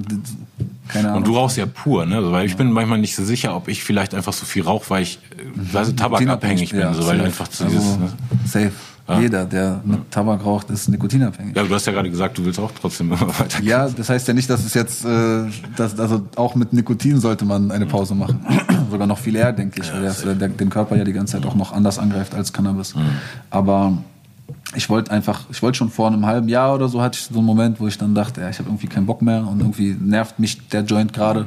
Keine 0.88 1.10
Ahnung. 1.10 1.18
Und 1.24 1.28
du 1.28 1.36
rauchst 1.36 1.58
ja 1.58 1.66
pur, 1.66 2.06
ne? 2.06 2.32
Weil 2.32 2.46
ich 2.46 2.56
bin 2.58 2.72
manchmal 2.72 3.00
nicht 3.00 3.16
so 3.16 3.24
sicher, 3.24 3.56
ob 3.56 3.68
ich 3.68 3.84
vielleicht 3.84 4.14
einfach 4.14 4.34
so 4.34 4.46
viel 4.46 4.64
rauche, 4.64 4.90
weil 4.90 5.04
ich, 5.04 5.20
mhm. 5.36 5.74
weil 5.74 5.88
ich 5.88 5.96
tabakabhängig 5.96 6.72
bin, 6.72 6.94
so, 6.94 7.08
weil 7.08 7.22
einfach 7.22 7.48
zu 7.48 7.64
also, 7.64 7.76
dieses, 7.76 7.98
ne? 7.98 8.10
Safe. 8.46 8.72
Ja. 9.08 9.20
Jeder, 9.20 9.46
der 9.46 9.82
mit 9.84 10.10
Tabak 10.10 10.44
raucht, 10.44 10.72
ist 10.72 10.90
nikotinabhängig. 10.90 11.56
Ja, 11.56 11.64
du 11.64 11.76
hast 11.76 11.86
ja 11.86 11.94
gerade 11.94 12.10
gesagt, 12.10 12.40
du 12.40 12.46
willst 12.46 12.60
auch 12.60 12.72
trotzdem 12.80 13.12
immer 13.12 13.22
weiter. 13.40 13.62
Ja, 13.62 13.88
das 13.88 14.10
heißt 14.10 14.28
ja 14.28 14.34
nicht, 14.34 14.50
dass 14.50 14.66
es 14.66 14.74
jetzt, 14.74 15.06
äh, 15.06 15.44
dass, 15.76 16.00
also 16.00 16.24
auch 16.36 16.56
mit 16.56 16.74
Nikotin 16.74 17.20
sollte 17.20 17.46
man 17.46 17.70
eine 17.72 17.86
Pause 17.86 18.16
machen. 18.16 18.44
Sogar 18.90 19.06
noch 19.06 19.20
viel 19.20 19.36
eher, 19.36 19.54
denke 19.54 19.82
ich, 19.82 19.94
weil 19.94 20.02
das 20.02 20.24
der, 20.24 20.36
den 20.36 20.70
Körper 20.72 20.96
ja 20.96 21.04
die 21.04 21.14
ganze 21.14 21.34
Zeit 21.34 21.46
auch 21.46 21.56
noch 21.56 21.72
anders 21.72 22.00
angreift 22.00 22.34
als 22.34 22.52
Cannabis. 22.52 22.96
Mhm. 22.96 23.02
Aber 23.52 23.98
ich 24.76 24.90
wollte 24.90 25.12
einfach, 25.12 25.42
ich 25.52 25.62
wollte 25.62 25.78
schon 25.78 25.90
vor 25.90 26.08
einem 26.08 26.26
halben 26.26 26.50
Jahr 26.50 26.74
oder 26.74 26.88
so 26.88 27.02
hatte 27.02 27.20
ich 27.20 27.26
so 27.26 27.38
einen 27.38 27.46
Moment, 27.46 27.80
wo 27.80 27.88
ich 27.88 28.00
dann 28.00 28.16
dachte, 28.16 28.42
ja, 28.42 28.50
ich 28.50 28.58
habe 28.58 28.70
irgendwie 28.70 28.88
keinen 28.88 29.06
Bock 29.06 29.22
mehr 29.22 29.48
und 29.48 29.60
irgendwie 29.60 29.96
nervt 30.00 30.40
mich 30.40 30.68
der 30.70 30.82
Joint 30.82 31.14
gerade. 31.14 31.46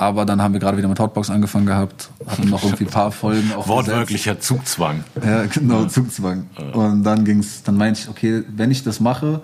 Aber 0.00 0.24
dann 0.24 0.40
haben 0.40 0.52
wir 0.52 0.60
gerade 0.60 0.78
wieder 0.78 0.86
mit 0.86 1.00
Hotbox 1.00 1.28
angefangen 1.28 1.66
gehabt, 1.66 2.08
hatten 2.24 2.48
noch 2.48 2.62
irgendwie 2.62 2.84
ein 2.84 2.90
paar 2.90 3.10
Folgen. 3.10 3.52
Auch 3.52 3.66
Wortwörtlicher 3.66 4.38
Zugzwang. 4.38 5.02
Ja, 5.24 5.44
genau, 5.46 5.86
Zugzwang. 5.86 6.46
Und 6.72 7.02
dann 7.02 7.24
ging's, 7.24 7.64
dann 7.64 7.76
meinte 7.76 8.02
ich, 8.02 8.08
okay, 8.08 8.44
wenn 8.56 8.70
ich 8.70 8.84
das 8.84 9.00
mache, 9.00 9.40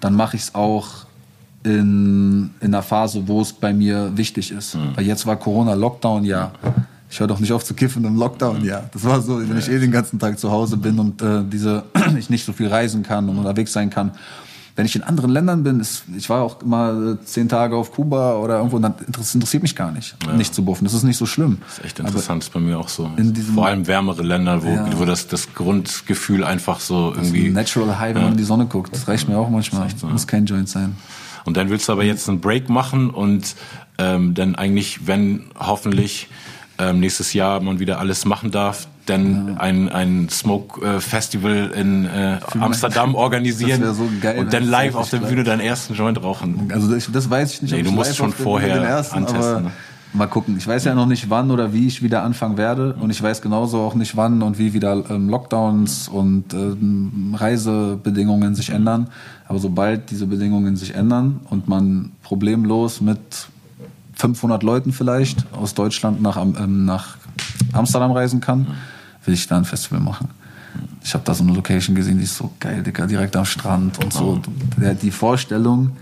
dann 0.00 0.14
mache 0.14 0.36
ich 0.36 0.44
es 0.44 0.54
auch 0.54 1.04
in, 1.62 2.50
in 2.60 2.68
einer 2.68 2.82
Phase, 2.82 3.28
wo 3.28 3.42
es 3.42 3.52
bei 3.52 3.74
mir 3.74 4.16
wichtig 4.16 4.50
ist. 4.50 4.76
Mhm. 4.76 4.96
Weil 4.96 5.04
jetzt 5.04 5.26
war 5.26 5.36
Corona 5.36 5.74
Lockdown, 5.74 6.24
ja. 6.24 6.52
Ich 7.10 7.20
höre 7.20 7.26
doch 7.26 7.38
nicht 7.38 7.52
auf 7.52 7.64
zu 7.64 7.74
kiffen 7.74 8.02
im 8.04 8.16
Lockdown, 8.16 8.64
ja. 8.64 8.84
Das 8.92 9.04
war 9.04 9.20
so, 9.20 9.46
wenn 9.46 9.58
ich 9.58 9.68
eh 9.68 9.78
den 9.78 9.92
ganzen 9.92 10.18
Tag 10.18 10.38
zu 10.38 10.50
Hause 10.50 10.78
bin 10.78 10.98
und 10.98 11.20
äh, 11.20 11.42
diese 11.44 11.84
ich 12.18 12.30
nicht 12.30 12.46
so 12.46 12.54
viel 12.54 12.68
reisen 12.68 13.02
kann 13.02 13.28
und 13.28 13.36
unterwegs 13.36 13.74
sein 13.74 13.90
kann 13.90 14.12
wenn 14.78 14.86
ich 14.86 14.94
in 14.94 15.02
anderen 15.02 15.32
Ländern 15.32 15.64
bin, 15.64 15.80
ist, 15.80 16.04
ich 16.16 16.30
war 16.30 16.40
auch 16.40 16.62
mal 16.62 17.18
zehn 17.24 17.48
Tage 17.48 17.74
auf 17.74 17.90
Kuba 17.90 18.36
oder 18.36 18.58
irgendwo, 18.58 18.78
dann 18.78 18.94
interessiert 19.04 19.60
mich 19.60 19.74
gar 19.74 19.90
nicht, 19.90 20.14
ja. 20.24 20.32
nicht 20.34 20.54
zu 20.54 20.64
buffen. 20.64 20.84
Das 20.84 20.94
ist 20.94 21.02
nicht 21.02 21.16
so 21.16 21.26
schlimm. 21.26 21.58
Das 21.66 21.78
ist 21.78 21.84
echt 21.84 21.98
interessant, 21.98 22.44
ist 22.44 22.52
bei 22.52 22.60
mir 22.60 22.78
auch 22.78 22.88
so. 22.88 23.10
Vor 23.54 23.66
allem 23.66 23.88
wärmere 23.88 24.22
Länder, 24.22 24.62
wo, 24.62 24.68
ja. 24.68 24.86
wo 24.96 25.04
das, 25.04 25.26
das 25.26 25.52
Grundgefühl 25.52 26.44
einfach 26.44 26.78
so 26.78 27.12
irgendwie. 27.12 27.50
Natural 27.50 27.98
High, 27.98 28.14
wenn 28.14 28.22
man 28.22 28.32
in 28.32 28.38
die 28.38 28.44
Sonne 28.44 28.66
guckt. 28.66 28.94
Das 28.94 29.08
reicht 29.08 29.28
mir 29.28 29.36
auch 29.36 29.50
manchmal. 29.50 29.88
Das 29.88 30.00
so, 30.00 30.06
muss 30.06 30.28
kein 30.28 30.46
Joint 30.46 30.68
sein. 30.68 30.94
Und 31.44 31.56
dann 31.56 31.70
willst 31.70 31.88
du 31.88 31.92
aber 31.92 32.04
jetzt 32.04 32.28
einen 32.28 32.38
Break 32.38 32.68
machen 32.68 33.10
und 33.10 33.56
ähm, 33.98 34.34
dann 34.34 34.54
eigentlich, 34.54 35.08
wenn 35.08 35.46
hoffentlich 35.58 36.28
ähm, 36.78 37.00
nächstes 37.00 37.32
Jahr 37.32 37.60
man 37.60 37.78
wieder 37.78 37.98
alles 37.98 38.24
machen 38.24 38.50
darf, 38.50 38.88
dann 39.06 39.48
ja. 39.48 39.54
ein, 39.54 39.88
ein 39.88 40.28
Smoke 40.28 40.84
äh, 40.84 41.00
Festival 41.00 41.72
in 41.74 42.04
äh, 42.06 42.38
Amsterdam 42.58 43.14
organisieren 43.14 43.94
so 43.94 44.08
geil, 44.20 44.38
und 44.38 44.52
dann 44.52 44.64
live 44.64 44.94
auf 44.94 45.10
der 45.10 45.18
Bühne 45.18 45.44
deinen 45.44 45.60
ersten 45.60 45.94
Joint 45.94 46.22
rauchen. 46.22 46.70
Also 46.72 46.92
das, 46.92 47.10
das 47.10 47.28
weiß 47.28 47.54
ich 47.54 47.62
nicht. 47.62 47.72
Nee, 47.72 47.82
du 47.82 47.90
musst 47.90 48.16
schon 48.16 48.32
vorher 48.32 48.76
ersten, 48.76 49.16
antesten. 49.16 49.64
Ne? 49.64 49.72
Mal 50.14 50.26
gucken. 50.26 50.56
Ich 50.56 50.66
weiß 50.66 50.84
ja 50.84 50.94
noch 50.94 51.06
nicht, 51.06 51.28
wann 51.28 51.50
oder 51.50 51.72
wie 51.74 51.86
ich 51.86 52.02
wieder 52.02 52.22
anfangen 52.22 52.56
werde. 52.56 52.94
Und 52.94 53.10
ich 53.10 53.22
weiß 53.22 53.42
genauso 53.42 53.80
auch 53.80 53.94
nicht, 53.94 54.16
wann 54.16 54.42
und 54.42 54.58
wie 54.58 54.72
wieder 54.72 55.04
ähm, 55.10 55.28
Lockdowns 55.28 56.08
und 56.08 56.54
ähm, 56.54 57.34
Reisebedingungen 57.36 58.54
sich 58.54 58.70
ändern. 58.70 59.08
Aber 59.46 59.58
sobald 59.58 60.10
diese 60.10 60.26
Bedingungen 60.26 60.76
sich 60.76 60.94
ändern 60.94 61.40
und 61.50 61.68
man 61.68 62.12
problemlos 62.22 63.02
mit 63.02 63.18
500 64.18 64.64
Leuten 64.64 64.92
vielleicht 64.92 65.46
aus 65.52 65.74
Deutschland 65.74 66.20
nach, 66.20 66.36
ähm, 66.36 66.84
nach 66.84 67.16
Amsterdam 67.72 68.10
reisen 68.10 68.40
kann, 68.40 68.66
will 69.24 69.34
ich 69.34 69.46
da 69.46 69.56
ein 69.56 69.64
Festival 69.64 70.00
machen. 70.00 70.28
Ich 71.04 71.14
habe 71.14 71.24
da 71.24 71.34
so 71.34 71.44
eine 71.44 71.52
Location 71.52 71.94
gesehen, 71.94 72.18
die 72.18 72.24
ist 72.24 72.36
so 72.36 72.50
geil, 72.58 72.82
Digga, 72.82 73.06
direkt 73.06 73.36
am 73.36 73.44
Strand 73.44 74.02
und 74.02 74.12
so. 74.12 74.40
Die 75.02 75.10
Vorstellung 75.10 75.96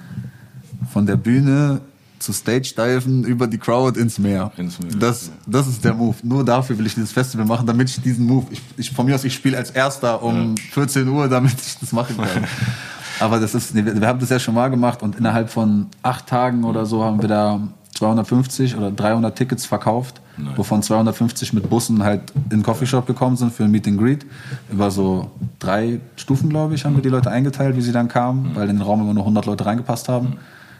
von 0.92 1.06
der 1.06 1.16
Bühne 1.16 1.80
zu 2.18 2.32
Stage-Diven 2.32 3.24
über 3.24 3.46
die 3.46 3.58
Crowd 3.58 4.00
ins 4.00 4.18
Meer. 4.18 4.50
Ins 4.56 4.80
Meer, 4.80 4.92
Das, 4.98 5.30
das 5.46 5.66
ist 5.68 5.84
der 5.84 5.92
Move. 5.92 6.16
Nur 6.22 6.44
dafür 6.44 6.78
will 6.78 6.86
ich 6.86 6.94
dieses 6.94 7.12
Festival 7.12 7.44
machen, 7.44 7.66
damit 7.66 7.90
ich 7.90 8.00
diesen 8.00 8.26
Move, 8.26 8.46
ich, 8.50 8.62
ich 8.78 8.90
von 8.90 9.04
mir 9.04 9.14
aus, 9.14 9.24
ich 9.24 9.34
spiele 9.34 9.58
als 9.58 9.70
Erster 9.70 10.22
um 10.22 10.56
14 10.56 11.06
Uhr, 11.06 11.28
damit 11.28 11.54
ich 11.60 11.78
das 11.78 11.92
machen 11.92 12.16
kann. 12.16 12.44
Aber 13.20 13.38
das 13.38 13.54
ist, 13.54 13.74
wir 13.74 14.06
haben 14.06 14.18
das 14.18 14.30
ja 14.30 14.38
schon 14.38 14.54
mal 14.54 14.68
gemacht 14.68 15.02
und 15.02 15.16
innerhalb 15.16 15.50
von 15.50 15.86
acht 16.02 16.26
Tagen 16.26 16.64
oder 16.64 16.86
so 16.86 17.04
haben 17.04 17.20
wir 17.20 17.28
da 17.28 17.60
250 17.96 18.76
oder 18.76 18.90
300 18.90 19.36
Tickets 19.36 19.66
verkauft, 19.66 20.20
wovon 20.54 20.82
250 20.82 21.52
mit 21.52 21.68
Bussen 21.70 22.02
halt 22.02 22.32
in 22.50 22.58
den 22.58 22.62
Coffeeshop 22.62 23.06
gekommen 23.06 23.36
sind 23.36 23.52
für 23.52 23.64
ein 23.64 23.70
Meet 23.70 23.88
and 23.88 23.98
Greet. 23.98 24.26
Über 24.70 24.90
so 24.90 25.30
drei 25.58 26.00
Stufen, 26.16 26.50
glaube 26.50 26.74
ich, 26.74 26.84
haben 26.84 26.94
wir 26.94 27.02
die 27.02 27.08
Leute 27.08 27.30
eingeteilt, 27.30 27.76
wie 27.76 27.80
sie 27.82 27.92
dann 27.92 28.08
kamen, 28.08 28.50
weil 28.54 28.68
in 28.68 28.76
den 28.76 28.82
Raum 28.82 29.00
immer 29.00 29.14
nur 29.14 29.22
100 29.22 29.46
Leute 29.46 29.66
reingepasst 29.66 30.08
haben. 30.08 30.36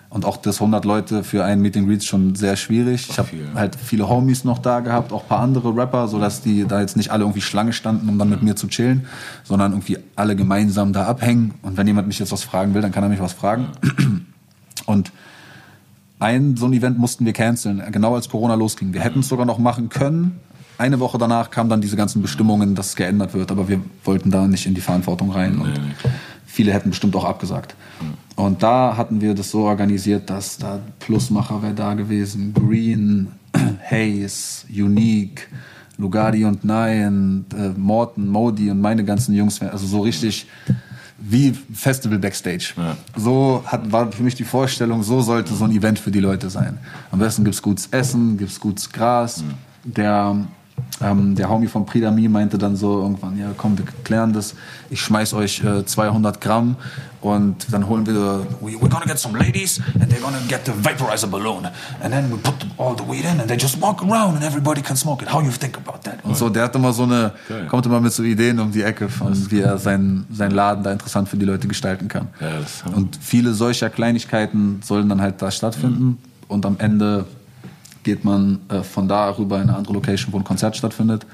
Und 0.08 0.24
auch 0.24 0.36
das 0.36 0.60
100 0.60 0.84
Leute 0.84 1.24
für 1.24 1.44
ein 1.44 1.60
Meet 1.60 1.76
and 1.78 1.88
Greet 1.88 1.98
ist 1.98 2.06
schon 2.06 2.36
sehr 2.36 2.56
schwierig. 2.56 3.08
Ich 3.10 3.18
habe 3.18 3.28
halt 3.54 3.76
viele 3.76 4.08
Homies 4.08 4.44
noch 4.44 4.58
da 4.58 4.80
gehabt, 4.80 5.12
auch 5.12 5.22
ein 5.22 5.28
paar 5.28 5.40
andere 5.40 5.76
Rapper, 5.76 6.06
sodass 6.06 6.42
die 6.42 6.64
da 6.64 6.80
jetzt 6.80 6.96
nicht 6.96 7.10
alle 7.10 7.24
irgendwie 7.24 7.40
Schlange 7.40 7.72
standen, 7.72 8.08
um 8.08 8.18
dann 8.18 8.30
mit 8.30 8.42
mir 8.42 8.54
zu 8.56 8.68
chillen, 8.68 9.06
sondern 9.42 9.72
irgendwie 9.72 9.98
alle 10.14 10.36
gemeinsam 10.36 10.92
da 10.92 11.06
abhängen. 11.06 11.54
Und 11.62 11.76
wenn 11.76 11.86
jemand 11.86 12.06
mich 12.06 12.18
jetzt 12.18 12.30
was 12.30 12.44
fragen 12.44 12.72
will, 12.72 12.82
dann 12.82 12.92
kann 12.92 13.02
er 13.02 13.08
mich 13.08 13.20
was 13.20 13.32
fragen. 13.32 13.66
Und 14.86 15.10
ein 16.18 16.56
so 16.56 16.66
ein 16.66 16.72
Event 16.72 16.98
mussten 16.98 17.26
wir 17.26 17.32
canceln, 17.32 17.82
genau 17.92 18.14
als 18.14 18.28
Corona 18.28 18.54
losging. 18.54 18.94
Wir 18.94 19.02
hätten 19.02 19.20
es 19.20 19.28
sogar 19.28 19.46
noch 19.46 19.58
machen 19.58 19.88
können. 19.88 20.40
Eine 20.78 21.00
Woche 21.00 21.18
danach 21.18 21.50
kamen 21.50 21.70
dann 21.70 21.80
diese 21.80 21.96
ganzen 21.96 22.22
Bestimmungen, 22.22 22.74
dass 22.74 22.88
es 22.88 22.96
geändert 22.96 23.34
wird, 23.34 23.50
aber 23.50 23.68
wir 23.68 23.80
wollten 24.04 24.30
da 24.30 24.46
nicht 24.46 24.66
in 24.66 24.74
die 24.74 24.80
Verantwortung 24.80 25.30
rein. 25.30 25.58
Und 25.58 25.72
viele 26.44 26.72
hätten 26.72 26.90
bestimmt 26.90 27.16
auch 27.16 27.24
abgesagt. 27.24 27.74
Und 28.34 28.62
da 28.62 28.96
hatten 28.96 29.22
wir 29.22 29.34
das 29.34 29.50
so 29.50 29.60
organisiert, 29.60 30.28
dass 30.28 30.58
da 30.58 30.80
Plusmacher 31.00 31.62
wäre 31.62 31.74
da 31.74 31.94
gewesen, 31.94 32.52
Green, 32.52 33.28
Hayes, 33.90 34.66
Unique, 34.68 35.48
Lugardi 35.96 36.44
und 36.44 36.62
Nine, 36.64 37.44
äh, 37.56 37.68
Morton, 37.76 38.28
Modi 38.28 38.70
und 38.70 38.80
meine 38.80 39.04
ganzen 39.04 39.34
Jungs, 39.34 39.62
also 39.62 39.86
so 39.86 40.00
richtig 40.00 40.46
wie 41.18 41.52
Festival 41.72 42.18
Backstage. 42.18 42.74
Ja. 42.76 42.96
So 43.16 43.62
hat, 43.66 43.90
war 43.90 44.12
für 44.12 44.22
mich 44.22 44.34
die 44.34 44.44
Vorstellung, 44.44 45.02
so 45.02 45.20
sollte 45.20 45.54
so 45.54 45.64
ein 45.64 45.70
Event 45.70 45.98
für 45.98 46.10
die 46.10 46.20
Leute 46.20 46.50
sein. 46.50 46.78
Am 47.10 47.18
besten 47.18 47.44
gibt's 47.44 47.62
gutes 47.62 47.88
Essen, 47.88 48.36
gibt's 48.36 48.60
gutes 48.60 48.90
Gras. 48.90 49.42
Der, 49.84 50.36
ähm, 51.02 51.34
der 51.34 51.48
Homie 51.48 51.66
von 51.66 51.84
Pridami 51.84 52.28
meinte 52.28 52.56
dann 52.56 52.76
so 52.76 53.02
irgendwann, 53.02 53.38
ja 53.38 53.50
komm, 53.56 53.76
wir 53.76 53.84
klären 54.04 54.32
das. 54.32 54.54
Ich 54.88 55.00
schmeiß 55.00 55.34
euch 55.34 55.62
äh, 55.62 55.84
200 55.84 56.40
Gramm 56.40 56.76
und 57.20 57.66
dann 57.70 57.86
holen 57.86 58.06
wir, 58.06 58.46
we, 58.60 58.72
we're 58.72 58.88
gonna 58.88 59.04
get 59.04 59.18
some 59.18 59.36
ladies 59.38 59.80
and 60.00 60.10
they're 60.10 60.20
gonna 60.20 60.38
get 60.48 60.64
the 60.64 60.72
vaporizer 60.72 61.26
balloon. 61.26 61.66
And 62.02 62.12
then 62.12 62.30
we 62.30 62.38
put 62.38 62.54
all 62.78 62.96
the 62.96 63.04
weed 63.06 63.24
in 63.24 63.40
and 63.40 63.48
they 63.48 63.58
just 63.58 63.80
walk 63.80 64.02
around 64.02 64.36
and 64.36 64.44
everybody 64.44 64.80
can 64.80 64.96
smoke 64.96 65.22
it. 65.22 65.32
How 65.32 65.42
you 65.42 65.50
think 65.50 65.76
about 65.76 65.98
that? 66.04 66.24
Und 66.24 66.36
so, 66.36 66.48
der 66.48 66.64
hat 66.64 66.74
immer 66.74 66.92
so 66.92 67.02
eine, 67.02 67.32
Geil. 67.48 67.66
kommt 67.66 67.84
immer 67.84 68.00
mit 68.00 68.12
so 68.12 68.22
Ideen 68.22 68.58
um 68.58 68.72
die 68.72 68.82
Ecke 68.82 69.08
von, 69.10 69.34
wie 69.50 69.60
er 69.60 69.76
seinen, 69.76 70.26
seinen 70.32 70.52
Laden 70.52 70.82
da 70.82 70.92
interessant 70.92 71.28
für 71.28 71.36
die 71.36 71.46
Leute 71.46 71.68
gestalten 71.68 72.08
kann. 72.08 72.28
Ja, 72.40 72.92
und 72.94 73.18
viele 73.20 73.52
solcher 73.52 73.90
Kleinigkeiten 73.90 74.80
sollen 74.82 75.08
dann 75.08 75.20
halt 75.20 75.42
da 75.42 75.50
stattfinden 75.50 76.18
und 76.48 76.64
am 76.64 76.76
Ende 76.78 77.26
geht 78.06 78.24
man 78.24 78.60
äh, 78.68 78.82
von 78.82 79.08
da 79.08 79.28
rüber 79.36 79.56
in 79.56 79.68
eine 79.68 79.76
andere 79.76 79.94
Location, 79.94 80.32
wo 80.32 80.38
ein 80.38 80.44
Konzert 80.44 80.76
stattfindet. 80.76 81.26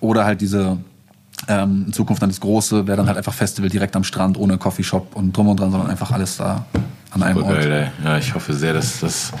Oder 0.00 0.26
halt 0.26 0.42
diese, 0.42 0.76
ähm, 1.48 1.84
in 1.86 1.92
Zukunft 1.94 2.22
dann 2.22 2.28
das 2.28 2.40
große, 2.40 2.86
wäre 2.86 2.98
dann 2.98 3.06
halt 3.06 3.16
einfach 3.16 3.32
Festival 3.32 3.70
direkt 3.70 3.96
am 3.96 4.04
Strand, 4.04 4.36
ohne 4.36 4.58
Coffeeshop 4.58 5.16
und 5.16 5.34
drum 5.34 5.48
und 5.48 5.58
dran, 5.58 5.70
sondern 5.70 5.90
einfach 5.90 6.10
alles 6.10 6.36
da 6.36 6.66
an 7.10 7.22
einem 7.22 7.42
Ort. 7.42 7.60
geil. 7.60 7.90
Ja, 8.04 8.18
ich 8.18 8.34
hoffe 8.34 8.52
sehr, 8.52 8.74
dass, 8.74 9.00
dass, 9.00 9.32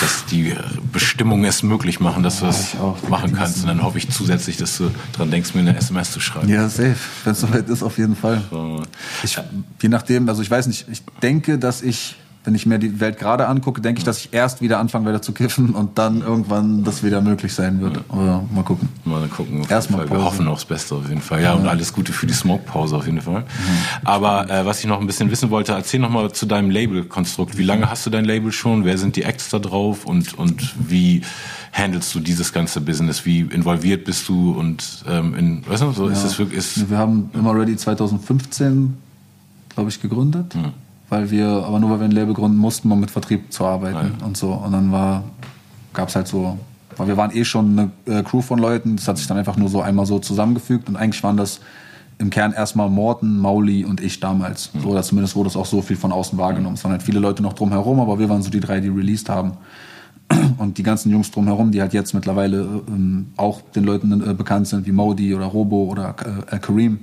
dass 0.00 0.24
die 0.26 0.54
Bestimmungen 0.92 1.44
es 1.44 1.64
möglich 1.64 1.98
machen, 1.98 2.22
dass 2.22 2.40
du 2.40 2.48
ich 2.48 2.78
auch. 2.78 2.96
machen 3.08 3.34
kannst. 3.34 3.62
Und 3.62 3.66
dann 3.68 3.82
hoffe 3.82 3.98
ich 3.98 4.10
zusätzlich, 4.10 4.56
dass 4.56 4.78
du 4.78 4.90
dran 5.12 5.30
denkst, 5.30 5.54
mir 5.54 5.60
eine 5.60 5.76
SMS 5.76 6.12
zu 6.12 6.20
schreiben. 6.20 6.48
Ja, 6.48 6.68
safe. 6.68 6.96
Wenn 7.24 7.32
es 7.32 7.40
soweit 7.40 7.68
ist, 7.68 7.82
auf 7.82 7.98
jeden 7.98 8.14
Fall. 8.16 8.42
Ich, 9.24 9.36
je 9.82 9.88
nachdem, 9.88 10.28
also 10.28 10.40
ich 10.42 10.50
weiß 10.50 10.66
nicht, 10.68 10.86
ich 10.88 11.02
denke, 11.20 11.58
dass 11.58 11.82
ich, 11.82 12.16
wenn 12.44 12.54
ich 12.54 12.64
mir 12.64 12.78
die 12.78 13.00
Welt 13.00 13.18
gerade 13.18 13.48
angucke, 13.48 13.82
denke 13.82 13.98
ich, 13.98 14.04
dass 14.04 14.18
ich 14.18 14.32
erst 14.32 14.62
wieder 14.62 14.78
anfangen 14.78 15.04
werde 15.04 15.20
zu 15.20 15.32
kiffen 15.32 15.70
und 15.70 15.98
dann 15.98 16.22
irgendwann 16.22 16.84
das 16.84 17.02
wieder 17.02 17.20
möglich 17.20 17.52
sein 17.52 17.82
wird. 17.82 18.00
Aber 18.08 18.44
mal 18.50 18.64
gucken. 18.64 18.88
Mal 19.04 19.28
gucken. 19.28 19.66
Erstmal. 19.68 20.08
Wir 20.08 20.24
hoffen 20.24 20.48
aufs 20.48 20.64
Beste 20.64 20.94
auf 20.94 21.08
jeden 21.08 21.20
Fall. 21.20 21.42
Ja, 21.42 21.52
und 21.52 21.66
alles 21.66 21.92
Gute 21.92 22.12
für 22.14 22.26
die 22.26 22.32
Smoke-Pause 22.32 22.96
auf 22.96 23.04
jeden 23.04 23.20
Fall. 23.20 23.44
Aber 24.04 24.48
äh, 24.48 24.64
was 24.64 24.80
ich 24.80 24.86
noch 24.86 25.00
ein 25.00 25.06
bisschen 25.06 25.30
wissen 25.30 25.50
wollte, 25.50 25.72
erzähl 25.72 26.00
noch 26.00 26.08
mal 26.08 26.32
zu 26.32 26.46
deinem 26.46 26.70
Label-Konstrukt. 26.70 27.58
Wie 27.58 27.62
lange 27.62 27.90
hast 27.90 28.06
du 28.06 28.10
dein 28.10 28.24
Label 28.24 28.52
schon? 28.52 28.86
Wer 28.86 28.96
sind 28.96 29.16
die 29.16 29.22
Acts 29.24 29.50
da 29.50 29.58
drauf? 29.58 30.06
Und, 30.06 30.38
und 30.38 30.74
wie 30.88 31.20
handelst 31.74 32.14
du 32.14 32.20
dieses 32.20 32.54
ganze 32.54 32.80
Business? 32.80 33.26
Wie 33.26 33.40
involviert 33.40 34.06
bist 34.06 34.26
du? 34.30 34.52
Und 34.52 35.04
ähm, 35.06 35.34
in, 35.34 35.68
weißt 35.68 35.82
du, 35.82 35.92
so 35.92 36.08
ist 36.08 36.24
es 36.24 36.38
wirklich... 36.38 36.58
Ist, 36.58 36.88
Wir 36.88 36.96
haben 36.96 37.28
immer 37.34 37.54
Ready 37.54 37.76
2015, 37.76 38.96
glaube 39.74 39.90
ich, 39.90 40.00
gegründet. 40.00 40.54
Hm. 40.54 40.72
Weil 41.10 41.30
wir, 41.30 41.48
aber 41.48 41.80
nur 41.80 41.90
weil 41.90 42.00
wir 42.00 42.04
ein 42.06 42.12
Label 42.12 42.34
gründen 42.34 42.56
mussten, 42.56 42.90
um 42.90 43.00
mit 43.00 43.10
Vertrieb 43.10 43.52
zu 43.52 43.66
arbeiten 43.66 44.24
und 44.24 44.36
so. 44.36 44.52
Und 44.52 44.72
dann 44.72 44.92
war, 44.92 45.24
gab 45.92 46.08
es 46.08 46.16
halt 46.16 46.28
so, 46.28 46.58
weil 46.96 47.08
wir 47.08 47.16
waren 47.16 47.34
eh 47.36 47.44
schon 47.44 47.78
eine 48.06 48.18
äh, 48.18 48.22
Crew 48.22 48.40
von 48.40 48.58
Leuten, 48.58 48.96
das 48.96 49.08
hat 49.08 49.18
sich 49.18 49.26
dann 49.26 49.36
einfach 49.36 49.56
nur 49.56 49.68
so 49.68 49.82
einmal 49.82 50.06
so 50.06 50.18
zusammengefügt 50.18 50.88
und 50.88 50.96
eigentlich 50.96 51.22
waren 51.22 51.36
das 51.36 51.60
im 52.18 52.28
Kern 52.28 52.52
erstmal 52.52 52.90
Morten, 52.90 53.38
Mauli 53.38 53.84
und 53.84 54.00
ich 54.00 54.20
damals. 54.20 54.72
Hm. 54.72 54.82
So, 54.82 54.88
oder 54.90 55.02
zumindest 55.02 55.34
wurde 55.36 55.48
es 55.48 55.56
auch 55.56 55.66
so 55.66 55.80
viel 55.80 55.96
von 55.96 56.12
außen 56.12 56.38
wahrgenommen. 56.38 56.74
Es 56.74 56.84
waren 56.84 56.92
halt 56.92 57.02
viele 57.02 57.18
Leute 57.18 57.42
noch 57.42 57.54
drumherum, 57.54 57.98
aber 57.98 58.18
wir 58.18 58.28
waren 58.28 58.42
so 58.42 58.50
die 58.50 58.60
drei, 58.60 58.80
die 58.80 58.88
released 58.88 59.28
haben. 59.30 59.52
Und 60.58 60.76
die 60.78 60.82
ganzen 60.82 61.10
Jungs 61.10 61.30
drumherum, 61.30 61.72
die 61.72 61.80
halt 61.80 61.94
jetzt 61.94 62.12
mittlerweile 62.12 62.82
ähm, 62.86 63.28
auch 63.36 63.62
den 63.74 63.84
Leuten 63.84 64.22
äh, 64.22 64.34
bekannt 64.34 64.68
sind, 64.68 64.86
wie 64.86 64.92
Modi 64.92 65.34
oder 65.34 65.46
Robo 65.46 65.84
oder 65.84 66.14
äh, 66.50 66.58
Kareem, 66.58 66.98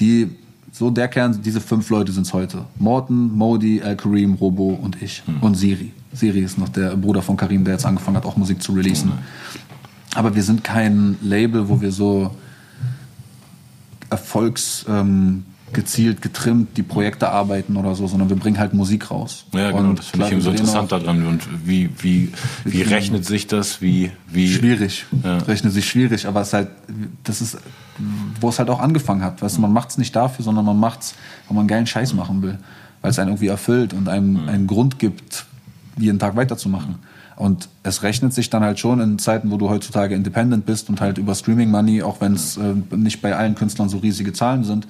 die, 0.00 0.36
so 0.78 0.90
der 0.90 1.08
Kern, 1.08 1.42
diese 1.42 1.60
fünf 1.60 1.90
Leute 1.90 2.12
sind 2.12 2.24
es 2.24 2.32
heute. 2.32 2.64
Morten, 2.78 3.36
Modi, 3.36 3.82
Al 3.82 3.96
Kareem, 3.96 4.34
Robo 4.34 4.78
und 4.80 5.02
ich. 5.02 5.24
Und 5.40 5.56
Siri. 5.56 5.92
Siri 6.12 6.38
ist 6.38 6.56
noch 6.56 6.68
der 6.68 6.96
Bruder 6.96 7.20
von 7.20 7.36
Kareem, 7.36 7.64
der 7.64 7.74
jetzt 7.74 7.84
angefangen 7.84 8.16
hat, 8.16 8.24
auch 8.24 8.36
Musik 8.36 8.62
zu 8.62 8.72
releasen. 8.72 9.10
Aber 10.14 10.36
wir 10.36 10.42
sind 10.44 10.62
kein 10.62 11.16
Label, 11.20 11.68
wo 11.68 11.80
wir 11.80 11.90
so 11.90 12.32
erfolgs 14.08 14.86
ähm, 14.88 15.44
gezielt 15.72 16.22
getrimmt 16.22 16.76
die 16.76 16.82
Projekte 16.82 17.30
arbeiten 17.30 17.76
oder 17.76 17.94
so, 17.94 18.06
sondern 18.06 18.28
wir 18.28 18.36
bringen 18.36 18.58
halt 18.58 18.74
Musik 18.74 19.10
raus. 19.10 19.44
ja, 19.52 19.70
genau, 19.70 19.90
Und 19.90 19.98
das 19.98 20.06
finde 20.08 20.26
ich 20.26 20.32
eben 20.32 20.40
so 20.40 20.50
interessant 20.50 20.92
daran. 20.92 21.26
Und 21.26 21.48
wie, 21.66 21.90
wie, 21.98 22.32
wie 22.64 22.82
rechnet 22.82 23.24
sich 23.24 23.46
das? 23.46 23.80
Wie, 23.80 24.10
wie, 24.30 24.52
Schwierig. 24.52 25.06
Ja. 25.22 25.38
Rechnet 25.38 25.72
sich 25.72 25.88
schwierig, 25.88 26.26
aber 26.26 26.40
es 26.40 26.48
ist 26.48 26.54
halt, 26.54 26.68
das 27.24 27.40
ist, 27.40 27.58
wo 28.40 28.48
es 28.48 28.58
halt 28.58 28.70
auch 28.70 28.80
angefangen 28.80 29.22
hat. 29.22 29.42
Weißt 29.42 29.56
du, 29.56 29.60
man 29.60 29.72
macht 29.72 29.90
es 29.90 29.98
nicht 29.98 30.14
dafür, 30.14 30.44
sondern 30.44 30.64
man 30.64 30.78
macht 30.78 31.02
es, 31.02 31.14
weil 31.48 31.56
man 31.56 31.66
geilen 31.66 31.86
Scheiß 31.86 32.14
machen 32.14 32.42
will. 32.42 32.58
Weil 33.00 33.10
es 33.10 33.18
einen 33.18 33.30
irgendwie 33.30 33.46
erfüllt 33.46 33.92
und 33.92 34.08
einem 34.08 34.48
einen 34.48 34.66
Grund 34.66 34.98
gibt, 34.98 35.46
jeden 35.96 36.18
Tag 36.18 36.36
weiterzumachen. 36.36 36.96
Und 37.38 37.68
es 37.84 38.02
rechnet 38.02 38.34
sich 38.34 38.50
dann 38.50 38.64
halt 38.64 38.80
schon 38.80 39.00
in 39.00 39.16
Zeiten, 39.20 39.52
wo 39.52 39.58
du 39.58 39.70
heutzutage 39.70 40.12
independent 40.16 40.66
bist 40.66 40.88
und 40.88 41.00
halt 41.00 41.18
über 41.18 41.36
Streaming 41.36 41.70
Money, 41.70 42.02
auch 42.02 42.20
wenn 42.20 42.32
es 42.32 42.56
äh, 42.56 42.74
nicht 42.96 43.22
bei 43.22 43.36
allen 43.36 43.54
Künstlern 43.54 43.88
so 43.88 43.98
riesige 43.98 44.32
Zahlen 44.32 44.64
sind, 44.64 44.88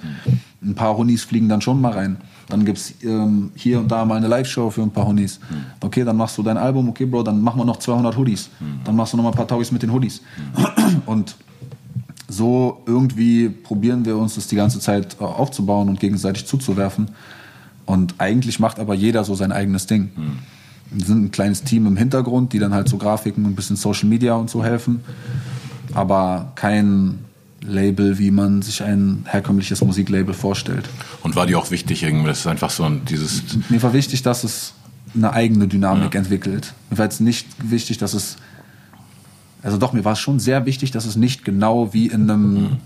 ein 0.63 0.73
paar 0.73 0.97
Honis 0.97 1.23
fliegen 1.23 1.47
dann 1.47 1.61
schon 1.61 1.79
mal 1.79 1.91
rein. 1.91 2.17
Dann 2.47 2.65
gibt's 2.65 2.95
ähm, 3.03 3.51
hier 3.53 3.79
und 3.79 3.91
da 3.91 4.03
mal 4.03 4.15
eine 4.15 4.27
Live-Show 4.27 4.71
für 4.71 4.81
ein 4.81 4.89
paar 4.89 5.05
Honis. 5.05 5.39
Okay, 5.79 6.03
dann 6.03 6.17
machst 6.17 6.39
du 6.39 6.43
dein 6.43 6.57
Album, 6.57 6.89
okay, 6.89 7.05
Bro, 7.05 7.21
dann 7.21 7.39
machen 7.39 7.59
wir 7.59 7.65
noch 7.65 7.77
200 7.77 8.17
Hoodies. 8.17 8.49
Dann 8.83 8.95
machst 8.95 9.13
du 9.13 9.17
noch 9.17 9.23
mal 9.25 9.29
ein 9.29 9.35
paar 9.35 9.47
Taugis 9.47 9.71
mit 9.71 9.83
den 9.83 9.93
Hoodies. 9.93 10.23
Und 11.05 11.35
so 12.27 12.81
irgendwie 12.87 13.49
probieren 13.49 14.05
wir 14.05 14.17
uns 14.17 14.33
das 14.33 14.47
die 14.47 14.55
ganze 14.55 14.79
Zeit 14.79 15.17
äh, 15.19 15.23
aufzubauen 15.23 15.87
und 15.87 15.99
gegenseitig 15.99 16.47
zuzuwerfen. 16.47 17.11
Und 17.85 18.15
eigentlich 18.17 18.59
macht 18.59 18.79
aber 18.79 18.95
jeder 18.95 19.23
so 19.23 19.35
sein 19.35 19.51
eigenes 19.51 19.85
Ding. 19.85 20.09
Wir 20.91 21.05
sind 21.05 21.25
ein 21.25 21.31
kleines 21.31 21.63
Team 21.63 21.85
im 21.85 21.97
Hintergrund, 21.97 22.53
die 22.53 22.59
dann 22.59 22.73
halt 22.73 22.89
so 22.89 22.97
Grafiken 22.97 23.45
und 23.45 23.51
ein 23.51 23.55
bisschen 23.55 23.75
Social 23.75 24.09
Media 24.09 24.33
und 24.33 24.49
so 24.49 24.63
helfen. 24.63 25.01
Aber 25.93 26.51
kein 26.55 27.19
Label, 27.61 28.17
wie 28.17 28.31
man 28.31 28.61
sich 28.61 28.83
ein 28.83 29.25
herkömmliches 29.25 29.81
Musiklabel 29.81 30.33
vorstellt. 30.33 30.89
und 31.23 31.35
war 31.35 31.45
dir 31.45 31.59
auch 31.59 31.71
wichtig 31.71 32.03
irgendwie? 32.03 32.27
Das 32.27 32.39
ist 32.39 32.47
einfach 32.47 32.69
so 32.69 32.83
ein, 32.83 33.01
dieses, 33.05 33.43
Mir 33.69 33.81
war 33.83 33.93
wichtig, 33.93 34.21
dass 34.21 34.43
es 34.43 34.73
eine 35.15 35.33
eigene 35.33 35.67
Dynamik 35.67 36.15
entwickelt. 36.15 36.73
Mir 36.89 36.97
war 36.97 37.05
jetzt 37.05 37.21
nicht 37.21 37.47
wichtig, 37.63 37.97
dass 37.97 38.13
es. 38.13 38.37
Also 39.61 39.77
doch, 39.77 39.91
mir 39.91 40.05
war 40.05 40.13
es 40.13 40.19
schon 40.19 40.39
sehr 40.39 40.65
wichtig, 40.65 40.91
dass 40.91 41.05
es 41.05 41.17
nicht 41.17 41.43
genau 41.43 41.93
wie 41.93 42.07
in 42.07 42.29
einem 42.29 42.77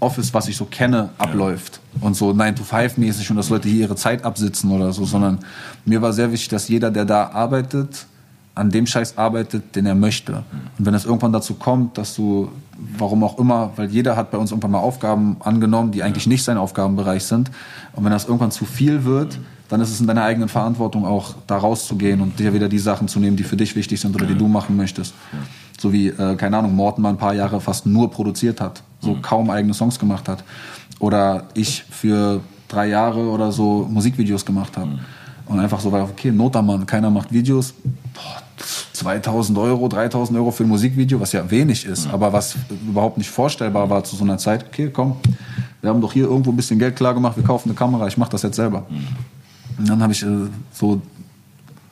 Office, 0.00 0.34
was 0.34 0.48
ich 0.48 0.56
so 0.56 0.66
kenne, 0.66 1.10
abläuft. 1.18 1.80
Und 2.00 2.14
so 2.14 2.30
9-to-5-mäßig 2.30 3.30
und 3.30 3.36
dass 3.36 3.48
Leute 3.48 3.68
hier 3.68 3.82
ihre 3.82 3.96
Zeit 3.96 4.24
absitzen 4.24 4.70
oder 4.70 4.92
so, 4.92 5.04
sondern 5.04 5.38
mir 5.84 6.02
war 6.02 6.12
sehr 6.12 6.30
wichtig, 6.32 6.48
dass 6.48 6.68
jeder, 6.68 6.90
der 6.90 7.04
da 7.04 7.30
arbeitet, 7.30 8.06
an 8.54 8.70
dem 8.70 8.86
Scheiß 8.86 9.18
arbeitet, 9.18 9.76
den 9.76 9.84
er 9.84 9.94
möchte. 9.94 10.42
Und 10.78 10.86
wenn 10.86 10.94
es 10.94 11.04
irgendwann 11.04 11.32
dazu 11.32 11.54
kommt, 11.54 11.98
dass 11.98 12.14
du, 12.14 12.50
warum 12.96 13.22
auch 13.22 13.38
immer, 13.38 13.70
weil 13.76 13.90
jeder 13.90 14.16
hat 14.16 14.30
bei 14.30 14.38
uns 14.38 14.50
irgendwann 14.50 14.70
mal 14.70 14.78
Aufgaben 14.78 15.36
angenommen, 15.40 15.92
die 15.92 16.02
eigentlich 16.02 16.26
nicht 16.26 16.42
sein 16.42 16.56
Aufgabenbereich 16.56 17.24
sind. 17.24 17.50
Und 17.92 18.04
wenn 18.04 18.12
das 18.12 18.24
irgendwann 18.24 18.50
zu 18.50 18.64
viel 18.64 19.04
wird, 19.04 19.38
dann 19.68 19.80
ist 19.80 19.90
es 19.90 20.00
in 20.00 20.06
deiner 20.06 20.22
eigenen 20.22 20.48
Verantwortung 20.48 21.04
auch 21.04 21.34
da 21.46 21.58
rauszugehen 21.58 22.20
und 22.20 22.38
dir 22.38 22.54
wieder 22.54 22.68
die 22.68 22.78
Sachen 22.78 23.08
zu 23.08 23.20
nehmen, 23.20 23.36
die 23.36 23.42
für 23.42 23.56
dich 23.56 23.76
wichtig 23.76 24.00
sind 24.00 24.14
oder 24.14 24.24
die 24.24 24.34
du 24.34 24.48
machen 24.48 24.76
möchtest. 24.76 25.12
So 25.78 25.92
wie, 25.92 26.08
äh, 26.08 26.36
keine 26.36 26.58
Ahnung, 26.58 26.74
Morten 26.74 27.02
mal 27.02 27.10
ein 27.10 27.18
paar 27.18 27.34
Jahre 27.34 27.60
fast 27.60 27.86
nur 27.86 28.10
produziert 28.10 28.60
hat, 28.60 28.82
so 29.00 29.16
kaum 29.20 29.50
eigene 29.50 29.74
Songs 29.74 29.98
gemacht 29.98 30.28
hat. 30.28 30.42
Oder 30.98 31.44
ich 31.54 31.84
für 31.90 32.40
drei 32.68 32.88
Jahre 32.88 33.28
oder 33.28 33.52
so 33.52 33.86
Musikvideos 33.90 34.44
gemacht 34.44 34.76
habe. 34.76 34.98
Und 35.46 35.60
einfach 35.60 35.80
so 35.80 35.92
war, 35.92 36.02
okay, 36.04 36.32
Notermann, 36.32 36.86
keiner 36.86 37.10
macht 37.10 37.32
Videos. 37.32 37.74
Boah, 38.14 38.42
2000 38.92 39.58
Euro, 39.58 39.88
3000 39.88 40.38
Euro 40.38 40.50
für 40.50 40.64
ein 40.64 40.68
Musikvideo, 40.68 41.20
was 41.20 41.32
ja 41.32 41.48
wenig 41.50 41.84
ist, 41.84 42.08
aber 42.08 42.32
was 42.32 42.56
überhaupt 42.88 43.18
nicht 43.18 43.30
vorstellbar 43.30 43.88
war 43.90 44.02
zu 44.02 44.16
so 44.16 44.24
einer 44.24 44.38
Zeit. 44.38 44.64
Okay, 44.66 44.90
komm, 44.92 45.16
wir 45.82 45.90
haben 45.90 46.00
doch 46.00 46.12
hier 46.12 46.24
irgendwo 46.24 46.50
ein 46.50 46.56
bisschen 46.56 46.78
Geld 46.78 46.96
klar 46.96 47.14
gemacht, 47.14 47.36
wir 47.36 47.44
kaufen 47.44 47.68
eine 47.68 47.76
Kamera, 47.76 48.06
ich 48.06 48.16
mache 48.16 48.30
das 48.30 48.42
jetzt 48.42 48.56
selber. 48.56 48.86
Und 49.78 49.88
dann 49.88 50.02
habe 50.02 50.12
ich 50.12 50.22
äh, 50.22 50.48
so, 50.72 51.00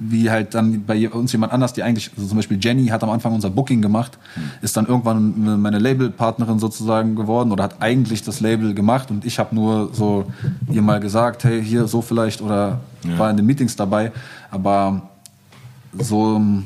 wie 0.07 0.30
halt 0.30 0.55
dann 0.55 0.84
bei 0.84 1.09
uns 1.09 1.32
jemand 1.32 1.52
anders, 1.52 1.72
die 1.72 1.82
eigentlich, 1.82 2.11
also 2.16 2.28
zum 2.28 2.36
Beispiel 2.36 2.59
Jenny 2.61 2.88
hat 2.88 3.02
am 3.02 3.11
Anfang 3.11 3.32
unser 3.32 3.48
Booking 3.48 3.80
gemacht, 3.80 4.18
ist 4.61 4.76
dann 4.76 4.86
irgendwann 4.86 5.61
meine 5.62 5.78
Labelpartnerin 5.78 6.59
sozusagen 6.59 7.16
geworden 7.16 7.52
oder 7.52 7.64
hat 7.64 7.80
eigentlich 7.80 8.22
das 8.22 8.40
Label 8.40 8.74
gemacht 8.74 9.11
und 9.11 9.24
ich 9.24 9.38
habe 9.38 9.55
nur 9.55 9.90
so 9.94 10.26
ihr 10.70 10.82
mal 10.82 11.00
gesagt, 11.00 11.44
hey, 11.44 11.64
hier 11.64 11.86
so 11.86 12.02
vielleicht 12.02 12.42
oder 12.42 12.80
Ja. 13.05 13.18
war 13.18 13.30
in 13.30 13.36
den 13.38 13.46
Meetings 13.46 13.76
dabei, 13.76 14.12
aber 14.50 15.02
so, 15.98 16.36
ähm, 16.36 16.64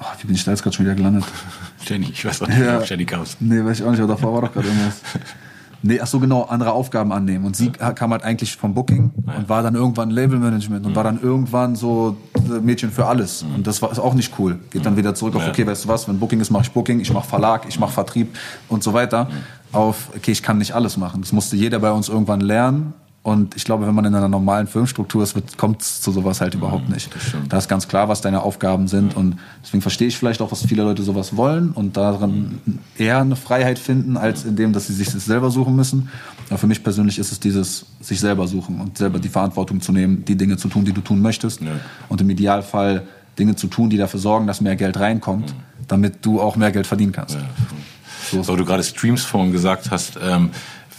oh, 0.00 0.04
wie 0.20 0.26
bin 0.26 0.36
ich 0.36 0.44
da 0.44 0.50
jetzt 0.52 0.62
gerade 0.62 0.76
schon 0.76 0.84
wieder 0.86 0.94
gelandet? 0.94 1.24
Jenny, 1.86 2.08
ich 2.12 2.24
weiß 2.24 2.42
auch 2.42 2.48
nicht, 2.48 2.58
Ja. 2.58 2.78
ob 2.78 2.86
Jenny 2.88 3.04
Chaos. 3.04 3.36
Nee, 3.40 3.64
weiß 3.64 3.80
ich 3.80 3.84
auch 3.86 3.90
nicht, 3.90 4.00
aber 4.00 4.14
davor 4.14 4.34
war 4.34 4.42
doch 4.42 4.52
gerade 4.52 4.68
irgendwas. 4.68 5.00
Nee, 5.86 6.00
ach 6.00 6.06
so 6.06 6.18
genau, 6.18 6.44
andere 6.44 6.72
Aufgaben 6.72 7.12
annehmen. 7.12 7.44
Und 7.44 7.56
sie 7.56 7.68
kam 7.70 8.10
halt 8.10 8.22
eigentlich 8.22 8.56
vom 8.56 8.72
Booking 8.72 9.10
und 9.36 9.50
war 9.50 9.62
dann 9.62 9.74
irgendwann 9.74 10.08
Labelmanagement 10.08 10.86
und 10.86 10.96
war 10.96 11.04
dann 11.04 11.20
irgendwann 11.20 11.76
so 11.76 12.16
Mädchen 12.62 12.90
für 12.90 13.04
alles. 13.04 13.44
Und 13.54 13.66
das 13.66 13.82
war 13.82 13.92
ist 13.92 13.98
auch 13.98 14.14
nicht 14.14 14.32
cool. 14.38 14.58
Geht 14.70 14.86
dann 14.86 14.96
wieder 14.96 15.14
zurück 15.14 15.36
auf, 15.36 15.42
Ja. 15.42 15.50
okay, 15.50 15.66
weißt 15.66 15.84
du 15.84 15.88
was, 15.88 16.08
wenn 16.08 16.18
Booking 16.18 16.40
ist, 16.40 16.50
mache 16.50 16.62
ich 16.62 16.70
Booking, 16.72 17.00
ich 17.00 17.12
mache 17.12 17.28
Verlag, 17.28 17.66
ich 17.68 17.78
mache 17.78 17.92
Vertrieb 17.92 18.34
und 18.68 18.82
so 18.82 18.94
weiter. 18.94 19.28
Auf, 19.72 20.08
okay, 20.16 20.30
ich 20.30 20.42
kann 20.42 20.56
nicht 20.56 20.72
alles 20.72 20.96
machen. 20.96 21.20
Das 21.20 21.32
musste 21.32 21.54
jeder 21.54 21.78
bei 21.80 21.92
uns 21.92 22.08
irgendwann 22.08 22.40
lernen. 22.40 22.94
Und 23.24 23.56
ich 23.56 23.64
glaube, 23.64 23.86
wenn 23.86 23.94
man 23.94 24.04
in 24.04 24.14
einer 24.14 24.28
normalen 24.28 24.66
Firmenstruktur 24.66 25.22
ist, 25.22 25.34
kommt 25.56 25.80
es 25.80 26.02
zu 26.02 26.12
sowas 26.12 26.42
halt 26.42 26.54
überhaupt 26.54 26.90
nicht. 26.90 27.08
Da 27.48 27.56
ist 27.56 27.68
ganz 27.68 27.88
klar, 27.88 28.06
was 28.10 28.20
deine 28.20 28.42
Aufgaben 28.42 28.86
sind. 28.86 29.16
Und 29.16 29.38
deswegen 29.62 29.80
verstehe 29.80 30.08
ich 30.08 30.18
vielleicht 30.18 30.42
auch, 30.42 30.52
was 30.52 30.66
viele 30.66 30.82
Leute 30.82 31.02
sowas 31.02 31.34
wollen 31.34 31.70
und 31.70 31.96
darin 31.96 32.60
eher 32.98 33.22
eine 33.22 33.34
Freiheit 33.34 33.78
finden, 33.78 34.18
als 34.18 34.44
in 34.44 34.56
dem, 34.56 34.74
dass 34.74 34.88
sie 34.88 34.92
sich 34.92 35.10
das 35.10 35.24
selber 35.24 35.50
suchen 35.50 35.74
müssen. 35.74 36.10
Aber 36.50 36.58
für 36.58 36.66
mich 36.66 36.84
persönlich 36.84 37.18
ist 37.18 37.32
es 37.32 37.40
dieses 37.40 37.86
sich 37.98 38.20
selber 38.20 38.46
suchen 38.46 38.78
und 38.78 38.98
selber 38.98 39.18
die 39.18 39.30
Verantwortung 39.30 39.80
zu 39.80 39.92
nehmen, 39.92 40.26
die 40.26 40.36
Dinge 40.36 40.58
zu 40.58 40.68
tun, 40.68 40.84
die 40.84 40.92
du 40.92 41.00
tun 41.00 41.22
möchtest. 41.22 41.62
Ja. 41.62 41.72
Und 42.10 42.20
im 42.20 42.28
Idealfall 42.28 43.04
Dinge 43.38 43.56
zu 43.56 43.68
tun, 43.68 43.88
die 43.88 43.96
dafür 43.96 44.20
sorgen, 44.20 44.46
dass 44.46 44.60
mehr 44.60 44.76
Geld 44.76 45.00
reinkommt, 45.00 45.54
damit 45.88 46.26
du 46.26 46.42
auch 46.42 46.56
mehr 46.56 46.72
Geld 46.72 46.86
verdienen 46.86 47.12
kannst. 47.12 47.38
So 48.30 48.40
ist 48.40 48.46
So, 48.46 48.56
du 48.56 48.66
gerade 48.66 48.82
Streams 48.82 49.24
vorhin 49.24 49.52
gesagt 49.52 49.90
hast, 49.90 50.18
ähm, 50.22 50.50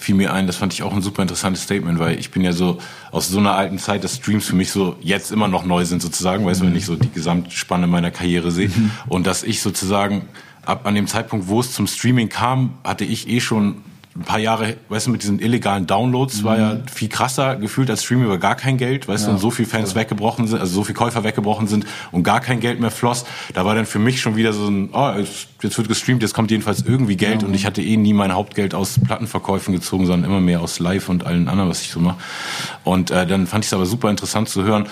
fiel 0.06 0.16
mir 0.16 0.34
ein, 0.34 0.46
das 0.46 0.56
fand 0.56 0.72
ich 0.72 0.84
auch 0.84 0.94
ein 0.94 1.02
super 1.02 1.24
interessantes 1.24 1.64
Statement, 1.64 1.98
weil 1.98 2.20
ich 2.20 2.30
bin 2.30 2.44
ja 2.44 2.54
so 2.54 2.78
aus 3.12 3.28
so 3.28 3.40
einer 3.40 3.56
alten 3.56 3.80
Zeit, 3.80 4.04
dass 4.04 4.18
Streams 4.18 4.46
für 4.46 4.56
mich 4.56 4.70
so 4.72 4.96
jetzt 5.02 5.32
immer 5.32 5.48
noch 5.48 5.66
neu 5.66 5.84
sind 5.84 6.02
sozusagen, 6.02 6.46
weißt 6.46 6.62
du, 6.62 6.66
wenn 6.68 6.76
ich 6.76 6.86
so 6.86 6.96
die 6.96 7.12
Gesamtspanne 7.12 7.88
meiner 7.88 8.12
Karriere 8.12 8.52
sehe. 8.52 8.70
Und 9.08 9.26
dass 9.26 9.42
ich 9.42 9.62
sozusagen 9.62 10.28
ab 10.64 10.86
an 10.86 10.94
dem 10.94 11.08
Zeitpunkt, 11.08 11.48
wo 11.48 11.60
es 11.60 11.74
zum 11.74 11.88
Streaming 11.88 12.30
kam, 12.30 12.76
hatte 12.84 13.04
ich 13.04 13.28
eh 13.28 13.40
schon 13.40 13.78
ein 14.18 14.24
paar 14.24 14.40
Jahre, 14.40 14.78
weißt 14.88 15.08
du, 15.08 15.12
mit 15.12 15.24
diesen 15.24 15.40
illegalen 15.40 15.88
Downloads 15.88 16.46
war 16.46 16.58
ja 16.58 16.78
viel 16.94 17.10
krasser 17.10 17.58
gefühlt 17.58 17.90
als 17.90 18.04
Streaming 18.06 18.28
über 18.28 18.38
gar 18.38 18.56
kein 18.56 18.78
Geld, 18.78 19.10
weißt 19.10 19.28
du, 19.28 19.32
und 19.32 19.40
so 19.40 19.52
viele 19.52 19.68
Fans 19.68 19.94
weggebrochen 19.94 20.48
sind, 20.48 20.60
also 20.60 20.74
so 20.74 20.84
viele 20.86 20.96
Käufer 20.96 21.26
weggebrochen 21.26 21.68
sind 21.68 21.86
und 22.14 22.24
gar 22.24 22.40
kein 22.40 22.62
Geld 22.62 22.80
mehr 22.80 22.92
floss. 22.92 23.26
Da 23.54 23.66
war 23.66 23.76
dann 23.76 23.86
für 23.86 24.00
mich 24.00 24.22
schon 24.22 24.38
wieder 24.38 24.54
so 24.54 24.70
ein, 24.70 24.90
oh, 24.94 25.12
jetzt, 25.18 25.78
wird 25.78 25.88
gestreamt, 25.90 26.22
jetzt 26.22 26.34
kommt 26.34 26.50
jedenfalls 26.50 26.84
irgendwie 26.88 27.18
Geld 27.18 27.44
und 27.44 27.54
ich 27.54 27.66
hatte 27.66 27.82
eh 27.82 27.98
nie 27.98 28.14
mein 28.14 28.34
Hauptgeld 28.34 28.74
aus 28.74 28.98
Plattenverkäufen 29.04 29.74
gezogen, 29.74 30.06
sondern 30.06 30.30
immer 30.30 30.40
mehr 30.40 30.62
aus 30.62 30.80
Live 30.80 31.10
und 31.10 31.26
allen 31.26 31.50
anderen, 31.50 31.70
was 31.70 31.82
ich 31.82 31.90
so 31.90 32.00
mache. 32.00 32.18
Und 32.86 33.12
äh, 33.12 33.28
dann 33.28 33.48
fand 33.48 33.66
ich 33.66 33.70
es 33.70 33.74
aber 33.74 33.86
super 33.86 34.10
interessant 34.10 34.48
zu 34.48 34.64
hören, 34.64 34.88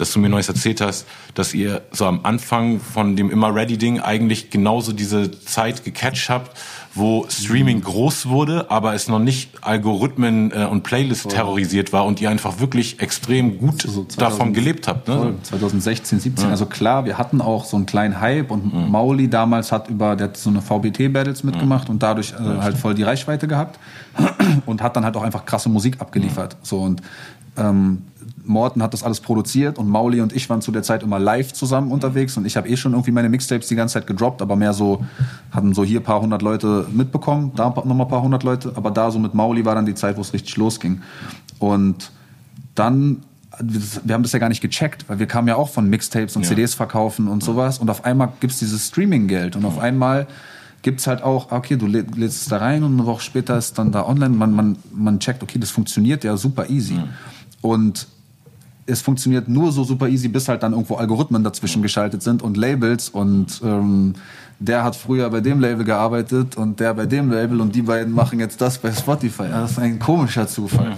dass 0.00 0.12
du 0.12 0.18
mir 0.18 0.28
Neues 0.28 0.48
erzählt 0.48 0.80
hast, 0.80 1.06
dass 1.34 1.54
ihr 1.54 1.82
so 1.92 2.06
am 2.06 2.20
Anfang 2.22 2.80
von 2.80 3.16
dem 3.16 3.30
Immer 3.30 3.54
Ready 3.54 3.76
Ding 3.76 4.00
eigentlich 4.00 4.50
genauso 4.50 4.92
diese 4.92 5.30
Zeit 5.40 5.84
gecatcht 5.84 6.30
habt, 6.30 6.56
wo 6.94 7.26
Streaming 7.28 7.80
groß 7.80 8.28
wurde, 8.28 8.70
aber 8.70 8.94
es 8.94 9.08
noch 9.08 9.18
nicht 9.18 9.50
Algorithmen 9.62 10.50
äh, 10.52 10.64
und 10.64 10.82
Playlist 10.82 11.28
terrorisiert 11.28 11.92
war 11.92 12.06
und 12.06 12.20
ihr 12.20 12.30
einfach 12.30 12.60
wirklich 12.60 13.00
extrem 13.00 13.58
gut 13.58 13.82
So 13.82 14.04
2000 14.04 14.20
davon 14.20 14.52
gelebt 14.52 14.88
habt. 14.88 15.08
Ne? 15.08 15.34
2016, 15.42 16.20
17. 16.20 16.50
Also 16.50 16.66
klar, 16.66 17.04
wir 17.04 17.18
hatten 17.18 17.40
auch 17.40 17.64
so 17.64 17.76
einen 17.76 17.86
kleinen 17.86 18.20
Hype 18.20 18.50
und 18.50 18.90
Mauli 18.90 19.28
damals 19.28 19.70
hat 19.70 19.88
über, 19.88 20.16
der 20.16 20.28
hat 20.28 20.36
so 20.36 20.50
eine 20.50 20.60
VBT-Battles 20.60 21.44
mitgemacht 21.44 21.88
und 21.88 22.02
dadurch 22.02 22.32
äh, 22.32 22.60
halt 22.60 22.76
voll 22.76 22.94
die 22.94 23.02
Reichweite 23.02 23.46
gehabt 23.46 23.78
und 24.66 24.82
hat 24.82 24.96
dann 24.96 25.04
halt 25.04 25.16
auch 25.16 25.22
einfach 25.22 25.44
krasse 25.44 25.68
Musik 25.68 26.00
abgeliefert. 26.00 26.56
So 26.62 26.80
und 26.80 27.02
ähm, 27.56 28.02
Morten 28.48 28.82
hat 28.82 28.92
das 28.94 29.02
alles 29.04 29.20
produziert 29.20 29.78
und 29.78 29.88
Mauli 29.88 30.20
und 30.20 30.32
ich 30.32 30.48
waren 30.50 30.60
zu 30.62 30.72
der 30.72 30.82
Zeit 30.82 31.02
immer 31.02 31.18
live 31.18 31.52
zusammen 31.52 31.92
unterwegs 31.92 32.36
und 32.36 32.46
ich 32.46 32.56
habe 32.56 32.68
eh 32.68 32.76
schon 32.76 32.92
irgendwie 32.92 33.10
meine 33.12 33.28
Mixtapes 33.28 33.68
die 33.68 33.74
ganze 33.76 33.94
Zeit 33.94 34.06
gedroppt, 34.06 34.42
aber 34.42 34.56
mehr 34.56 34.72
so, 34.72 35.04
hatten 35.50 35.74
so 35.74 35.84
hier 35.84 36.00
ein 36.00 36.04
paar 36.04 36.20
hundert 36.20 36.42
Leute 36.42 36.86
mitbekommen, 36.92 37.52
da 37.54 37.68
nochmal 37.68 38.00
ein 38.02 38.08
paar 38.08 38.22
hundert 38.22 38.42
Leute, 38.42 38.72
aber 38.74 38.90
da 38.90 39.10
so 39.10 39.18
mit 39.18 39.34
Mauli 39.34 39.64
war 39.64 39.74
dann 39.74 39.86
die 39.86 39.94
Zeit, 39.94 40.16
wo 40.16 40.20
es 40.20 40.32
richtig 40.32 40.56
losging. 40.56 41.00
Und 41.58 42.10
dann 42.74 43.18
wir 43.60 44.14
haben 44.14 44.22
das 44.22 44.30
ja 44.32 44.38
gar 44.38 44.50
nicht 44.50 44.60
gecheckt, 44.60 45.08
weil 45.08 45.18
wir 45.18 45.26
kamen 45.26 45.48
ja 45.48 45.56
auch 45.56 45.68
von 45.68 45.90
Mixtapes 45.90 46.36
und 46.36 46.42
Ja. 46.42 46.48
CDs 46.50 46.74
verkaufen 46.74 47.26
und 47.26 47.42
sowas 47.42 47.78
und 47.80 47.90
auf 47.90 48.04
einmal 48.04 48.28
gibt's 48.38 48.60
dieses 48.60 48.86
Streaming-Geld 48.86 49.56
und 49.56 49.64
auf 49.64 49.80
einmal 49.80 50.28
gibt's 50.82 51.08
halt 51.08 51.22
auch, 51.22 51.50
okay, 51.50 51.76
du 51.76 51.86
lä- 51.86 52.04
lädst 52.16 52.42
es 52.42 52.48
da 52.48 52.58
rein 52.58 52.84
und 52.84 52.92
eine 52.92 53.04
Woche 53.06 53.20
später 53.22 53.58
ist 53.58 53.76
dann 53.76 53.90
da 53.90 54.06
online, 54.06 54.36
man, 54.36 54.52
man, 54.52 54.76
man 54.94 55.18
checkt, 55.18 55.42
okay, 55.42 55.58
das 55.58 55.70
funktioniert 55.70 56.22
ja 56.22 56.36
super 56.36 56.70
easy. 56.70 57.00
Und 57.60 58.06
es 58.88 59.02
funktioniert 59.02 59.48
nur 59.48 59.70
so 59.70 59.84
super 59.84 60.08
easy, 60.08 60.28
bis 60.28 60.48
halt 60.48 60.62
dann 60.62 60.72
irgendwo 60.72 60.96
Algorithmen 60.96 61.44
dazwischen 61.44 61.82
geschaltet 61.82 62.22
sind 62.22 62.42
und 62.42 62.56
Labels 62.56 63.10
und 63.10 63.60
ähm, 63.62 64.14
der 64.60 64.82
hat 64.82 64.96
früher 64.96 65.30
bei 65.30 65.40
dem 65.40 65.60
Label 65.60 65.84
gearbeitet 65.84 66.56
und 66.56 66.80
der 66.80 66.94
bei 66.94 67.06
dem 67.06 67.30
Label 67.30 67.60
und 67.60 67.74
die 67.74 67.82
beiden 67.82 68.12
machen 68.12 68.40
jetzt 68.40 68.60
das 68.60 68.78
bei 68.78 68.90
Spotify. 68.92 69.44
Ja, 69.44 69.60
das 69.60 69.72
ist 69.72 69.78
ein 69.78 69.98
komischer 70.00 70.48
Zufall. 70.48 70.96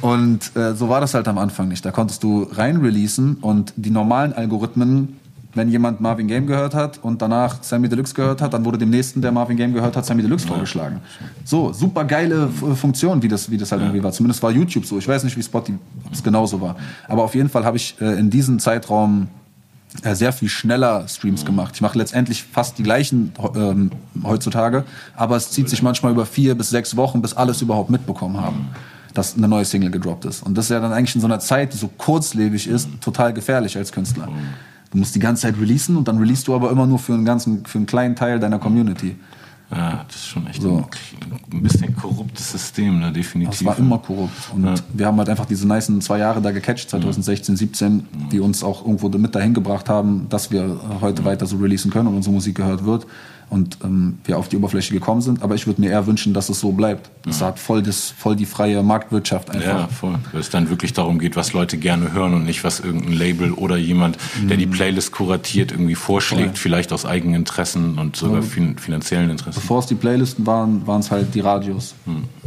Und 0.00 0.56
äh, 0.56 0.74
so 0.74 0.88
war 0.88 1.00
das 1.00 1.12
halt 1.12 1.28
am 1.28 1.36
Anfang 1.36 1.68
nicht. 1.68 1.84
Da 1.84 1.90
konntest 1.90 2.22
du 2.22 2.44
rein 2.52 2.78
releasen 2.78 3.36
und 3.36 3.74
die 3.76 3.90
normalen 3.90 4.32
Algorithmen, 4.32 5.18
wenn 5.56 5.68
jemand 5.68 6.00
Marvin 6.00 6.28
Game 6.28 6.46
gehört 6.46 6.74
hat 6.74 7.02
und 7.02 7.20
danach 7.20 7.62
Sammy 7.62 7.88
Deluxe 7.88 8.14
gehört 8.14 8.40
hat, 8.40 8.52
dann 8.54 8.64
wurde 8.64 8.78
dem 8.78 8.90
nächsten, 8.90 9.22
der 9.22 9.32
Marvin 9.32 9.56
Game 9.56 9.72
gehört 9.72 9.96
hat, 9.96 10.06
Sammy 10.06 10.22
Deluxe 10.22 10.46
vorgeschlagen. 10.46 11.00
So, 11.44 11.72
super 11.72 12.04
geile 12.04 12.44
F- 12.44 12.78
Funktion, 12.78 13.22
wie 13.22 13.28
das, 13.28 13.50
wie 13.50 13.56
das 13.56 13.72
halt 13.72 13.82
irgendwie 13.82 14.02
war. 14.02 14.12
Zumindest 14.12 14.42
war 14.42 14.50
YouTube 14.50 14.86
so. 14.86 14.98
Ich 14.98 15.08
weiß 15.08 15.24
nicht, 15.24 15.36
wie 15.36 15.42
Spotify 15.42 15.78
es 16.12 16.22
genauso 16.22 16.60
war. 16.60 16.76
Aber 17.08 17.24
auf 17.24 17.34
jeden 17.34 17.48
Fall 17.48 17.64
habe 17.64 17.76
ich 17.76 17.96
äh, 18.00 18.18
in 18.18 18.30
diesem 18.30 18.58
Zeitraum 18.58 19.28
äh, 20.02 20.14
sehr 20.14 20.32
viel 20.32 20.48
schneller 20.48 21.08
Streams 21.08 21.44
gemacht. 21.44 21.72
Ich 21.74 21.80
mache 21.80 21.96
letztendlich 21.96 22.44
fast 22.44 22.76
die 22.78 22.82
gleichen 22.82 23.32
ähm, 23.54 23.90
heutzutage, 24.22 24.84
aber 25.16 25.36
es 25.36 25.50
zieht 25.50 25.70
sich 25.70 25.82
manchmal 25.82 26.12
über 26.12 26.26
vier 26.26 26.54
bis 26.54 26.70
sechs 26.70 26.96
Wochen, 26.96 27.22
bis 27.22 27.32
alles 27.34 27.62
überhaupt 27.62 27.88
mitbekommen 27.88 28.38
haben, 28.38 28.68
dass 29.14 29.36
eine 29.36 29.48
neue 29.48 29.64
Single 29.64 29.90
gedroppt 29.90 30.26
ist. 30.26 30.42
Und 30.42 30.58
das 30.58 30.66
ist 30.66 30.70
ja 30.72 30.80
dann 30.80 30.92
eigentlich 30.92 31.14
in 31.14 31.22
so 31.22 31.26
einer 31.26 31.40
Zeit, 31.40 31.72
die 31.72 31.78
so 31.78 31.88
kurzlebig 31.88 32.68
ist, 32.68 32.88
total 33.00 33.32
gefährlich 33.32 33.76
als 33.78 33.90
Künstler. 33.90 34.28
Du 34.90 34.98
musst 34.98 35.14
die 35.14 35.18
ganze 35.20 35.42
Zeit 35.42 35.58
releasen 35.60 35.96
und 35.96 36.08
dann 36.08 36.18
releast 36.18 36.46
du 36.48 36.54
aber 36.54 36.70
immer 36.70 36.86
nur 36.86 36.98
für 36.98 37.14
einen 37.14 37.24
ganzen, 37.24 37.64
für 37.66 37.78
einen 37.78 37.86
kleinen 37.86 38.16
Teil 38.16 38.38
deiner 38.38 38.58
Community. 38.58 39.16
Ja, 39.70 40.04
das 40.06 40.16
ist 40.16 40.26
schon 40.28 40.46
echt 40.46 40.62
So. 40.62 40.84
ein, 41.52 41.62
bisschen 41.62 41.96
korruptes 41.96 42.52
System, 42.52 43.00
ne, 43.00 43.12
definitiv. 43.12 43.58
Das 43.58 43.64
war 43.64 43.76
immer 43.78 43.98
korrupt. 43.98 44.50
Und 44.54 44.64
Ja. 44.64 44.74
wir 44.92 45.06
haben 45.06 45.18
halt 45.18 45.28
einfach 45.28 45.46
diese 45.46 45.66
nice 45.66 45.90
zwei 46.00 46.18
Jahre 46.18 46.40
da 46.40 46.52
gecatcht, 46.52 46.88
2016, 46.88 47.56
17, 47.56 48.06
die 48.30 48.38
uns 48.38 48.62
auch 48.62 48.86
irgendwo 48.86 49.08
mit 49.08 49.34
dahin 49.34 49.54
gebracht 49.54 49.88
haben, 49.88 50.26
dass 50.28 50.52
wir 50.52 50.78
heute 51.00 51.24
weiter 51.24 51.46
so 51.46 51.56
releasen 51.56 51.90
können 51.90 52.06
und 52.06 52.14
unsere 52.14 52.32
Musik 52.32 52.54
gehört 52.54 52.84
wird. 52.84 53.06
Und 53.48 53.78
ähm, 53.84 54.18
wir 54.24 54.38
auf 54.38 54.48
die 54.48 54.56
Oberfläche 54.56 54.92
gekommen 54.92 55.20
sind. 55.20 55.42
Aber 55.42 55.54
ich 55.54 55.66
würde 55.68 55.80
mir 55.80 55.90
eher 55.90 56.06
wünschen, 56.06 56.34
dass 56.34 56.48
es 56.48 56.58
so 56.58 56.72
bleibt. 56.72 57.10
Das 57.24 57.42
hat 57.42 57.58
voll, 57.58 57.80
das, 57.82 58.10
voll 58.10 58.34
die 58.34 58.46
freie 58.46 58.82
Marktwirtschaft 58.82 59.50
einfach. 59.50 59.66
Ja, 59.66 59.88
voll. 59.88 60.18
Weil 60.32 60.40
es 60.40 60.50
dann 60.50 60.68
wirklich 60.68 60.92
darum 60.92 61.18
geht, 61.18 61.36
was 61.36 61.52
Leute 61.52 61.76
gerne 61.76 62.12
hören 62.12 62.34
und 62.34 62.44
nicht, 62.44 62.64
was 62.64 62.80
irgendein 62.80 63.12
Label 63.12 63.52
oder 63.52 63.76
jemand, 63.76 64.18
der 64.48 64.56
die 64.56 64.66
Playlist 64.66 65.12
kuratiert, 65.12 65.70
irgendwie 65.70 65.94
vorschlägt, 65.94 66.58
vielleicht 66.58 66.92
aus 66.92 67.06
eigenen 67.06 67.36
Interessen 67.36 67.98
und 67.98 68.16
sogar 68.16 68.42
fin 68.42 68.78
finanziellen 68.78 69.30
Interessen. 69.30 69.60
Bevor 69.60 69.78
es 69.78 69.86
die 69.86 69.94
Playlisten 69.94 70.46
waren, 70.46 70.86
waren 70.86 71.00
es 71.00 71.10
halt 71.10 71.34
die 71.34 71.40
Radios. 71.40 71.94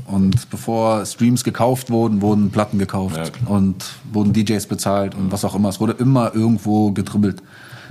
Und 0.05 0.49
bevor 0.49 1.05
Streams 1.05 1.43
gekauft 1.43 1.89
wurden, 1.91 2.21
wurden 2.21 2.49
Platten 2.51 2.79
gekauft 2.79 3.17
Ja, 3.17 3.47
und 3.49 3.85
wurden 4.11 4.33
DJs 4.33 4.65
bezahlt 4.67 5.15
und 5.15 5.31
was 5.31 5.45
auch 5.45 5.55
immer. 5.55 5.69
Es 5.69 5.79
wurde 5.79 5.93
immer 5.93 6.33
irgendwo 6.33 6.91
gedribbelt. 6.91 7.41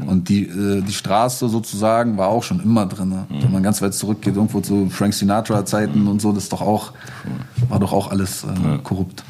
Und 0.07 0.29
die, 0.29 0.45
äh, 0.45 0.83
die 0.83 0.93
Straße 0.93 1.49
sozusagen 1.49 2.17
war 2.17 2.29
auch 2.29 2.43
schon 2.43 2.61
immer 2.61 2.87
drin. 2.87 3.09
Ne? 3.09 3.27
Wenn 3.29 3.53
man 3.53 3.63
ganz 3.63 3.83
weit 3.83 3.95
zurückgeht, 3.95 4.37
irgendwo 4.37 4.61
zu 4.61 4.89
Frank 4.91 5.15
Sinatra-Zeiten 5.15 6.07
und 6.07 6.21
so, 6.21 6.33
das 6.33 6.49
doch 6.49 6.61
auch, 6.61 6.93
war 7.69 7.79
doch 7.81 7.93
auch 7.93 8.11
alles 8.11 8.45
äh, 8.45 8.79
korrupt. 8.83 9.25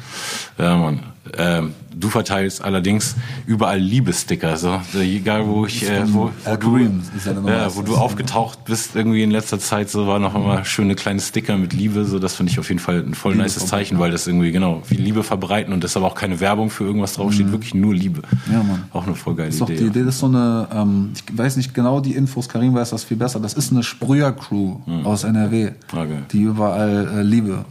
Ja, 0.57 0.77
Mann. 0.77 0.99
Ähm, 1.37 1.73
du 1.99 2.09
verteilst 2.09 2.63
allerdings 2.63 3.15
überall 3.45 3.79
Liebesticker, 3.79 4.57
so 4.57 4.79
egal 4.99 5.47
wo 5.47 5.65
ich, 5.65 5.87
äh, 5.87 6.03
wo, 6.07 6.31
wo 6.45 6.55
du, 6.55 7.49
ja, 7.49 7.75
wo 7.75 7.81
du 7.81 7.95
aufgetaucht 7.95 8.65
bist 8.65 8.95
irgendwie 8.95 9.23
in 9.23 9.31
letzter 9.31 9.59
Zeit, 9.59 9.89
so 9.89 10.07
waren 10.07 10.21
noch 10.21 10.35
immer 10.35 10.63
schöne 10.65 10.95
kleine 10.95 11.19
Sticker 11.19 11.57
mit 11.57 11.73
Liebe, 11.73 12.05
so 12.05 12.19
das 12.19 12.35
finde 12.35 12.51
ich 12.51 12.59
auf 12.59 12.69
jeden 12.69 12.79
Fall 12.79 13.03
ein 13.05 13.13
voll 13.13 13.35
nices 13.35 13.65
Zeichen, 13.67 13.99
weil 13.99 14.11
das 14.11 14.27
irgendwie 14.27 14.51
genau 14.51 14.81
wie 14.87 14.95
Liebe 14.95 15.23
verbreiten 15.23 15.73
und 15.73 15.83
das 15.83 15.97
aber 15.97 16.07
auch 16.07 16.15
keine 16.15 16.39
Werbung 16.39 16.69
für 16.69 16.85
irgendwas 16.85 17.13
draufsteht, 17.13 17.47
mhm. 17.47 17.51
wirklich 17.51 17.73
nur 17.73 17.93
Liebe. 17.93 18.21
Ja, 18.51 18.63
Mann. 18.63 18.83
Auch 18.93 19.05
eine 19.05 19.15
voll 19.15 19.35
geile 19.35 19.49
ist 19.49 19.61
Idee. 19.61 19.77
die 19.77 19.85
Idee 19.85 20.01
ist 20.01 20.19
so 20.19 20.27
eine, 20.27 20.67
ähm, 20.73 21.11
ich 21.13 21.37
weiß 21.37 21.57
nicht 21.57 21.73
genau 21.73 21.99
die 21.99 22.15
Infos, 22.15 22.47
Karim 22.47 22.73
weiß 22.73 22.91
das 22.91 23.03
viel 23.03 23.17
besser. 23.17 23.39
Das 23.39 23.53
ist 23.53 23.71
eine 23.71 23.83
Sprüher-Crew 23.83 24.77
mhm. 24.85 25.05
aus 25.05 25.23
NRW, 25.23 25.71
okay. 25.91 26.23
die 26.31 26.41
überall 26.41 27.19
äh, 27.19 27.21
Liebe 27.23 27.65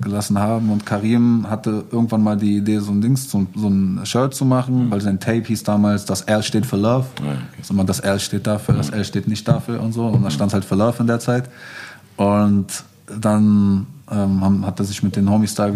gelassen 0.00 0.38
haben. 0.38 0.70
Und 0.70 0.84
Karim 0.84 1.46
hatte 1.48 1.84
irgendwann 1.90 2.22
mal 2.22 2.36
die 2.36 2.58
Idee, 2.58 2.78
so 2.78 2.92
ein 2.92 3.00
Dings, 3.00 3.30
so 3.30 3.38
ein, 3.38 3.47
so 3.54 3.68
ein 3.68 4.00
Shirt 4.04 4.34
zu 4.34 4.44
machen, 4.44 4.86
mhm. 4.86 4.90
weil 4.90 5.00
sein 5.00 5.20
Tape 5.20 5.44
hieß 5.44 5.62
damals, 5.62 6.04
das 6.04 6.22
L 6.22 6.42
steht 6.42 6.66
für 6.66 6.76
Love. 6.76 7.06
Ja, 7.20 7.32
okay. 7.32 7.38
Also 7.58 7.74
man, 7.74 7.86
das 7.86 8.00
L 8.00 8.18
steht 8.20 8.46
dafür, 8.46 8.74
das 8.74 8.90
L 8.90 9.04
steht 9.04 9.28
nicht 9.28 9.46
dafür 9.46 9.80
und 9.80 9.92
so. 9.92 10.06
Und 10.06 10.22
da 10.22 10.30
stand 10.30 10.52
halt 10.52 10.64
für 10.64 10.74
Love 10.74 10.96
in 11.00 11.06
der 11.06 11.20
Zeit. 11.20 11.48
Und 12.16 12.66
dann 13.20 13.86
ähm, 14.10 14.66
hat 14.66 14.78
er 14.78 14.84
sich 14.84 15.02
mit 15.02 15.16
den 15.16 15.28
Homies 15.28 15.54
da 15.54 15.68
äh, 15.68 15.72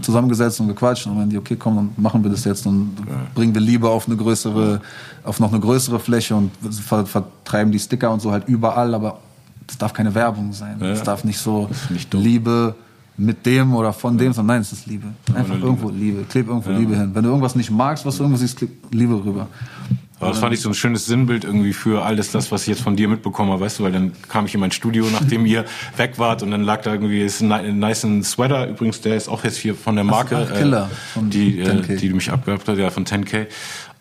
zusammengesetzt 0.00 0.60
und 0.60 0.68
gequatscht 0.68 1.06
und 1.06 1.16
meinte, 1.16 1.36
okay, 1.38 1.56
komm, 1.56 1.76
dann 1.76 1.90
machen 1.96 2.22
wir 2.22 2.30
das 2.30 2.44
jetzt 2.44 2.66
und 2.66 2.96
ja. 2.98 3.14
bringen 3.34 3.54
wir 3.54 3.60
Liebe 3.60 3.88
auf 3.88 4.06
eine 4.06 4.16
größere, 4.16 4.80
auf 5.24 5.40
noch 5.40 5.52
eine 5.52 5.60
größere 5.60 5.98
Fläche 6.00 6.34
und 6.34 6.50
vertreiben 7.04 7.72
die 7.72 7.78
Sticker 7.78 8.10
und 8.10 8.20
so 8.20 8.32
halt 8.32 8.48
überall, 8.48 8.94
aber 8.94 9.18
es 9.68 9.78
darf 9.78 9.92
keine 9.92 10.14
Werbung 10.14 10.52
sein. 10.52 10.76
Ja. 10.80 10.94
darf 11.02 11.24
nicht 11.24 11.38
so 11.38 11.68
nicht 11.88 12.12
Liebe 12.14 12.74
mit 13.16 13.44
dem 13.44 13.74
oder 13.74 13.92
von 13.92 14.16
dem, 14.16 14.32
sondern 14.32 14.56
nein, 14.56 14.62
es 14.62 14.72
ist 14.72 14.86
Liebe. 14.86 15.08
Einfach 15.34 15.60
irgendwo 15.60 15.90
Liebe. 15.90 16.24
Kleb 16.28 16.48
irgendwo 16.48 16.70
ja. 16.70 16.78
Liebe 16.78 16.96
hin. 16.96 17.10
Wenn 17.14 17.22
du 17.22 17.28
irgendwas 17.28 17.54
nicht 17.54 17.70
magst, 17.70 18.06
was 18.06 18.16
du 18.16 18.22
irgendwo 18.22 18.38
siehst, 18.38 18.56
kleb 18.56 18.70
Liebe 18.90 19.14
rüber. 19.14 19.48
Aber 20.22 20.30
das 20.30 20.38
fand 20.38 20.54
ich 20.54 20.60
so 20.60 20.68
ein 20.68 20.74
schönes 20.74 21.06
Sinnbild 21.06 21.42
irgendwie 21.42 21.72
für 21.72 22.04
alles 22.04 22.30
das, 22.30 22.52
was 22.52 22.62
ich 22.62 22.68
jetzt 22.68 22.80
von 22.80 22.94
dir 22.94 23.08
mitbekommen 23.08 23.50
habe, 23.50 23.62
weißt 23.62 23.80
du, 23.80 23.82
weil 23.82 23.90
dann 23.90 24.12
kam 24.28 24.46
ich 24.46 24.54
in 24.54 24.60
mein 24.60 24.70
Studio, 24.70 25.04
nachdem 25.10 25.44
ihr 25.46 25.64
weg 25.96 26.12
wart 26.18 26.44
und 26.44 26.52
dann 26.52 26.62
lag 26.62 26.82
da 26.82 26.92
irgendwie 26.92 27.22
ist 27.22 27.42
ein 27.42 27.78
nice 27.80 28.06
Sweater, 28.22 28.68
übrigens, 28.68 29.00
der 29.00 29.16
ist 29.16 29.28
auch 29.28 29.42
jetzt 29.42 29.56
hier 29.56 29.74
von 29.74 29.96
der 29.96 30.04
Marke, 30.04 30.36
äh, 30.36 31.22
die, 31.22 31.58
äh, 31.58 31.96
die 31.96 32.10
mich 32.10 32.30
abgehabt 32.30 32.68
hat, 32.68 32.78
ja, 32.78 32.90
von 32.90 33.04
10K. 33.04 33.48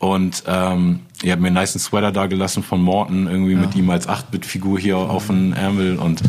Und 0.02 0.46
ähm, 0.48 1.02
ihr 1.22 1.32
habt 1.32 1.44
mir 1.44 1.50
einen 1.50 1.54
nice 1.54 1.74
Sweater 1.74 2.12
da 2.12 2.26
gelassen 2.26 2.64
von 2.64 2.82
Morton, 2.82 3.28
irgendwie 3.28 3.54
ja. 3.54 3.60
mit 3.60 3.76
ihm 3.76 3.88
als 3.92 4.10
8-Bit-Figur 4.10 4.80
hier 4.80 4.96
ja. 4.96 5.04
auf 5.04 5.28
dem 5.28 5.54
Ärmel 5.54 5.98
und 6.00 6.24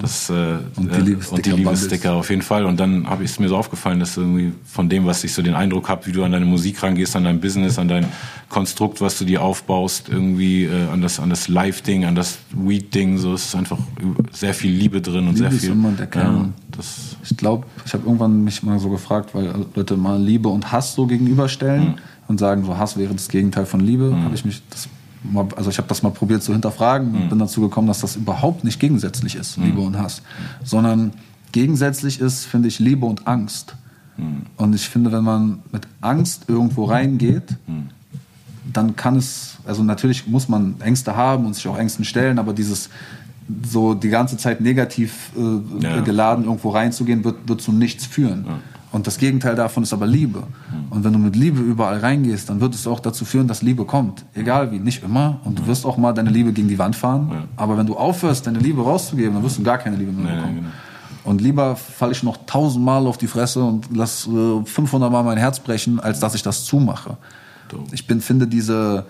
das 0.00 0.30
äh, 0.30 0.56
und 0.76 0.96
die 0.96 1.00
Liebesticker, 1.00 1.56
Liebesticker 1.58 2.14
auf 2.14 2.30
jeden 2.30 2.40
Fall. 2.40 2.64
Und 2.64 2.80
dann 2.80 3.06
habe 3.06 3.24
ich 3.24 3.32
es 3.32 3.38
mir 3.38 3.50
so 3.50 3.58
aufgefallen, 3.58 4.00
dass 4.00 4.16
irgendwie 4.16 4.54
von 4.64 4.88
dem, 4.88 5.04
was 5.04 5.24
ich 5.24 5.34
so 5.34 5.42
den 5.42 5.52
Eindruck 5.52 5.90
habe, 5.90 6.06
wie 6.06 6.12
du 6.12 6.24
an 6.24 6.32
deine 6.32 6.46
Musik 6.46 6.82
rangehst, 6.82 7.16
an 7.16 7.24
dein 7.24 7.38
Business, 7.38 7.78
an 7.78 7.88
dein 7.88 8.06
Konstrukt, 8.48 9.02
was 9.02 9.18
du 9.18 9.26
dir 9.26 9.42
aufbaust, 9.42 10.08
irgendwie 10.08 10.64
äh, 10.64 10.88
an 10.90 11.02
das 11.02 11.20
an 11.20 11.28
das 11.28 11.48
Live-Ding, 11.48 12.06
an 12.06 12.14
das 12.14 12.38
Weed-Ding, 12.52 13.18
so 13.18 13.34
es 13.34 13.44
ist 13.44 13.54
einfach 13.56 13.78
sehr 14.32 14.54
viel 14.54 14.72
Liebe 14.72 15.02
drin 15.02 15.28
und 15.28 15.34
Liebe 15.34 15.50
sehr 15.50 15.50
viel. 15.50 15.90
Ist 15.90 15.98
der 15.98 16.06
Kern. 16.06 16.54
Ja, 16.74 16.82
ich 17.22 17.36
glaube, 17.36 17.66
ich 17.84 17.92
habe 17.92 18.04
irgendwann 18.06 18.42
mich 18.42 18.62
mal 18.62 18.78
so 18.78 18.88
gefragt, 18.88 19.34
weil 19.34 19.52
Leute 19.74 19.98
mal 19.98 20.18
Liebe 20.18 20.48
und 20.48 20.72
Hass 20.72 20.94
so 20.94 21.06
gegenüberstellen. 21.06 21.88
Mhm 21.88 21.98
und 22.28 22.38
sagen, 22.38 22.64
so 22.64 22.78
Hass 22.78 22.96
wäre 22.96 23.14
das 23.14 23.28
Gegenteil 23.28 23.66
von 23.66 23.80
Liebe, 23.80 24.10
mhm. 24.10 24.24
habe 24.24 24.34
ich 24.34 24.44
mich 24.44 24.62
das 24.70 24.88
mal, 25.24 25.46
also 25.56 25.70
ich 25.70 25.78
habe 25.78 25.88
das 25.88 26.02
mal 26.02 26.10
probiert 26.10 26.42
zu 26.42 26.52
hinterfragen 26.52 27.14
und 27.14 27.24
mhm. 27.24 27.28
bin 27.30 27.38
dazu 27.38 27.60
gekommen, 27.60 27.88
dass 27.88 28.00
das 28.00 28.16
überhaupt 28.16 28.64
nicht 28.64 28.78
gegensätzlich 28.78 29.34
ist, 29.34 29.58
mhm. 29.58 29.64
Liebe 29.64 29.80
und 29.80 29.98
Hass, 29.98 30.22
sondern 30.62 31.12
gegensätzlich 31.52 32.20
ist, 32.20 32.44
finde 32.44 32.68
ich, 32.68 32.78
Liebe 32.78 33.06
und 33.06 33.26
Angst. 33.26 33.74
Mhm. 34.16 34.42
Und 34.56 34.74
ich 34.74 34.88
finde, 34.88 35.10
wenn 35.12 35.24
man 35.24 35.60
mit 35.72 35.88
Angst 36.00 36.44
irgendwo 36.48 36.84
reingeht, 36.84 37.56
mhm. 37.66 37.88
dann 38.72 38.96
kann 38.96 39.16
es, 39.16 39.56
also 39.66 39.82
natürlich 39.82 40.26
muss 40.26 40.48
man 40.48 40.80
Ängste 40.80 41.16
haben 41.16 41.46
und 41.46 41.54
sich 41.54 41.66
auch 41.66 41.78
Ängsten 41.78 42.04
stellen, 42.04 42.38
aber 42.38 42.52
dieses 42.52 42.90
so 43.66 43.94
die 43.94 44.10
ganze 44.10 44.36
Zeit 44.36 44.60
negativ 44.60 45.30
äh, 45.34 45.82
ja. 45.82 46.00
geladen 46.02 46.44
irgendwo 46.44 46.68
reinzugehen, 46.68 47.24
wird, 47.24 47.48
wird 47.48 47.62
zu 47.62 47.72
nichts 47.72 48.04
führen. 48.04 48.44
Ja. 48.46 48.58
Und 48.90 49.06
das 49.06 49.18
Gegenteil 49.18 49.54
davon 49.54 49.82
ist 49.82 49.92
aber 49.92 50.06
Liebe. 50.06 50.44
Und 50.90 51.04
wenn 51.04 51.12
du 51.12 51.18
mit 51.18 51.36
Liebe 51.36 51.60
überall 51.60 51.98
reingehst, 51.98 52.48
dann 52.48 52.60
wird 52.60 52.74
es 52.74 52.86
auch 52.86 53.00
dazu 53.00 53.24
führen, 53.24 53.46
dass 53.46 53.60
Liebe 53.60 53.84
kommt. 53.84 54.24
Egal 54.34 54.72
wie, 54.72 54.78
nicht 54.78 55.02
immer. 55.02 55.40
Und 55.44 55.58
du 55.58 55.66
wirst 55.66 55.84
auch 55.84 55.98
mal 55.98 56.12
deine 56.14 56.30
Liebe 56.30 56.52
gegen 56.52 56.68
die 56.68 56.78
Wand 56.78 56.96
fahren. 56.96 57.48
Aber 57.56 57.76
wenn 57.76 57.86
du 57.86 57.96
aufhörst, 57.96 58.46
deine 58.46 58.58
Liebe 58.58 58.82
rauszugeben, 58.82 59.34
dann 59.34 59.42
wirst 59.42 59.58
du 59.58 59.62
gar 59.62 59.78
keine 59.78 59.96
Liebe 59.96 60.12
mehr 60.12 60.36
bekommen. 60.36 60.54
Nee, 60.54 60.60
genau. 60.60 60.70
Und 61.24 61.42
lieber 61.42 61.76
falle 61.76 62.12
ich 62.12 62.22
noch 62.22 62.38
tausendmal 62.46 63.06
auf 63.06 63.18
die 63.18 63.26
Fresse 63.26 63.62
und 63.62 63.88
lass 63.94 64.26
äh, 64.26 64.64
500 64.64 65.12
Mal 65.12 65.22
mein 65.22 65.36
Herz 65.36 65.60
brechen, 65.60 66.00
als 66.00 66.20
dass 66.20 66.34
ich 66.34 66.42
das 66.42 66.64
zumache. 66.64 67.18
Ich 67.92 68.06
bin, 68.06 68.22
finde 68.22 68.46
diese, 68.46 69.04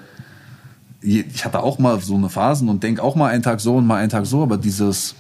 ich 1.01 1.45
hatte 1.45 1.63
auch 1.63 1.79
mal 1.79 2.01
so 2.01 2.17
eine 2.17 2.29
Phasen 2.29 2.69
und 2.69 2.83
denke 2.83 3.05
auch 3.05 3.15
mal 3.15 3.31
einen 3.31 3.45
Tag 3.45 3.61
so 3.61 3.77
und 3.77 3.87
mal 3.87 3.97
einen 3.97 4.11
Tag 4.11 4.27
so, 4.27 4.43
aber 4.43 4.57
dieses, 4.57 5.15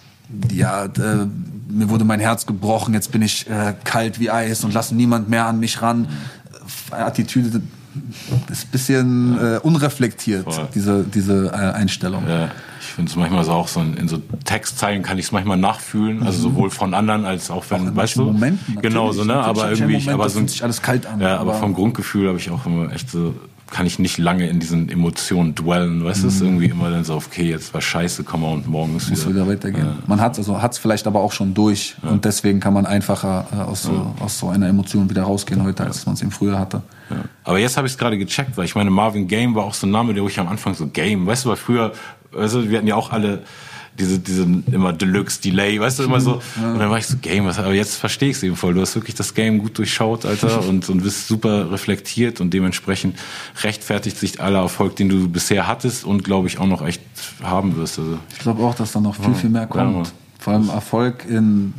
ja, 0.52 0.84
äh, 0.84 1.26
mir 1.68 1.90
wurde 1.90 2.04
mein 2.04 2.20
Herz 2.20 2.46
gebrochen, 2.46 2.94
jetzt 2.94 3.12
bin 3.12 3.22
ich 3.22 3.48
äh, 3.48 3.74
kalt 3.84 4.20
wie 4.20 4.30
Eis 4.30 4.64
und 4.64 4.72
lasse 4.74 4.94
niemand 4.94 5.28
mehr 5.28 5.46
an 5.46 5.60
mich 5.60 5.82
ran. 5.82 6.08
Äh, 6.90 6.94
Attitüde 6.94 7.62
ist 8.50 8.66
ein 8.66 8.70
bisschen 8.70 9.38
äh, 9.38 9.58
unreflektiert, 9.58 10.44
Voll. 10.44 10.68
diese, 10.74 11.04
diese 11.04 11.46
äh, 11.46 11.56
Einstellung. 11.56 12.28
Ja, 12.28 12.50
ich 12.80 12.86
finde 12.86 13.10
es 13.10 13.16
manchmal 13.16 13.44
so 13.44 13.52
auch 13.52 13.68
so 13.68 13.80
in, 13.80 13.94
in 13.94 14.08
so 14.08 14.18
Textzeilen 14.44 15.02
kann 15.02 15.18
ich 15.18 15.26
es 15.26 15.32
manchmal 15.32 15.56
nachfühlen, 15.56 16.22
also 16.22 16.38
mhm. 16.38 16.54
sowohl 16.54 16.70
von 16.70 16.94
anderen 16.94 17.24
als 17.24 17.50
auch 17.50 17.64
wenn, 17.70 17.90
auch 17.90 17.96
weißt 17.96 18.16
du, 18.16 18.24
Momenten, 18.24 18.78
genau 18.80 19.12
so, 19.12 19.24
ne, 19.24 19.34
aber 19.34 19.70
irgendwie, 19.70 19.94
Moment, 19.94 20.08
aber 20.10 20.28
so 20.28 20.46
sich 20.46 20.62
alles 20.62 20.82
kalt 20.82 21.06
an. 21.06 21.20
Ja, 21.20 21.38
aber, 21.38 21.52
aber 21.52 21.60
vom 21.60 21.74
Grundgefühl 21.74 22.28
habe 22.28 22.38
ich 22.38 22.50
auch 22.50 22.66
immer 22.66 22.92
echt 22.92 23.10
so 23.10 23.34
kann 23.70 23.86
ich 23.86 23.98
nicht 23.98 24.18
lange 24.18 24.48
in 24.48 24.60
diesen 24.60 24.88
Emotionen 24.88 25.54
dwellen. 25.54 26.04
Weißt 26.04 26.20
du, 26.20 26.26
mhm. 26.26 26.32
ist 26.32 26.40
irgendwie 26.40 26.66
immer 26.66 26.90
dann 26.90 27.04
so, 27.04 27.14
okay, 27.14 27.48
jetzt 27.48 27.74
war 27.74 27.80
scheiße, 27.80 28.24
komm 28.24 28.42
mal 28.42 28.52
und 28.52 28.66
morgen 28.66 28.96
ist 28.96 29.10
Muss 29.10 29.26
wieder, 29.26 29.46
wieder 29.46 29.48
weitergehen. 29.48 29.86
Äh, 29.86 30.06
man 30.06 30.20
hat 30.20 30.38
also 30.38 30.60
hat's 30.60 30.78
vielleicht 30.78 31.06
aber 31.06 31.20
auch 31.20 31.32
schon 31.32 31.54
durch 31.54 31.96
ja. 32.02 32.10
und 32.10 32.24
deswegen 32.24 32.60
kann 32.60 32.72
man 32.72 32.86
einfacher 32.86 33.46
äh, 33.52 33.56
aus, 33.56 33.82
so, 33.82 33.92
ja. 33.92 34.24
aus 34.24 34.38
so 34.38 34.48
einer 34.48 34.68
Emotion 34.68 35.10
wieder 35.10 35.22
rausgehen 35.22 35.62
heute, 35.62 35.84
als 35.84 36.06
man 36.06 36.14
es 36.14 36.22
eben 36.22 36.30
früher 36.30 36.58
hatte. 36.58 36.82
Ja. 37.10 37.16
Aber 37.44 37.58
jetzt 37.58 37.76
habe 37.76 37.86
ich 37.86 37.94
es 37.94 37.98
gerade 37.98 38.18
gecheckt, 38.18 38.56
weil 38.56 38.64
ich 38.64 38.74
meine, 38.74 38.90
Marvin 38.90 39.28
Game 39.28 39.54
war 39.54 39.64
auch 39.64 39.74
so 39.74 39.86
ein 39.86 39.90
Name, 39.90 40.14
der 40.14 40.24
ich 40.24 40.38
am 40.38 40.48
Anfang 40.48 40.74
so 40.74 40.86
Game, 40.86 41.26
weißt 41.26 41.44
du, 41.44 41.50
weil 41.50 41.56
früher, 41.56 41.92
also 42.36 42.68
wir 42.68 42.78
hatten 42.78 42.88
ja 42.88 42.96
auch 42.96 43.10
alle 43.10 43.42
diese, 43.98 44.18
diese 44.18 44.46
immer 44.70 44.92
Deluxe 44.92 45.40
Delay, 45.40 45.80
weißt 45.80 45.98
du, 45.98 46.04
immer 46.04 46.20
so. 46.20 46.40
Ja. 46.60 46.72
Und 46.72 46.78
dann 46.78 46.90
war 46.90 46.98
ich 46.98 47.06
so, 47.06 47.16
Game, 47.20 47.44
was, 47.44 47.58
aber 47.58 47.72
jetzt 47.72 47.96
verstehe 47.96 48.30
ich 48.30 48.36
es 48.36 48.42
eben 48.42 48.56
voll. 48.56 48.74
Du 48.74 48.80
hast 48.80 48.94
wirklich 48.94 49.14
das 49.14 49.34
Game 49.34 49.58
gut 49.58 49.76
durchschaut, 49.78 50.24
Alter, 50.24 50.64
und, 50.68 50.88
und 50.88 51.02
bist 51.02 51.28
super 51.28 51.70
reflektiert 51.70 52.40
und 52.40 52.54
dementsprechend 52.54 53.16
rechtfertigt 53.62 54.16
sich 54.18 54.40
aller 54.40 54.60
Erfolg, 54.60 54.96
den 54.96 55.08
du 55.08 55.28
bisher 55.28 55.66
hattest 55.66 56.04
und 56.04 56.24
glaube 56.24 56.48
ich 56.48 56.58
auch 56.58 56.66
noch 56.66 56.86
echt 56.86 57.02
haben 57.42 57.76
wirst. 57.76 57.98
Also. 57.98 58.18
Ich 58.32 58.38
glaube 58.38 58.62
auch, 58.62 58.74
dass 58.74 58.92
da 58.92 59.00
noch 59.00 59.16
viel, 59.16 59.34
viel 59.34 59.50
mehr 59.50 59.66
kommt. 59.66 60.06
Ja, 60.06 60.12
Vor 60.38 60.52
allem 60.52 60.68
Erfolg 60.68 61.24
in 61.28 61.74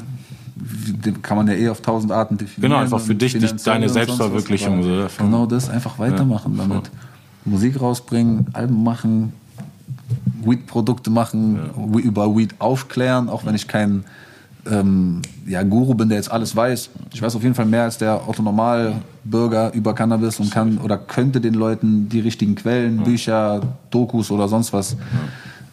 den 0.62 1.22
kann 1.22 1.38
man 1.38 1.48
ja 1.48 1.54
eh 1.54 1.70
auf 1.70 1.82
tausend 1.82 2.12
Arten 2.12 2.38
definieren. 2.38 2.72
Genau, 2.72 2.82
einfach 2.82 3.00
für 3.00 3.16
dich, 3.16 3.34
dich 3.38 3.56
deine 3.64 3.90
Selbstverwirklichung. 3.90 4.84
So, 4.84 5.08
genau 5.18 5.46
das, 5.46 5.70
einfach 5.70 5.98
weitermachen 6.00 6.58
ja, 6.58 6.66
damit. 6.68 6.92
Musik 7.46 7.80
rausbringen, 7.80 8.48
Alben 8.54 8.84
machen, 8.84 9.34
Weed-Produkte 10.44 11.10
machen, 11.10 11.60
ja. 11.94 12.00
über 12.00 12.36
Weed 12.36 12.56
aufklären, 12.60 13.30
auch 13.30 13.46
wenn 13.46 13.56
ich 13.56 13.68
kein 13.68 14.04
ähm, 14.70 15.22
ja, 15.46 15.64
Guru 15.64 15.94
bin, 15.94 16.10
der 16.10 16.18
jetzt 16.18 16.32
alles 16.32 16.56
weiß. 16.56 16.90
Ich 17.14 17.22
weiß 17.22 17.36
auf 17.36 17.44
jeden 17.44 17.56
Fall 17.56 17.66
mehr 17.66 17.84
als 17.84 17.98
der 17.98 18.28
Autonormalbürger 18.28 19.74
über 19.74 19.94
Cannabis 19.94 20.40
und 20.40 20.52
kann 20.52 20.78
oder 20.78 20.98
könnte 20.98 21.42
den 21.42 21.54
Leuten 21.54 22.10
die 22.10 22.20
richtigen 22.20 22.56
Quellen. 22.56 23.04
Bücher, 23.04 23.62
Dokus 23.90 24.32
oder 24.32 24.48
sonst 24.48 24.74
was 24.74 24.98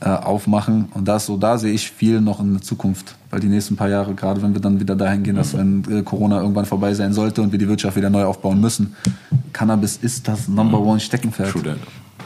äh, 0.01 0.09
aufmachen. 0.09 0.89
Und 0.95 1.09
das 1.09 1.27
so, 1.27 1.37
da 1.37 1.59
sehe 1.59 1.73
ich 1.73 1.91
viel 1.91 2.21
noch 2.21 2.41
in 2.41 2.55
der 2.55 2.63
Zukunft. 2.63 3.17
Weil 3.31 3.41
die 3.41 3.49
nächsten 3.49 3.77
paar 3.77 3.89
Jahre, 3.89 4.15
gerade 4.15 4.43
wenn 4.43 4.55
wir 4.55 4.61
dann 4.61 4.79
wieder 4.79 4.95
dahin 4.95 5.23
gehen, 5.23 5.37
dass 5.37 5.57
wenn 5.57 5.85
äh, 5.91 6.03
Corona 6.03 6.41
irgendwann 6.41 6.67
vorbei 6.67 6.95
sein 6.95 7.13
sollte 7.13 7.43
und 7.43 7.53
wir 7.53 7.59
die 7.59 7.69
Wirtschaft 7.69 7.97
wieder 7.97 8.11
neu 8.11 8.25
aufbauen 8.25 8.61
müssen, 8.61 8.95
Cannabis 9.53 9.97
ist 9.97 10.29
das 10.29 10.49
Number 10.49 10.81
One 10.81 11.01
Steckenpferd. 11.01 11.51
True 11.51 11.77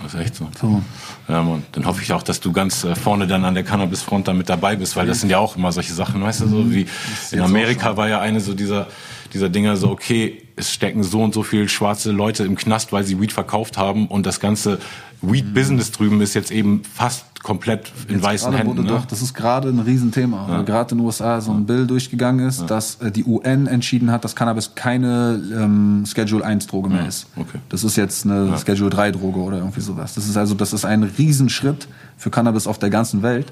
das 0.02 0.14
ist 0.14 0.20
echt 0.20 0.34
so. 0.34 0.48
so. 0.60 0.82
Ja, 1.28 1.42
Mann. 1.42 1.64
Dann 1.72 1.86
hoffe 1.86 2.02
ich 2.02 2.12
auch, 2.12 2.22
dass 2.22 2.40
du 2.40 2.52
ganz 2.52 2.84
äh, 2.84 2.94
vorne 2.94 3.26
dann 3.26 3.44
an 3.44 3.54
der 3.54 3.64
Cannabis-Front 3.64 4.28
da 4.28 4.32
mit 4.32 4.48
dabei 4.48 4.76
bist, 4.76 4.96
weil 4.96 5.06
das 5.06 5.20
sind 5.20 5.30
ja 5.30 5.38
auch 5.38 5.56
immer 5.56 5.72
solche 5.72 5.92
Sachen, 5.92 6.22
weißt 6.22 6.42
du, 6.42 6.48
so 6.48 6.56
mhm. 6.56 6.74
wie 6.74 6.86
in 7.32 7.40
Amerika 7.40 7.96
war 7.96 8.08
ja 8.08 8.20
eine 8.20 8.40
so 8.40 8.54
dieser, 8.54 8.86
dieser 9.32 9.48
Dinger 9.48 9.76
so, 9.76 9.90
okay, 9.90 10.42
es 10.56 10.72
stecken 10.72 11.02
so 11.02 11.22
und 11.22 11.34
so 11.34 11.42
viele 11.42 11.68
schwarze 11.68 12.12
Leute 12.12 12.44
im 12.44 12.56
Knast, 12.56 12.92
weil 12.92 13.04
sie 13.04 13.20
Weed 13.20 13.32
verkauft 13.32 13.78
haben 13.78 14.06
und 14.06 14.26
das 14.26 14.40
ganze 14.40 14.78
Weed-Business 15.22 15.92
drüben 15.92 16.20
ist 16.20 16.34
jetzt 16.34 16.50
eben 16.50 16.82
fast 16.84 17.29
komplett 17.42 17.92
in 18.08 18.16
Jetzt 18.16 18.24
weißen 18.24 18.52
Händen. 18.52 18.68
wurde 18.68 18.82
Ne? 18.82 18.88
Doch, 18.88 19.06
das 19.06 19.22
ist 19.22 19.34
gerade 19.34 19.68
ein 19.68 19.78
Riesenthema, 19.78 20.46
weil 20.48 20.64
gerade 20.64 20.92
in 20.92 20.98
den 20.98 21.06
USA 21.06 21.40
so 21.40 21.52
ein 21.52 21.64
Bill 21.66 21.86
durchgegangen 21.86 22.46
ist, 22.46 22.66
dass 22.66 22.96
äh, 22.96 23.10
die 23.10 23.24
UN 23.24 23.66
entschieden 23.66 24.10
hat, 24.10 24.24
dass 24.24 24.36
Cannabis 24.36 24.74
keine 24.74 25.40
ähm, 25.52 26.04
Schedule 26.06 26.44
1 26.44 26.66
Droge 26.66 26.90
mehr 26.90 27.06
ist. 27.06 27.26
okay. 27.36 27.58
Das 27.68 27.84
ist 27.84 27.96
jetzt 27.96 28.26
eine 28.26 28.58
Schedule 28.58 28.90
3 28.90 29.12
Droge 29.12 29.40
oder 29.40 29.58
irgendwie 29.58 29.80
sowas. 29.80 30.14
Das 30.14 30.28
ist 30.28 30.36
also, 30.36 30.54
das 30.54 30.72
ist 30.72 30.84
ein 30.84 31.02
Riesenschritt 31.02 31.88
für 32.16 32.30
Cannabis 32.30 32.66
auf 32.66 32.78
der 32.78 32.90
ganzen 32.90 33.22
Welt. 33.22 33.46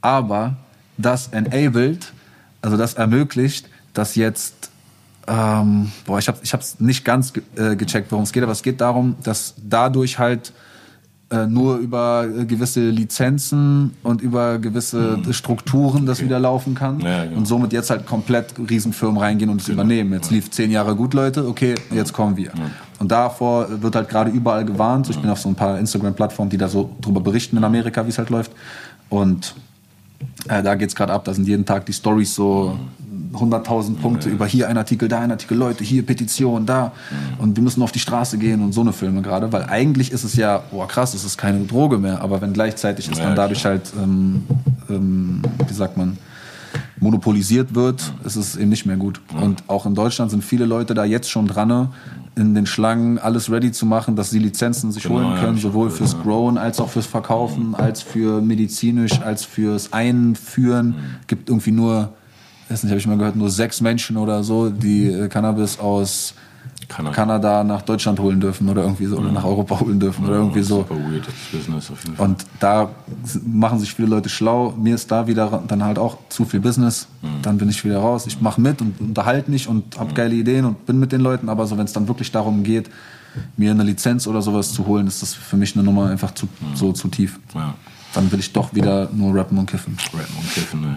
Aber 0.00 0.56
das 0.96 1.28
enabled, 1.28 2.12
also 2.62 2.76
das 2.76 2.94
ermöglicht, 2.94 3.68
dass 3.94 4.14
jetzt 4.14 4.70
ähm, 5.26 5.90
boah, 6.04 6.18
ich 6.18 6.28
habe 6.28 6.38
ich 6.42 6.52
hab's 6.52 6.80
nicht 6.80 7.04
ganz 7.04 7.32
ge 7.32 7.42
äh, 7.56 7.76
gecheckt, 7.76 8.12
worum 8.12 8.24
es 8.24 8.32
geht, 8.32 8.42
aber 8.42 8.52
es 8.52 8.62
geht 8.62 8.80
darum, 8.80 9.16
dass 9.22 9.54
dadurch 9.56 10.18
halt 10.18 10.52
äh, 11.34 11.46
nur 11.46 11.78
über 11.78 12.26
äh, 12.26 12.44
gewisse 12.44 12.88
Lizenzen 12.90 13.92
und 14.02 14.20
über 14.20 14.58
gewisse 14.58 15.18
Strukturen 15.32 16.06
das 16.06 16.22
wieder 16.22 16.38
laufen 16.38 16.74
kann. 16.74 17.00
Ja, 17.00 17.24
genau. 17.24 17.38
und 17.38 17.46
somit 17.46 17.72
jetzt 17.72 17.90
halt 17.90 18.06
komplett 18.06 18.54
Riesenfirmen 18.58 19.18
reingehen 19.18 19.50
und 19.50 19.60
es 19.60 19.68
übernehmen. 19.68 20.12
Jetzt 20.12 20.30
lief 20.30 20.50
zehn 20.50 20.70
Jahre 20.70 20.94
gut, 20.94 21.12
Leute, 21.14 21.48
okay, 21.48 21.74
jetzt 21.90 22.12
kommen 22.12 22.36
wir. 22.36 22.52
Und 23.00 23.10
davor 23.10 23.66
wird 23.82 23.96
halt 23.96 24.08
gerade 24.08 24.30
überall 24.30 24.64
gewarnt. 24.64 25.10
Ich 25.10 25.18
bin 25.18 25.28
auf 25.28 25.40
so 25.40 25.48
ein 25.48 25.54
paar 25.54 25.78
Instagram-Plattformen, 25.78 26.50
die 26.50 26.58
da 26.58 26.68
so 26.68 26.90
drüber 27.00 27.20
berichten 27.20 27.56
in 27.56 27.64
Amerika, 27.64 28.04
wie 28.04 28.10
es 28.10 28.18
halt 28.18 28.30
läuft. 28.30 28.52
Und 29.08 29.54
äh, 30.48 30.62
da 30.62 30.74
geht's 30.76 30.94
gerade 30.94 31.12
ab. 31.12 31.24
Da 31.24 31.34
sind 31.34 31.48
jeden 31.48 31.64
Tag 31.64 31.86
die 31.86 31.92
Stories 31.92 32.34
so 32.34 32.78
100.000 33.34 33.96
Punkte 33.96 34.28
über 34.28 34.46
hier 34.46 34.68
ein 34.68 34.78
Artikel, 34.78 35.08
da 35.08 35.20
ein 35.20 35.30
Artikel, 35.30 35.56
Leute, 35.56 35.84
hier 35.84 36.04
Petition, 36.04 36.66
da. 36.66 36.92
Und 37.38 37.56
wir 37.56 37.62
müssen 37.62 37.82
auf 37.82 37.92
die 37.92 37.98
Straße 37.98 38.38
gehen 38.38 38.62
und 38.62 38.72
so 38.72 38.80
eine 38.80 38.92
Filme 38.92 39.22
gerade. 39.22 39.52
Weil 39.52 39.64
eigentlich 39.64 40.12
ist 40.12 40.24
es 40.24 40.36
ja, 40.36 40.62
boah 40.70 40.88
krass, 40.88 41.14
es 41.14 41.24
ist 41.24 41.38
keine 41.38 41.60
Droge 41.64 41.98
mehr. 41.98 42.20
Aber 42.20 42.40
wenn 42.40 42.52
gleichzeitig 42.52 43.10
es 43.10 43.18
Ja, 43.18 43.24
dann 43.24 43.36
dadurch 43.36 43.64
halt, 43.64 43.92
ähm, 44.00 44.44
ähm, 44.88 45.42
wie 45.66 45.74
sagt 45.74 45.96
man, 45.96 46.18
monopolisiert 46.98 47.74
wird, 47.74 48.12
ist 48.24 48.36
es 48.36 48.56
eben 48.56 48.70
nicht 48.70 48.86
mehr 48.86 48.96
gut. 48.96 49.20
Und 49.40 49.64
auch 49.68 49.86
in 49.86 49.94
Deutschland 49.94 50.30
sind 50.30 50.42
viele 50.42 50.64
Leute 50.64 50.94
da 50.94 51.04
jetzt 51.04 51.30
schon 51.30 51.46
dran, 51.46 51.90
in 52.36 52.54
den 52.54 52.66
Schlangen 52.66 53.18
alles 53.18 53.50
ready 53.50 53.70
zu 53.72 53.86
machen, 53.86 54.16
dass 54.16 54.30
sie 54.30 54.38
Lizenzen 54.38 54.90
sich 54.90 55.04
Genau, 55.04 55.16
holen 55.16 55.34
ja, 55.34 55.40
können, 55.40 55.56
ich 55.56 55.62
sowohl 55.62 55.90
fürs 55.90 56.12
gehört, 56.12 56.26
Growen 56.26 56.58
als 56.58 56.80
auch 56.80 56.88
fürs 56.88 57.06
Verkaufen, 57.06 57.74
als 57.74 58.02
für 58.02 58.40
medizinisch, 58.40 59.20
als 59.20 59.44
fürs 59.44 59.92
Einführen. 59.92 60.96
Gibt 61.26 61.48
irgendwie 61.48 61.70
nur, 61.70 62.12
weiß 62.74 62.82
nicht, 62.82 62.90
habe 62.90 62.98
ich 62.98 63.06
mal 63.06 63.16
gehört, 63.16 63.36
nur 63.36 63.50
sechs 63.50 63.80
Menschen 63.80 64.16
oder 64.16 64.42
so, 64.42 64.68
die 64.68 65.06
äh, 65.06 65.28
Cannabis 65.28 65.78
aus 65.78 66.34
Kanada. 66.88 67.14
Kanada 67.14 67.64
nach 67.64 67.82
Deutschland 67.82 68.18
holen 68.18 68.40
dürfen 68.40 68.68
oder 68.68 68.82
irgendwie 68.82 69.06
so, 69.06 69.16
oder 69.16 69.30
nach 69.32 69.44
Europa 69.44 69.80
holen 69.80 70.00
dürfen 70.00 70.26
oder 70.26 70.36
irgendwie 70.36 70.62
so. 70.62 70.78
Super 70.78 70.96
weird 70.96 71.26
Business 71.52 71.90
auf 71.90 72.02
jeden 72.04 72.16
Fall. 72.16 72.26
Und 72.26 72.44
da 72.60 72.90
machen 73.46 73.78
sich 73.78 73.94
viele 73.94 74.08
Leute 74.08 74.28
schlau. 74.28 74.74
Mir 74.76 74.94
ist 74.94 75.10
da 75.10 75.26
wieder 75.26 75.62
dann 75.66 75.84
halt 75.84 75.98
auch 75.98 76.18
zu 76.28 76.44
viel 76.44 76.60
Business. 76.60 77.06
Dann 77.42 77.56
bin 77.58 77.68
ich 77.70 77.84
wieder 77.84 77.98
raus. 77.98 78.26
Ich 78.26 78.40
mache 78.40 78.60
mit 78.60 78.82
und 78.82 79.00
unterhalte 79.00 79.50
mich 79.50 79.66
und 79.66 79.98
habe 79.98 80.12
geile 80.12 80.34
Ideen 80.34 80.64
und 80.66 80.84
bin 80.84 80.98
mit 80.98 81.12
den 81.12 81.22
Leuten. 81.22 81.48
Aber 81.48 81.66
so, 81.66 81.78
wenn 81.78 81.86
es 81.86 81.92
dann 81.92 82.06
wirklich 82.06 82.30
darum 82.32 82.62
geht, 82.64 82.90
mir 83.56 83.70
eine 83.70 83.82
Lizenz 83.82 84.26
oder 84.26 84.42
sowas 84.42 84.72
zu 84.72 84.86
holen, 84.86 85.06
ist 85.06 85.22
das 85.22 85.32
für 85.32 85.56
mich 85.56 85.74
eine 85.74 85.84
Nummer 85.84 86.10
einfach 86.10 86.34
zu, 86.34 86.48
so 86.74 86.92
zu 86.92 87.08
tief. 87.08 87.38
ja. 87.54 87.74
Dann 88.14 88.30
will 88.30 88.38
ich 88.40 88.52
doch 88.52 88.74
wieder 88.74 89.08
nur 89.12 89.34
rappen 89.34 89.58
und 89.58 89.68
kiffen. 89.70 89.96
Rappen 90.12 90.36
und 90.38 90.52
Kiffen, 90.54 90.80
ne? 90.80 90.96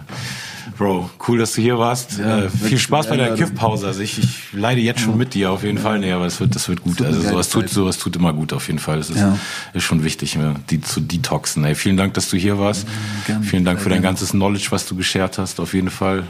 Bro, 0.78 1.10
cool, 1.28 1.40
dass 1.40 1.54
du 1.54 1.62
hier 1.62 1.80
warst. 1.80 2.20
Ja, 2.20 2.42
äh, 2.42 2.50
viel 2.50 2.78
Spaß 2.78 3.08
bei 3.08 3.14
Einladung. 3.14 3.38
Kiffpause. 3.38 3.88
Also 3.88 4.02
ich, 4.02 4.20
ich 4.20 4.54
leide 4.54 4.80
jetzt 4.82 5.00
schon 5.02 5.18
mit 5.18 5.34
dir 5.34 5.50
auf 5.52 5.64
jeden 5.64 5.80
Fall. 5.80 5.98
Nee, 5.98 6.12
aber 6.12 6.26
es 6.26 6.40
wird, 6.40 6.54
das 6.56 6.70
wird 6.70 6.84
gut. 6.84 7.02
Also 7.02 7.22
sowas 7.22 7.50
tut, 7.50 7.70
sowas 7.70 7.98
tut 7.98 8.16
immer 8.18 8.34
gut 8.34 8.54
auf 8.54 8.68
jeden 8.68 8.78
Fall. 8.78 8.98
Das 8.98 9.10
ist, 9.10 9.18
Ja. 9.18 9.38
ist 9.74 9.84
schon 9.84 10.04
wichtig, 10.04 10.36
ne? 10.36 10.56
die 10.70 10.80
zu 10.82 11.00
detoxen. 11.00 11.64
Ey, 11.66 11.74
vielen 11.74 11.98
Dank, 11.98 12.14
dass 12.14 12.30
du 12.30 12.38
hier 12.38 12.60
warst. 12.60 12.86
gerne. 13.26 13.44
Vielen 13.44 13.66
Dank 13.66 13.80
für 13.80 13.90
dein 13.90 14.02
gerne. 14.02 14.14
ganzes 14.16 14.32
Knowledge, 14.32 14.68
was 14.70 14.86
du 14.86 14.96
geshared 14.96 15.38
hast, 15.40 15.60
auf 15.60 15.74
jeden 15.74 15.90
Fall. 15.90 16.24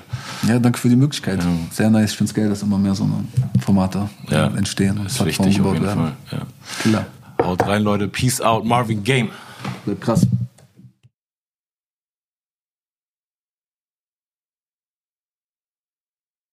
Ja, 0.48 0.60
danke 0.60 0.78
für 0.80 0.88
die 0.90 0.96
Möglichkeit. 0.96 1.42
Sehr 1.72 1.90
nice. 1.90 2.12
Ich 2.12 2.18
finde 2.18 2.30
es 2.30 2.34
geil, 2.36 2.48
dass 2.50 2.62
immer 2.62 2.78
mehr 2.78 2.96
so 2.96 3.10
Formate 3.66 4.08
Ja, 4.30 4.48
entstehen 4.56 5.00
Das 5.04 5.14
ist 5.14 5.18
Plattformen 5.18 5.50
wichtig 5.50 5.66
auf 5.66 5.74
jeden 5.74 5.86
werden. 5.86 6.00
Fall. 6.30 6.40
Ja. 6.40 6.46
Killer. 6.84 7.06
Haut 7.44 7.68
rein, 7.68 7.84
Leute. 7.84 8.08
Peace 8.08 8.40
out. 8.40 8.64
Marvin 8.66 9.04
Game. 9.04 9.30
Wird 9.86 10.00
krass. 10.00 10.26